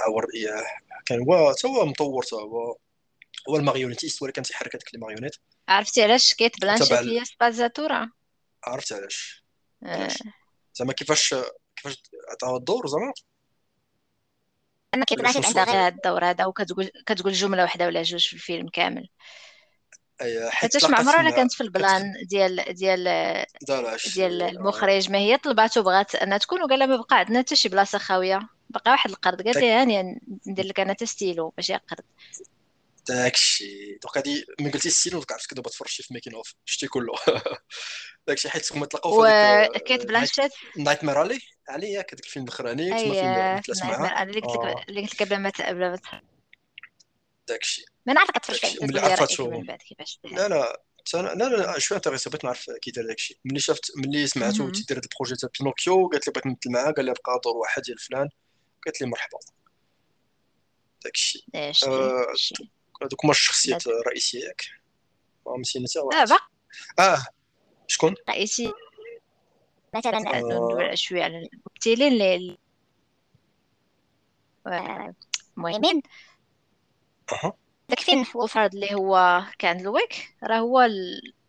عور 0.00 0.26
اياه 0.34 0.64
كان 1.06 1.20
هو 1.20 1.52
حتى 1.52 1.66
هو 1.68 1.86
مطور 1.86 2.22
حتى 2.22 2.34
هو 2.36 2.76
هو 3.48 3.56
ال 3.56 3.61
marionnettiste 3.61 4.22
ولا 4.22 4.32
كان 4.32 4.44
تيحرك 4.44 4.74
هذيك 4.74 4.94
les 4.94 5.00
marionnettes 5.00 5.36
عرفتي 5.68 6.02
علاش 6.02 6.34
Cate 6.34 6.60
Blanchett 6.60 6.92
هي 6.92 7.24
سبازاتورا؟ 7.24 8.10
عرفت 8.64 8.92
علاش؟ 8.92 9.44
آه. 9.82 9.86
علاش 9.86 10.18
زعما 10.74 10.92
كيفاش 10.92 11.34
كيفاش 11.76 12.02
عطاها 12.30 12.56
الدور 12.56 12.86
زعما؟ 12.86 13.12
بلاتي 14.94 15.14
شنو 15.16 15.26
عندها 15.26 15.48
السؤال؟ 15.50 15.68
غير 15.68 15.86
هاد 15.86 15.94
الدور 15.94 16.24
هذا 16.24 16.46
وكتقول 16.46 16.90
كتقول 17.06 17.32
جملة 17.32 17.62
واحدة 17.62 17.86
ولا 17.86 18.02
جوج 18.02 18.26
في 18.26 18.32
الفيلم 18.32 18.68
كامل. 18.68 19.08
أي 20.22 20.50
حيت 20.50 20.76
حتى 20.76 20.88
ما 20.88 20.98
عمرها 20.98 21.22
مع- 21.22 21.30
كانت 21.30 21.52
في 21.52 21.60
ال 21.60 21.71
plan 21.71 22.12
ديال 22.28 22.64
ديال 22.74 23.04
ديال 24.14 24.42
المخرج 24.42 25.10
ما 25.10 25.18
هي 25.18 25.36
طلبات 25.36 25.78
وبغات 25.78 26.14
أنها 26.14 26.38
تكون 26.38 26.62
وقال 26.62 26.78
لها 26.78 26.86
ما 26.86 26.96
بقى 26.96 27.18
عندنا 27.18 27.38
حتى 27.38 27.56
شي 27.56 27.68
بلاصة 27.68 27.98
خاوية. 27.98 28.40
بقى 28.70 28.90
واحد 28.90 29.10
القرد 29.10 29.42
قالت 29.42 29.56
لي 29.56 29.70
هاني 29.70 30.20
ندير 30.46 30.64
لك 30.66 30.80
أنا 30.80 30.92
تستيلو 30.92 31.52
ماشي 31.56 31.74
قرد 31.74 32.04
داكشي 33.08 33.98
دوك 34.02 34.16
هادي 34.18 34.46
من 34.60 34.70
قلتي 34.70 34.90
ستيل 34.90 35.12
دوك 35.12 35.32
عرفت 35.32 35.54
دابا 35.54 35.70
تفرجتي 35.70 36.02
في 36.02 36.14
making 36.14 36.34
of 36.34 36.54
شتي 36.64 36.86
كله. 36.86 37.12
داكشي 38.28 38.50
حيت 38.50 38.72
هما 38.72 38.86
تلاقاو 38.86 39.22
في 39.22 39.28
هذيك 39.28 39.76
و 39.76 40.06
Cate 40.06 40.52
Blanchett 40.76 41.04
Nightmare 41.04 41.38
Alley 41.70 41.86
Alley 41.86 41.92
ياك 41.92 42.14
هذاك 42.14 42.24
الفيلم 42.26 42.44
الأخراني 42.44 42.98
فيلم 42.98 43.12
أي 43.12 43.58
مثلات 43.58 43.84
معاه. 43.84 44.22
اللي 44.22 44.40
قلت 44.40 44.56
آه. 44.56 44.70
لك 44.70 44.88
اللي 44.88 45.00
قلت 45.00 45.14
لك 45.14 45.22
قبل 45.22 45.36
ما 45.36 45.50
قبل 45.50 45.78
ما 45.90 45.96
ت- 45.96 46.22
داكشي 47.48 47.84
ما 48.06 48.12
نعرف 48.12 48.30
كتفرج 48.30 48.82
ملي 48.82 49.00
عرفتو 49.00 49.44
رأيك 49.44 49.60
من 49.60 49.66
بعد 49.66 49.78
كيفاش. 49.78 50.18
لا 50.24 50.48
لا 50.48 50.82
تا 51.06 51.22
أنا- 51.22 51.36
لا 51.36 51.44
لا 51.44 51.78
شوية 51.78 51.96
intéressé 51.96 52.30
بغيت 52.30 52.44
نعرف 52.44 52.70
كي 52.82 52.90
داير 52.90 53.06
داكشي 53.08 53.40
ملي 53.44 53.60
شفت 53.60 53.92
ملي 53.96 54.26
سمعتو 54.26 54.62
مهم. 54.62 54.72
تيدير 54.72 54.96
هاد 54.96 55.04
ال 55.04 55.09
projet 55.09 55.36
تاع 55.36 55.48
بينوكيو 55.60 56.08
قالت 56.08 56.26
لي 56.26 56.32
بغيت 56.32 56.46
نمثل 56.46 56.70
معاه 56.70 56.90
قال 56.92 57.04
لي 57.04 57.12
بقى 57.12 57.40
دور 57.44 57.56
واحد 57.56 57.82
ديال 57.82 57.98
فلان. 57.98 58.28
قالت 58.86 59.00
لي 59.00 59.06
مرحبا. 59.06 59.38
داكشي 61.04 61.46
آه،. 61.54 61.72
هذوك 63.02 63.24
هما 63.24 63.30
الشخصيات 63.30 63.86
الرئيسية 63.86 64.44
ياك. 64.44 64.62
ما 65.46 65.62
حتى 65.64 65.98
واحد. 65.98 66.28
باقي 66.28 66.40
آه 66.98 67.26
شكون؟ 67.86 68.14
رئيسي. 68.28 68.72
مثلا 69.94 70.18
آه. 70.18 70.40
ندور 70.40 70.94
شوية 70.94 71.22
على 71.24 71.48
الممثلين 71.52 72.12
اللي 72.12 72.58
آه، 74.66 75.14
المهم. 75.56 75.80
مين 75.80 76.02
أها. 77.32 77.52
داك 77.88 78.00
Finn 78.00 78.26
Wolfhard 78.36 78.74
اللي 78.74 78.94
هو 78.94 79.42
Candlewick 79.58 80.34
راه 80.42 80.58
هو 80.58 80.88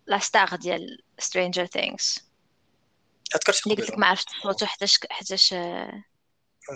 la 0.08 0.18
star 0.18 0.56
ديال 0.56 1.04
Stranger 1.20 1.66
Things 1.66 2.32
تذكرت 3.32 3.68
اللي 3.68 3.76
قلت 3.76 3.92
لك 3.92 3.98
ما 3.98 4.08
عرفتش 4.08 4.34
صوتو 4.44 4.66
حتىش 4.66 5.00
حتىش 5.10 5.54
آه 5.54 6.04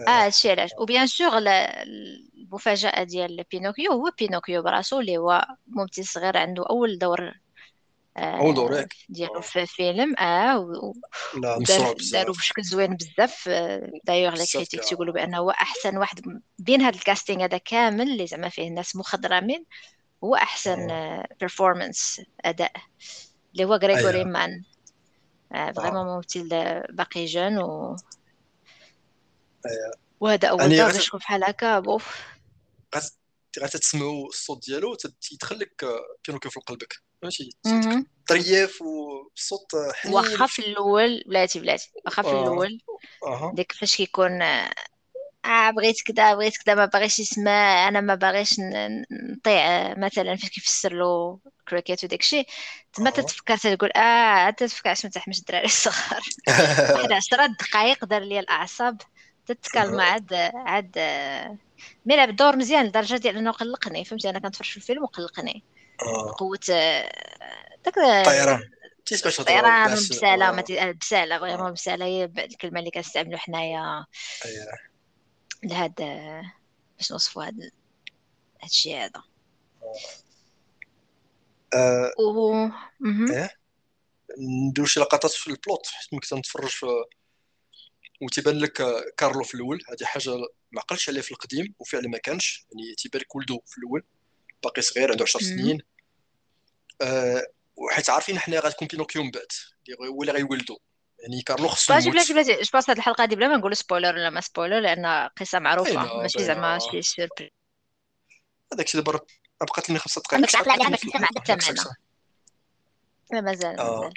آه، 0.08 0.26
هادشي 0.26 0.52
علاش. 0.52 0.70
و 0.80 0.85
bien 0.85 1.08
sûr 1.08 1.38
المفاجأة 1.38 3.04
ديال 3.04 3.44
بينوكيو 3.52 3.92
هو 3.92 4.12
بينوكيو 4.20 4.62
براسو 4.62 5.00
اللي 5.00 5.18
هو 5.18 5.46
ممثل 5.68 6.06
صغير 6.06 6.38
عنده 6.38 6.66
أول 6.70 6.98
دور 7.00 7.34
آه، 8.18 8.40
أول 8.40 8.54
دور 8.56 8.74
ياك. 8.74 8.94
ديالو 9.10 9.36
آه. 9.38 9.42
في 9.42 9.66
فيلم 9.66 10.16
آه 10.20 10.60
و- 10.60 10.94
لا 11.42 11.60
مصروع 11.60 11.80
ودار 11.80 11.94
بزاف 11.96 12.12
دارو 12.14 12.34
بشكل 12.34 12.64
زوين 12.64 12.96
بزاف 12.96 13.46
آه، 13.48 13.92
دايوغ 14.04 14.32
لي 14.34 14.36
بزاف 14.38 14.54
critiques. 14.54 14.84
تيقولوا 14.84 15.14
بأنه 15.14 15.38
هو 15.38 15.50
أحسن 15.52 15.98
واحد 15.98 16.22
بين 16.60 16.82
هذا 16.82 16.96
ال 16.96 17.02
casting 17.02 17.44
هذا 17.44 17.58
كامل 17.58 18.02
اللي 18.12 18.28
زعما 18.28 18.50
فيه 18.50 18.68
الناس 18.68 18.96
مخضرمين 18.96 19.66
هو 20.24 20.36
أحسن 20.36 20.88
performance 21.40 22.22
أداء 22.46 22.72
اللي 23.54 23.66
هو 23.66 23.74
Gregory. 23.74 24.24
Mann 24.26 24.64
آه، 25.52 25.72
vraiment 25.72 26.06
ممثل 26.06 26.50
آه، 26.54 26.88
باقي 26.90 27.26
jeune 27.26 27.58
و 27.58 27.96
أيوة. 29.66 29.92
وهذا 30.20 30.48
أول 30.48 30.62
يعني 30.62 30.78
دور 30.78 31.02
يكون 31.08 31.20
بحال 31.20 31.44
هكا 31.44 31.80
bof 31.80 32.22
غا 33.60 33.68
تسمعوا 33.68 34.28
الصوت 34.28 34.66
ديالو 34.66 34.96
تت- 34.96 35.32
يدخل 35.32 35.60
لك 35.60 35.84
آه، 35.84 36.00
بينوكيو 36.28 36.52
في 36.52 36.60
قلبك 36.60 37.02
مهم. 37.66 38.08
طريف 38.28 38.82
والصوت 38.82 39.74
آه، 39.74 39.92
حنين 39.94 40.14
واخا 40.16 40.46
في 40.46 40.60
الأول 40.60 41.24
بلاتي 41.26 41.60
بلاتي 41.60 41.92
واخا 42.06 42.22
في 42.22 42.28
آه. 42.28 42.42
الأول 42.42 42.82
أها 43.28 43.52
ديك 43.56 43.72
فاش 43.72 43.96
كيكون 43.96 44.42
آه 44.42 44.72
آه، 45.46 45.72
بغيت 45.72 46.02
كذا 46.02 46.34
بغيت 46.34 46.58
كذا 46.58 46.76
ما 46.76 46.86
باغيش 46.86 47.20
يسمع 47.20 47.88
أنا 47.88 48.02
ما 48.02 48.16
باغيش 48.16 48.56
نطيع 49.32 49.68
آه، 49.68 50.00
مثلا 50.00 50.36
فاش 50.36 50.50
كيفسر 50.50 50.94
له 50.94 51.40
كريكيت 51.70 52.04
وداك 52.04 52.20
الشيء 52.20 52.48
تما 52.94 53.08
آه. 53.08 53.12
تتفكر 53.12 53.58
تقول 53.58 53.92
آه 53.92 54.50
تتفكر 54.50 54.94
ما 55.04 55.10
تحمش 55.10 55.40
الدراري 55.40 55.66
الصغار 55.66 56.22
واحد 56.96 57.12
عشرة 57.12 57.46
دقائق 57.46 58.06
دار 58.06 58.22
لي 58.22 58.40
الأعصاب 58.40 59.02
تتكلم 59.46 60.00
عاد 60.00 60.34
عاد 60.56 60.92
آه، 60.98 61.58
mais 62.06 62.16
لعب 62.16 62.30
الدور 62.30 62.56
مزيان 62.56 62.86
لدرجة 62.86 63.18
ديال 63.18 63.38
إنه 63.38 63.52
قلقني 63.52 64.06
فهمتي 64.06 64.30
أنا 64.30 64.40
كنتفرج 64.40 64.68
في 64.68 64.78
الفيلم 64.78 65.04
وقلقني 65.04 65.64
آه. 65.66 65.75
قوة 66.38 66.60
آه، 66.70 67.12
داك 67.86 67.98
الطيران 67.98 69.92
والبسالة 69.92 70.52
ما 70.52 70.64
آه. 70.70 70.84
البسالة 70.84 71.40
vraiment 71.40 71.68
البسالة 71.68 72.06
هي 72.06 72.24
الكلمة 72.24 72.80
اللي 72.80 72.92
كنستعملو 72.92 73.38
حنايا. 73.38 74.06
لهاد 75.64 75.96
باش 76.98 77.12
نوصفو 77.12 77.42
هاد 77.42 77.72
هادشي 78.64 78.96
هذا. 78.96 79.24
آه، 81.74 82.12
و. 82.20 82.70
إيه؟ 83.32 83.58
نديرو 84.40 84.88
شي 84.88 85.00
لقطات 85.00 85.32
في 85.32 85.48
ال 85.48 85.56
plot 85.56 85.88
حيت 85.88 86.14
ملي 86.14 86.22
كنت 86.22 86.34
نتفرج 86.34 86.70
في 86.70 86.86
وتيبان 88.22 88.60
لك 88.60 88.82
آه، 88.82 89.04
كارلو 89.18 89.44
في 89.44 89.56
الأول. 89.56 89.80
هذه 89.90 90.06
حاجة 90.06 90.32
ما 90.72 90.82
عقلتش 90.82 91.10
عليها 91.10 91.22
في 91.22 91.32
القديم 91.32 91.76
وفعلا 91.80 92.08
ما 92.08 92.18
كانش. 92.18 92.66
يعني 92.72 92.96
تيبان 92.96 93.22
لك 93.22 93.36
ولدو 93.36 93.60
في 93.66 93.78
الأول. 93.78 94.04
باقي 94.64 94.82
صغير 94.82 95.12
عنده 95.12 95.24
10 95.24 95.40
مم. 95.44 95.48
سنين. 95.48 95.82
آه 97.02 97.48
وحيت 97.76 98.10
عارفين 98.10 98.40
حنا 98.40 98.60
غتكون 98.60 98.88
بينوكيو 98.88 99.24
من 99.24 99.32
بعد 99.32 99.48
هو 100.10 100.22
اللي 100.22 100.34
غيولدو. 100.34 100.78
يعني 101.20 101.42
كارلو 101.42 101.68
خصو 101.68 101.94
بلاتي 101.94 102.12
بلاتي 102.12 102.34
بلاتي 102.34 102.52
je 102.54 102.70
pense 102.74 102.90
هاد 102.90 102.98
الحلقة 102.98 103.22
هادي 103.24 103.36
بلا 103.36 103.48
ما 103.48 103.58
نقول 103.58 103.76
spoiler 103.76 104.16
ولا 104.16 104.30
ما 104.30 104.42
spoiler 104.42 104.80
لأن 104.80 105.30
قصة 105.40 105.60
معروفة. 105.60 106.18
ماشي. 106.18 106.44
زعما 106.44 106.80
شي 106.80 107.02
surprise 107.02 107.50
هذاك 108.74 108.86
الشيء 108.86 109.02
دابا 109.02 109.20
بقات 109.62 109.90
لنا 109.90 110.00
خمسة 110.00 110.22
دقائق. 110.22 110.56
عليها. 110.72 110.98
لا 113.32 113.42
مازال 113.42 113.80
آه. 113.80 114.02
مازال. 114.02 114.14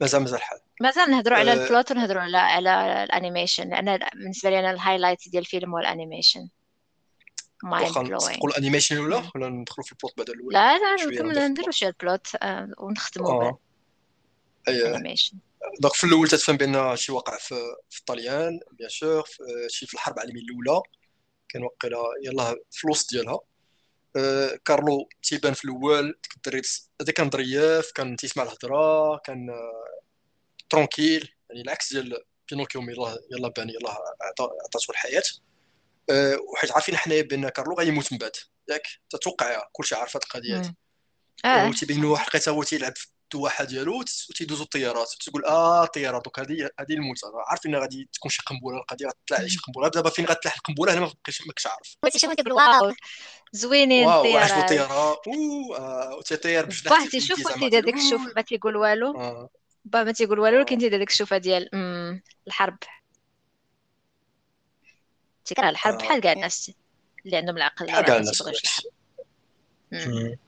مازال 0.00 0.20
مازال 0.20 0.38
الحال 0.38 0.58
مازال 0.80 1.10
نهضروا 1.10 1.38
على 1.38 1.52
آه. 1.52 1.54
ال 1.54 1.61
plot 1.61 1.90
ونهضروا 1.90 2.22
على 2.22 2.38
على 2.38 3.04
ال 3.04 3.10
animation 3.10 3.68
لأن 3.70 3.98
بالنسبة 4.14 4.50
لي 4.50 4.58
أنا 4.58 4.70
ال 4.70 4.76
highlight 4.76 5.28
ديال 5.28 5.42
الفيلم 5.42 5.72
هو 5.72 5.78
ال 5.78 5.85
animation 5.85 6.48
mind 7.62 7.88
واخا 7.88 8.02
blowing 8.02 8.16
نسبقوا 8.16 8.48
ال 8.50 8.55
animation 8.55 8.98
ولا 8.98 9.30
ولا 9.34 9.48
ندخلوا 9.48 9.84
في 9.86 9.92
ال 9.92 9.96
plot 9.96 10.12
بعد 10.16 10.30
الأول 10.30 10.54
لا 10.54 10.78
لا 10.78 10.94
نكمل 11.06 11.50
نديرو 11.50 11.70
شوية 11.70 11.88
ال 11.88 11.96
plot 11.96 12.26
آه، 12.42 12.68
ونختموا 12.78 13.52
اي 14.68 14.78
بال 14.82 14.92
animation 14.92 15.36
donc 15.80 15.94
في 15.94 16.04
الأول 16.04 16.28
تتفهم 16.28 16.56
بان 16.56 16.96
شي 16.96 17.12
واقع 17.12 17.38
في 17.38 17.54
في 17.90 17.98
الطليان 18.00 18.60
bien 18.72 18.88
sûr 18.88 19.24
شي 19.68 19.86
في 19.86 19.94
الحرب 19.94 20.14
العالمية 20.14 20.42
الأولى. 20.42 20.82
كان 21.48 21.62
وقيلا 21.64 21.98
يلاه 22.24 22.56
في 22.70 22.84
الوسط 22.84 23.10
ديالها. 23.10 23.40
آه، 24.16 24.58
كارلو 24.64 25.08
تيبان 25.22 25.52
في 25.54 25.64
الأول 25.64 26.06
ديك 26.22 26.36
الدري 26.36 26.62
هذا 27.02 27.12
كان 27.12 27.30
ظريف 27.30 27.92
كان 27.94 28.16
تيسمع 28.16 28.42
الهضرة 28.42 29.16
كان 29.18 29.46
tranquille 30.70 31.34
يعني 31.50 31.62
العكس 31.62 31.92
ديال 31.92 32.24
بينوكيو 32.50 32.82
يلاه 32.82 33.18
يلاه 33.32 33.48
بان 33.48 33.68
يلاه 33.70 33.92
عطا- 34.22 34.52
عطاتو 34.64 34.92
الحياة. 34.92 35.22
وحيت 36.52 36.72
عارفين 36.72 36.96
حنايا 36.96 37.22
بأن 37.22 37.48
كارلو 37.48 37.74
غيموت 37.74 38.12
من 38.12 38.18
بعد. 38.18 38.32
ياك؟ 38.70 38.82
تتوقع 39.10 39.62
كلشي 39.72 39.94
عارف 39.94 40.16
هاد 40.16 40.22
القضية. 40.22 40.56
هادي 40.56 40.74
آه. 41.44 41.68
وتيبينوا 41.68 42.16
حلقه 42.16 42.50
هو 42.50 42.62
تيلعب 42.62 42.96
في 42.96 43.06
الدواحه 43.24 43.64
ديالو 43.64 43.98
وت- 43.98 44.26
وتيدوزو 44.30 44.62
الطيارات. 44.64 45.08
تقول 45.26 45.44
آه 45.44 45.84
الطيارات 45.84 46.24
دوك 46.24 46.38
هذه 46.38 46.70
هذه 46.80 46.92
الموت. 46.92 47.24
أنا 47.24 47.32
عارف 47.46 47.66
إن 47.66 47.76
غادي 47.76 48.08
تكون 48.12 48.30
شي 48.30 48.42
قنبلة 48.46 48.76
القضية 48.76 49.06
غتطلع 49.06 49.46
شي 49.46 49.58
قنبلة. 49.58 49.88
دابا 49.88 50.10
فين 50.10 50.26
غتطلع 50.26 50.52
القنبلة؟ 50.56 50.92
أنا 50.92 51.00
ما 51.00 51.06
بقيتش 51.06 51.40
ما 51.40 51.46
كنتش 51.46 51.66
عارف. 51.66 51.96
واو. 52.52 52.94
زوينين 53.52 54.06
واو 54.06 54.36
عجبو 54.36 54.60
الطيارة. 54.60 55.20
آه، 55.78 56.14
وتيطير 56.18 56.66
بجناح 56.66 56.92
واحد 56.92 57.08
تيشوف 57.08 57.46
واحد 57.46 57.60
تيدير 57.60 57.84
ديك 57.84 57.94
الشوف 57.94 58.20
ما 58.36 58.42
تيقول 58.42 58.76
والو. 58.76 59.12
با 59.84 60.04
ما 60.04 60.12
تيقول 60.12 60.38
والو 60.38 60.58
ولكن 60.58 60.78
تيدير 60.78 60.98
ديك 60.98 61.10
الشوفة 61.10 61.36
ديال 61.36 61.68
الحرب. 62.46 62.78
تيكره 65.44 65.68
الحرب 65.68 65.94
آه. 65.94 65.98
بحال 65.98 66.20
كاع 66.20 66.32
الناس 66.32 66.72
اللي 67.26 67.36
عندهم 67.36 67.56
العقل 67.56 67.86
راه 67.86 68.00
كاع 68.02 68.14
ما 68.14 68.20
الناس 68.20 68.42
الحرب. 68.42 70.38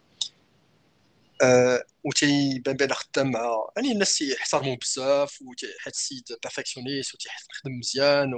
آه، 1.43 1.85
وتيبان 2.05 2.77
بان 2.77 2.93
خدام 2.93 3.31
مع 3.31 3.67
يعني 3.77 3.93
الناس 3.93 4.19
تيحترموه 4.19 4.77
بزاف 4.77 5.43
وتي- 5.43 5.75
حيت 5.81 5.95
السيد 5.95 6.25
perfectionniste 6.43 7.15
وتيخدم 7.15 7.79
مزيان 7.79 8.31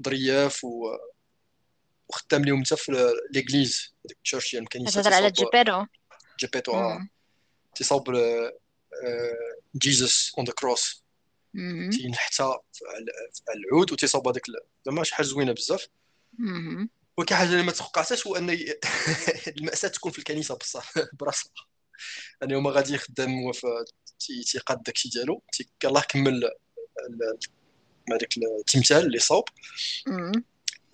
وظريف 0.00 0.64
و 0.64 0.96
وخدام 2.08 2.44
ليهم 2.44 2.64
حتى 2.64 2.76
في 2.76 3.12
l'église 3.32 3.94
ديك 4.04 4.16
ال 4.16 4.21
church 4.21 4.52
ديال 4.52 4.62
الكنيسه 4.62 5.02
تهضر 5.02 5.14
على 5.14 5.30
جيبيرو 5.30 5.86
جيبيتو 6.40 6.72
آه 6.72 6.96
أمم. 6.96 7.08
تيصاوب 7.74 8.04
Jesus 9.76 10.32
on 10.38 10.46
the 10.46 10.52
cross. 10.52 11.02
تينحت 11.90 12.54
العود 13.54 13.92
وتيصاوب 13.92 14.28
هذاك 14.28 14.42
زعما 14.86 15.04
شي 15.04 15.14
حاجة 15.14 15.26
زوينة 15.26 15.52
بزاف. 15.52 15.88
ولكن 17.16 17.34
حاجة 17.34 17.48
اللي 17.48 17.62
ما 17.62 17.72
توقعتهاش 17.72 18.26
هو 18.26 18.36
أن 18.36 18.50
المأساة 19.58 19.88
تكون 19.88 20.12
في 20.12 20.18
الكنيسة 20.18 20.54
بصح 20.54 20.92
براسها 21.20 21.52
يعني 22.40 22.56
هما 22.56 22.70
غادي 22.70 22.94
يخدم 22.94 23.30
هو 23.30 23.52
تيقاد 24.46 24.82
داكشي 24.82 25.08
ديالو 25.08 25.42
الله 25.84 26.00
كمل 26.00 26.50
داك 28.08 28.36
التمثال 28.36 29.06
اللي 29.06 29.18
صوب. 29.18 29.44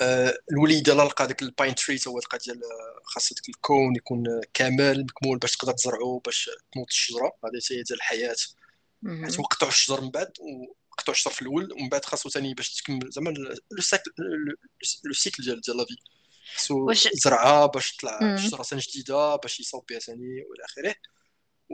آه، 0.00 0.38
الوليد 0.52 0.82
ديالها 0.82 1.04
لقى 1.04 1.26
داك 1.26 1.42
ال 1.42 1.49
pine 1.49 1.74
tree 1.74 1.98
هو 2.08 2.18
لقى 2.18 2.38
ديال 2.38 2.64
آه، 2.64 3.00
خاص 3.04 3.32
داك 3.32 3.48
ال 3.48 3.58
cone 3.58 3.96
يكون 3.96 4.40
كامل 4.54 5.00
مكمول 5.00 5.38
باش 5.38 5.56
تقدر 5.56 5.72
تزرعو 5.72 6.18
باش 6.18 6.50
تنوض 6.72 6.86
الشجرة 6.88 7.32
هذه 7.44 7.60
هي 7.70 7.82
ديال 7.82 7.98
الحياة. 7.98 8.34
حيت 9.04 9.70
الشجر 9.70 10.00
من 10.00 10.10
بعد 10.10 10.32
وقطعوا 10.90 11.14
الشجر 11.14 11.30
في 11.30 11.42
الأول 11.42 11.72
ومن 11.72 11.88
بعد 11.88 12.04
خاصو 12.04 12.28
ثاني 12.28 12.54
باش 12.54 12.74
تكمل 12.74 13.10
زعما 13.10 13.30
le 13.70 13.80
cycle 13.82 14.10
le 15.04 15.12
cycle 15.12 15.42
ديال 15.42 15.60
ديال 15.60 15.76
la 15.76 15.84
vie 15.84 15.96
خاصو 16.56 16.86
واش- 16.86 17.06
يزرعها 17.06 17.66
باش 17.66 17.96
تطلع. 17.96 18.36
شجره 18.36 18.62
ثاني 18.62 18.82
جديدة 18.82 19.36
باش 19.36 19.60
يصاوب 19.60 19.84
بها 19.90 19.98
ثاني 19.98 20.20
والى 20.50 20.64
آخره 20.64 20.94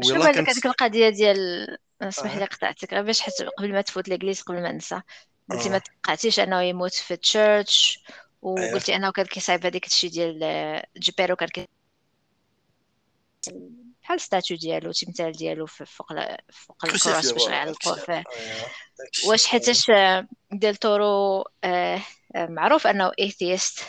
شنو 0.05 0.13
ويلا 0.15 0.25
بالك 0.25 0.35
كانت 0.35 0.49
هذيك 0.49 0.67
القضية 0.67 1.09
ديال 1.09 1.39
اسمح 2.03 2.33
آه. 2.35 2.39
لي 2.39 2.45
قطعتك 2.45 2.93
غير 2.95 3.03
باش 3.03 3.21
حيت 3.21 3.35
قبل 3.59 3.73
ما 3.73 3.81
تفوت 3.81 4.09
l'église 4.09 4.41
قبل 4.43 4.63
ما 4.63 4.73
ننسى 4.73 5.01
قلتي 5.51 5.69
آه. 5.69 5.73
ما 5.73 5.79
توقعتيش 5.79 6.41
أنه 6.41 6.63
يموت 6.63 6.95
في 6.95 7.15
ال 7.15 7.27
church 7.27 7.99
أيوه. 8.45 8.69
وقلتي 8.71 8.97
أنه 8.97 9.11
كان 9.13 9.27
كيصايب 9.27 9.67
هذيك 9.67 9.87
الشيء 9.87 10.11
ديال 10.11 10.83
جيبيرو 10.99 11.37
كان 11.37 11.49
كي 11.49 11.69
بحال 14.03 14.21
statue 14.21 14.57
ديالو 14.57 14.93
تمثال 14.93 15.33
ديالو 15.33 15.67
فوق 15.67 15.87
فوق 16.53 16.87
crucifix 16.87 17.33
باش 17.33 17.49
يعلقوه. 17.49 17.95
فيه 17.95 18.13
آه،. 18.13 18.25
واش 19.27 19.47
حيتاش 19.47 19.91
آه، 19.91 20.27
ديل 20.53 20.77
تورو 20.77 21.45
آه، 21.65 22.03
معروف 22.37 22.87
انه 22.87 23.13
atheist 23.19 23.85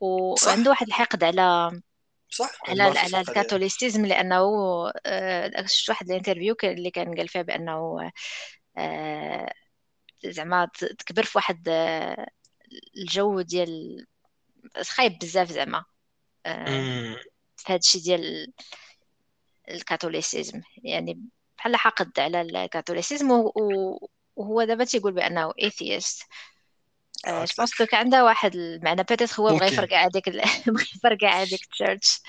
وعنده 0.00 0.70
واحد 0.70 0.86
الحقد 0.86 1.24
على 1.24 1.80
صح 2.30 2.50
على 2.68 2.82
على. 2.82 3.20
ال 3.20 3.27
Catholicism 3.27 4.06
لأنه 4.06 4.42
شفت 5.66 5.88
واحد 5.88 6.10
ال 6.10 6.15
interview 6.15 6.56
اللي 6.64 6.90
كان 6.90 7.14
قال 7.14 7.28
فيها 7.28 7.42
بأنه 7.42 8.10
زعما 10.24 10.68
تكبر 10.98 11.22
في 11.22 11.38
واحد 11.38 11.68
الجو 12.96 13.40
ديال 13.40 14.06
خايب 14.82 15.18
بزاف 15.18 15.52
زعما. 15.52 15.84
في 17.56 17.72
هذا 17.72 17.76
الشيء 17.76 18.02
ديال 18.02 18.52
ال 19.70 19.77
Catholicism. 19.77 20.60
يعني 20.84 21.20
بحال 21.58 21.76
حاقد 21.76 22.20
على 22.20 22.40
ال 22.40 22.48
Catholicism 22.48 23.30
وهو 24.36 24.64
دابا 24.64 24.84
تيقول 24.84 25.12
بأنه 25.12 25.52
atheist 25.62 26.22
je 27.26 27.44
pense 27.58 27.74
que 27.74 27.96
عندها 27.96 28.22
واحد 28.22 28.54
المعنى. 28.54 29.02
peut-être 29.02 29.40
هو 29.40 29.48
بغى. 29.56 29.66
يفرقع 29.66 30.06
هذيك 30.06 30.28
بغى 30.66 30.84
يفرقع 30.96 31.42
هذيك 31.42 31.62
ال 31.62 31.70
church 31.70 32.20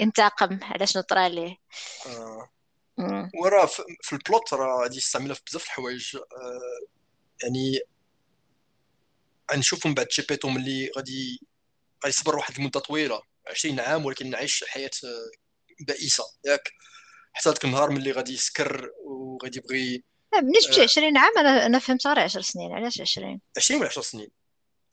انتقم. 0.00 0.58
على 0.62 0.86
شنو 0.86 1.02
طرا 1.02 1.28
ليه. 1.28 1.56
وراه 3.42 3.66
في 4.02 4.12
ال 4.12 4.20
plot 4.20 4.54
راه 4.54 4.82
غادي 4.82 4.96
يستعملها 4.96 5.34
في 5.34 5.42
بزاف 5.46 5.64
الحوايج. 5.64 6.16
آه، 6.16 6.86
يعني 7.42 7.80
غنشوفوا 9.52 9.88
من 9.88 9.94
بعد 9.94 10.06
جيبيتو 10.06 10.48
ملي 10.48 10.90
غادي 10.96 11.40
غيصبر 12.04 12.36
واحد 12.36 12.54
المده 12.58 12.80
طويلة 12.80 13.22
20 13.50 13.80
عام 13.80 14.04
ولكن 14.04 14.30
نعيش 14.30 14.64
حياة 14.68 14.90
آه، 15.04 15.43
بائسة. 15.80 16.24
ياك 16.44 16.72
حتى 17.32 17.48
ذاك 17.50 17.64
النهار 17.64 17.90
ملي 17.90 18.12
غادي 18.12 18.32
يسكر 18.34 18.90
وغادي 19.04 19.58
يبغي 19.58 20.04
لا، 20.32 20.40
بالنسبة 20.40 20.80
آه. 20.80 20.82
20 20.82 21.16
عام 21.16 21.38
أنا 21.38 21.66
أنا 21.66 21.78
فهمت 21.78 22.06
غير 22.06 22.18
10 22.18 22.40
سنين 22.40 22.72
علاش 22.72 23.00
20 23.00 23.40
20 23.56 23.80
ولا 23.80 23.88
10 23.88 24.02
سنين؟ 24.02 24.28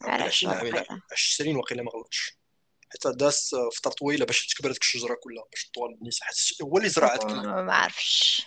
على 0.01 0.23
20 0.23 0.53
عام 0.53 0.67
لا 0.67 0.81
وقيلا. 0.81 1.01
20 1.11 1.55
وقيلا 1.55 1.83
ما 1.83 1.91
غلطش. 1.91 2.37
حتى 2.93 3.09
آه، 3.09 3.69
فتره 3.75 3.91
طويلة 3.91 4.25
باش 4.25 4.47
تكبر 4.47 4.71
ديك 4.71 4.81
الشجره 4.81 5.17
كلها 5.23 5.43
باش 5.51 5.65
تطول 5.65 5.97
النساء 6.01 6.27
حيت 6.27 6.37
هو 6.61 6.77
اللي 6.77 6.89
زرع 6.89 7.15
هذاك 7.15 7.25
ما 7.45 7.73
عرفش 7.73 8.41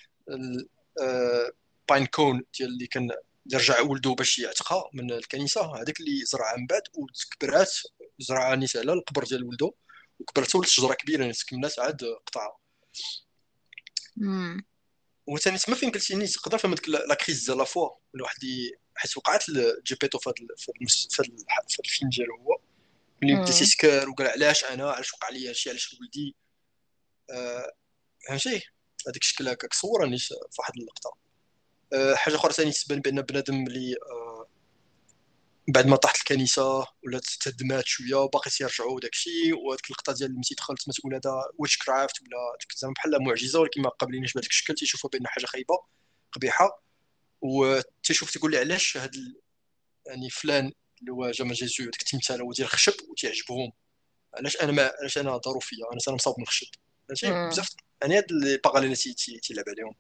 ال 1.01 1.22
pine 1.22 2.07
cone 2.07 2.43
ديال 2.59 2.69
اللي 2.69 2.87
كان 2.87 3.11
رجع 3.55 3.81
ولده 3.81 4.11
باش 4.15 4.39
يعتقها 4.39 4.91
من 4.93 5.13
الكنيسة 5.13 5.77
هذاك 5.77 6.01
اللي 6.01 6.25
زرعها 6.25 6.57
من 6.57 6.67
بعد 6.67 6.83
وتكبرات 6.95 7.73
زرعها 8.19 8.57
نيت 8.57 8.77
على 8.77 8.93
القبر 8.93 9.25
ديال 9.25 9.45
ولده 9.45 9.73
وكبرت 10.21 10.55
ولات 10.55 10.69
شجرة 10.69 10.95
كبيرة 10.95 11.21
يعني 11.21 11.35
كملات 11.49 11.79
عاد 11.79 12.05
قطعها. 12.27 12.57
وثاني 15.27 15.59
تما 15.59 15.75
فين 15.75 15.91
قلتي 15.91 16.15
نيت 16.15 16.31
تقدر 16.31 16.59
فهم 16.59 16.75
ديك 16.75 16.89
la 16.89 17.15
crise 17.15 17.45
ديال 17.45 17.59
la 17.59 17.65
foi 17.65 17.91
ولا 18.15 18.23
واحد 18.23 18.37
اللي 18.43 18.71
حيت 18.97 19.17
وقعت 19.17 19.49
لجيبيتو 19.49 20.19
في 20.19 20.31
هذا 20.31 20.37
الفيلم 21.85 22.11
ديالو 22.11 22.37
هو. 22.37 22.59
ملي 23.23 23.35
بدا. 23.35 23.45
تيسكر 23.45 24.09
وقال 24.09 24.27
علاش 24.27 24.65
أنا؟ 24.65 24.91
علاش 24.91 25.15
وقع 25.15 25.29
لي 25.29 25.49
هادشي؟ 25.49 25.71
علاش 25.71 25.97
ولدي؟ 26.01 26.37
آه، 27.31 27.73
فهمتي؟ 28.29 28.63
هذاك 29.09 29.23
الشكل 29.23 29.49
هكاك 29.49 29.75
صورني 29.75 30.19
في 30.19 30.35
واحد 30.59 30.73
اللقطة. 30.77 31.17
آه، 31.93 32.15
حاجة 32.15 32.35
أخرى 32.35 32.53
ثاني 32.53 32.73
تبان 32.73 33.01
بأن 33.01 33.23
بنادم 33.23 33.67
اللي 33.67 33.95
آه، 34.11 34.24
بعد 35.69 35.87
ما 35.87 35.97
طاحت 35.97 36.17
الكنيسة 36.17 36.87
ولات 37.07 37.25
تهدمات 37.41 37.87
شوية 37.87 38.15
وباقي 38.15 38.51
تيرجعوا 38.51 39.01
داكشي 39.01 39.53
وهذيك 39.53 39.87
اللقطه 39.87 40.13
ديال 40.13 40.33
ملي 40.33 40.43
دخلت 40.59 40.89
ما 40.89 40.95
تقول 40.95 41.15
هذا 41.15 41.33
witchcraft 41.59 42.21
ولا 42.23 42.57
زعما 42.77 42.95
بحال 42.95 43.25
معجزة 43.25 43.61
ولكن 43.61 43.83
ما 43.83 43.89
قابلينش 43.89 44.33
بهذاك 44.33 44.51
الشكل 44.51 44.75
تيشوفوا 44.75 45.11
بان 45.11 45.27
حاجة 45.27 45.47
خايبة 45.47 45.75
قبيحة. 46.33 46.83
وتيشوف 47.41 48.31
تيقول 48.31 48.51
لي 48.51 48.59
علاش 48.59 48.97
هاد 48.97 49.15
ال... 49.15 49.41
يعني 50.07 50.31
فلان 50.31 50.73
اللي 51.01 51.13
هو 51.13 51.31
جا 51.31 51.45
من 51.45 51.53
Jésus 51.53 51.85
ديك 51.85 52.01
التمثال 52.03 52.41
هو 52.43 52.53
ديال 52.53 52.67
الخشب 52.67 52.95
وتيعجبهم. 53.09 53.73
علاش 54.35 54.57
أنا 54.57 54.73
ما 54.73 54.93
علاش 55.01 55.19
أنا 55.19 55.39
ظروفيه 55.39 55.77
أنا 55.93 56.01
أنا 56.09 56.15
مصاوب 56.15 56.35
من 56.39 56.43
الخشب 56.43 56.67
فهمتي. 57.09 57.49
بزاف 57.55 57.71
يعني 58.03 58.19
هاد 58.19 58.25
اللي 58.31 58.57
باغا 58.65 58.81
لنا 58.81 58.95
تي- 58.95 59.15
تي- 59.15 59.39
تيلعب 59.39 59.65
عليهم. 59.69 59.95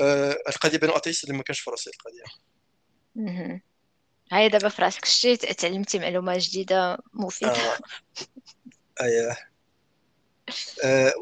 آه، 0.00 0.38
القضية 0.48 0.78
بين 0.78 0.90
atheist 0.90 1.24
اللي 1.24 1.36
ما 1.36 1.42
كانش 1.42 1.60
في 1.60 1.70
راسي 1.70 1.90
القضية. 1.90 2.24
هاي 4.30 4.48
دابا 4.48 4.68
في 4.68 4.82
راسك 4.82 5.04
شتي 5.04 5.36
تعلمتي 5.36 5.98
معلومة 5.98 6.34
جديدة 6.38 6.98
مفيدة. 7.12 7.52
آه، 7.52 7.78
اييه 9.02 9.36
آه، 10.84 11.12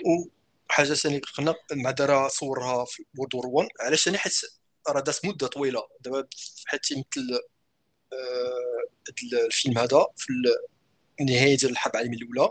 وحاجه 0.68 0.94
ثاني 0.94 1.18
قلنا 1.18 1.54
مع 1.72 1.90
دارا 1.90 2.28
صورها 2.28 2.84
في 2.84 3.04
World 3.18 3.34
War 3.34 3.46
1 3.46 3.68
علاش 3.80 4.04
ثاني؟ 4.04 4.18
حيت 4.18 4.32
راه 4.88 5.00
دازت 5.00 5.26
مدة 5.26 5.46
طويلة. 5.46 5.88
دابا 6.00 6.28
حيت 6.66 6.84
تيمثل 6.84 7.40
آه، 8.12 9.44
الفيلم 9.46 9.78
هذا 9.78 10.06
في 10.16 10.26
النهايه 11.20 11.56
ديال 11.56 11.72
الحرب 11.72 11.94
العالمية 11.94 12.18
الأولى 12.18 12.50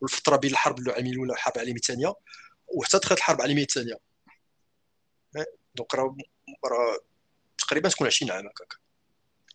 والفترة 0.00 0.36
بين 0.36 0.50
الحرب 0.50 0.78
العالمية 0.78 1.12
الأولى 1.12 1.30
والحرب 1.30 1.54
العالمية 1.54 1.76
الثانية 1.76 2.14
وحتى 2.68 2.98
دخلت 2.98 3.18
الحرب 3.18 3.36
العالمية 3.36 3.62
الثانية. 3.62 3.94
دونك 5.74 5.94
راه 5.94 6.16
راه 6.64 6.98
تقريبا 7.58 7.88
تكون 7.88 8.06
20 8.06 8.30
عام 8.32 8.46
هكاك. 8.46 8.87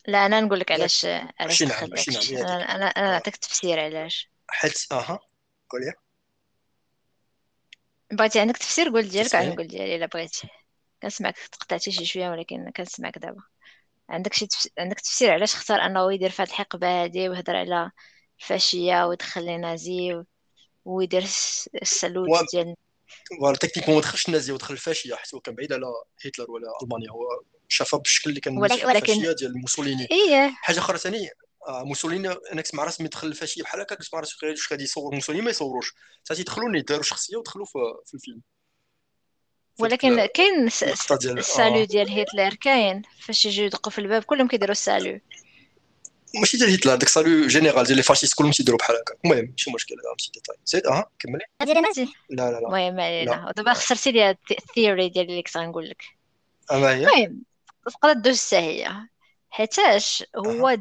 لا 0.07 0.25
أنا 0.25 0.41
نقول 0.41 0.59
لك 0.59 0.71
علاش 0.71 1.05
علاش 1.39 1.65
20 1.65 1.71
عام، 1.71 1.85
دخل 1.85 1.91
20 1.91 2.17
عام، 2.17 2.25
داكشي 2.25 2.35
هي 2.37 2.41
أنا 2.41 2.75
أنا 2.75 2.85
أنا 2.85 3.11
نعطيك 3.11 3.33
التفسير 3.35 3.79
علاش. 3.79 4.29
حيت 4.49 4.91
أها 4.91 5.19
قول 5.69 5.81
لي 5.81 5.93
بغيتي 8.11 8.39
عندك 8.39 8.57
تفسير؟ 8.57 8.89
قول 8.89 9.09
ديالك؟ 9.09 9.35
عاد 9.35 9.47
نقول 9.47 9.67
ديالي 9.67 9.95
إلا 9.95 10.05
بغيتي. 10.05 10.47
كنسمعك 11.03 11.37
تقطعتي 11.37 11.91
شي 11.91 12.05
شوية 12.05 12.29
ولكن 12.29 12.71
كنسمعك 12.71 13.17
دابا. 13.17 13.41
عندك 14.09 14.33
شي 14.33 14.47
تفس... 14.47 14.69
عندك 14.79 14.99
تفسير 14.99 15.31
علاش 15.33 15.55
اختار 15.55 15.79
أنه 15.79 16.13
يدير 16.13 16.29
في 16.29 16.41
هاد 16.41 16.47
الحقبة 16.47 17.03
هادي 17.03 17.29
ويهضر 17.29 17.55
على 17.55 17.91
الفاشيه 18.41 19.05
ويدخل 19.07 19.45
les 19.45 19.57
nazis. 19.57 20.23
ويدير 20.85 21.21
الس- 21.23 21.69
ال 21.81 21.88
salute 21.88 22.29
و- 22.29 22.45
ديال 22.53 22.75
voilà 23.39 23.57
techniquement 23.57 23.95
ما 23.97 24.01
دخلش 24.01 24.27
النازي 24.27 24.51
ودخل 24.51 24.73
الفاشيه 24.73 25.15
حيت 25.15 25.33
هو 25.33 25.39
كان 25.39 25.55
بعيد 25.55 25.73
على 25.73 25.85
هتلر 26.25 26.51
ولا 26.51 26.67
المانيا 26.83 27.11
هو 27.11 27.23
شافها 27.67 27.99
بالشكل 27.99 28.29
اللي 28.29 28.41
كان 28.41 28.57
ولكن- 28.57 28.89
الفاشيه 29.15 29.31
ديال 29.31 29.57
موسوليني 29.61 30.07
إيه 30.11 30.51
حاجة 30.55 30.79
أخرى 30.79 30.97
ثاني 30.97 31.29
موسوليني 31.69 32.27
أنا 32.51 32.61
كنت 32.61 32.75
مع 32.75 32.83
راسي 32.83 33.03
يدخل 33.03 33.27
الفاشيه 33.27 33.63
بحال 33.63 33.81
هكا 33.81 33.95
كنت 33.95 34.07
مع 34.13 34.19
راسي 34.19 34.35
واش 34.45 34.71
غادي 34.71 34.83
يصور 34.83 35.13
موسوليني 35.15 35.43
ما 35.45 35.49
يصوروش 35.51 35.93
حتى 36.29 36.41
يدخلوا 36.41 36.77
يداروا 36.77 37.03
شخصيه 37.03 37.37
ودخلوا 37.37 37.65
في, 37.65 37.79
في 38.05 38.13
الفيلم 38.13 38.41
في 39.77 39.83
ولكن 39.83 40.25
كاين 40.25 40.67
ال 40.67 40.84
salut. 40.84 41.83
ديال 41.85 42.19
هتلر 42.19 42.53
كاين 42.53 43.01
فاش 43.21 43.45
يجيو 43.45 43.65
يدقوا 43.65 43.91
في 43.91 43.99
الباب 43.99 44.23
كلهم 44.23 44.47
كيديروا 44.47 44.71
ال 44.71 44.79
salut 44.79 45.19
ماشي 46.39 46.57
ديال 46.57 46.73
هتلر 46.73 46.95
داك 46.95 47.09
salut 47.09 47.47
général 47.47 47.85
ديال 47.85 47.97
les 47.97 48.03
fascistes 48.03 48.33
كلهم 48.33 48.51
تيديروا 48.51 48.79
بحال 48.79 48.95
هكا. 48.95 49.13
المهم 49.25 49.49
ماشي 49.51 49.71
مشكل 49.71 49.95
هذا 49.95 50.11
ماشي 50.11 50.31
détail 50.33 50.55
زيد؟ 50.65 50.87
آه 50.87 51.11
كملي 51.19 51.45
ديال 51.63 51.77
الناس 51.77 51.97
لا 51.97 52.05
لا 52.29 52.51
لا. 52.51 52.57
المهم 52.57 52.95
ما 52.95 53.05
علينا 53.05 53.47
ودابا 53.47 53.73
خسرتي 53.73 54.23
هاد 54.23 54.37
ال 54.51 54.60
theory 54.60 55.09
ديالي 55.09 55.29
اللي 55.31 55.43
كنت 55.43 55.57
غنقول 55.57 55.89
لك. 55.89 56.03
أما 56.71 56.89
هي؟ 56.95 57.07
المهم 57.07 57.41
تقدر 57.85 58.13
دوز 58.13 58.45
حتى 58.47 58.55
هي 58.55 58.91
حيتاش 59.49 60.23
هو 60.37 60.77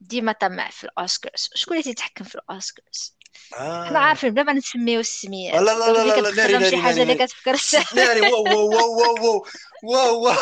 ديما 0.00 0.32
طمع 0.32 0.70
في 0.70 0.84
الأوسكارز؟ 0.84 1.50
شكون 1.54 1.72
اللي 1.74 1.84
تيتحكم 1.84 2.24
في 2.24 2.34
الأوسكارز؟ 2.34 3.16
آه. 3.58 3.84
حنا 3.88 3.98
عارفين 3.98 4.34
بلا 4.34 4.42
ما 4.42 4.52
نسميو 4.52 5.00
السميات. 5.00 5.54
لا 5.54 5.60
لا 5.60 5.92
لا 5.92 5.92
لا 5.92 6.06
لا، 6.06 6.18
اللي 6.18 6.32
ناري، 6.32 6.52
كتفكر 6.52 6.70
شي 6.70 6.76
ناري، 6.76 6.82
حاجة 6.82 7.02
اللي 7.02 7.14
ناري. 7.14 7.26
كتفكر 7.26 7.56
ناري 7.96 8.20
واو 8.20 8.44
wow 8.44 8.70
wow 8.70 9.14
wow. 9.24 9.46
wow 9.82 10.22
wow. 10.22 10.36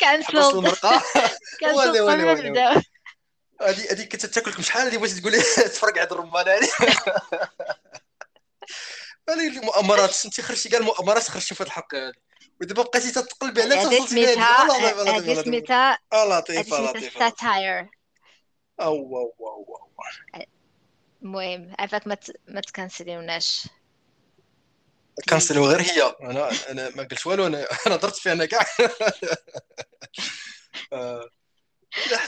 Cancel. 0.00 0.32
Cancel 1.60 1.88
قبل 1.90 2.02
ما. 2.06 2.34
نبداو 2.34 2.82
هذه 3.62 3.92
هذه 3.92 4.04
كنت 4.04 4.60
شحال 4.60 4.86
هذه 4.86 4.96
بغيتي 4.96 5.20
تقولي؟ 5.20 5.38
تفرق 5.74 5.98
عند 5.98 6.12
الرمان 6.12 6.48
هذه. 6.48 6.70
هذه 9.28 9.58
المؤامرات 9.58 10.24
أنت 10.24 10.40
خرجتي 10.40 10.68
كاع 10.68 10.78
المؤامرات 10.78 11.28
خرجتي 11.28 11.54
في 11.54 11.62
هذه 11.62 11.66
الحلقة 11.66 12.08
هذه 12.08 12.12
ودابا 12.60 12.82
بقيتي 12.82 13.10
تتقلبي 13.10 13.62
على 13.62 13.74
هذه. 13.74 14.06
سميتها 14.06 15.18
هذه 15.18 15.42
سميتها 15.42 15.98
لطيفه 16.14 16.80
لطيفه 16.80 17.18
satire 17.18 17.88
أو 18.80 18.94
wow 18.94 19.34
wow 19.38 19.66
wow 19.68 19.86
المهم 21.22 21.74
عافاك 21.78 22.06
ما 22.48 22.60
تcancelيوناش. 22.60 23.68
cancelوا 25.28 25.68
غير 25.68 25.80
هي. 25.80 26.14
أنا 26.22 26.50
أنا 26.70 26.90
ما 26.96 27.02
قلت 27.02 27.26
والو 27.26 27.46
أنا 27.46 27.66
أنا 27.86 27.96
درت 27.96 28.16
فيها 28.16 28.32
أنا 28.32 28.44
كاع. 28.46 28.66
آه. 30.92 31.28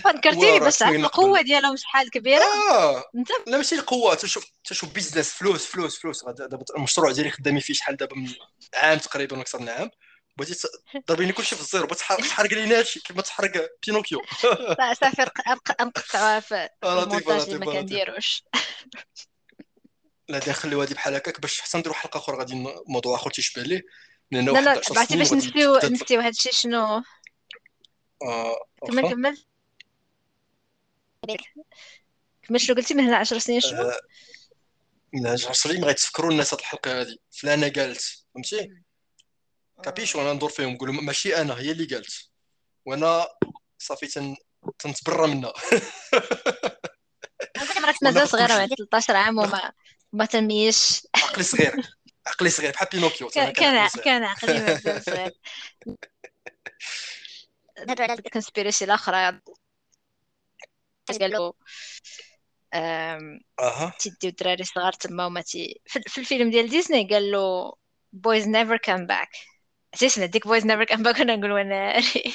فكرتيني 0.05 0.61
باش. 0.61 0.83
القوه 0.83 1.41
ديالهم 1.41 1.77
شحال 1.77 2.11
كبيرة؟ 2.11 2.45
آه. 2.71 3.05
انت 3.17 3.29
لا 3.47 3.57
ماشي 3.57 3.75
القوة 3.75 4.15
تشوف 4.15 4.47
تشوف 4.65 4.93
business 4.93 5.31
فلوس 5.33 5.67
فلوس 5.67 5.99
فلوس. 6.01 6.25
دابا 6.25 6.65
المشروع 6.77 7.13
ديالي 7.13 7.31
خدامين 7.31 7.61
فيه 7.61 7.75
شحال 7.75 7.97
دابا 7.97 8.17
من 8.17 8.33
عام 8.75 8.99
تقريبا 8.99 9.41
أكثر 9.41 9.59
من 9.61 9.69
عام. 9.69 9.91
بغيتي 10.37 10.69
ضربيني 11.09 11.33
كلشي 11.33 11.57
في 11.57 11.61
الزيرو 11.63 11.87
تحرق 11.87 12.21
تحرق 12.21 12.53
لي 12.53 12.77
هادشي 12.79 13.01
كيما 13.01 13.23
تحرق 13.23 13.69
بينوكيو. 13.87 14.23
صافي 15.01 15.23
نق- 15.23 15.83
نقطعوها 15.83 16.41
في 16.41 16.69
آه، 16.85 17.03
المونتاج 17.03 17.41
اللي 17.41 17.59
ما. 17.67 17.73
كنديروش. 17.73 18.43
لا 20.29 20.39
غادي 20.39 20.51
نخليو 20.51 20.81
هادي 20.81 20.95
بحال 20.95 21.15
هكاك 21.15 21.41
باش 21.41 21.61
حتى 21.61 21.79
نديرو 21.79 21.95
حلقة 21.95 22.19
أخرى 22.19 22.37
غادي 22.37 22.55
موضوع 22.87 23.17
آخر 23.17 23.31
تيشبه 23.31 23.63
ليه 23.63 23.83
لا 24.31 24.41
لا 24.41 24.73
11 24.73 24.95
بعرفتي 24.95 25.15
سنين 25.15 25.19
باش 25.19 25.33
نسيو 25.33 25.77
نسيو 25.77 26.21
هادشي 26.21 26.53
شنو؟ 26.53 27.03
آه، 28.23 28.67
كمل. 28.87 29.11
كمل. 29.11 29.45
كمل 32.43 32.61
شنو 32.61 32.77
قلتي 32.77 32.95
من 32.95 33.05
هنا 33.05 33.17
10 33.17 33.39
سنين 33.39 33.61
شنو؟ 33.61 33.83
آه، 33.83 34.01
من 35.13 35.27
10 35.27 35.53
سنين 35.53 35.85
غيتفكروا 35.85 36.31
الناس 36.31 36.55
هاد 36.55 36.61
الحلقة 36.61 37.01
هادي. 37.01 37.21
فلانة 37.31 37.69
قالت 37.69 38.25
فهمتي؟ 38.35 38.83
كابيش 39.83 40.17
وأنا 40.17 40.33
ندور 40.33 40.51
فيهم 40.51 40.71
نقول 40.71 41.05
ماشي 41.05 41.37
أنا 41.37 41.59
هي 41.59 41.71
اللي 41.71 41.85
قالت. 41.85 42.31
وأنا 42.87 43.29
صافي 43.79 44.07
تن 44.07 44.37
تنتبرى 44.79 45.27
منها. 45.27 45.53
مرات 47.89 48.03
مازال 48.03 48.29
صغيرة 48.29 48.47
كلشي. 48.47 48.61
عندي 48.61 48.75
13 48.75 49.17
عام 49.17 49.39
وما 49.39 49.73
ما 50.13 50.25
تنميش 50.25 51.07
عقلي 51.17 51.45
صغير 51.45 51.75
عقلي 52.27 52.51
صغير 52.51 52.73
بحال 52.73 52.89
بينوكيو 52.93 53.29
كان 53.29 53.53
كان 54.05 54.25
عقلي 54.25 54.61
مازال 54.61 55.03
صغير 55.03 55.33
نهضروا 57.87 58.11
على 58.11 58.21
الكونسبيرسي 58.27 58.85
الاخرى 58.85 59.41
قالوا 61.21 61.53
أم، 62.75 63.41
أها 63.61 63.93
تيديو 63.99 64.31
الدراري 64.31 64.65
صغار 64.65 64.93
تما 64.93 65.27
وما 65.27 65.41
تي 65.41 65.81
في 65.87 66.01
في 66.07 66.19
الفيلم 66.19 66.51
ديال 66.51 66.69
ديزني 66.69 67.09
قال 67.09 67.31
له 67.31 67.73
boys 68.17 68.45
never 68.45 68.79
come 68.91 69.07
back 69.07 69.29
أساسا 69.95 70.27
ديك 70.27 70.49
boys 70.49 70.63
never 70.65 70.87
come 70.93 71.03
back 71.03 71.19
كنا 71.19 71.37
نقولوا 71.37 71.63
ناري 71.63 72.35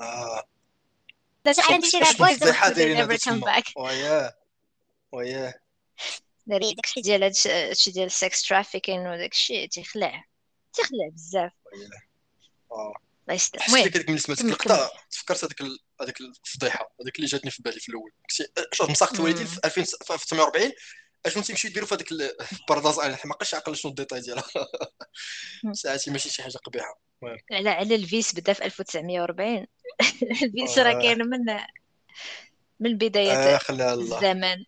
آه 0.00 0.44
لا 1.46 1.52
عندي 1.70 1.90
شي 1.90 1.98
بويز 2.18 2.38
come 3.18 3.24
تما 3.24 3.60
back 3.60 3.72
وياه 3.76 4.34
وياه 5.12 5.54
ناري 6.46 6.74
داكشي 6.74 7.00
ديال 7.00 7.22
هادشي 7.48 7.90
ديال 7.90 8.06
السكس 8.06 8.42
ترافيكين 8.48 9.00
وداكشي 9.06 9.68
تيخلع 9.68 10.24
تيخلع 10.72 11.08
بزاف. 11.12 11.52
آه. 12.72 12.92
الله 13.22 13.34
يستر. 13.34 13.60
حسيت 13.60 13.76
المهم 13.76 13.92
هذيك 13.94 14.08
ملي 14.10 14.18
سمعت 14.18 14.38
كمل، 14.38 14.46
اللقطه 14.48 14.90
تفكرت 15.10 15.44
هذيك 15.44 15.62
هذيك 16.00 16.20
الفضيحة 16.20 16.94
هذيك 17.02 17.16
اللي 17.16 17.26
جاتني 17.26 17.50
في 17.50 17.62
بالي 17.62 17.80
في 17.80 17.88
الأول. 17.88 18.10
شوف 18.72 18.90
مساقط 18.90 19.20
والدين 19.20 19.46
في 19.46 19.60
2000 19.64 19.82
في 19.84 20.12
1940 20.14 20.72
أشنو 21.26 21.42
تيمشيو 21.42 21.70
يديروا 21.70 21.88
في 21.88 21.94
هذيك 21.94 22.12
ال- 22.12 22.36
البارداز 22.60 22.98
أنا 22.98 23.18
ما 23.24 23.30
بقاش 23.34 23.54
عاقل 23.54 23.76
شنو 23.76 23.90
الديتاي 23.90 24.20
ديالها. 24.20 24.44
ساعتي 25.72 26.10
ماشي 26.10 26.30
شي 26.30 26.42
حاجة 26.42 26.58
قبيحة. 26.58 27.00
على 27.52 27.70
على 27.70 27.94
الفيس 27.94 28.34
بدا 28.34 28.52
في 28.52 28.64
1940 28.64 29.66
الفيس 30.42 30.78
راه 30.78 30.90
آه. 30.90 31.02
كاين 31.02 31.18
من 31.18 31.38
من 32.82 32.98
بداية 32.98 33.58
خليها 33.58 33.94
الله. 33.94 34.16
الزمن. 34.16 34.64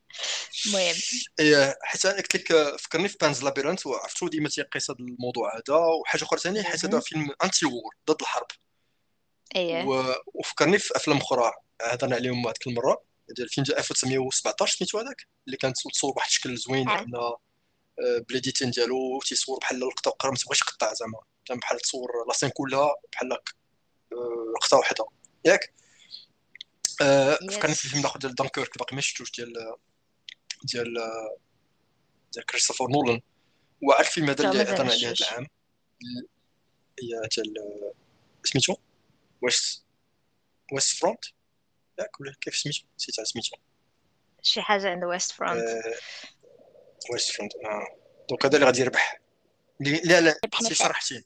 المهم. 0.66 0.94
إيه 1.40 1.78
حيت 1.82 2.06
أنا 2.06 2.16
قلت 2.16 2.36
لك 2.36 2.76
فكرني 2.80 3.08
في 3.08 3.16
بانز 3.20 3.44
لابيرنت 3.44 3.86
وعرفتو 3.86 4.28
ديما 4.28 4.48
تيقيس 4.48 4.90
هذا 4.90 4.98
الموضوع 5.00 5.56
هذا. 5.56 5.76
وحاجة 5.76 6.24
أخرى 6.24 6.40
ثانية 6.40 6.62
حيت 6.62 6.84
هذا. 6.84 7.00
فيلم 7.00 7.30
انتي 7.44 7.66
وور 7.66 7.94
ضد 8.10 8.20
الحرب. 8.20 8.46
إيه. 9.56 9.84
و... 9.84 10.14
وفكرني 10.34 10.78
في 10.78 10.96
أفلام 10.96 11.16
أخرى 11.16 11.52
هضرنا 11.82 12.16
عليهم 12.16 12.46
هذيك 12.46 12.66
المره 12.66 13.02
ديال 13.28 13.46
الفيلم 13.46 13.64
ديال 13.64 13.78
1917 13.78 14.76
سميتو 14.76 14.98
هذاك؟ 14.98 15.26
اللي 15.46 15.56
كانت 15.56 15.76
تصور 15.92 16.12
بواحد 16.12 16.28
الشكل 16.28 16.56
زوين 16.56 16.88
آه. 16.88 16.92
عندنا. 16.92 17.36
بليديتين 18.28 18.70
ديالو 18.70 19.20
تيصور 19.20 19.58
بحال 19.58 19.76
اللقطه 19.76 20.08
وقرا 20.08 20.30
ما 20.30 20.36
تبغيش 20.36 20.60
يقطع 20.60 20.94
زعما. 20.94 21.18
كان 21.44 21.58
بحال 21.58 21.80
تصور 21.80 22.08
لاسين 22.28 22.50
كلها 22.54 22.94
بحال 23.12 23.32
آه، 23.32 23.38
لقطه 24.56 24.76
واحدة 24.76 25.04
ياك؟ 25.44 25.60
آه،. 25.64 25.83
فكرني 26.98 27.74
في 27.74 27.84
الفيلم 27.84 28.00
الآخر 28.00 28.18
ديال 28.18 28.34
دانكيرك 28.34 28.78
باقي 28.78 28.96
ما 28.96 29.02
شفتوش 29.02 29.32
ديال 29.32 29.52
ديال 30.64 30.94
ديال 32.32 32.46
كريستوفر 32.46 32.88
نولان. 32.88 33.20
وعاد 33.82 34.04
الفيلم 34.04 34.30
هذا 34.30 34.50
اللي 34.50 34.62
هضرنا 34.62 34.92
عليه 34.92 35.06
هذا. 35.08 35.14
العام. 35.20 35.46
هي 37.02 37.28
ديال 37.36 37.54
سميتو؟ 38.44 38.76
ويست 39.42 39.84
ويست 40.72 40.96
فرونت 40.98 41.24
ياك 41.98 42.20
ولا 42.20 42.34
كيف 42.40 42.56
سميتو؟ 42.56 42.84
نسيت 42.98 43.18
على 43.18 43.26
سميتو. 43.26 43.56
شي 44.42 44.62
حاجة 44.62 44.90
عند 44.90 45.04
ويست 45.04 45.32
فرونت 45.32 45.60
آه، 45.60 45.94
ويست 47.12 47.30
فرونت 47.36 47.52
آه. 47.54 47.86
دونك 48.28 48.46
هذا 48.46 48.54
اللي 48.54 48.66
غادي 48.66 48.80
يربح. 48.80 49.20
لا 49.80 50.20
لا 50.20 50.38
يربح 50.44 50.58
سي 50.58 50.64
مثال. 50.64 50.76
شرحتي. 50.76 51.24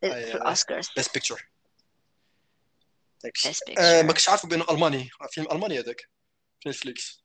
في 0.00 0.10
أي- 0.10 0.34
الأوسكارز. 0.34 0.88
بيست 0.96 1.14
بيكتشر 1.14 1.48
داكشي. 3.24 3.52
آه، 3.78 4.02
ما 4.02 4.08
كنتش 4.12 4.28
عارف 4.28 4.46
بانه 4.46 4.64
ألماني 4.70 5.08
فيلم 5.30 5.46
ألماني 5.52 5.80
هذاك 5.80 6.00
في 6.60 6.68
نتفليكس 6.68 7.24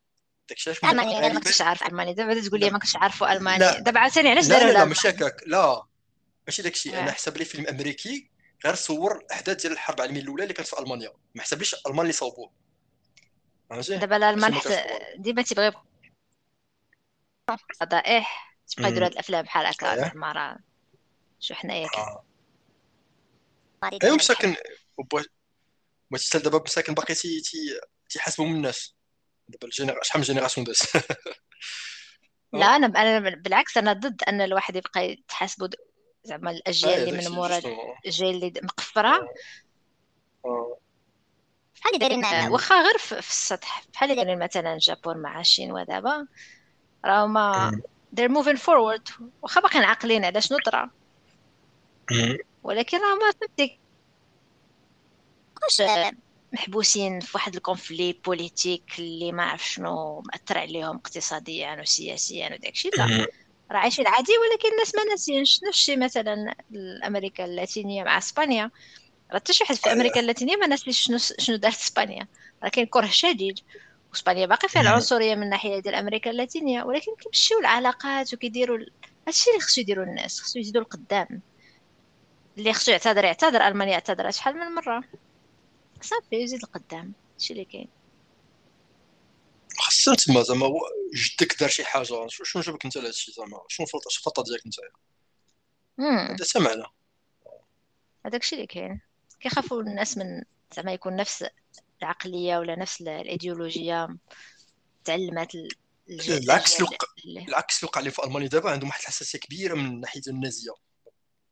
داكشي 0.50 0.70
علاش 0.70 0.84
يعني 0.84 1.20
غير 1.20 1.34
ما 1.34 1.40
كنتش 1.40 1.62
عارف 1.62 1.84
ألماني 1.84 2.14
دابا 2.14 2.42
تقول 2.42 2.60
لي 2.60 2.66
لا. 2.66 2.72
ما 2.72 2.80
كنتش 2.80 2.96
عارفه 2.96 3.34
ألماني 3.34 3.60
لا. 3.60 3.80
دابا 3.80 4.00
عاوتاني 4.00 4.30
علاش 4.30 4.48
لا 4.48 4.58
داروا 4.58 4.72
لا 4.72 4.78
لا؟ 4.78 4.86
ماشي 4.86 5.10
هكاك 5.10 5.44
لا 5.48 5.84
ماشي 6.48 6.62
داكشي 6.62 6.98
آه. 6.98 7.00
أنا 7.00 7.12
حسب 7.12 7.38
لي 7.38 7.46
فيلم 7.46 7.68
أمريكي 7.68 8.30
غير 8.66 8.76
صور 8.76 9.18
الاحداث 9.18 9.62
ديال 9.62 9.74
الحرب 9.74 9.98
العالمية 9.98 10.22
الأولى 10.22 10.44
اللي 10.44 10.54
كانت 10.54 10.68
في 10.68 10.80
ألمانيا 10.80 11.12
ما 11.36 11.42
حسبليش 11.44 11.74
الالمان 11.74 12.02
اللي 12.02 12.14
صوبوه 12.14 12.52
فهمتي 13.70 13.98
دابا 13.98 14.18
الألمان. 14.18 14.60
ديما 15.18 15.42
تيبغي 15.42 15.72
فضائح 17.80 18.56
تبقى 18.68 18.84
مم. 18.84 18.88
يديروا 18.88 19.08
هاد 19.08 19.12
الأفلام 19.12 19.46
بحال 19.46 19.66
هكا 19.66 19.94
أيه. 19.94 20.00
زعما 20.02 20.32
راه 20.32 20.60
شو 21.40 21.54
حنايا 21.54 21.88
كي 21.88 21.98
آه. 21.98 22.24
أيوا 24.04 24.18
ما 24.98 25.16
حتى 26.14 26.40
دابا 26.40 26.64
مساكن 26.66 26.94
باقي 26.94 27.14
تي 27.14 27.42
تي 27.42 27.58
تيحاسبوا 28.10 28.46
من 28.46 28.56
الناس 28.56 28.96
دابا 29.48 29.68
ال 29.68 29.72
généra- 29.72 30.04
شحال 30.04 30.22
من 30.22 30.26
génération 30.26 30.66
داز 30.66 30.82
لا 32.54 32.66
أنا 32.66 32.88
أنا 32.88 33.36
بالعكس 33.36 33.78
أنا 33.78 33.94
ضد 33.94 34.24
أن 34.28 34.42
الواحد 34.42 34.76
يبقى 34.76 35.12
يتحاسبوا 35.12 35.68
زعما 36.24 36.52
الأجيال 36.52 37.10
اللي 37.10 37.12
من 37.12 37.36
مورا 37.36 37.62
الجيل 38.06 38.36
اللي 38.36 38.54
مقفرة. 38.64 39.30
بحال 41.76 41.96
اللي 41.96 42.00
دايرين 42.00 42.26
آه، 42.26 42.32
معنا 42.32 42.50
واخا 42.50 42.82
غير 42.82 42.98
في 42.98 43.22
في 43.22 43.30
السطح. 43.30 43.84
بحال 43.94 44.12
اللي 44.12 44.24
دايرين 44.24 44.44
مثلا 44.44 44.74
ال 44.74 44.81
Japon 44.81 45.18
مع 45.18 45.40
الشينوا 45.40 45.84
دابا 45.84 46.28
راهما 47.06 47.72
they're 48.16 48.32
moving 48.32 48.58
forward. 48.58 49.22
واخا 49.42 49.62
باقيين 49.62 49.84
عاقلين 49.84 50.26
على 50.26 50.42
شنو 50.42 50.58
طرا. 50.66 50.90
ولكن 52.64 52.98
راهما 52.98 53.32
فهمتي 53.42 53.80
واش 55.64 55.82
محبوسين 56.54 57.20
في 57.20 57.32
واحد 57.34 57.56
ال 57.56 57.63
conflit 57.63 58.14
politique 58.26 58.84
اللي 59.00 59.32
ما 59.32 59.44
عرف 59.44 59.70
شنو 59.70 60.22
مأثر 60.22 60.58
عليهم 60.58 60.96
اقتصاديا 60.96 61.82
وسياسيا 61.82 62.54
وداكشي 62.54 62.90
لا 62.98 63.28
راه 63.72 63.78
عايشين 63.78 64.08
عادي 64.08 64.32
ولكن 64.32 64.72
الناس 64.72 64.96
ما 64.96 65.04
ناسيينش 65.04 65.60
نفس 65.68 65.80
الشيء 65.80 66.00
مثلا 66.00 66.56
أمريكا 67.08 67.46
اللاتينية 67.46 68.04
مع 68.04 68.18
إسبانيا. 68.18 68.72
راه 69.32 69.40
حتى 69.40 69.54
شي 69.54 69.64
واحد 69.64 69.76
في 69.76 69.92
أمريكا 69.92 70.20
اللاتينية 70.20 70.56
ما 70.56 70.68
ناسيش 70.68 71.00
شنو 71.00 71.18
شنو 71.18 71.56
دارت 71.56 71.76
إسبانيا. 71.76 72.28
راه 72.64 72.70
كاين 72.70 72.86
كره 72.86 73.06
شديد 73.08 73.60
وإسبانيا 74.12 74.46
باقي 74.46 74.68
فيها. 74.68 74.82
العنصرية 74.82 75.36
من 75.36 75.50
ناحية 75.50 75.80
ديال 75.80 75.96
أمريكا 75.96 76.32
اللاتينية. 76.32 76.84
ولكن 76.84 77.12
كيمشيو 77.16 77.60
العلاقات 77.60 78.34
وكيديروا 78.34 78.78
هادشي 79.28 79.50
اللي 79.50 79.62
خصو 79.62 79.82
يديروا 79.82 80.06
الناس 80.06 80.40
خصو 80.40 80.60
يزيدوا 80.60 80.82
القدام. 80.82 81.42
اللي 82.58 82.74
خصو 82.74 82.92
يعتذر 82.92 83.24
يعتذر 83.26 83.68
ألمانيا 83.68 83.94
اعتذرت 83.94 84.34
شحال 84.34 84.56
من 84.56 84.76
مرة. 84.76 85.04
صافي 86.02 86.36
يزيد 86.36 86.64
القدام. 86.64 87.14
هادشي 87.34 87.54
اللي 87.54 87.66
كاين. 87.66 87.88
خاصة 89.78 90.16
تما 90.16 90.44
زعما 90.44 90.70
جدك 91.16 91.60
دار 91.60 91.70
شي 91.70 91.86
حاجة 91.86 92.04
شو- 92.28 92.44
شنو 92.44 92.62
جابك 92.62 92.86
أنت 92.86 92.96
لهذا 92.98 93.10
الشيء 93.10 93.36
زعما؟ 93.36 93.60
شنو 93.68 93.86
شنو 93.86 94.02
الفلطة 94.18 94.44
ديالك 94.44 94.66
أنت. 94.66 94.76
هذا 96.32 96.44
سمعنا 96.44 96.86
هذاك 98.26 98.42
الشيء 98.42 98.58
اللي 98.58 98.68
كاين. 98.68 99.02
كيخافوا 99.40 99.82
الناس 99.82 100.18
من 100.18 100.44
زعما 100.76 100.94
يكون 100.94 101.16
نفس 101.16 101.46
العقلية 102.02 102.58
ولا 102.58 102.76
نفس 102.80 103.02
الإيديولوجية 103.02 104.18
الج- 106.10 106.32
العكس 106.32 106.82
اللي- 106.82 107.46
العكس 107.48 107.80
اللي 107.80 107.90
وقع 107.90 108.02
لي 108.02 108.12
في 108.12 108.24
ألمانيا. 108.24 108.48
دابا 108.48 108.72
عندهم 108.72 108.90
واحد 108.90 109.02
الحساسية 109.02 109.40
كبيرة 109.40 109.76
من 109.76 110.00
ناحية 110.00 110.22
النازية. 110.28 110.72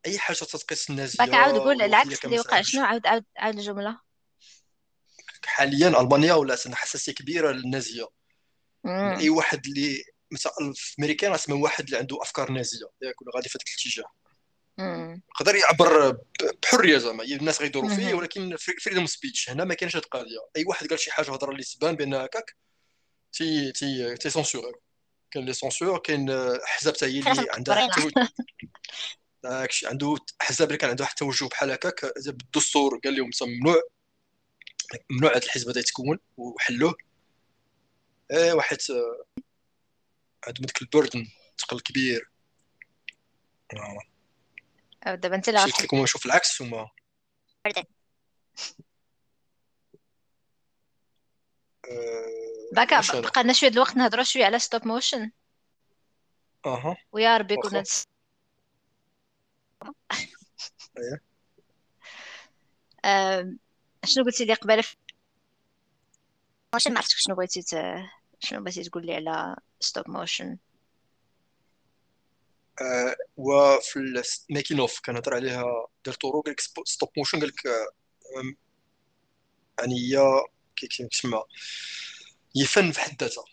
أي 0.06 0.18
حاجة 0.18 0.36
تتقيس 0.36 0.90
النازية 0.90 1.18
باك 1.18 1.34
عاود 1.34 1.58
قول 1.58 1.82
العكس 1.82 2.24
اللي 2.24 2.38
وقع. 2.38 2.62
شنو 2.62 2.84
عاود 2.84 3.06
عاود 3.06 3.24
عاود 3.36 3.58
الجملة؟ 3.58 4.07
حاليا 5.48 6.00
المانيا 6.00 6.34
ولات 6.34 6.68
حساسية 6.74 7.12
كبيرة 7.12 7.50
للنازية. 7.52 8.08
أي 8.86 9.30
واحد 9.30 9.66
اللي 9.66 10.04
مثلا 10.32 10.72
في 10.74 10.94
امريكان 10.98 11.32
اسمه 11.32 11.56
واحد 11.56 11.84
اللي 11.84 11.96
عنده 11.98 12.22
أفكار 12.22 12.50
نازية 12.52 12.86
ياك 13.02 13.22
ولا 13.22 13.30
غادي 13.36 13.48
في 13.48 13.58
هذاك 13.58 13.68
الاتجاه. 13.68 14.12
يقدر 15.30 15.54
يعبر 15.54 16.18
بحرية 16.62 16.98
زعما 16.98 17.24
الناس 17.24 17.60
غيدوروا 17.62 17.88
فيه. 17.96 18.14
ولكن 18.14 18.56
فريدوم 18.56 19.06
سبيتش 19.06 19.50
هنا 19.50 19.64
ما 19.64 19.74
كاينش 19.74 19.96
هذه 19.96 20.02
القضية 20.02 20.38
أي 20.56 20.64
واحد 20.66 20.86
قال 20.86 21.00
شي 21.00 21.10
حاجة 21.12 21.30
هضرة 21.32 21.50
اللي 21.52 21.64
تبان 21.64 21.96
بأن 21.96 22.14
هكاك 22.14 22.56
تي 23.32 23.72
تي 23.72 24.16
تي 24.16 24.30
سونسور 24.30 24.78
كاين 25.30 25.44
لي 25.46 25.52
سونسور 25.52 25.98
كاين 25.98 26.30
أحزاب 26.64 26.94
حتى 26.96 27.06
هي 27.06 27.18
اللي 27.18 27.46
عندها. 27.56 27.88
توجه 27.88 28.28
داكشي 29.42 29.86
عنده 29.86 30.16
احزاب 30.40 30.68
اللي 30.68 30.78
كان 30.78 30.90
عندها 30.90 31.04
واحد 31.04 31.14
التوجه 31.22 31.48
بحال 31.48 31.70
هكاك 31.70 32.12
بالدستور 32.26 33.00
قال 33.04 33.16
لهم 33.16 33.30
ممنوع 33.42 33.82
ممنوع 35.10 35.30
هذا 35.30 35.44
الحزب 35.44 35.68
هذا 35.68 35.80
يتكون 35.80 36.18
وحلوه 36.36 36.94
إيه 38.30 38.52
واحد 38.52 38.76
آه، 38.90 39.24
عندهم 40.46 40.64
ديك 40.66 40.82
ال 40.82 40.88
burden 40.88 41.26
ثقل 41.60 41.80
كبير 41.80 42.30
آه، 45.06 45.14
دابا 45.14 45.36
أنت 45.36 45.48
اللي 45.48 45.60
قلت 45.62 45.82
لكم 45.82 45.96
نشوف 45.96 46.26
العكس 46.26 46.62
هما. 46.62 46.90
آه، 51.90 52.68
باكا؟ 52.72 53.20
بقى 53.20 53.42
لنا 53.42 53.52
شوية 53.52 53.70
الوقت 53.70 53.96
نهضروا 53.96 54.24
شوية 54.24 54.44
على 54.44 54.58
stop 54.58 54.86
motion 54.86 55.30
أها 56.66 56.96
ويا 57.12 57.36
ربي. 57.36 57.56
كنا. 57.56 57.84
إيه 63.04 63.58
شنو 64.04 64.24
قلتي 64.24 64.44
لي 64.44 64.54
قبل؟ 64.54 64.82
motion 66.74 66.92
ما 66.92 66.98
عرفتش 66.98 67.14
شنو 67.16 67.34
بغيتي. 67.36 67.62
شنو 68.40 68.60
بغيتي 68.62 68.82
تقول 68.84 69.06
لي 69.06 69.14
على 69.14 69.56
stop 69.80 70.10
motion 70.10 70.58
آه، 72.80 73.16
وفي 73.36 74.22
ال 74.50 74.54
making 74.54 74.80
of 74.80 75.00
كان 75.00 75.16
هضر 75.16 75.34
عليها 75.34 75.62
قال 76.22 76.42
لك 76.46 76.60
stop 76.84 77.08
motion 77.16 77.40
قال 77.40 77.48
لك 77.48 77.66
آم، 78.38 78.56
يعني 79.78 79.94
هي 80.00 80.18
كي 80.76 80.86
كيسمى 80.86 81.42
هي 82.56 82.64
فن 82.64 82.92
في 82.92 83.00
حد 83.00 83.22
ذاتها. 83.22 83.44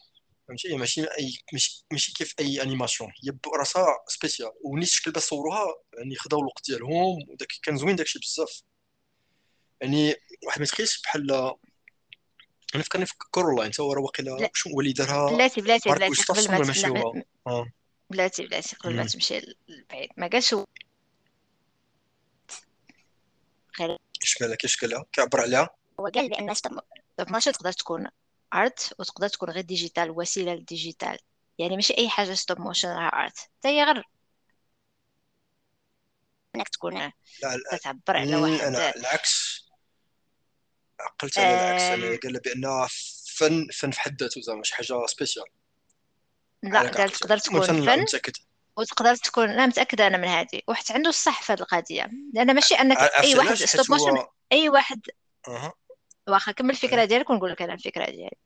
فهمتي؟ 0.48 0.78
ماشي 0.78 1.02
اي 1.04 1.38
ماشي 1.54 1.86
ماشي 1.92 2.14
كيف 2.14 2.34
أي 2.40 2.62
animation 2.62 3.12
هي 3.24 3.32
براسها 3.32 3.86
spéciale 4.08 4.52
ونيت 4.64 4.88
الشكل 4.88 5.12
باش 5.12 5.24
صوروها 5.24 5.66
يعني 5.98 6.16
خداو 6.16 6.40
الوقت 6.40 6.66
ديالهم 6.70 7.30
وداك 7.30 7.48
كان 7.64 7.78
زوين 7.78 7.96
داكشي 7.96 8.20
بزاف. 8.20 8.62
يعني 9.82 10.16
واحد 10.46 10.60
ما 10.60 10.64
يتخيلش 10.64 11.02
بحال 11.02 11.32
أنا 12.76 12.84
فكرني 12.84 13.06
في 13.06 13.14
Coraline 13.32 13.72
تا 13.72 13.84
هو 13.84 13.94
راه 13.94 14.02
واقيلا 14.02 14.30
لا. 14.32 14.50
شنو 14.54 14.74
هو 14.74 14.82
اللي 14.82 14.94
دارها؟ 14.94 15.30
بلاتي 15.36 15.62
بلاتي 15.62 15.90
بلاتي 15.90 16.24
قبل 16.24 16.52
ما 16.52 16.58
ولا 16.58 16.68
ماشي 16.68 16.82
ت- 16.82 16.86
هو 16.86 17.22
آه. 17.48 17.72
بلاتي 18.10 18.46
بلاتي 18.48 18.76
قبل 18.76 18.96
ما. 18.96 19.06
تمشي 19.06 19.56
للبعيد. 19.70 20.10
ما 20.18 20.28
قالش 20.28 20.54
هو 20.54 20.66
اش 24.24 24.38
قال 24.40 24.52
لك 24.52 24.66
اش 24.66 24.78
قال 24.78 24.90
لها 24.90 25.06
كيعبر 25.14 25.42
عليها؟ 25.42 25.70
هو 26.00 26.08
قال 26.08 26.30
بان 26.30 26.54
موشن 27.30 27.52
تقدر 27.52 27.72
تكون 27.72 28.08
art 28.54 28.94
وتقدر 29.00 29.28
تكون 29.28 29.50
غير 29.50 29.64
digital 29.64 30.12
وسيلة 30.12 30.54
لل 30.54 30.68
digital 30.68 31.18
يعني 31.58 31.76
ماشي 31.76 31.98
أي 31.98 32.10
حاجة 32.10 32.34
stop 32.34 32.60
motion 32.60 32.90
راه 32.90 33.24
art 33.24 33.38
حتى 33.38 33.68
هي 33.68 33.84
غير 33.84 34.04
إنك 36.56 36.70
تكون 36.70 36.94
لا 36.94 37.12
لا. 37.44 37.78
كتعبر 37.78 38.18
على 38.18 38.36
واحد 38.36 38.62
أنا 38.62 38.96
العكس. 38.96 39.55
عقلت 41.00 41.38
على 41.38 41.54
العكس 41.54 41.82
آه. 41.82 41.94
أنا 41.94 42.20
قال 42.24 42.34
لها 42.34 42.42
بانها 42.42 42.88
فن 43.38 43.68
فن 43.74 43.92
في 43.92 44.00
حد 44.00 44.22
ذاته 44.22 44.42
زعما 44.42 44.64
شي 44.64 44.76
حاجة 44.76 45.06
spéciale 45.06 45.46
لا 46.64 46.80
قال. 46.80 47.10
تقدر 47.10 47.38
تكون 47.38 47.62
فن 47.62 48.02
متاكد 48.02 48.34
وتقدر 48.78 49.16
تكون 49.16 49.56
لا 49.56 49.66
متأكدة 49.66 50.08
أنا 50.08 50.18
من 50.18 50.28
هذه. 50.28 50.62
وحتى 50.68 50.94
عنده 50.94 51.10
الصح 51.10 51.44
في 51.44 51.54
هذه 51.54 51.60
القضية. 51.60 52.10
لأن 52.34 52.56
ماشي 52.56 52.76
أنك 52.76 52.98
أي 52.98 53.36
واحد 53.36 53.54
stop 53.56 53.92
motion 53.92 54.18
هو 54.18 54.30
أي 54.52 54.70
واحد 54.70 55.02
أها. 55.48 55.74
واخا 56.28 56.52
كمل 56.52 56.70
الفكرة 56.70 57.06
ديالك 57.06 57.30
ونقول 57.30 57.52
لك 57.52 57.62
أنا 57.62 57.74
الفكرة 57.74 58.06
ديالي. 58.06 58.38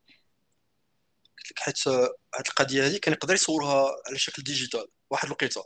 قلت 1.38 1.50
لك 1.50 1.58
حيت 1.58 1.88
هاد 1.88 2.46
القضية 2.48 2.86
هذه 2.86 2.96
كان 2.96 3.14
يقدر 3.14 3.34
يصورها 3.34 3.90
على 4.06 4.18
شكل 4.18 4.42
digital 4.42 4.86
واحد 5.10 5.26
الوقيته 5.26 5.64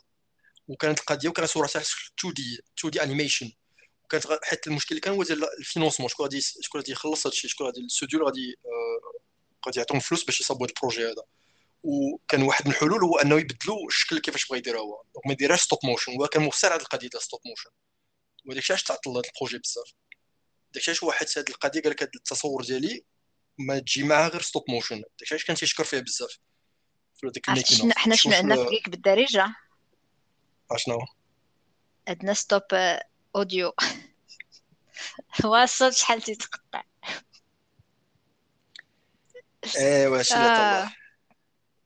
وكانت 0.69 1.01
القضية 1.01 1.28
وكان 1.28 1.44
يصورها 1.44 1.69
على 1.74 1.85
شكل 1.85 2.12
2D 2.19 2.61
2D 2.78 3.03
animation 3.03 3.53
وكانت 4.05 4.26
غ- 4.26 4.39
حيت 4.43 4.66
المشكل 4.66 4.89
اللي 4.90 5.01
كان 5.01 5.14
هو 5.14 5.22
ديال 5.22 5.59
ال 5.59 5.62
financement. 5.62 6.09
شكون 6.09 6.24
غادي 6.24 6.40
شكون 6.40 6.81
غادي 6.81 6.93
يخلص 6.93 7.26
هادشي؟ 7.26 7.48
شكون 7.48 7.66
غادي 7.66 7.81
الاستوديو 7.81 8.18
اللي 8.18 8.26
غادي 8.31 8.59
آه، 8.66 9.20
غادي 9.66 9.78
يعطيهم 9.78 10.01
فلوس 10.01 10.24
باش 10.24 10.40
يصاوبوا 10.40 10.66
هاد 10.66 10.70
ال 10.77 10.81
projet 10.81 11.05
هذا. 11.06 11.22
وكان 11.82 12.43
واحد 12.43 12.66
من 12.66 12.72
الحلول 12.74 13.05
هو 13.05 13.18
أنه 13.18 13.39
يبدلوا 13.40 13.86
الشكل 13.89 14.18
كيفاش 14.18 14.47
بغا 14.48 14.59
يديرها 14.59 14.81
هو. 14.81 15.02
donc 15.15 15.27
ما 15.26 15.32
يديرهاش 15.32 15.60
stop 15.61 15.78
motion 15.85 16.12
هو 16.16 16.26
كان 16.28 16.43
مصر 16.43 16.72
على 16.72 16.81
القضية 16.81 17.09
ديال 17.09 17.22
stop 17.23 17.41
motion 17.47 17.70
وداك 18.47 18.59
الشيء 18.59 18.74
علاش 18.76 18.82
تعطل 18.82 19.10
هذا 19.10 19.22
ال 19.35 19.38
projet 19.38 19.59
بزاف؟ 19.59 19.93
داك 20.72 20.76
الشيء 20.76 20.93
علاش 20.94 21.05
هو 21.05 21.12
حيت 21.12 21.39
هاد 21.39 21.48
القضية 21.48 21.81
قال 21.81 21.90
لك 21.90 22.02
التصور 22.02 22.62
ديالي 22.64 23.05
ما 23.59 23.78
تجي 23.78 24.02
معاه 24.02 24.28
غير 24.28 24.43
ستوب 24.43 24.64
موشن 24.68 24.97
داك 25.01 25.22
الشيء 25.22 25.36
علاش 25.36 25.44
كان 25.44 25.56
تيشكر 25.56 25.85
فيه 25.85 25.98
بزاف. 26.01 26.39
في 27.16 27.26
الميكين 27.48 27.76
شنو 27.78 27.93
حنا 27.97 28.16
شنو 28.16 28.32
عندنا 28.32 28.56
في 28.56 28.81
بالدارجة؟ 28.90 29.55
اشنو 30.70 30.98
عندنا 32.09 32.35
ستوب 32.35 32.62
أوديو. 33.36 33.73
هو 35.44 35.56
الصوت 35.56 35.93
شحال 35.93 36.23
تيتقطع. 36.23 36.82
ايوا 39.77 40.23
شي 40.23 40.35
اللي 40.35 40.47
آه. 40.47 40.56
طلع 40.56 40.93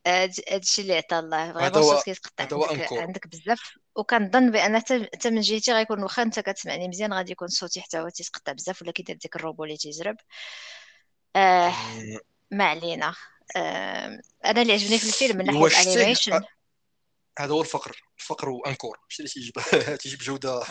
هاد- 0.07 0.41
هادشي 0.51 0.83
اللي 0.83 0.97
عطا 0.97 1.19
الله. 1.19 1.53
فريمون 1.53 1.77
الصوت 1.79 2.05
كيتقطع 2.05 3.03
عندك 3.03 3.27
بزاف. 3.27 3.61
وكنظن 3.97 4.51
بأن 4.51 4.79
حتى 4.79 5.31
من 5.31 5.41
جهتي 5.41 5.73
غيكون 5.73 6.03
واخا 6.03 6.23
أنت 6.23 6.41
كتسمعني 6.41 6.89
مزيان 6.89 7.13
غادي 7.13 7.33
يكون 7.33 7.49
صوتي 7.49 7.81
حتى 7.81 7.99
هو 7.99 8.09
تيتقطع 8.09 8.53
بزاف 8.53 8.83
ولا 8.83 8.93
كيدير 8.93 9.17
ديك 9.17 9.37
الروبو 9.37 9.65
اللي 9.65 9.77
تيجرب. 9.77 10.17
آه. 11.37 11.75
ما 12.51 12.65
علينا. 12.65 13.15
آه 13.57 14.21
أنا 14.45 14.63
اللي 14.63 14.73
عجبني 14.73 14.99
في 14.99 15.07
الفيلم 15.09 15.37
من 15.39 15.45
ناحيه 15.45 15.67
الانيميشن 15.81 16.41
هذا 17.39 17.53
هو 17.53 17.61
الفقر 17.61 18.03
الفقر 18.19 18.49
وأنكور 18.49 18.99
شتي 19.09 19.23
اللي 19.23 19.31
تيجيب 19.31 19.55
تيجيب 20.03 20.19
جوده 20.19 20.63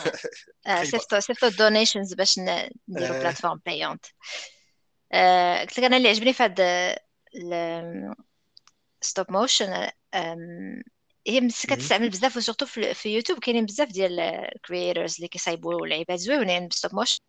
آه،. 0.66 0.84
صيفطوا 0.84 1.20
صيفطوا 1.20 1.48
الدونيشنز 1.48 2.14
باش 2.14 2.38
ن- 2.38 2.70
نديروا 2.88 3.16
آه. 3.16 3.20
بلاتفورم 3.20 3.60
بايونت 3.66 4.06
آه، 5.12 5.60
قلت 5.60 5.78
لك 5.78 5.84
أنا 5.84 5.96
اللي 5.96 6.08
عجبني 6.08 6.32
في 6.32 6.42
هذا 6.42 6.98
ستوب 9.00 9.32
موشن 9.32 9.88
هي 11.26 11.40
مس- 11.40 11.66
مم. 11.70 11.76
كتستعمل 11.76 12.08
بزاف 12.10 12.36
وسورتو 12.36 12.66
في, 12.66 12.94
في 12.94 13.08
يوتيوب 13.14 13.38
كاينين 13.38 13.66
بزاف 13.66 13.88
ديال 13.88 14.20
الكرييترز 14.20 15.14
اللي 15.14 15.28
كيصايبوا 15.28 15.86
لعيبات 15.86 16.18
زوينين 16.18 16.68
بستوب 16.68 16.94
موشن. 16.94 17.20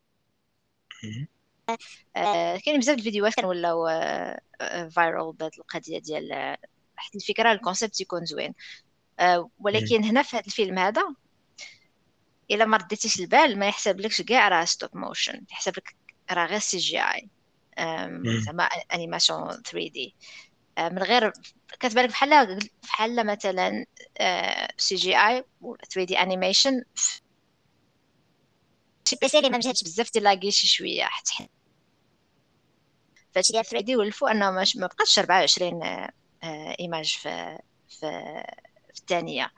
آه، 2.16 2.57
كاينين 2.57 2.80
بزاف 2.82 2.98
الفيديوهات 2.98 3.34
كانولاو 3.34 3.88
viral 4.89 5.34
بهاد 5.34 5.52
القضية 5.60 5.99
ديال 5.99 6.32
آه، 6.32 6.57
واحد 6.98 7.16
الفكرة 7.16 7.52
ال 7.51 7.58
concept 7.58 8.01
يكون 8.02 8.26
زوين 8.26 8.49
آه، 8.49 8.53
ولكن 9.59 10.03
هنا 10.03 10.23
في 10.23 10.37
هذا 10.37 10.45
الفيلم 10.45 10.79
هذا 10.79 11.03
إلا 12.51 12.65
ما 12.65 12.77
رديتيش 12.77 13.19
البال 13.19 13.59
ما 13.59 13.67
يحسب 13.67 13.99
لكش 13.99 14.21
كاع 14.21 14.47
راه 14.47 14.65
ستوب 14.65 14.97
موشن 14.97 15.41
يحسب 15.51 15.77
لك 15.77 15.95
راه 16.31 16.45
غير 16.45 16.59
CGI. 16.60 17.30
زعما 18.45 18.63
animation 18.64 19.49
3D 19.49 20.15
من 20.79 21.03
غير 21.03 21.33
كتبان 21.79 22.05
لك 22.05 22.11
بحال 22.11 22.59
بحال 22.83 23.25
مثلا 23.25 23.85
CGI 24.77 25.43
و 25.61 25.75
3D 25.76 26.19
animation 26.19 26.84
شي 29.09 29.15
PC 29.22 29.38
اللي 29.37 29.49
ما 29.49 29.57
مجهدش 29.57 29.83
بزاف 29.83 30.09
تلاقي 30.09 30.51
شي 30.51 30.67
شوية 30.67 31.03
حتى 31.03 31.49
فهادشي 33.33 33.53
ديال 33.53 33.65
3D 33.65 33.95
ولفوا 33.95 34.31
أنه 34.31 34.51
ما 34.51 34.65
بقاتش 34.75 35.19
24 35.19 35.83
آه، 35.83 36.11
آه، 36.43 36.75
images 36.80 37.14
في 37.15 37.59
في 37.89 38.43
الثانية 39.10 39.52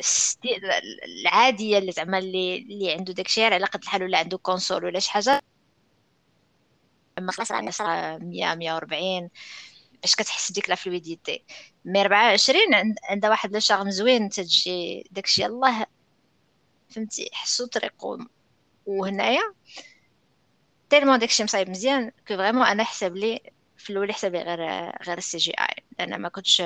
ستي- 0.00 0.60
العادية 1.04 1.78
اللي 1.78 1.92
زعما 1.92 2.18
اللي 2.18 2.56
اللي 2.58 2.92
عنده 2.92 3.12
داكشي 3.12 3.40
غير 3.40 3.54
على 3.54 3.64
قد 3.66 3.82
الحال 3.82 4.02
ولا 4.02 4.18
عنده 4.18 4.38
console 4.38 4.84
ولا 4.84 4.98
شي 5.00 5.10
حاجة. 5.10 5.42
أما 7.18 7.32
خلاص 7.32 7.52
راه 7.52 7.70
صرا 7.70 8.18
100 8.18 8.54
140 8.54 9.30
باش 10.02 10.14
كتحس 10.16 10.50
بديك 10.50 10.68
la 10.68 10.74
fluidité 10.74 11.44
mais 11.84 12.00
24 12.00 12.74
عند 12.74 12.98
عندها 13.04 13.30
واحد 13.30 13.52
le 13.52 13.60
charme 13.60 13.90
زوين 13.90 14.28
تجي 14.28 15.04
داكشي 15.10 15.42
يلاه 15.42 15.86
فهمتي؟ 16.90 17.30
حسو 17.32 17.66
طريقو. 17.66 18.18
وهنايا 18.86 19.42
tellement 20.90 21.18
داكشي 21.18 21.44
مصايب 21.44 21.70
مزيان 21.70 22.10
que 22.28 22.36
vraiment 22.36 22.66
أنا 22.66 22.84
حسب 22.84 23.16
لي 23.16 23.40
في 23.76 23.90
الأول 23.90 24.12
حسب 24.12 24.32
لي 24.34 24.42
غير 24.42 24.60
غير 25.02 25.18
ال 25.18 25.38
CGI. 25.38 25.84
لأن 25.98 26.20
ما 26.20 26.28
كنتش 26.28 26.62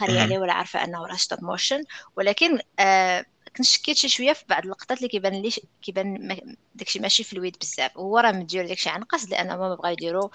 قاريه 0.00 0.14
مم. 0.14 0.20
عليه 0.20 0.38
ولا 0.38 0.52
عارفة 0.52 0.84
أنه 0.84 1.06
راه 1.06 1.16
stop 1.16 1.44
motion 1.44 1.84
ولكن 2.16 2.58
آه 2.78 3.24
كنت 3.56 3.66
شكيت 3.66 3.96
شي 3.96 4.08
شوية 4.08 4.32
في 4.32 4.44
بعض 4.48 4.62
اللقطات 4.62 4.98
اللي 4.98 5.08
كيبان 5.08 5.42
لي 5.42 5.50
كيبان 5.82 6.36
داكشي 6.74 6.98
ماشي 6.98 7.24
fluide 7.24 7.56
بزاف. 7.60 7.96
وهو 7.96 8.18
راه 8.18 8.32
مدير 8.32 8.66
داكشي 8.66 8.90
عن 8.90 9.02
قصد 9.04 9.30
لأن 9.30 9.46
ما 9.46 9.74
بغاو 9.74 9.92
يديروا 9.92 10.28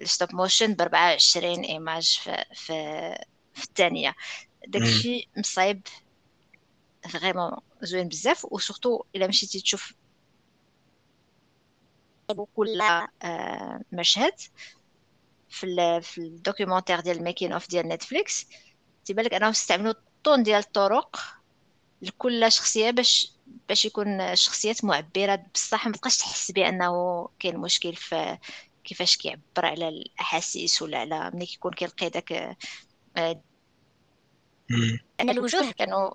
ال 0.00 0.07
stop 0.07 0.34
motion 0.34 0.74
ب 0.74 0.80
24 0.80 1.60
images 1.60 2.20
في 2.24 2.44
في 2.54 2.74
في 3.54 3.64
الثانية. 3.64 4.14
داكشي 4.68 5.28
مصايب 5.36 5.86
vraiment 7.08 7.50
زوين 7.82 8.08
بزاف. 8.08 8.46
و 8.50 8.57
surtout 8.57 9.04
إلا 9.16 9.26
مشيتي 9.26 9.60
تشوف 9.60 9.94
كل 12.56 12.80
آه، 13.22 13.80
مشهد 13.92 14.32
في 15.48 15.64
ال 15.64 16.02
في 16.02 16.18
documentaire 16.18 17.00
ديال 17.00 17.16
ال 17.16 17.21
making 17.21 17.52
of 17.52 17.68
ديال 17.68 17.88
نتفليكس 17.88 18.46
تيبان 19.08 19.24
لك 19.24 19.34
أنهم 19.34 19.50
استعملوا 19.50 19.94
tant 20.24 20.42
ديال 20.42 20.58
الطرق 20.58 21.20
لكل 22.02 22.52
شخصية 22.52 22.90
باش 22.90 23.32
باش 23.68 23.84
يكون 23.84 24.20
الشخصيات 24.20 24.84
معبرة. 24.84 25.44
بصح 25.54 25.86
ما 25.86 25.92
تبقاش 25.92 26.16
تحس 26.18 26.50
بأنه 26.50 27.28
كاين 27.38 27.58
مشكل 27.58 27.94
في 27.94 28.38
كيفاش 28.84 29.16
كيعبر 29.16 29.40
على 29.56 29.88
الأحاسيس 29.88 30.82
ولا 30.82 30.98
على 30.98 31.30
ملي 31.34 31.46
كيكون 31.46 31.72
كيلقي 31.72 32.08
داك 32.08 32.56
آه،. 33.16 33.42
ان 35.20 35.30
الوجوه. 35.30 35.70
كانوا 35.70 36.10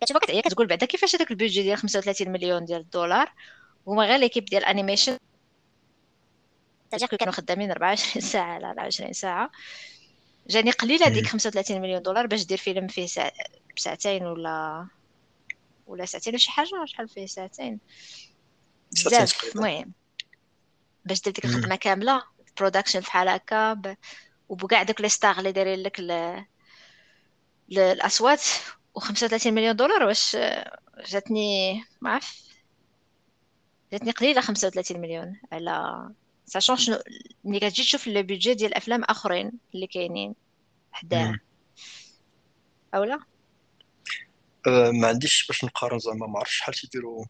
كتعيا 0.00 0.40
كتقول 0.40 0.66
بعدا 0.66 0.86
كيفاش 0.86 1.14
هذاك 1.16 1.30
ال 1.30 1.35
budget 1.35 1.62
ديال 1.62 1.78
35 1.78 2.32
مليون 2.32 2.64
ديال 2.64 2.80
الدولار؟ 2.80 3.32
هما 3.86 4.04
غير 4.04 4.18
l'équipe 4.18 4.44
ديال 4.44 4.62
ال 4.62 4.68
animation 4.68 5.18
كانوا 7.18 7.32
خدامين 7.32 7.70
24 7.70 8.22
ساعة 8.22 8.52
على 8.54 8.66
24 8.66 9.12
ساعة. 9.12 9.50
جاني 10.48 10.70
قليلة. 10.70 11.08
ديك 11.08 11.26
35 11.26 11.80
مليون 11.80 12.02
دولار 12.02 12.26
باش 12.26 12.46
دير 12.46 12.58
فيلم 12.58 12.88
فيه 12.88 13.06
ساعتين 13.76 14.26
ولا 14.26 14.86
ولا 15.86 16.04
ساعتين 16.04 16.34
وشي 16.34 16.50
حاجة 16.50 16.84
شحال 16.84 17.08
فيه 17.08 17.26
ساعتين 17.26 17.80
بزاف. 18.92 19.56
المهم 19.56 19.92
باش 21.04 21.20
دير 21.22 21.32
ديك. 21.32 21.44
الخدمة 21.44 21.76
كاملة 21.76 22.22
برودكشن 22.58 23.00
بحال 23.00 23.28
هكا 23.28 23.72
ب... 23.72 23.96
وبكاع 24.48 24.82
دوك 24.82 25.00
لي 25.00 25.08
ستار 25.08 25.38
اللي 25.38 25.52
دايرين 25.52 25.82
لك 25.82 26.00
ل... 26.00 26.06
ل- 27.68 27.78
الأصوات 27.78 28.42
و35 28.98 29.46
مليون 29.46 29.76
دولار 29.76 30.02
واش 30.02 30.36
جاتني 31.06 31.84
ما 32.00 32.10
عرف 32.10 32.48
جاتني 33.92 34.10
قليلة 34.10 34.40
35 34.40 35.00
مليون 35.00 35.40
على 35.52 36.08
ساشون 36.48 36.76
شنو 36.76 36.98
ملي 37.44 37.60
كتجي 37.60 37.82
تشوف 37.82 38.06
لو 38.06 38.22
بيدجي 38.22 38.54
ديال 38.54 38.74
افلام 38.74 39.04
اخرين 39.04 39.52
اللي 39.74 39.86
كاينين 39.86 40.34
حداه. 40.92 41.38
اولا 42.94 43.20
أه، 44.66 44.90
ما 44.90 45.08
عنديش 45.08 45.46
باش 45.46 45.64
نقارن 45.64 45.98
زعما 45.98 46.26
ما 46.26 46.38
عرفتش 46.38 46.56
شحال 46.56 46.74
تيديروا 46.74 47.24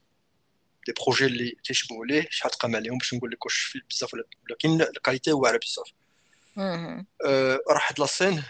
دي 0.86 0.92
بروجي 1.02 1.26
اللي 1.26 1.56
تيشبهوا 1.64 2.06
ليه 2.06 2.26
شحال 2.30 2.50
تقام 2.50 2.76
عليهم 2.76 2.98
باش 2.98 3.14
نقول 3.14 3.30
لك 3.30 3.44
واش 3.44 3.54
في 3.54 3.80
بزاف 3.90 4.14
ولا 4.14 4.24
ولكن 4.50 4.82
الكاليتي 4.82 5.32
واعرة 5.32 5.60
بزاف. 5.62 5.92
أه، 7.26 7.60
راه 7.70 7.78
حد 7.78 8.00
لاسين 8.00 8.42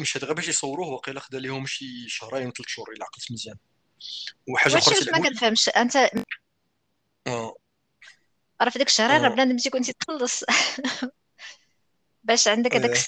مشات 0.00 0.24
غير 0.24 0.32
باش 0.32 0.48
يصوروه 0.48 0.88
وقيلا 0.88 1.20
خدا 1.20 1.38
ليهم 1.38 1.66
شي 1.66 2.08
شهرين 2.08 2.42
ولا 2.42 2.52
ثلاث 2.52 2.68
شهور 2.68 2.92
إلا 2.92 3.04
عقلت 3.04 3.32
مزيان. 3.32 3.56
وحاجة 4.48 4.78
أخرى 4.78 4.96
ما 5.12 5.28
كنفهمش 5.28 5.68
أنت 5.68 5.96
آه. 7.26 7.54
راه 8.62 8.70
في 8.70 8.78
ديك 8.78 8.88
الشهرين 8.88 9.22
راه 9.22 9.26
آه. 9.26 9.34
بنادم 9.34 9.56
تيكون 9.56 9.82
تيتخلص 9.82 10.44
باش 12.24 12.48
عندك 12.48 12.74
هذاك 12.76 12.96
آه. 12.96 13.04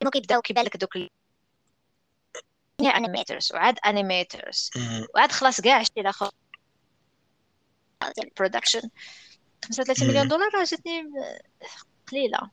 كانوا 0.00 0.12
كيبداو 0.12 0.40
كيبان 0.40 0.64
لك 0.64 0.76
دوك 0.76 0.96
animators 2.80 3.52
وعاد 3.52 3.78
animators. 3.86 4.70
وعاد 5.14 5.32
خلاص 5.32 5.60
كاع 5.60 5.82
شتي 5.82 6.00
الآخر 6.00 6.30
ديال 8.16 8.26
ال 8.26 8.32
production 8.32 8.90
35 9.64 10.08
مليون. 10.08 10.28
دولار 10.28 10.54
راه 10.54 10.64
جاتني 10.64 11.02
قليلة. 12.10 12.50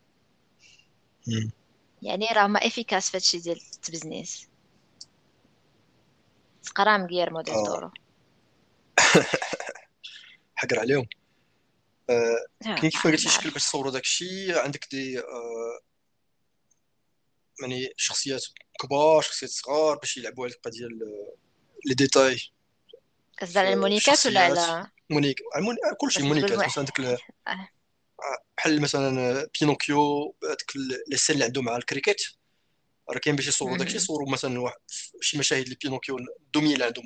يعني 2.02 2.28
راه 2.34 2.48
ما 2.48 2.68
efficace 2.68 3.10
في 3.10 3.18
هادشي 3.18 3.40
ديال 3.40 3.60
ال 3.88 3.94
business 3.94 4.48
تقرا 6.64 7.08
Guillermo 7.12 7.42
del 7.42 7.54
آه. 7.54 7.92
حقر 10.58 10.80
عليهم 10.80 11.08
آه، 12.10 12.46
كاين 12.64 12.78
كيف 12.92 13.04
قلتي 13.08 13.30
شكل. 13.30 13.50
باش 13.52 13.64
تصوروا 13.64 13.92
داك 13.92 14.04
الشيء 14.04 14.58
عندك 14.58 14.88
des 14.92 15.20
أه، 15.20 15.80
يعني 17.62 17.94
شخصيات 17.98 18.46
كبار 18.82 19.22
شخصيات 19.22 19.52
صغار 19.52 19.98
باش 19.98 20.18
يلعبوا 20.18 20.46
على 20.46 20.54
القضية 20.54 20.86
ال- 20.86 21.34
les 21.86 21.94
détails 21.94 22.40
كتهضر 23.38 23.60
على 23.60 23.74
المونيكات 23.74 24.26
ولا 24.26 24.40
على 24.40 24.88
مونيك. 25.10 25.40
كل 26.02 26.12
شيء 26.12 26.24
مونيكات. 26.24 26.52
مثلا 26.66 26.86
آه. 27.48 27.68
بحال 28.58 28.82
مثلا 28.82 29.50
بينوكيو 29.62 30.36
هذيك 30.44 30.74
les 31.08 31.18
scènes 31.18 31.34
اللي 31.34 31.46
عندهم 31.46 31.66
مع 31.66 31.76
الكريكيت 31.78 32.22
راه 33.10 33.18
كاين 33.20 33.36
باش 33.36 33.48
يصوروا 33.48 33.78
داكشي. 33.78 33.96
يصوروا 33.96 34.30
مثلا 34.32 34.60
واحد 34.62 34.78
شي 35.22 35.38
مشاهد 35.38 35.64
اللي 35.64 35.78
بينوكيو 35.84 36.18
الدومي 36.18 36.74
اللي 36.74 36.86
عندهم 36.86 37.06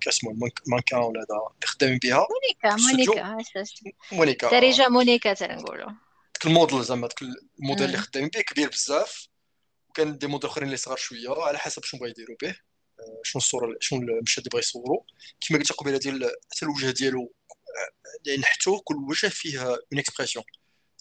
كاسمو 0.00 0.30
المانكان 0.66 0.98
ولا 0.98 1.20
اللي 1.20 1.66
خدامين 1.66 1.98
بها؟ 1.98 2.26
مونيكا. 2.62 2.76
مونيكا 2.92 3.22
هاش- 3.60 3.84
مونيكا 4.12 4.50
دارجة 4.50 4.88
مونيكا 4.88 5.34
تنقولوا. 5.34 5.86
داك 6.34 6.46
الموديل 6.46 6.82
زعما 6.84 7.08
داك 7.08 7.22
الموديل 7.58 7.86
اللي. 7.86 7.96
خدامين 7.98 8.28
به 8.28 8.40
كبير 8.40 8.68
بزاف. 8.68 9.28
وكان 9.88 10.18
des 10.18 10.26
modèles 10.26 10.50
أخرين 10.50 10.66
اللي 10.66 10.76
صغار 10.76 10.96
شوية 10.96 11.42
على 11.42 11.58
حسب 11.58 11.84
شنو 11.84 12.00
بغا 12.00 12.08
يديروا 12.08 12.36
به. 12.42 12.48
آه، 13.00 13.20
شنو 13.22 13.40
الصورة 13.40 13.76
شنو 13.80 14.00
المشهد 14.00 14.38
اللي 14.38 14.50
بغا 14.52 14.60
يصوروا 14.60 15.00
كما 15.48 15.58
قلت 15.58 15.72
قبيلة 15.72 15.98
ديال 15.98 16.30
حتى 16.52 16.64
الوجه 16.64 16.90
ديالو 16.90 17.20
آه، 17.50 18.10
يعني 18.30 18.42
حتى 18.44 18.70
كل 18.84 18.94
وجه 18.96 19.28
فيه 19.28 19.62
une 19.64 19.78
expression 19.98 20.44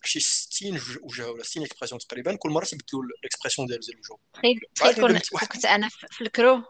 شي 0.06 0.20
60 0.20 0.82
وجه- 1.02 1.30
ولا 1.32 1.44
60 1.44 1.64
expressions 1.64 2.00
تقريبا. 1.99 2.36
كل 2.36 2.49
مرة 2.49 2.65
تيبدلوا 2.65 3.03
ال 3.20 3.24
expression 3.24 3.68
ديال 3.68 3.80
ديال 3.80 3.95
الوجه. 4.06 4.22
تخيل 4.34 4.60
تخيل 4.76 5.20
كنت 5.48 5.65
أنا 5.65 5.90
في 5.90 6.22
ال 6.22 6.29
crew. 6.29 6.64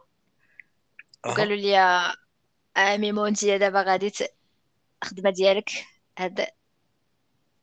وقالوا 1.25 1.55
لي 1.55 1.79
آه 2.77 2.97
ميمو 2.97 3.25
انت 3.25 3.45
دابا 3.45 3.81
غادي 3.81 4.11
الخدمة 5.03 5.29
ديالك 5.29 5.71
هاد 6.19 6.47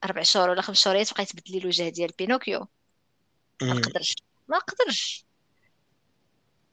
أربع 0.05 0.23
شهور 0.23 0.51
ولا 0.51 0.63
خمس 0.63 0.81
شهور 0.81 1.05
تبقاي 1.05 1.27
تبدلي 1.27 1.59
الوجه 1.59 1.89
ديال 1.89 2.11
بينوكيو. 2.19 2.69
ما. 3.63 3.75
نقدرش 3.75 4.17
ما 4.49 4.57
نقدرش 4.57 5.25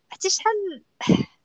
حتى 0.10 0.30
شحال 0.30 0.84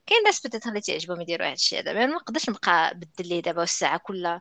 كاين 0.06 0.22
ناس 0.24 0.46
بدات 0.46 0.66
اللي 0.66 0.80
تعجبهم 0.80 1.20
يديروا 1.20 1.46
هذا 1.46 1.52
الشيء 1.54 1.78
هذا. 1.78 1.92
ما 1.92 2.06
نقدرش 2.06 2.48
نبقى 2.48 2.94
بدل 2.94 3.28
ليه 3.28 3.40
دابا 3.42 3.60
والساعة 3.60 3.98
كل 3.98 4.40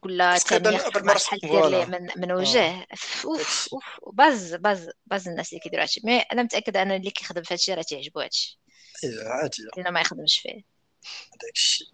كل 0.00 0.38
ثانية 0.38 0.78
شحال 1.18 1.40
دير 1.40 1.68
ليه. 1.68 1.84
من 1.84 2.08
من 2.16 2.32
وجه؟ 2.32 2.86
ف- 2.96 3.26
أوف. 3.26 3.68
أوف. 3.72 3.84
باز 4.12 4.54
باز 4.54 4.90
باز 5.06 5.28
الناس 5.28 5.48
اللي 5.52 5.60
كيديروا 5.60 5.82
هادشي 5.82 6.00
mais 6.04 6.18
أنا 6.18 6.42
متأكدة 6.42 6.82
ان 6.82 6.90
اللي 6.90 7.10
كيخدم 7.10 7.42
في 7.42 7.54
هادشي 7.54 7.74
راه 7.74 7.82
تعجبو 7.82 8.20
هادشي 8.20 8.58
إيه، 9.04 9.28
عادي. 9.28 9.90
ما 9.90 10.00
يخدمش 10.00 10.38
فيه 10.38 10.64
داك 11.42 11.54
الشيء. 11.54 11.86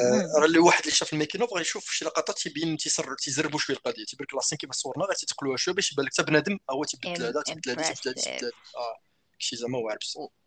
مم. 0.00 0.36
راه 0.36 0.46
اللي 0.46 0.58
واحد 0.58 0.80
اللي 0.80 0.92
شاف 0.92 1.12
ال 1.12 1.16
making 1.16 1.38
of 1.38 1.46
بغى 1.46 1.60
يشوف 1.60 1.90
شي 1.90 2.04
لقطات 2.04 2.38
تيبين 2.38 2.76
تيزربوا 3.18 3.58
شوية 3.58 3.76
القضية 3.76 4.04
تيبان 4.04 4.26
لك 4.26 4.34
la 4.34 4.41
scène 4.41 4.58
كيف 4.58 4.72
صورنا 4.72 5.04
غير 5.04 5.14
تيتقلوها 5.14 5.56
شوية 5.56 5.74
باش 5.74 5.92
يبان 5.92 6.06
لك 6.06 6.12
حتى 6.12 6.22
بنادم 6.22 6.58
هو 6.70 6.84
تيبدل 6.84 7.24
هذا 7.24 7.42
تيبدل 7.42 7.70
هذا 7.70 7.82
تيبدل 7.82 7.84
هذا 7.84 7.92
تيبدل 7.92 8.28
هذا. 8.28 8.50
آه 8.76 8.98
شي 9.38 9.56
زعما 9.56 9.78
واعر 9.78 9.98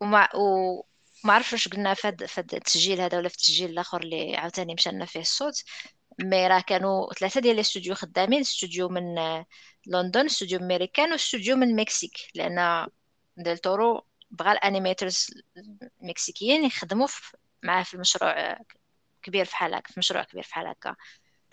وما 0.01 0.29
وما 0.35 1.33
عرفتش 1.33 1.53
واش 1.53 1.67
قلنا 1.67 1.93
في 1.93 2.07
هاد 2.07 2.53
التسجيل 2.53 3.01
هذا 3.01 3.17
ولا 3.17 3.29
في 3.29 3.35
التسجيل 3.35 3.69
الآخر 3.69 4.01
اللي 4.01 4.35
عاوتاني 4.35 4.73
مشى 4.73 5.05
فيه 5.05 5.19
الصوت. 5.19 5.63
mais 6.19 6.47
راه 6.47 6.59
كانوا 6.59 7.13
ثلاثة 7.13 7.41
ديال 7.41 7.55
الاستوديو 7.55 7.95
خدامين 7.95 8.39
استوديو 8.39 8.89
من 8.89 9.17
آه، 9.17 9.45
لندن 9.87 10.25
استوديو 10.25 10.59
أمريكان 10.59 11.11
واستوديو 11.11 11.55
من 11.55 11.69
المكسيك 11.69 12.17
لأن 12.35 12.87
ديل 13.37 13.57
تورو 13.57 14.05
بغى 14.39 14.51
ال 14.51 14.59
animators 14.59 15.27
المكسيكيين 16.01 16.65
يخدموا 16.65 17.07
معاه 17.63 17.83
في 17.83 17.93
المشروع 17.93 18.57
كبير 19.23 19.45
في 19.45 19.55
حال 19.55 19.73
هكا 19.73 19.93
في 19.93 19.99
مشروع 19.99 20.23
كبير 20.23 20.43
في 20.43 20.53
حال 20.53 20.67
هكا. 20.67 20.95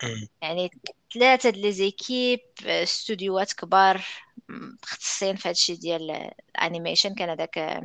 مم. 0.03 0.27
يعني 0.41 0.71
ثلاثة 1.13 1.49
د 1.49 1.57
les 1.57 1.71
équipes 1.71 2.39
استوديوهات 2.65 3.53
كبار 3.53 4.05
مختصين 4.49 5.35
في 5.35 5.49
هادشي 5.49 5.75
ديال 5.75 6.31
ال 6.55 6.60
animation. 6.60 7.15
كان 7.15 7.29
هذاك 7.29 7.83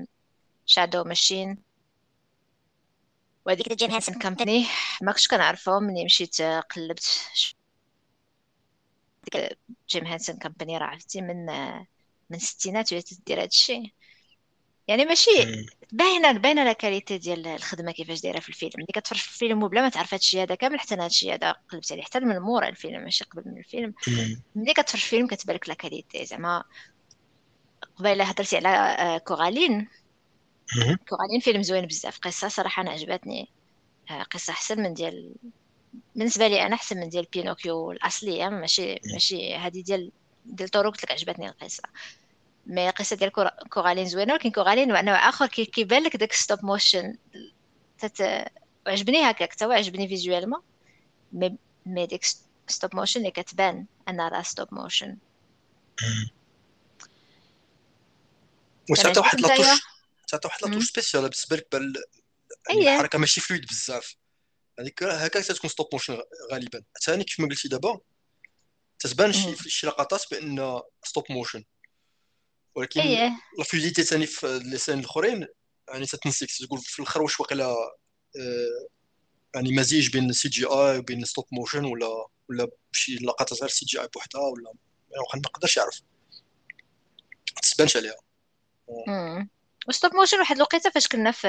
Shadow 0.66 1.04
Machine 1.04 1.58
وهذيك 3.46 3.72
Jim 3.72 3.90
Henson 3.90 4.18
Company 4.18 4.66
ما 5.02 5.12
كنتش 5.12 5.28
كنعرفهم 5.28 5.82
ملي 5.82 6.04
مشيت 6.04 6.42
قلبت 6.42 7.30
Jim 9.90 10.06
Henson 10.06 10.38
Company 10.38 10.78
راه 10.78 10.86
عرفتي 10.86 11.20
من 11.20 11.46
من 12.30 12.36
الستينات 12.36 12.92
وهي 12.92 13.02
تدير 13.02 13.42
هادشي. 13.42 13.94
يعني 14.88 15.04
ماشي. 15.04 15.30
باينه 15.92 16.32
باينة 16.32 16.64
la 16.64 16.72
qualité 16.72 17.18
ديال 17.18 17.46
الخدمة 17.46 17.92
كيفاش 17.92 18.20
دايرة 18.20 18.40
في 18.40 18.48
الفيلم. 18.48 18.72
ملي 18.76 18.86
كتفرج 18.94 19.18
في 19.18 19.28
الفيلم 19.28 19.62
وبلا 19.62 19.82
ما 19.82 19.88
تعرف 19.88 20.14
هادشي 20.14 20.42
هذا 20.42 20.54
كامل 20.54 20.80
حتى 20.80 20.94
أنا 20.94 21.04
هادشي 21.04 21.32
هذا 21.32 21.52
قلبت 21.52 21.92
عليه 21.92 22.02
حتى 22.02 22.20
من 22.20 22.38
مورا 22.38 22.68
الفيلم 22.68 23.02
ماشي 23.02 23.24
قبل 23.24 23.42
من 23.46 23.58
الفيلم. 23.58 23.94
ملي 24.54 24.74
كتفرج 24.74 25.00
في 25.00 25.06
الفيلم 25.06 25.26
كتبان 25.26 25.56
لك 25.56 25.68
la 25.68 25.74
qualité 25.74 26.24
زعما 26.24 26.64
قبيلة 27.96 28.24
هضرتي 28.24 28.56
على 28.56 28.68
آه، 28.68 29.18
كورالين. 29.18 29.88
كورالين 31.08 31.40
فيلم 31.40 31.62
زوين 31.62 31.86
بزاف. 31.86 32.18
قصة 32.18 32.48
صراحة 32.48 32.82
أنا 32.82 32.90
عجبتني. 32.90 33.48
آه، 34.10 34.22
قصة 34.22 34.52
أحسن 34.52 34.82
من 34.82 34.94
ديال 34.94 35.34
بالنسبة 36.14 36.48
لي 36.48 36.66
أنا 36.66 36.74
أحسن 36.74 36.96
من 37.00 37.08
ديال 37.08 37.26
بينوكيو 37.32 37.92
الأصلية. 37.92 38.48
ماشي 38.48 39.00
ماشي 39.12 39.54
هذه 39.54 39.82
ديال 39.82 40.12
ديل 40.44 40.68
طورو 40.68 40.90
قلت 40.90 41.04
لك 41.04 41.12
عجبتني 41.12 41.48
القصة. 41.48 41.82
mais 42.68 42.88
القصة 42.88 43.16
ديال 43.16 43.30
كورا- 43.30 43.64
كورالين 43.70 44.08
زوينة 44.08 44.32
ولكن 44.32 44.50
كورالين 44.50 44.88
نوع 45.04 45.28
آخر 45.28 45.46
كي- 45.46 45.64
كيبان 45.64 46.02
لك 46.02 46.16
داك 46.16 46.32
stop 46.32 46.64
motion 46.64 47.16
تت... 47.98 48.44
عجبني 48.86 49.30
هكاك 49.30 49.54
توا 49.54 49.74
عجبني 49.74 50.08
visuellement 50.08 50.60
mais 51.32 51.56
mais 51.86 52.06
ديك 52.06 52.24
stop 52.68 52.96
motion 52.96 53.20
اللي 53.20 53.30
كتبان 53.30 53.86
أنها 54.08 54.28
راه 54.28 54.42
stop 54.42 54.68
motion 54.74 55.16
وتعطي 58.90 59.20
واحد؟ 59.20 59.40
la 59.40 59.47
touche 59.47 59.66
تعطي 60.28 60.48
واحد. 60.48 60.62
la 60.64 60.70
touche 60.70 60.88
spéciale 60.88 61.22
بالنسبة 61.22 61.56
لك 61.56 61.66
يعني 61.74 62.80
أيه. 62.88 62.94
الحركة 62.94 63.18
ماشي 63.18 63.40
fluide 63.40 63.66
بزاف 63.66 64.14
هذيك 64.80 65.02
هكا 65.02 65.40
تكون 65.40 65.70
stop 65.70 65.88
motion 65.92 66.18
غالبا 66.52 66.82
ثاني 67.02 67.24
كيف 67.24 67.40
ما 67.40 67.48
قلتي 67.48 67.68
دابا 67.68 68.00
تتبان 68.98 69.32
شي 69.32 69.48
مم. 69.48 69.54
في 69.54 69.70
شي 69.70 69.86
لقطات 69.86 70.24
بأن 70.30 70.80
stop 71.04 71.24
motion 71.30 71.64
ولكن 72.78 73.00
إيه 73.00 73.30
la 73.58 73.64
fluidité 73.64 74.02
ثاني 74.02 74.26
في 74.26 74.58
les 74.64 74.78
scènes 74.78 74.98
الاخرين 74.98 75.46
يعني 75.88 76.06
تتنسيك 76.06 76.50
تقول 76.50 76.80
في 76.80 76.98
الآخر 76.98 77.22
واش 77.22 77.40
واقيلا 77.40 77.64
آه، 77.64 78.88
يعني 79.54 79.72
مزيج 79.72 80.10
بين 80.10 80.32
CGI 80.32 80.98
وبين 80.98 81.24
stop 81.24 81.44
motion 81.52 81.84
ولا 81.84 82.26
ولا 82.50 82.68
شي 82.92 83.16
لقطات 83.16 83.60
غير 83.60 83.68
CGI 83.68 84.08
بوحدها 84.14 84.40
ولا 84.40 84.72
يعني 85.10 85.26
ما 85.34 85.40
يقدرش 85.44 85.76
يعرف 85.76 86.00
ما 87.54 87.60
تبانش 87.74 87.96
عليها. 87.96 88.16
و 89.88 89.93
stop 89.93 90.14
motion 90.14 90.38
واحد 90.38 90.56
الوقيته 90.56 90.90
فاش 90.90 91.08
كنا 91.08 91.30
في 91.30 91.48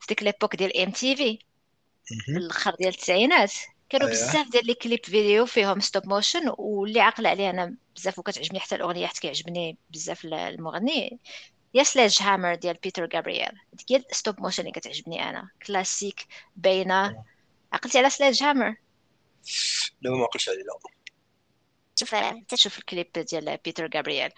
في 0.00 0.06
ديك 0.08 0.22
l'époque 0.22 0.56
ديال 0.56 0.76
MTV. 0.76 1.38
الأخر 2.28 2.74
ديال 2.74 2.88
التسعينات 2.88 3.52
كانوا 3.88 4.08
أيه. 4.08 4.12
بزاف 4.12 4.50
ديال 4.50 4.66
les 4.66 4.74
clips 4.74 5.04
vidéo 5.04 5.46
فيهم 5.46 5.80
stop 5.80 6.06
motion 6.06 6.52
واللي 6.58 7.00
عاقل 7.00 7.26
عليه 7.26 7.50
أنا 7.50 7.76
بزاف 7.96 8.18
وكتعجبني 8.18 8.60
حتى 8.60 8.74
الأغنية 8.74 9.06
حتى 9.06 9.20
كيعجبني 9.20 9.76
بزاف 9.90 10.24
ال- 10.24 10.34
المغني. 10.34 11.18
يا 11.74 11.82
Sledgehammer 11.82 12.54
ديال 12.54 12.76
Peter 12.82 13.08
Gabriel. 13.14 13.52
ديك 13.72 13.92
هي 13.92 14.04
ال 14.10 14.16
stop 14.16 14.40
motion 14.40 14.62
اللي 14.62 14.72
كتعجبني 14.72 15.28
أنا. 15.30 15.48
كلاسيك 15.66 16.26
باينة. 16.56 17.24
عقلتي 17.72 17.98
على 17.98 18.10
Sledgehammer؟ 18.10 18.76
لا 20.02 20.10
ما 20.10 20.22
عقلش 20.22 20.48
عليه 20.48 20.58
لا. 20.58 20.78
شوف 21.96 22.14
تشوف 22.48 22.78
الكليب 22.78 23.12
ديال 23.12 23.58
Peter 23.64 23.90
Gabriel. 23.94 24.30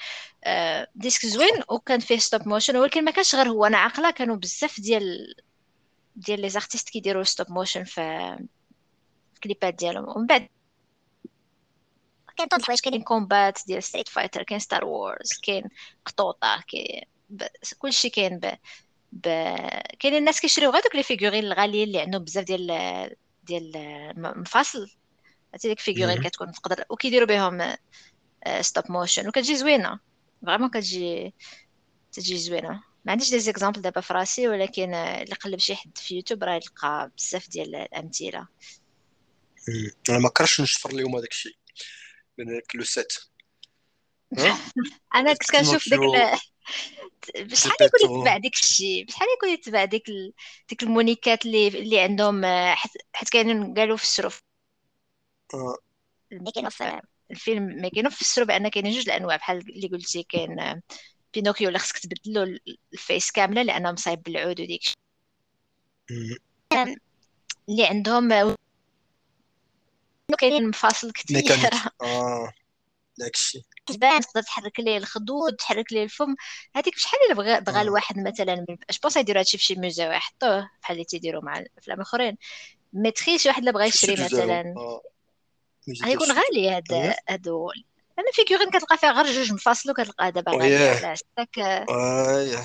آه، 0.45 0.89
ديسك 0.95 1.27
زوين 1.27 1.63
وكان 1.69 2.01
فيه 2.01 2.19
stop 2.19 2.49
motion 2.49 2.77
ولكن 2.77 3.05
ما 3.05 3.11
كانش 3.11 3.35
غير 3.35 3.49
هو. 3.49 3.65
أنا 3.67 3.79
عاقلة 3.79 4.11
كانوا 4.11 4.37
بزاف 4.37 4.81
ديال 4.81 5.35
ديال 6.17 6.41
les 6.41 6.49
artistes 6.49 6.91
كيديروا 6.91 7.23
stop 7.23 7.51
motion 7.51 7.85
في 7.85 8.37
الكليبات 9.35 9.75
ديالهم. 9.75 10.09
ومن 10.17 10.27
بعد 10.27 10.49
كاين 12.37 12.49
طول 12.49 12.61
الحوايج 12.61 12.81
كاين 12.81 13.03
combats 13.03 13.59
ديال 13.67 13.83
Street 13.83 14.09
Fighter 14.09 14.43
كاين 14.43 14.61
Star 14.61 14.85
Wars 14.85 15.29
كاين 15.43 15.65
قطوطه 16.05 16.63
كاين. 16.69 17.03
كلشي 17.79 18.11
كاين 18.11 18.39
ب... 18.39 18.47
ب... 19.13 19.29
كاين 19.99 20.15
الناس 20.15 20.41
كيشريو 20.41 20.71
غير 20.71 20.83
دوك 20.83 20.95
les 20.95 21.03
figurines 21.03 21.45
الغاليين 21.45 21.89
اللي 21.89 22.01
عندهم 22.01 22.25
بزاف 22.25 22.45
ديال 22.45 23.17
ديال 23.43 23.73
م- 24.17 24.41
مفاصل 24.41 24.91
عرفتي 25.53 25.69
ديك 25.69 25.81
figurines. 25.81 26.23
كتكون 26.23 26.53
تقدر 26.53 26.85
وكيديروا 26.91 27.29
بهم 27.29 27.77
stop 28.61 28.85
motion 28.91 29.29
وكتجي 29.29 29.57
زوينه 29.57 29.99
vraiment 30.47 30.71
كتجي 30.71 31.35
تجي 32.13 32.39
زوينه 32.39 32.83
ما 33.05 33.13
عنديش 33.13 33.31
des 33.31 33.39
exemples 33.39 33.81
دابا 33.81 34.01
في 34.01 34.13
راسي 34.13 34.49
ولكن 34.49 34.95
اللي 34.95 35.35
قلب 35.35 35.59
شي 35.59 35.75
حد 35.75 35.99
في 35.99 36.15
يوتيوب 36.15 36.45
راه 36.45 36.55
يلقى 36.55 37.11
بزاف 37.19 37.49
ديال 37.49 37.75
الامثله. 37.75 38.49
أنا 40.11 40.19
ما 40.19 40.29
كرهتش 40.29 40.61
نشفر 40.61 40.91
ليهم 40.91 41.17
هذاك 41.17 41.31
الشيء 41.31 41.57
من 42.39 42.45
داك 42.47 42.77
le 42.77 42.85
set. 42.85 43.13
ها؟ 44.39 44.59
أنا 45.15 45.33
كنت 45.33 45.51
كنشوف 45.51 45.89
داك 45.89 46.01
ال... 46.01 46.39
بشحال 47.47 47.73
يكون. 47.81 48.19
يتباع 48.19 48.37
داك 48.37 48.53
الشيء؟ 48.55 49.05
بشحال 49.05 49.29
يكون 49.37 49.49
يتباع 49.49 49.85
ديك 49.85 50.09
ال... 50.09 50.33
ديك 50.69 50.83
المونيكات 50.83 51.47
اللي 51.47 51.69
اللي 51.69 52.01
عندهم 52.01 52.45
آه، 52.45 52.75
حيت 53.13 53.29
كاينين 53.29 53.75
قالوا 53.75 53.97
في 53.97 54.31
آه. 55.55 55.77
making 56.33 56.65
of 56.65 56.83
الفيلم 57.31 57.63
ما 57.67 57.89
كاينوا 57.89 58.11
فسروا 58.11 58.47
بان 58.47 58.69
كاينين 58.69 58.93
جوج 58.93 59.09
الأنواع. 59.09 59.37
بحال 59.37 59.59
اللي 59.59 59.89
قلتي 59.89 60.23
كاين 60.23 60.61
آه، 60.61 60.83
بينوكيو 61.35 61.69
اللي 61.69 61.79
خصك 61.79 61.99
تبدلو 61.99 62.43
ال- 62.43 62.79
ال 62.93 63.01
face 63.01 63.31
كاملة 63.31 63.63
لأنه 63.63 63.93
مصايب 63.93 64.23
بالعود 64.23 64.61
وديك. 64.61 64.83
اللي 67.69 67.87
عندهم 67.87 68.33
آه، 68.33 68.57
كاينين 70.33 70.69
مفاصل 70.69 71.13
كثيره 71.13 71.73
آه 72.03 72.53
داك 73.19 73.35
الشيء 73.35 73.63
تبان 73.87 74.21
تقدر 74.21 74.43
تحرك 74.43 74.81
ليه 74.81 74.97
الخدود 74.97 75.57
تحرك 75.57 75.93
ليه 75.93 76.03
الفم 76.05 76.35
هذيك 76.77 76.95
بشحال 76.95 77.21
الا 77.27 77.35
بغى 77.35 77.61
بغى 77.61 77.79
آه. 77.79 77.83
الواحد 77.83 78.19
مثلا 78.19 78.67
أش 78.91 78.99
بان 78.99 79.06
ليك 79.06 79.17
يديروا 79.17 79.41
هادشي 79.41 79.59
في 79.59 79.65
شي 79.65 79.75
musée 79.75 80.09
ويحطوه 80.09 80.71
بحال 80.83 80.95
اللي 80.97 81.05
تيديروا 81.05 81.45
مع 81.45 81.59
الأفلام 81.59 81.97
الأخرين 81.97 82.37
mais 82.93 83.11
تخيل 83.11 83.41
شي 83.41 83.49
واحد 83.49 83.59
اللي 83.59 83.73
بغى 83.73 83.85
يشري. 83.87 84.13
مثلا 84.13 84.75
آه. 84.77 85.03
غيكون 86.05 86.33
غالي 86.33 86.71
هاد 86.71 86.93
أييه. 86.93 87.17
هادو 87.29 87.71
أنا 88.19 88.27
figurine 88.33 88.71
كتلقى 88.71 88.99
فيها 88.99 89.13
غير 89.13 89.33
جوج 89.33 89.53
مفاصل 89.53 89.93
كتلقى 89.93 90.33
دابا 90.33 90.53
غالي. 90.53 90.77
على 90.77 91.17
ستاك 91.17 91.59
اييه 91.59 92.65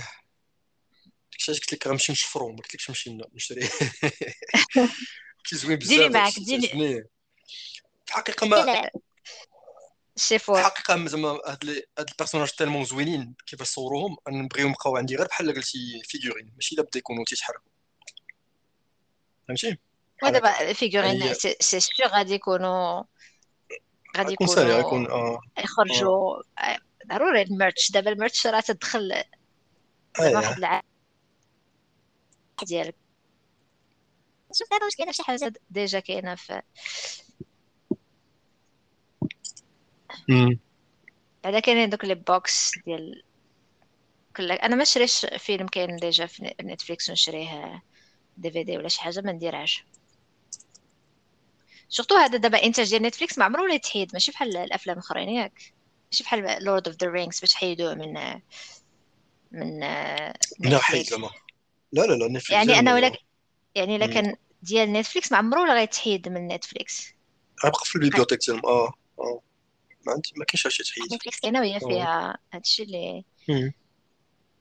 داكشي 1.32 1.52
علاش 1.52 1.60
قلت 1.60 1.74
لك 1.74 1.88
غنمشي 1.88 2.12
نشفرو 2.12 2.50
ما 2.50 2.58
قلتلكش 2.58 2.90
نمشي 2.90 3.18
نشري 3.34 3.70
كيزوين 5.50 5.78
بزاف 5.78 5.90
ديري 5.98 6.10
معاك، 6.10 6.34
داكشي، 6.40 6.58
ديري. 6.58 7.04
الحقيقة 8.10 8.48
ما 8.48 8.56
لا 8.56 8.92
في 10.16 10.26
شيفور 10.26 10.60
الحقيقة 10.60 11.06
زعما 11.08 11.40
هاد 11.48 11.64
لي 11.66 11.84
هاد 12.00 12.10
البيرسوناج 12.10 12.50
تالمون 12.52 12.86
زوينين 12.86 13.36
كيفاش 13.46 13.68
صوروهم 13.68 14.18
نبغيهم 14.30 14.70
يبقاو 14.70 14.98
عندي 14.98 15.16
غير 15.16 15.28
بحال 15.28 15.54
قلتي 15.56 16.02
فيغورين 16.06 16.52
ماشي 16.56 16.76
لا 16.76 16.84
بدا 16.84 17.00
يكونوا 17.00 17.24
تيتحركوا. 17.28 17.72
فهمتي؟ 19.48 19.78
ودابا 20.24 20.74
فيغورين 20.74 21.22
هي- 21.22 21.34
سي 21.34 21.56
سي 21.60 21.80
سيغ 21.80 22.08
غادي 22.08 22.34
يكونوا 22.34 23.04
غادي 24.18 24.34
يكونوا 24.34 24.54
غيكون 24.56 25.12
آه. 25.12 25.40
يخرجوا. 25.60 26.42
آه، 26.60 26.78
ضروري 27.08 27.42
الميرتش. 27.42 27.92
دابا 27.92 28.12
الميرتش 28.12 28.48
راه 28.48 28.60
تدخل 28.60 29.24
واحد 30.20 30.58
العام 30.58 30.82
ديالك. 32.64 32.96
شوف 34.54 34.70
دابا 34.72 34.86
واش 34.86 34.96
كاينة 34.96 35.12
شي 35.12 35.24
حاجة 35.24 35.54
déjà 35.70 36.00
كاينة 36.00 36.36
في 36.36 36.62
بعدا 41.44 41.60
كاينين 41.60 41.90
دوك 41.90 42.06
les 42.06 42.16
box 42.16 42.72
ديال 42.86 43.24
كل 44.36 44.52
أنا 44.52 44.76
ما 44.76 44.84
شريش 44.84 45.26
فيلم 45.38 45.68
كاين 45.68 45.96
déjà 45.96 46.26
في 46.26 46.56
نتفليكس 46.62 47.10
ونشريه 47.10 47.84
DVD 48.38 48.78
ولا 48.78 48.88
شي 48.88 49.02
حاجة 49.02 49.22
ما 49.22 49.32
نديرهاش. 49.32 49.86
surtout 51.90 52.16
هذا 52.16 52.38
دابا 52.38 52.64
إنتاج 52.64 52.90
ديال 52.90 53.04
نتفليكس 53.04 53.38
ما 53.38 53.46
عمره 53.46 53.62
ولا 53.62 53.74
يتحيد 53.74 54.10
ماشي 54.14 54.32
بحال 54.32 54.58
الأفلام 54.58 54.98
الأخرين 54.98 55.30
ياك. 55.30 55.74
ماشي 56.12 56.24
بحال 56.24 56.64
لورد 56.64 56.88
اوف 56.88 56.98
ذا 56.98 57.08
رينجز 57.08 57.40
باش 57.40 57.56
حيدوه 57.56 57.94
من 57.94 58.14
من 59.52 59.80
من 60.60 60.78
حيد 60.78 61.06
زعما. 61.06 61.30
لا 61.92 62.02
لا 62.02 62.14
لا 62.14 62.28
نتفليكس 62.28 62.52
يعني 62.52 62.80
أنا 62.80 62.94
ولا 62.94 63.10
لا. 63.10 63.18
يعني. 63.76 64.08
كان 64.08 64.36
ديال 64.62 64.94
نتفليكس 64.94 65.32
ما 65.32 65.38
عمره 65.38 65.62
ولا 65.62 65.74
غيتحيد 65.74 66.30
من 66.30 66.48
نتفليكس 66.48 67.14
غيبقى 67.66 67.86
في 67.86 67.96
البيبليوتيك 67.96 68.40
ديالهم 68.40 68.66
آه 68.66 68.94
آه. 69.20 69.42
ما 70.06 70.14
عندي 70.14 70.30
ما 70.36 70.46
كاينش 70.46 70.68
شي 70.68 70.84
تحيد 70.84 71.14
نتفليكس 71.14 71.40
كاينة 71.40 71.60
وهي. 71.60 71.80
فيها 71.80 72.38
هادشي 72.54 72.84
اللي. 72.84 73.24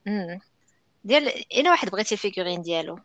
امم 0.07 0.41
ديال 1.05 1.53
أنا 1.55 1.71
واحد 1.71 1.91
بغيتي 1.91 2.15
الفيغورين 2.15 2.63
ديالو 2.63 2.99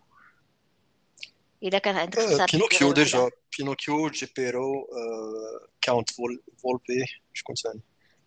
إلا 1.63 1.77
كان 1.77 1.95
عندك 1.95 2.19
آه، 2.19 2.45
بينوكيو 2.53 2.91
ديجا. 2.91 3.29
بينوكيو 3.57 4.09
جيبيرو 4.09 4.81
آه، 4.81 5.67
كاونت 5.81 6.09
فول 6.09 6.43
فولبي 6.57 7.05
شكون 7.33 7.55
ثاني 7.55 7.81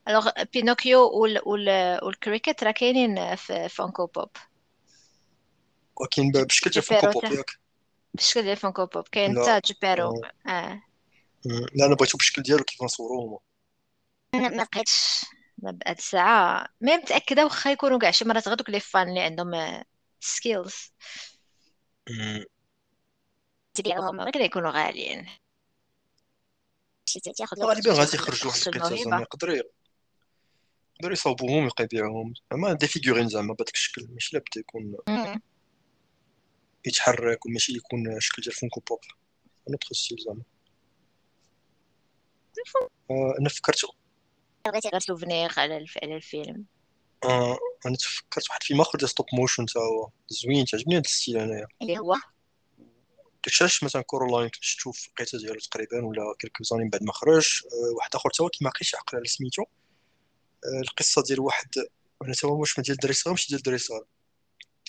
alors 0.08 0.30
بينوكيو 0.52 1.00
وال 1.00 1.40
وال 1.46 1.98
والكريكت 2.02 2.64
راه 2.64 2.70
كاينين 2.70 3.36
في 3.36 3.68
فانكو 3.68 4.06
بوب 4.06 4.30
ولكن 5.96 6.30
بشكل 6.30 6.70
ديال 6.70 6.84
فانكو 6.84 7.20
بوب 7.20 7.24
ياك 7.32 7.50
بشكل 8.14 8.42
ديال 8.42 8.56
فانكو 8.56 8.86
بوب 8.86 9.08
كاين. 9.12 9.42
حتى 9.42 9.60
جيبيتو 9.66 10.24
آه. 10.46 10.50
آه 10.50 10.82
أمم. 11.46 11.66
لا 11.74 11.86
أنا 11.86 11.94
بغيتو 11.94 12.18
بالشكل 12.18 12.42
ديالو 12.42 12.64
كيف 12.64 12.82
نصوروه 12.82 13.24
هما 13.24 13.38
أنا 14.38 14.48
ما 14.48 14.66
بقيتش 14.72 15.24
ما 15.58 15.70
بهاد 15.70 15.98
الساعة 15.98 16.68
ما 16.80 16.96
متأكدة 16.96 17.44
واخا 17.44 17.70
يكونوا 17.70 17.98
كاع 17.98 18.10
شي 18.10 18.24
مرات 18.24 18.48
غير 18.48 18.56
دوك 18.56 18.70
les 18.70 18.80
fans 18.80 19.08
اللي 19.08 19.20
عندهم 19.20 19.82
skills. 20.20 20.92
ديالهم 23.84 24.18
ولكن 24.18 24.40
يكونوا 24.40 24.70
غاليين 24.70 25.26
غالبا. 27.58 27.92
غادي 27.92 28.16
يخرجوا 28.16 28.50
واحد 28.50 28.60
خصو 28.60 28.70
القطع 28.70 28.86
الموهبة. 28.86 29.10
زعما 29.10 29.22
يقدروا 29.22 29.56
يقدروا 30.96 31.12
يصاوبوهم 31.12 31.62
ويبقى 31.62 31.84
يبيعوهم 31.84 32.34
زعما 32.50 32.72
des 32.72 32.86
figurines 32.86 33.28
زعما 33.28 33.54
بهذاك 33.54 33.74
الشكل 33.74 34.06
ماشي 34.10 34.36
لابد 34.36 34.56
يكون. 34.56 34.96
يتحرك 36.86 37.46
وماشي 37.46 37.76
يكون 37.76 38.20
شكل 38.20 38.42
ديال 38.42 38.54
فونكو 38.54 38.80
بوب 38.80 39.00
أنا 39.68 39.78
style 39.92 40.18
زعما 40.18 40.42
آه، 43.10 43.34
أنا 43.40 43.48
فكرت 43.48 43.84
بغيتي 44.70 44.88
غير 44.88 45.00
souvenir 45.00 45.60
على 45.60 45.76
الف... 45.76 45.98
على 46.02 46.16
الفيلم. 46.16 46.64
آه، 47.24 47.58
أنا 47.86 47.96
تفكرت 47.96 48.50
واحد 48.50 48.62
فيلم 48.62 48.80
آخر 48.80 48.98
ديال 48.98 49.10
stop 49.10 49.26
motion 49.32 49.66
تا 49.66 49.80
هو. 49.80 50.10
زوين 50.28 50.64
تعجبني 50.64 50.94
هذا 50.94 51.00
ال 51.00 51.06
style 51.06 51.36
أنايا. 51.36 51.66
اللي 51.82 51.98
هو. 51.98 52.14
داكشي 53.44 53.64
علاش 53.64 53.84
مثلا 53.84 54.02
كورولاين 54.02 54.48
كنت 54.48 54.62
شفتو 54.62 54.92
في 54.92 55.08
القيته 55.08 55.38
ديالو 55.38 55.58
تقريبا 55.60 56.06
ولا 56.06 56.34
كيلكو 56.38 56.64
زاني 56.64 56.84
من 56.84 56.90
بعد 56.90 57.02
ما 57.02 57.12
خرج. 57.12 57.62
آه، 57.64 57.94
واحد 57.96 58.14
آخر 58.14 58.30
تا 58.30 58.44
هو 58.44 58.48
كيما 58.48 58.70
عقلتش 58.70 58.94
عقل 58.94 59.18
على 59.18 59.26
سميتو. 59.26 59.62
آه، 59.62 60.80
القصة 60.80 61.22
ديال 61.22 61.40
واحد 61.40 61.68
أنا 62.24 62.32
تا 62.34 62.48
هو 62.48 62.60
واش 62.60 62.78
ما 62.78 62.84
ديال 62.84 62.94
الدري 62.94 63.12
صغير 63.12 63.32
ماشي 63.32 63.46
ديال 63.48 63.58
الدري 63.58 63.78
صغير 63.78 64.04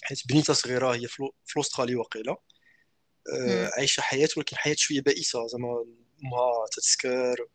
حيت 0.03 0.27
بنيته 0.29 0.53
صغيرة 0.53 0.95
هي 0.95 1.07
في 1.07 1.59
استراليا 1.59 1.97
واقيلا. 1.97 2.35
آه، 3.33 3.71
عايشة 3.77 4.01
حياة 4.01 4.29
ولكن 4.37 4.57
حياة 4.57 4.75
شوية 4.77 5.01
بائسة. 5.01 5.47
زعما 5.47 5.85
امها 6.23 6.65
تتسكر 6.71 7.47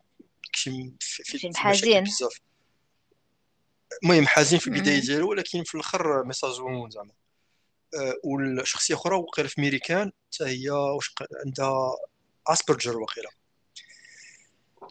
في 0.56 1.22
فيلم 1.24 1.52
في 1.52 1.58
حزين. 1.58 2.04
بزاف 2.04 2.40
المهم 4.02 4.26
حزين 4.26 4.58
في 4.58 4.66
البداية. 4.66 5.00
ديالو 5.00 5.30
ولكن 5.30 5.64
في 5.64 5.74
الآخر 5.74 6.24
ميساج 6.24 6.50
زوين 6.50 6.90
زعما 6.90 7.12
آه، 7.98 8.14
والشخصية 8.24 8.94
أخرى 8.94 9.16
وقيله 9.16 9.48
في 9.48 9.60
ميريكان 9.60 10.12
حتى 10.32 10.44
هي 10.44 10.70
واش 10.70 11.14
عندها 11.46 11.96
Asperger 12.46 12.98
وقيله 12.98 13.30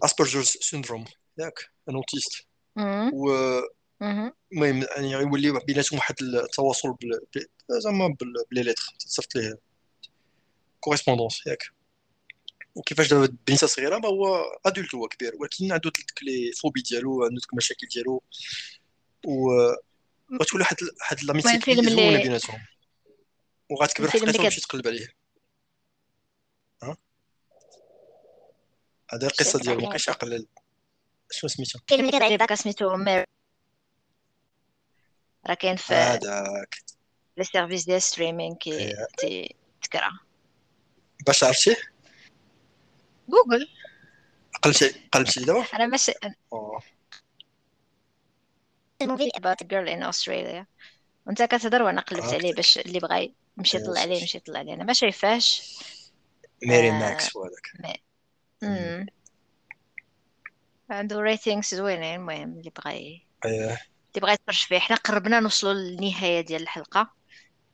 Asperger 0.04 0.42
syndrome 0.44 1.06
ياك 1.38 1.70
ان 1.90 1.96
autiste 1.96 2.46
مم. 2.76 3.12
والمهم 3.14 4.34
مم. 4.52 4.86
يعني 4.96 5.16
غيولي 5.16 5.60
بيناتهم 5.68 6.00
واحد 6.00 6.16
التواصل 6.22 6.96
زعما 7.70 8.16
ب 8.52 8.55
les 8.55 8.64
lettres 8.64 8.84
تصيفط 9.00 9.36
ليه 9.36 9.58
correspondance 10.80 11.48
ياك 11.48 11.64
وكيفاش 12.76 13.08
دابا 13.14 13.38
بنيته 13.48 13.68
صغيرة 13.68 13.98
ما 13.98 14.08
هو 14.08 14.44
adulte 14.66 14.96
هو 14.96 15.08
كبير 15.08 15.36
ولكن 15.40 15.72
عنده 15.72 15.92
ديك 15.96 16.12
les 16.24 16.52
phobies 16.52 16.82
ديالو 16.82 17.24
عنده 17.24 17.36
ديك 17.42 17.52
المشاكل 17.54 17.88
ديالو 17.88 18.24
و 19.26 19.52
غتولي 20.42 20.62
واحد 20.64 20.76
واحد 21.00 21.24
لاميتي 21.24 21.60
زوينه 21.76 22.22
بيناتهم. 22.24 22.60
وغتكبر 23.70 24.10
حقيقه 24.10 24.30
وتمشي 24.30 24.62
تقلب 24.62 24.88
عليه 24.88 25.08
ها؟ 26.84 26.98
هذا 29.14 29.28
القصة 29.28 29.60
ديالو 29.60 29.82
ما 29.82 29.90
بقيتش 29.90 30.10
عاقل. 30.10 30.40
على- 30.40 30.62
شنو 31.32 31.50
سميتها؟ 31.50 31.82
الفيلم 31.82 32.06
اللي 32.10 32.20
كيعيط 32.20 32.44
بقى 32.44 32.56
سميتو؟ 32.56 32.96
مير 32.98 33.26
راه 35.48 35.54
كاين 35.54 35.76
في 35.76 35.94
هذاك. 35.94 36.76
لي 37.38 37.44
سيرفيس 37.44 37.86
ديال 37.86 38.02
ستريمينغ 38.02 38.56
كي 38.56 38.78
إيه. 38.78 39.08
تي- 39.18 39.56
تكرا 39.82 40.12
باش 41.26 41.44
عرفتيه 41.44 41.76
جوجل. 43.32 43.68
قلبتي 44.62 44.96
قلبتي 45.12 45.46
دابا 45.46 45.66
أنا 45.74 45.86
ماشي 45.86 46.12
about 49.38 49.58
a 49.64 49.68
girl 49.68 49.88
in 49.88 50.04
Australia. 50.12 50.66
وأنت 51.28 51.44
كتهضر 51.44 51.82
وأنا 51.82 52.02
قلبت. 52.02 52.34
عليه 52.34 52.54
باش 52.54 52.78
اللي 52.78 53.00
بغى 53.00 53.34
يمشي 53.58 53.78
يطلع 53.78 54.02
عليه. 54.02 54.22
يمشي 54.22 54.38
يطلع 54.38 54.60
عليه. 54.60 54.74
أنا 54.74 54.84
ما 54.84 54.94
شايفاش. 54.94 55.78
Mary 56.64 56.90
آه. 56.90 56.92
and 56.92 57.14
Max 57.14 57.36
وهذاك 57.36 57.98
امم 58.64 59.06
عنده 60.90 61.20
ratings 61.20 61.76
زوينين 61.76 62.16
المهم 62.16 62.60
اللي 62.60 62.72
بغى 62.78 62.92
إيه 62.92 63.24
اللي 63.46 63.78
بغى 64.16 64.34
يتفرج 64.34 64.66
فيه. 64.66 64.80
حنا 64.80 64.96
قربنا 64.98 65.40
نوصلوا 65.40 65.74
للنهاية 65.74 66.42
ديال 66.42 66.62
الحلقة. 66.62 67.14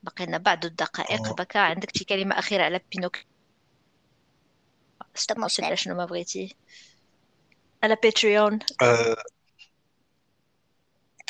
باقي 0.04 0.26
لنا 0.26 0.38
بعض 0.38 0.66
الدقائق. 0.66 1.28
آه. 1.28 1.34
باقا 1.34 1.60
عندك 1.60 1.98
شي 1.98 2.06
كلمة 2.06 2.40
أخيرة 2.40 2.64
على 2.64 2.82
بينوك 2.92 3.18
ستوب 5.18 5.40
موشن 5.40 5.66
ولا 5.66 5.76
شنو 5.76 5.96
ما 5.96 6.06
بغيتي 6.06 6.56
على 7.84 7.98
باتريون 8.04 8.60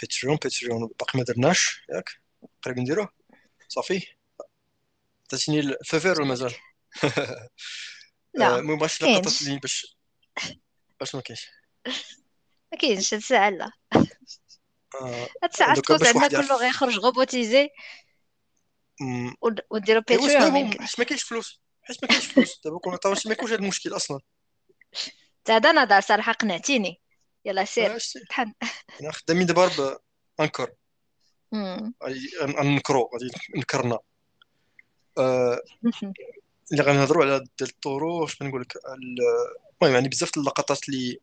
باتريون 0.01 0.35
باتريون 0.35 0.87
باقي 0.99 1.19
ما 1.19 1.23
درناش 1.23 1.81
ياك 1.89 2.09
قريب 2.61 2.79
نديروه 2.79 3.09
صافي 3.67 4.07
عطيتيني 5.25 5.59
الفافير 5.59 6.11
ولا 6.21 6.25
مازال 6.29 6.53
لا 8.33 8.59
المهم. 8.59 8.79
لقطات 8.83 9.41
لي 9.41 9.59
باش 9.59 9.97
باش 10.99 11.15
ما 11.15 11.21
كاينش 11.21 11.47
ما 12.71 12.77
كاينش 12.81 13.13
هاد 13.13 13.21
الساعة 13.21 13.49
لا 13.49 13.71
هاد 14.95 15.49
الساعة 15.51 15.75
باش 15.75 16.15
واحد 16.15 16.33
يعرف. 16.33 16.47
كله 16.47 16.57
غيخرج 16.57 16.95
روبوتيزي 16.95 17.69
مم، 19.01 19.35
ود- 19.41 19.61
ونديرو 19.69 20.01
ايوا 20.09 20.21
باتريون 20.21 20.69
ما 20.99 21.03
كاينش 21.05 21.23
فلوس 21.23 21.59
حيت 21.87 22.03
ما 22.03 22.07
كاينش 22.09 22.25
فلوس. 22.25 22.61
دابا 22.65 22.79
كون 22.79 22.93
عطاو 22.93 23.15
شي 23.15 23.29
ما 23.29 23.33
يكونش 23.33 23.51
هذا 23.51 23.59
المشكل 23.59 23.95
أصلا. 23.95 24.19
تا 25.45 25.55
هذا 25.55 25.71
نضال 25.71 26.03
صراحة 26.03 26.33
قنعتيني 26.33 27.01
يلا 27.45 27.65
سير. 27.65 27.95
آه،. 27.95 27.99
طحن 28.29 28.53
أنا 29.01 29.11
خدامين 29.11 29.45
دابا 29.45 29.99
بانكر 30.39 30.73
مم. 31.51 31.93
غادي 32.03 32.31
غنكرو 32.41 33.09
غادي 33.13 33.31
نكرنا. 33.55 33.99
آه، 35.17 35.61
اللي 36.71 36.83
غنهضروا 36.83 37.25
على 37.25 37.39
ديال 37.39 37.69
الطرو 37.69 38.21
واش 38.21 38.37
بنقول 38.37 38.61
لك؟ 38.61 38.75
ال- 38.75 39.17
المهم 39.81 39.95
يعني 39.95 40.09
بزاف 40.09 40.37
اللقطات 40.37 40.89
اللي 40.89 41.19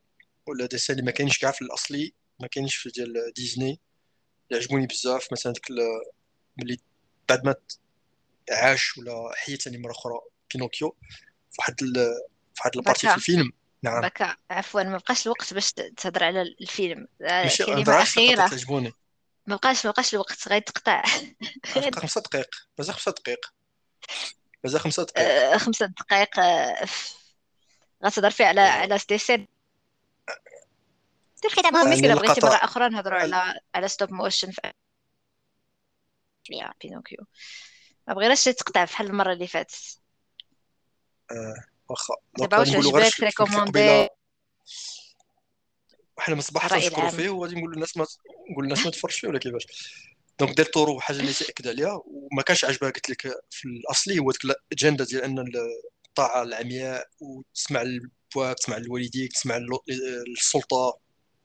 ولا 0.47 0.67
ديسان 0.67 0.97
اللي 0.97 1.07
ما 1.07 1.13
كاينش 1.13 1.39
كاع 1.39 1.51
في 1.51 1.63
الأصلي 1.63 2.15
ما 2.41 2.47
كاينش 2.47 2.77
في 2.77 2.89
ديال 2.89 3.33
ديزني. 3.37 3.81
اللي 4.51 4.63
عجبوني 4.63 4.87
بزاف. 4.87 5.33
مثلا 5.33 5.53
ديك 5.53 5.71
ملي 6.57 6.79
بعد 7.29 7.45
ما 7.45 7.55
عاش 8.51 8.99
ولا 8.99 9.31
حيا 9.35 9.57
ثاني 9.57 9.79
مره 9.79 9.93
أخرى. 9.93 10.21
بينوكيو 10.55 10.97
في 11.51 11.57
واحد 11.59 11.83
ال- 11.83 11.95
في 12.55 12.61
واحد 12.61 12.77
ال 12.77 12.82
partie 12.82 13.09
في. 13.09 13.15
الفيلم. 13.15 13.53
نعم. 13.83 14.01
بكا 14.01 14.37
عفوا 14.51 14.83
ما 14.83 14.97
بقاش 14.97 15.27
الوقت 15.27 15.55
باش 15.55 15.73
تهضر 15.73 16.25
على 16.25 16.43
الفيلم. 16.43 17.09
آه، 17.23 17.51
كلمه 17.59 17.71
على 17.73 17.83
اللقطات 17.83 18.03
اخيره 18.03 18.93
ما 19.47 19.57
بقاش 19.57 19.87
ما 19.87 19.91
بقاش 19.93 20.15
الوقت 20.15 20.49
غيتقطع 20.49 21.03
بقى 21.77 21.93
خمسة 22.01 22.21
دقائق. 22.21 22.49
مازال 22.79 22.95
خمسة 22.95 23.13
دقائق. 23.13 23.39
مازال 24.65 24.81
خمسة 24.81 25.03
دقائق. 25.03 25.29
آه، 25.53 25.57
خمسة 25.59 25.87
دقائق 25.87 26.39
آه، 26.41 26.87
غتهضر 28.05 28.31
فيه 28.31 28.45
على 28.45 28.61
آه. 28.61 28.65
على 28.71 28.95
الختام 28.95 29.47
المهم 31.67 31.87
يعني 31.93 31.97
مشكلة 31.97 32.15
بغيتي 32.15 32.47
مرة 32.47 32.55
أخرى 32.55 32.89
نهضروا 32.89 33.19
على 33.19 33.61
على 33.75 33.89
stop 33.89 34.13
motion 34.13 34.51
في 34.51 34.73
بينوكيو. 36.81 37.19
ما 38.09 38.15
بغيناش 38.15 38.45
تقطع 38.45 38.85
بحال 38.85 39.07
المرة 39.07 39.33
اللي 39.33 39.47
فاتت. 39.47 39.99
واخا 41.89 42.15
نقولوا 42.41 42.93
غير 42.93 43.05
عجبك 43.05 43.21
recommandé 43.21 44.09
وحنا 46.17 46.35
الرأي 46.35 46.81
تنشكروا 46.81 46.99
العام. 46.99 47.17
فيه 47.17 47.29
وغادي 47.29 47.55
نقول 47.55 47.73
للناس 47.73 47.97
ما 47.97 48.07
نقول 48.51 48.65
للناس 48.65 48.85
ما 48.85 48.91
تفرجش 48.91 49.19
فيه 49.21 49.29
ولا 49.29 49.39
كيفاش. 49.39 49.67
donc 50.41 50.57
ديل 50.57 50.65
طورو 50.65 51.01
حاجة 51.01 51.21
اللي 51.21 51.33
تأكد 51.33 51.69
عليها 51.69 52.03
وما 52.07 52.43
كانش 52.43 52.65
عجبها 52.65 52.91
قلت 52.91 53.11
لك 53.11 53.23
في 53.51 53.65
الأصلي 53.69 54.19
هو 54.19 54.31
ديك 54.31 54.45
الأجندة 54.45 55.05
ديال 55.05 55.23
أن 55.23 55.45
الطاعه 56.09 56.43
العمياء 56.43 57.09
وتسمع 57.21 57.83
لباك 57.83 58.59
تسمع 58.59 58.77
لوالديك 58.77 59.33
تسمع 59.33 59.61
للسلطه 60.29 60.99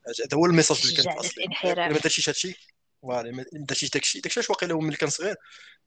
هذا 0.08 0.36
هو 0.36 0.46
ال 0.46 0.50
message 0.50 0.80
اللي 0.82 0.96
كان 0.96 1.04
في 1.04 1.20
الأصلي. 1.20 1.44
ما 1.64 1.92
درتيش 1.92 2.28
هادشي 2.28 2.54
voilà 3.02 3.30
ما 3.30 3.44
درتيش 3.52 3.90
داكشي. 3.90 4.20
داكشي 4.20 4.40
علاش 4.40 4.50
واقيلا 4.50 4.74
هو 4.74 4.80
ملي 4.80 4.96
كان 4.96 5.10
صغير 5.10 5.36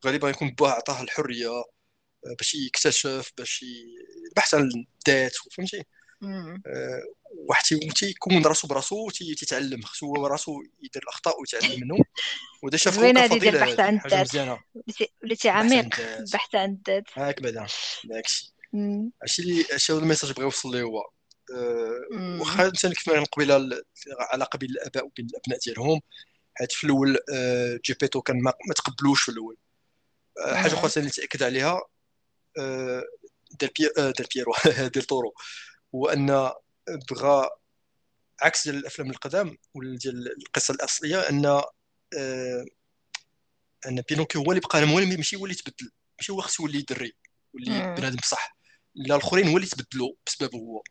غالبا 0.06 0.30
يكون 0.30 0.50
باه 0.50 0.72
عطاه 0.72 1.02
الحرية. 1.02 1.48
آه، 1.48 1.66
باش 2.38 2.56
يكتشف 2.56 3.32
باش 3.38 3.64
ي- 3.64 3.86
البحث 4.30 4.54
عن 4.54 4.70
الذات 5.08 5.36
فهمتي. 5.58 5.84
آه، 6.24 7.04
واحد 7.36 7.64
تيكون 7.96 8.46
راسو 8.46 8.68
براسو 8.68 9.10
تي- 9.10 9.36
تيتعلم 9.36 9.82
خصو 9.82 10.16
هو 10.16 10.28
راسو 10.28 10.62
يدير 10.84 11.04
الأخطاء 11.04 11.36
ويتعلم 11.40 11.82
منهم 11.82 12.04
ودا 12.64 12.78
شاف 12.78 12.96
خوكا 12.96 13.24
هادي 13.24 13.40
ديال 13.40 13.56
البحث 13.56 13.80
عن 13.80 14.00
الذات. 14.06 14.60
وليتي 15.24 15.50
عميق. 15.50 16.00
البحث 16.00 16.56
عن 16.56 16.70
الذات 16.88 17.04
هاك 17.14 17.42
بعدا 17.42 17.68
داكشي. 18.04 18.54
هادشي 19.22 19.42
اللي 19.42 19.66
هادشي 19.72 19.94
هو 19.94 19.98
ال 20.00 20.04
message 20.04 20.32
بغا 20.32 20.44
يوصل 20.44 20.76
ليه 20.76 20.84
هو 20.84 21.00
آه،. 21.54 22.40
واخا 22.40 22.70
مثلا 22.70 22.94
كيف 22.94 23.10
ما 23.10 23.24
قبيلة 23.24 23.56
ال- 23.58 23.84
العلاقه 24.08 24.58
بين 24.58 24.70
الآباء 24.70 25.06
وبين 25.06 25.26
الأبناء 25.26 25.60
ديالهم 25.60 26.02
حيت 26.56 26.72
في 26.72 26.84
الأول 26.84 27.18
آه، 27.34 27.80
جيبيتو 27.86 28.22
كان 28.22 28.42
ما 28.44 28.74
تقبلوش 28.76 29.22
في 29.24 29.32
الأول 29.32 29.58
حاجة. 30.54 30.74
أخرى 30.74 30.92
اللي 30.98 31.10
تأكد 31.10 31.44
عليها 31.44 31.82
ديال 33.60 33.72
بي 33.80 33.88
آه، 33.98 34.12
ديال 34.12 34.28
بيرو. 34.36 34.54
ديال 34.94 35.06
طورو. 35.06 35.34
هو 35.96 36.08
ان 36.10 36.52
بغى 37.12 37.50
عكس 38.42 38.64
ديال 38.68 38.76
الأفلام 38.80 39.10
القدام 39.10 39.58
ولا 39.74 39.98
ديال 39.98 40.38
القصة 40.42 40.74
الأصلية 40.74 41.20
أن 41.30 41.46
آه، 41.46 42.66
أن 43.88 44.02
بينوكيو 44.10 44.42
هو 44.44 44.52
اللي 44.52 44.62
بقى 44.62 44.84
هو 44.94 45.00
اللي 45.00 45.18
ماشي 45.18 45.36
هو 45.36 45.46
اللي 45.46 45.56
تبدل 45.56 45.92
ماشي 46.20 46.32
هو 46.32 46.42
خصو 46.42 46.64
يولي 46.64 46.80
دري 46.80 47.14
واللي. 47.54 47.96
بنادم 47.98 48.16
بصح 48.18 48.58
لا 48.96 49.16
الآخرين 49.16 49.48
هو 49.48 49.58
اللي 49.58 49.68
تبدلوا 49.68 50.14
بسببه 50.28 50.58
هو. 50.58 50.84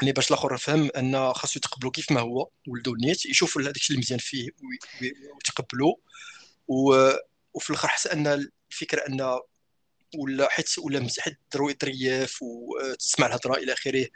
يعني 0.00 0.12
باش 0.12 0.28
الآخر 0.30 0.56
فهم 0.56 0.90
أن 0.96 1.32
خاصو 1.32 1.58
يتقبلوا 1.58 1.90
كيف 1.92 2.12
ما 2.12 2.20
هو 2.20 2.48
ولدو 2.68 2.94
النيت 2.94 3.26
يشوفوا 3.26 3.62
هذاك 3.62 3.76
الشيء 3.76 3.90
اللي 3.96 4.00
مزيان 4.04 4.18
فيه 4.18 4.42
وي- 4.44 4.78
وي- 5.02 5.30
ويتقبلوا. 5.34 5.94
وفي 6.68 7.70
الآخر 7.70 7.88
حتى 7.88 8.12
أن 8.12 8.26
الفكرة 8.72 9.00
أن 9.08 9.38
ولا 10.18 10.48
حيت 10.50 10.78
ولا 10.78 11.00
مزيان 11.00 11.24
حيت 11.24 11.38
دري 11.54 11.68
ظريف 11.68 12.42
وتسمع 12.42 13.26
الهضره 13.26 13.54
إلى 13.54 13.72
آخره 13.72 14.06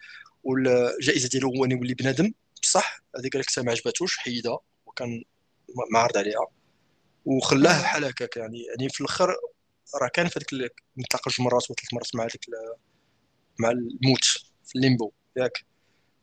والجائزه 0.44 1.28
ديالو 1.28 1.54
هو 1.54 1.64
إنه 1.64 1.74
يولي 1.74 1.94
بنادم 1.94 2.32
بصح 2.62 3.02
هذيك 3.18 3.32
قال 3.32 3.42
لك 3.42 3.64
ما 3.64 3.70
عجباتوش 3.70 4.16
حيدها 4.18 4.58
وكان 4.86 5.24
معارض 5.92 6.16
عليها 6.18 6.46
وخلاه. 7.24 7.82
بحال 7.82 8.04
هكاك 8.04 8.36
يعني 8.36 8.64
يعني 8.64 8.88
في 8.88 9.00
الآخر 9.00 9.36
راه 10.02 10.08
كان 10.08 10.28
في 10.28 10.38
هذيك 10.38 10.72
نتلاقى 10.98 11.30
جوج 11.30 11.40
مرات 11.40 11.70
ولا 11.70 11.76
ثلاث 11.80 11.94
مرات 11.94 12.14
مع 12.14 12.24
هذيك 12.24 12.46
مع 13.58 13.70
الموت 13.70 14.24
في 14.64 14.76
ال 14.76 14.82
limbo 14.82 15.12
ياك 15.36 15.64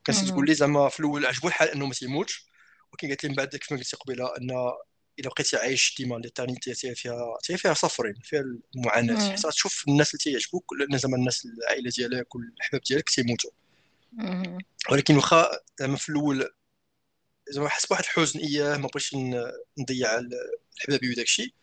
كانت. 0.03 0.19
تقول 0.19 0.45
لي 0.45 0.53
زعما 0.53 0.89
في 0.89 0.99
الأول 0.99 1.25
عجبو 1.25 1.47
الحال 1.47 1.69
إنه 1.69 1.85
ما 1.85 1.93
تيموتش 1.93 2.45
ولكن 2.91 3.07
قالت 3.07 3.23
لي 3.23 3.29
من 3.29 3.35
بعد 3.35 3.55
كيف 3.55 3.71
ما 3.71 3.77
قلتي 3.77 3.97
قبيلة 3.97 4.37
إن 4.37 4.71
الا 5.19 5.29
بقيتي 5.29 5.57
عايش 5.57 5.95
ديما 5.97 6.15
l'éternité 6.15 6.73
تي 6.73 6.95
فيها 6.95 7.37
تي 7.43 7.57
فيها 7.57 7.73
souffrance 7.73 8.13
فيها 8.23 8.43
المعاناة. 8.75 9.15
حتى 9.37 9.49
تشوف 9.49 9.83
الناس 9.87 10.13
اللي 10.13 10.19
تيعجبوك 10.23 10.65
زعما 10.93 11.17
الناس 11.17 11.45
العائلة 11.45 11.91
ديالك 11.97 12.35
والأحباب 12.35 12.81
ديالك 12.81 13.09
تيموتوا. 13.09 13.51
ولكن 14.91 15.15
واخا 15.15 15.49
زعما 15.79 15.97
في 15.97 16.09
الأول 16.09 16.49
زعما 17.49 17.69
حس 17.69 17.85
بواحد 17.85 18.03
الحزن 18.03 18.39
إياه 18.39 18.77
ما 18.77 18.87
بغيتش 18.87 19.15
نضيع 19.79 20.17
ال- 20.19 20.31
الحبابي 20.77 21.09
وداك 21.09 21.25
الشيء. 21.25 21.53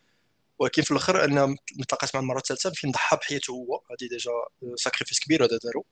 ولكن 0.58 0.82
في 0.82 0.90
الأخر 0.90 1.24
أنا 1.24 1.56
تلاقيت 1.88 2.14
مع 2.14 2.20
المرة 2.20 2.38
الثالثة 2.38 2.70
فين 2.70 2.90
ضحى 2.90 3.16
بحياته 3.16 3.50
هو. 3.50 3.82
هذه 3.90 4.08
déjà 4.08 4.30
sacrifice 4.76 5.20
كبير 5.20 5.44
هذا 5.44 5.58
دارو. 5.64 5.84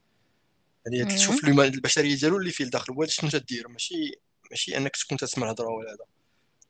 يعني. 0.86 1.14
تشوف 1.14 1.44
البشرية 1.44 2.16
ديالو 2.16 2.36
اللي 2.36 2.50
فيه 2.50 2.64
الداخل 2.64 2.92
هو 2.92 3.06
شنو 3.06 3.30
تدير؟ 3.30 3.68
ماشي 3.68 4.14
ماشي 4.50 4.76
أنك 4.76 4.96
تكون 4.96 5.18
تسمع 5.18 5.46
الهضرة 5.46 5.68
ولا 5.68 5.90
هذا. 5.90 6.04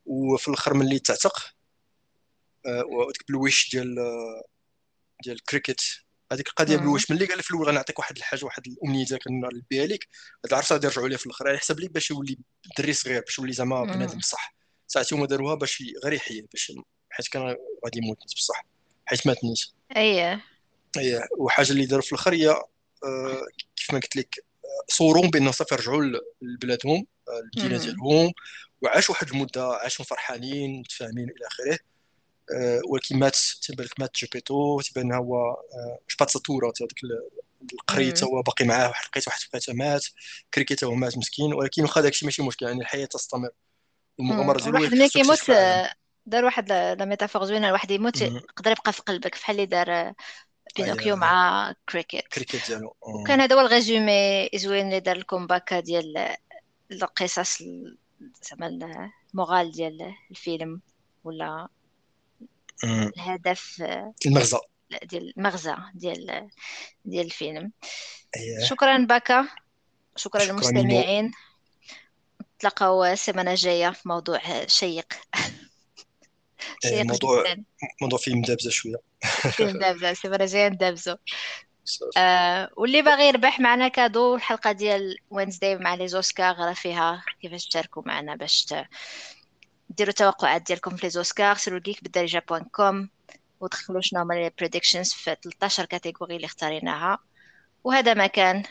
وفي 0.06 0.48
الآخر 0.48 0.74
ملي 0.74 0.98
تعتق 0.98 1.54
آه، 2.66 2.84
وديك 2.84 3.24
بال 3.28 3.42
wish 3.42 3.70
ديال 3.70 3.94
ديال 5.24 5.36
الكريكيت 5.36 5.80
هذيك 6.32 6.48
القضية. 6.48 6.76
بالويش 6.76 7.10
ملي 7.10 7.26
قال 7.26 7.42
في 7.42 7.50
الأول 7.50 7.66
غنعطيك 7.66 7.98
واحد 7.98 8.16
الحاجة 8.16 8.44
واحد 8.44 8.62
الأمنية 8.66 9.04
ديالك 9.04 9.28
غنلبيها 9.28 9.86
لك 9.86 10.08
هاد 10.44 10.52
العرس 10.52 10.72
غادي 10.72 10.86
يرجعوا 10.86 11.08
ليه 11.08 11.16
في 11.16 11.26
الأخر 11.26 11.48
على 11.48 11.58
حسب 11.58 11.80
لي 11.80 11.88
باش 11.88 12.10
يولي 12.10 12.38
دري 12.78 12.92
صغير 12.92 13.20
باش 13.20 13.38
يولي 13.38 13.52
زعما. 13.52 13.84
بنادم 13.84 14.18
بصح 14.18 14.54
ساعتي 14.86 15.14
هما 15.14 15.26
داروها 15.26 15.54
باش 15.54 15.82
غير 16.04 16.12
يحيى 16.12 16.46
باش 16.52 16.72
حيت 17.10 17.28
كان 17.28 17.42
غادي 17.84 17.98
يموت 17.98 18.18
بصح 18.36 18.66
حيت 19.06 19.26
مات 19.26 19.44
نيت 19.44 19.60
إيه 19.96 20.44
إيه 20.96 21.28
وحاجة 21.38 21.70
اللي 21.72 21.86
داروا 21.86 22.02
في 22.02 22.12
الأخر 22.12 22.34
هي 22.34 22.48
آه، 22.48 23.42
كيف 23.76 23.92
ما 23.92 23.98
قلت 23.98 24.16
لك 24.16 24.34
آه، 24.64 24.84
صورهم 24.88 25.30
بان 25.30 25.52
صافي 25.52 25.74
رجعوا 25.74 26.02
لبلادهم 26.42 27.06
آه، 27.28 27.40
المدينة. 27.40 27.78
ديالهم 27.78 28.32
وعاشوا 28.82 29.14
واحد 29.14 29.28
المدة 29.28 29.66
عاشوا 29.66 30.04
فرحانين 30.04 30.80
متفاهمين 30.80 31.24
إلى 31.30 31.46
آخره 31.46 31.78
آه، 32.54 32.80
ولكن 32.88 33.18
مات 33.18 33.36
تيبان 33.62 33.86
لك 33.86 34.00
مات 34.00 34.10
جيبيتو 34.16 34.80
تيبان 34.80 35.12
هو 35.12 35.50
آه، 35.50 35.98
شبات 36.08 36.30
ساتورا 36.30 36.66
هذاك 36.80 37.04
ال- 37.04 37.28
القري. 37.72 38.12
تا 38.12 38.26
هو 38.26 38.42
باقي 38.42 38.64
معاه 38.64 38.88
واحد 38.88 39.04
لقيت 39.06 39.28
واحد 39.28 39.40
فاته 39.52 39.72
مات 39.72 40.06
كريكي 40.54 40.74
تا 40.74 40.86
هو 40.86 40.94
مات 40.94 41.18
مسكين 41.18 41.54
ولكن 41.54 41.82
واخا 41.82 42.00
داكشي 42.00 42.24
ماشي 42.26 42.42
مشكل 42.42 42.66
يعني 42.66 42.80
الحياة 42.80 43.06
تستمر 43.06 43.50
والمغامره 44.18 44.58
مم. 44.58 44.64
ديالو 44.64 44.76
الواحد 44.76 44.94
ملي 44.94 45.08
كيموت. 45.08 45.50
آه، 45.50 45.92
دار 46.26 46.44
واحد 46.44 46.68
لا 46.72 47.04
ميتافور 47.04 47.44
زوينة 47.44 47.66
الواحد 47.68 47.90
يموت. 47.90 48.20
يقدر 48.20 48.70
يبقى 48.70 48.92
في 48.92 49.02
قلبك 49.02 49.32
بحال 49.38 49.56
اللي 49.56 49.66
دار 49.66 50.12
بينوكيو 50.76 51.14
أيه. 51.14 51.20
مع 51.20 51.74
كريكيت 51.88 52.28
كريكيت 52.28 52.66
ديالو. 52.66 52.96
وكان 53.02 53.40
هذا 53.40 53.56
هو 53.56 53.60
الريزومي 53.66 54.48
زوين 54.54 54.86
اللي 54.86 55.00
دار 55.00 55.16
الكومباكا 55.16 55.80
ديال 55.80 56.36
القصص 56.92 57.60
ال- 57.60 57.98
زعما 58.42 59.10
ال 59.34 59.40
morale 59.40 59.72
ديال 59.72 60.14
الفيلم 60.30 60.80
ولا. 61.24 61.68
الهدف 62.84 63.82
المغزى. 64.26 64.58
ديال 65.02 65.32
المغزى 65.38 65.76
ديال 65.94 66.48
ديال 67.04 67.26
الفيلم. 67.26 67.72
إيه 68.36 68.64
شكرا 68.64 68.98
باكا 68.98 69.48
شكرا 70.16 70.40
شكرا 70.40 70.52
للمستمعين. 70.52 71.32
نتلاقاو 72.56 73.04
السيمانة 73.04 73.50
الجاية 73.50 73.90
في 73.90 74.08
موضوع 74.08 74.40
شيق. 74.66 75.12
شيق 76.84 77.02
موضوع- 77.02 77.52
جدا. 77.52 77.64
الموضوع 78.00 78.18
فيه 78.18 78.34
مدابزه 78.34 78.70
شوية. 78.70 78.96
فيه 79.52 79.64
ندابزو 79.64 80.06
السيمانة 80.06 80.44
الجاية 80.44 80.68
ندابزو. 80.68 81.16
آه 82.16 82.70
واللي 82.76 83.02
باغي 83.02 83.28
يربح 83.28 83.60
معنا 83.60 83.88
cadeau 83.88 84.34
الحلقة 84.34 84.72
ديال 84.72 85.16
Wednesday 85.30 85.78
مع 85.78 85.94
les 85.94 86.08
Oscars 86.08 86.56
راه 86.58 86.72
فيها 86.72 87.24
كيفاش 87.40 87.66
تشاركوا 87.68 88.02
معنا 88.06 88.36
باش 88.36 88.66
ديروا 89.90 90.10
التوقعات 90.10 90.62
ديالكم 90.62 90.96
في 90.96 91.06
les 91.06 91.10
Oscars. 91.10 91.56
سيروا 91.56 91.80
geek 91.80 92.02
بالدارجة 92.02 92.42
point 92.48 92.64
com 92.64 93.08
ودخلوا 93.60 94.00
شنو 94.00 94.20
هما 94.20 94.34
les 94.34 94.50
prédictions 94.58 95.12
في 95.12 95.36
13 95.42 95.84
catégories 95.84 96.36
اللي 96.36 96.44
اختاريناها. 96.46 97.18
وهذا 97.84 98.14
ما 98.14 98.26
كان. 98.26 98.62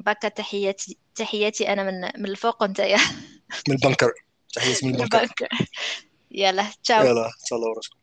باكا 0.00 0.28
تحياتي 0.28 0.98
تحياتي 1.14 1.72
أنا 1.72 1.82
من 1.84 2.22
من 2.22 2.30
الفوق 2.30 2.62
وأنت 2.62 2.78
يا 2.78 2.98
من 3.68 3.74
ال 3.74 3.79
bunker. 3.79 4.12
تحياتي 4.54 4.86
من 4.86 4.94
ال 4.94 4.97
bunker. 4.97 5.18
البنك 5.22 5.48
يلا 6.30 6.66
تشاو. 6.84 7.06
يلا 7.06 7.30
تهلاو 7.50 7.72
راسكم 7.72 7.97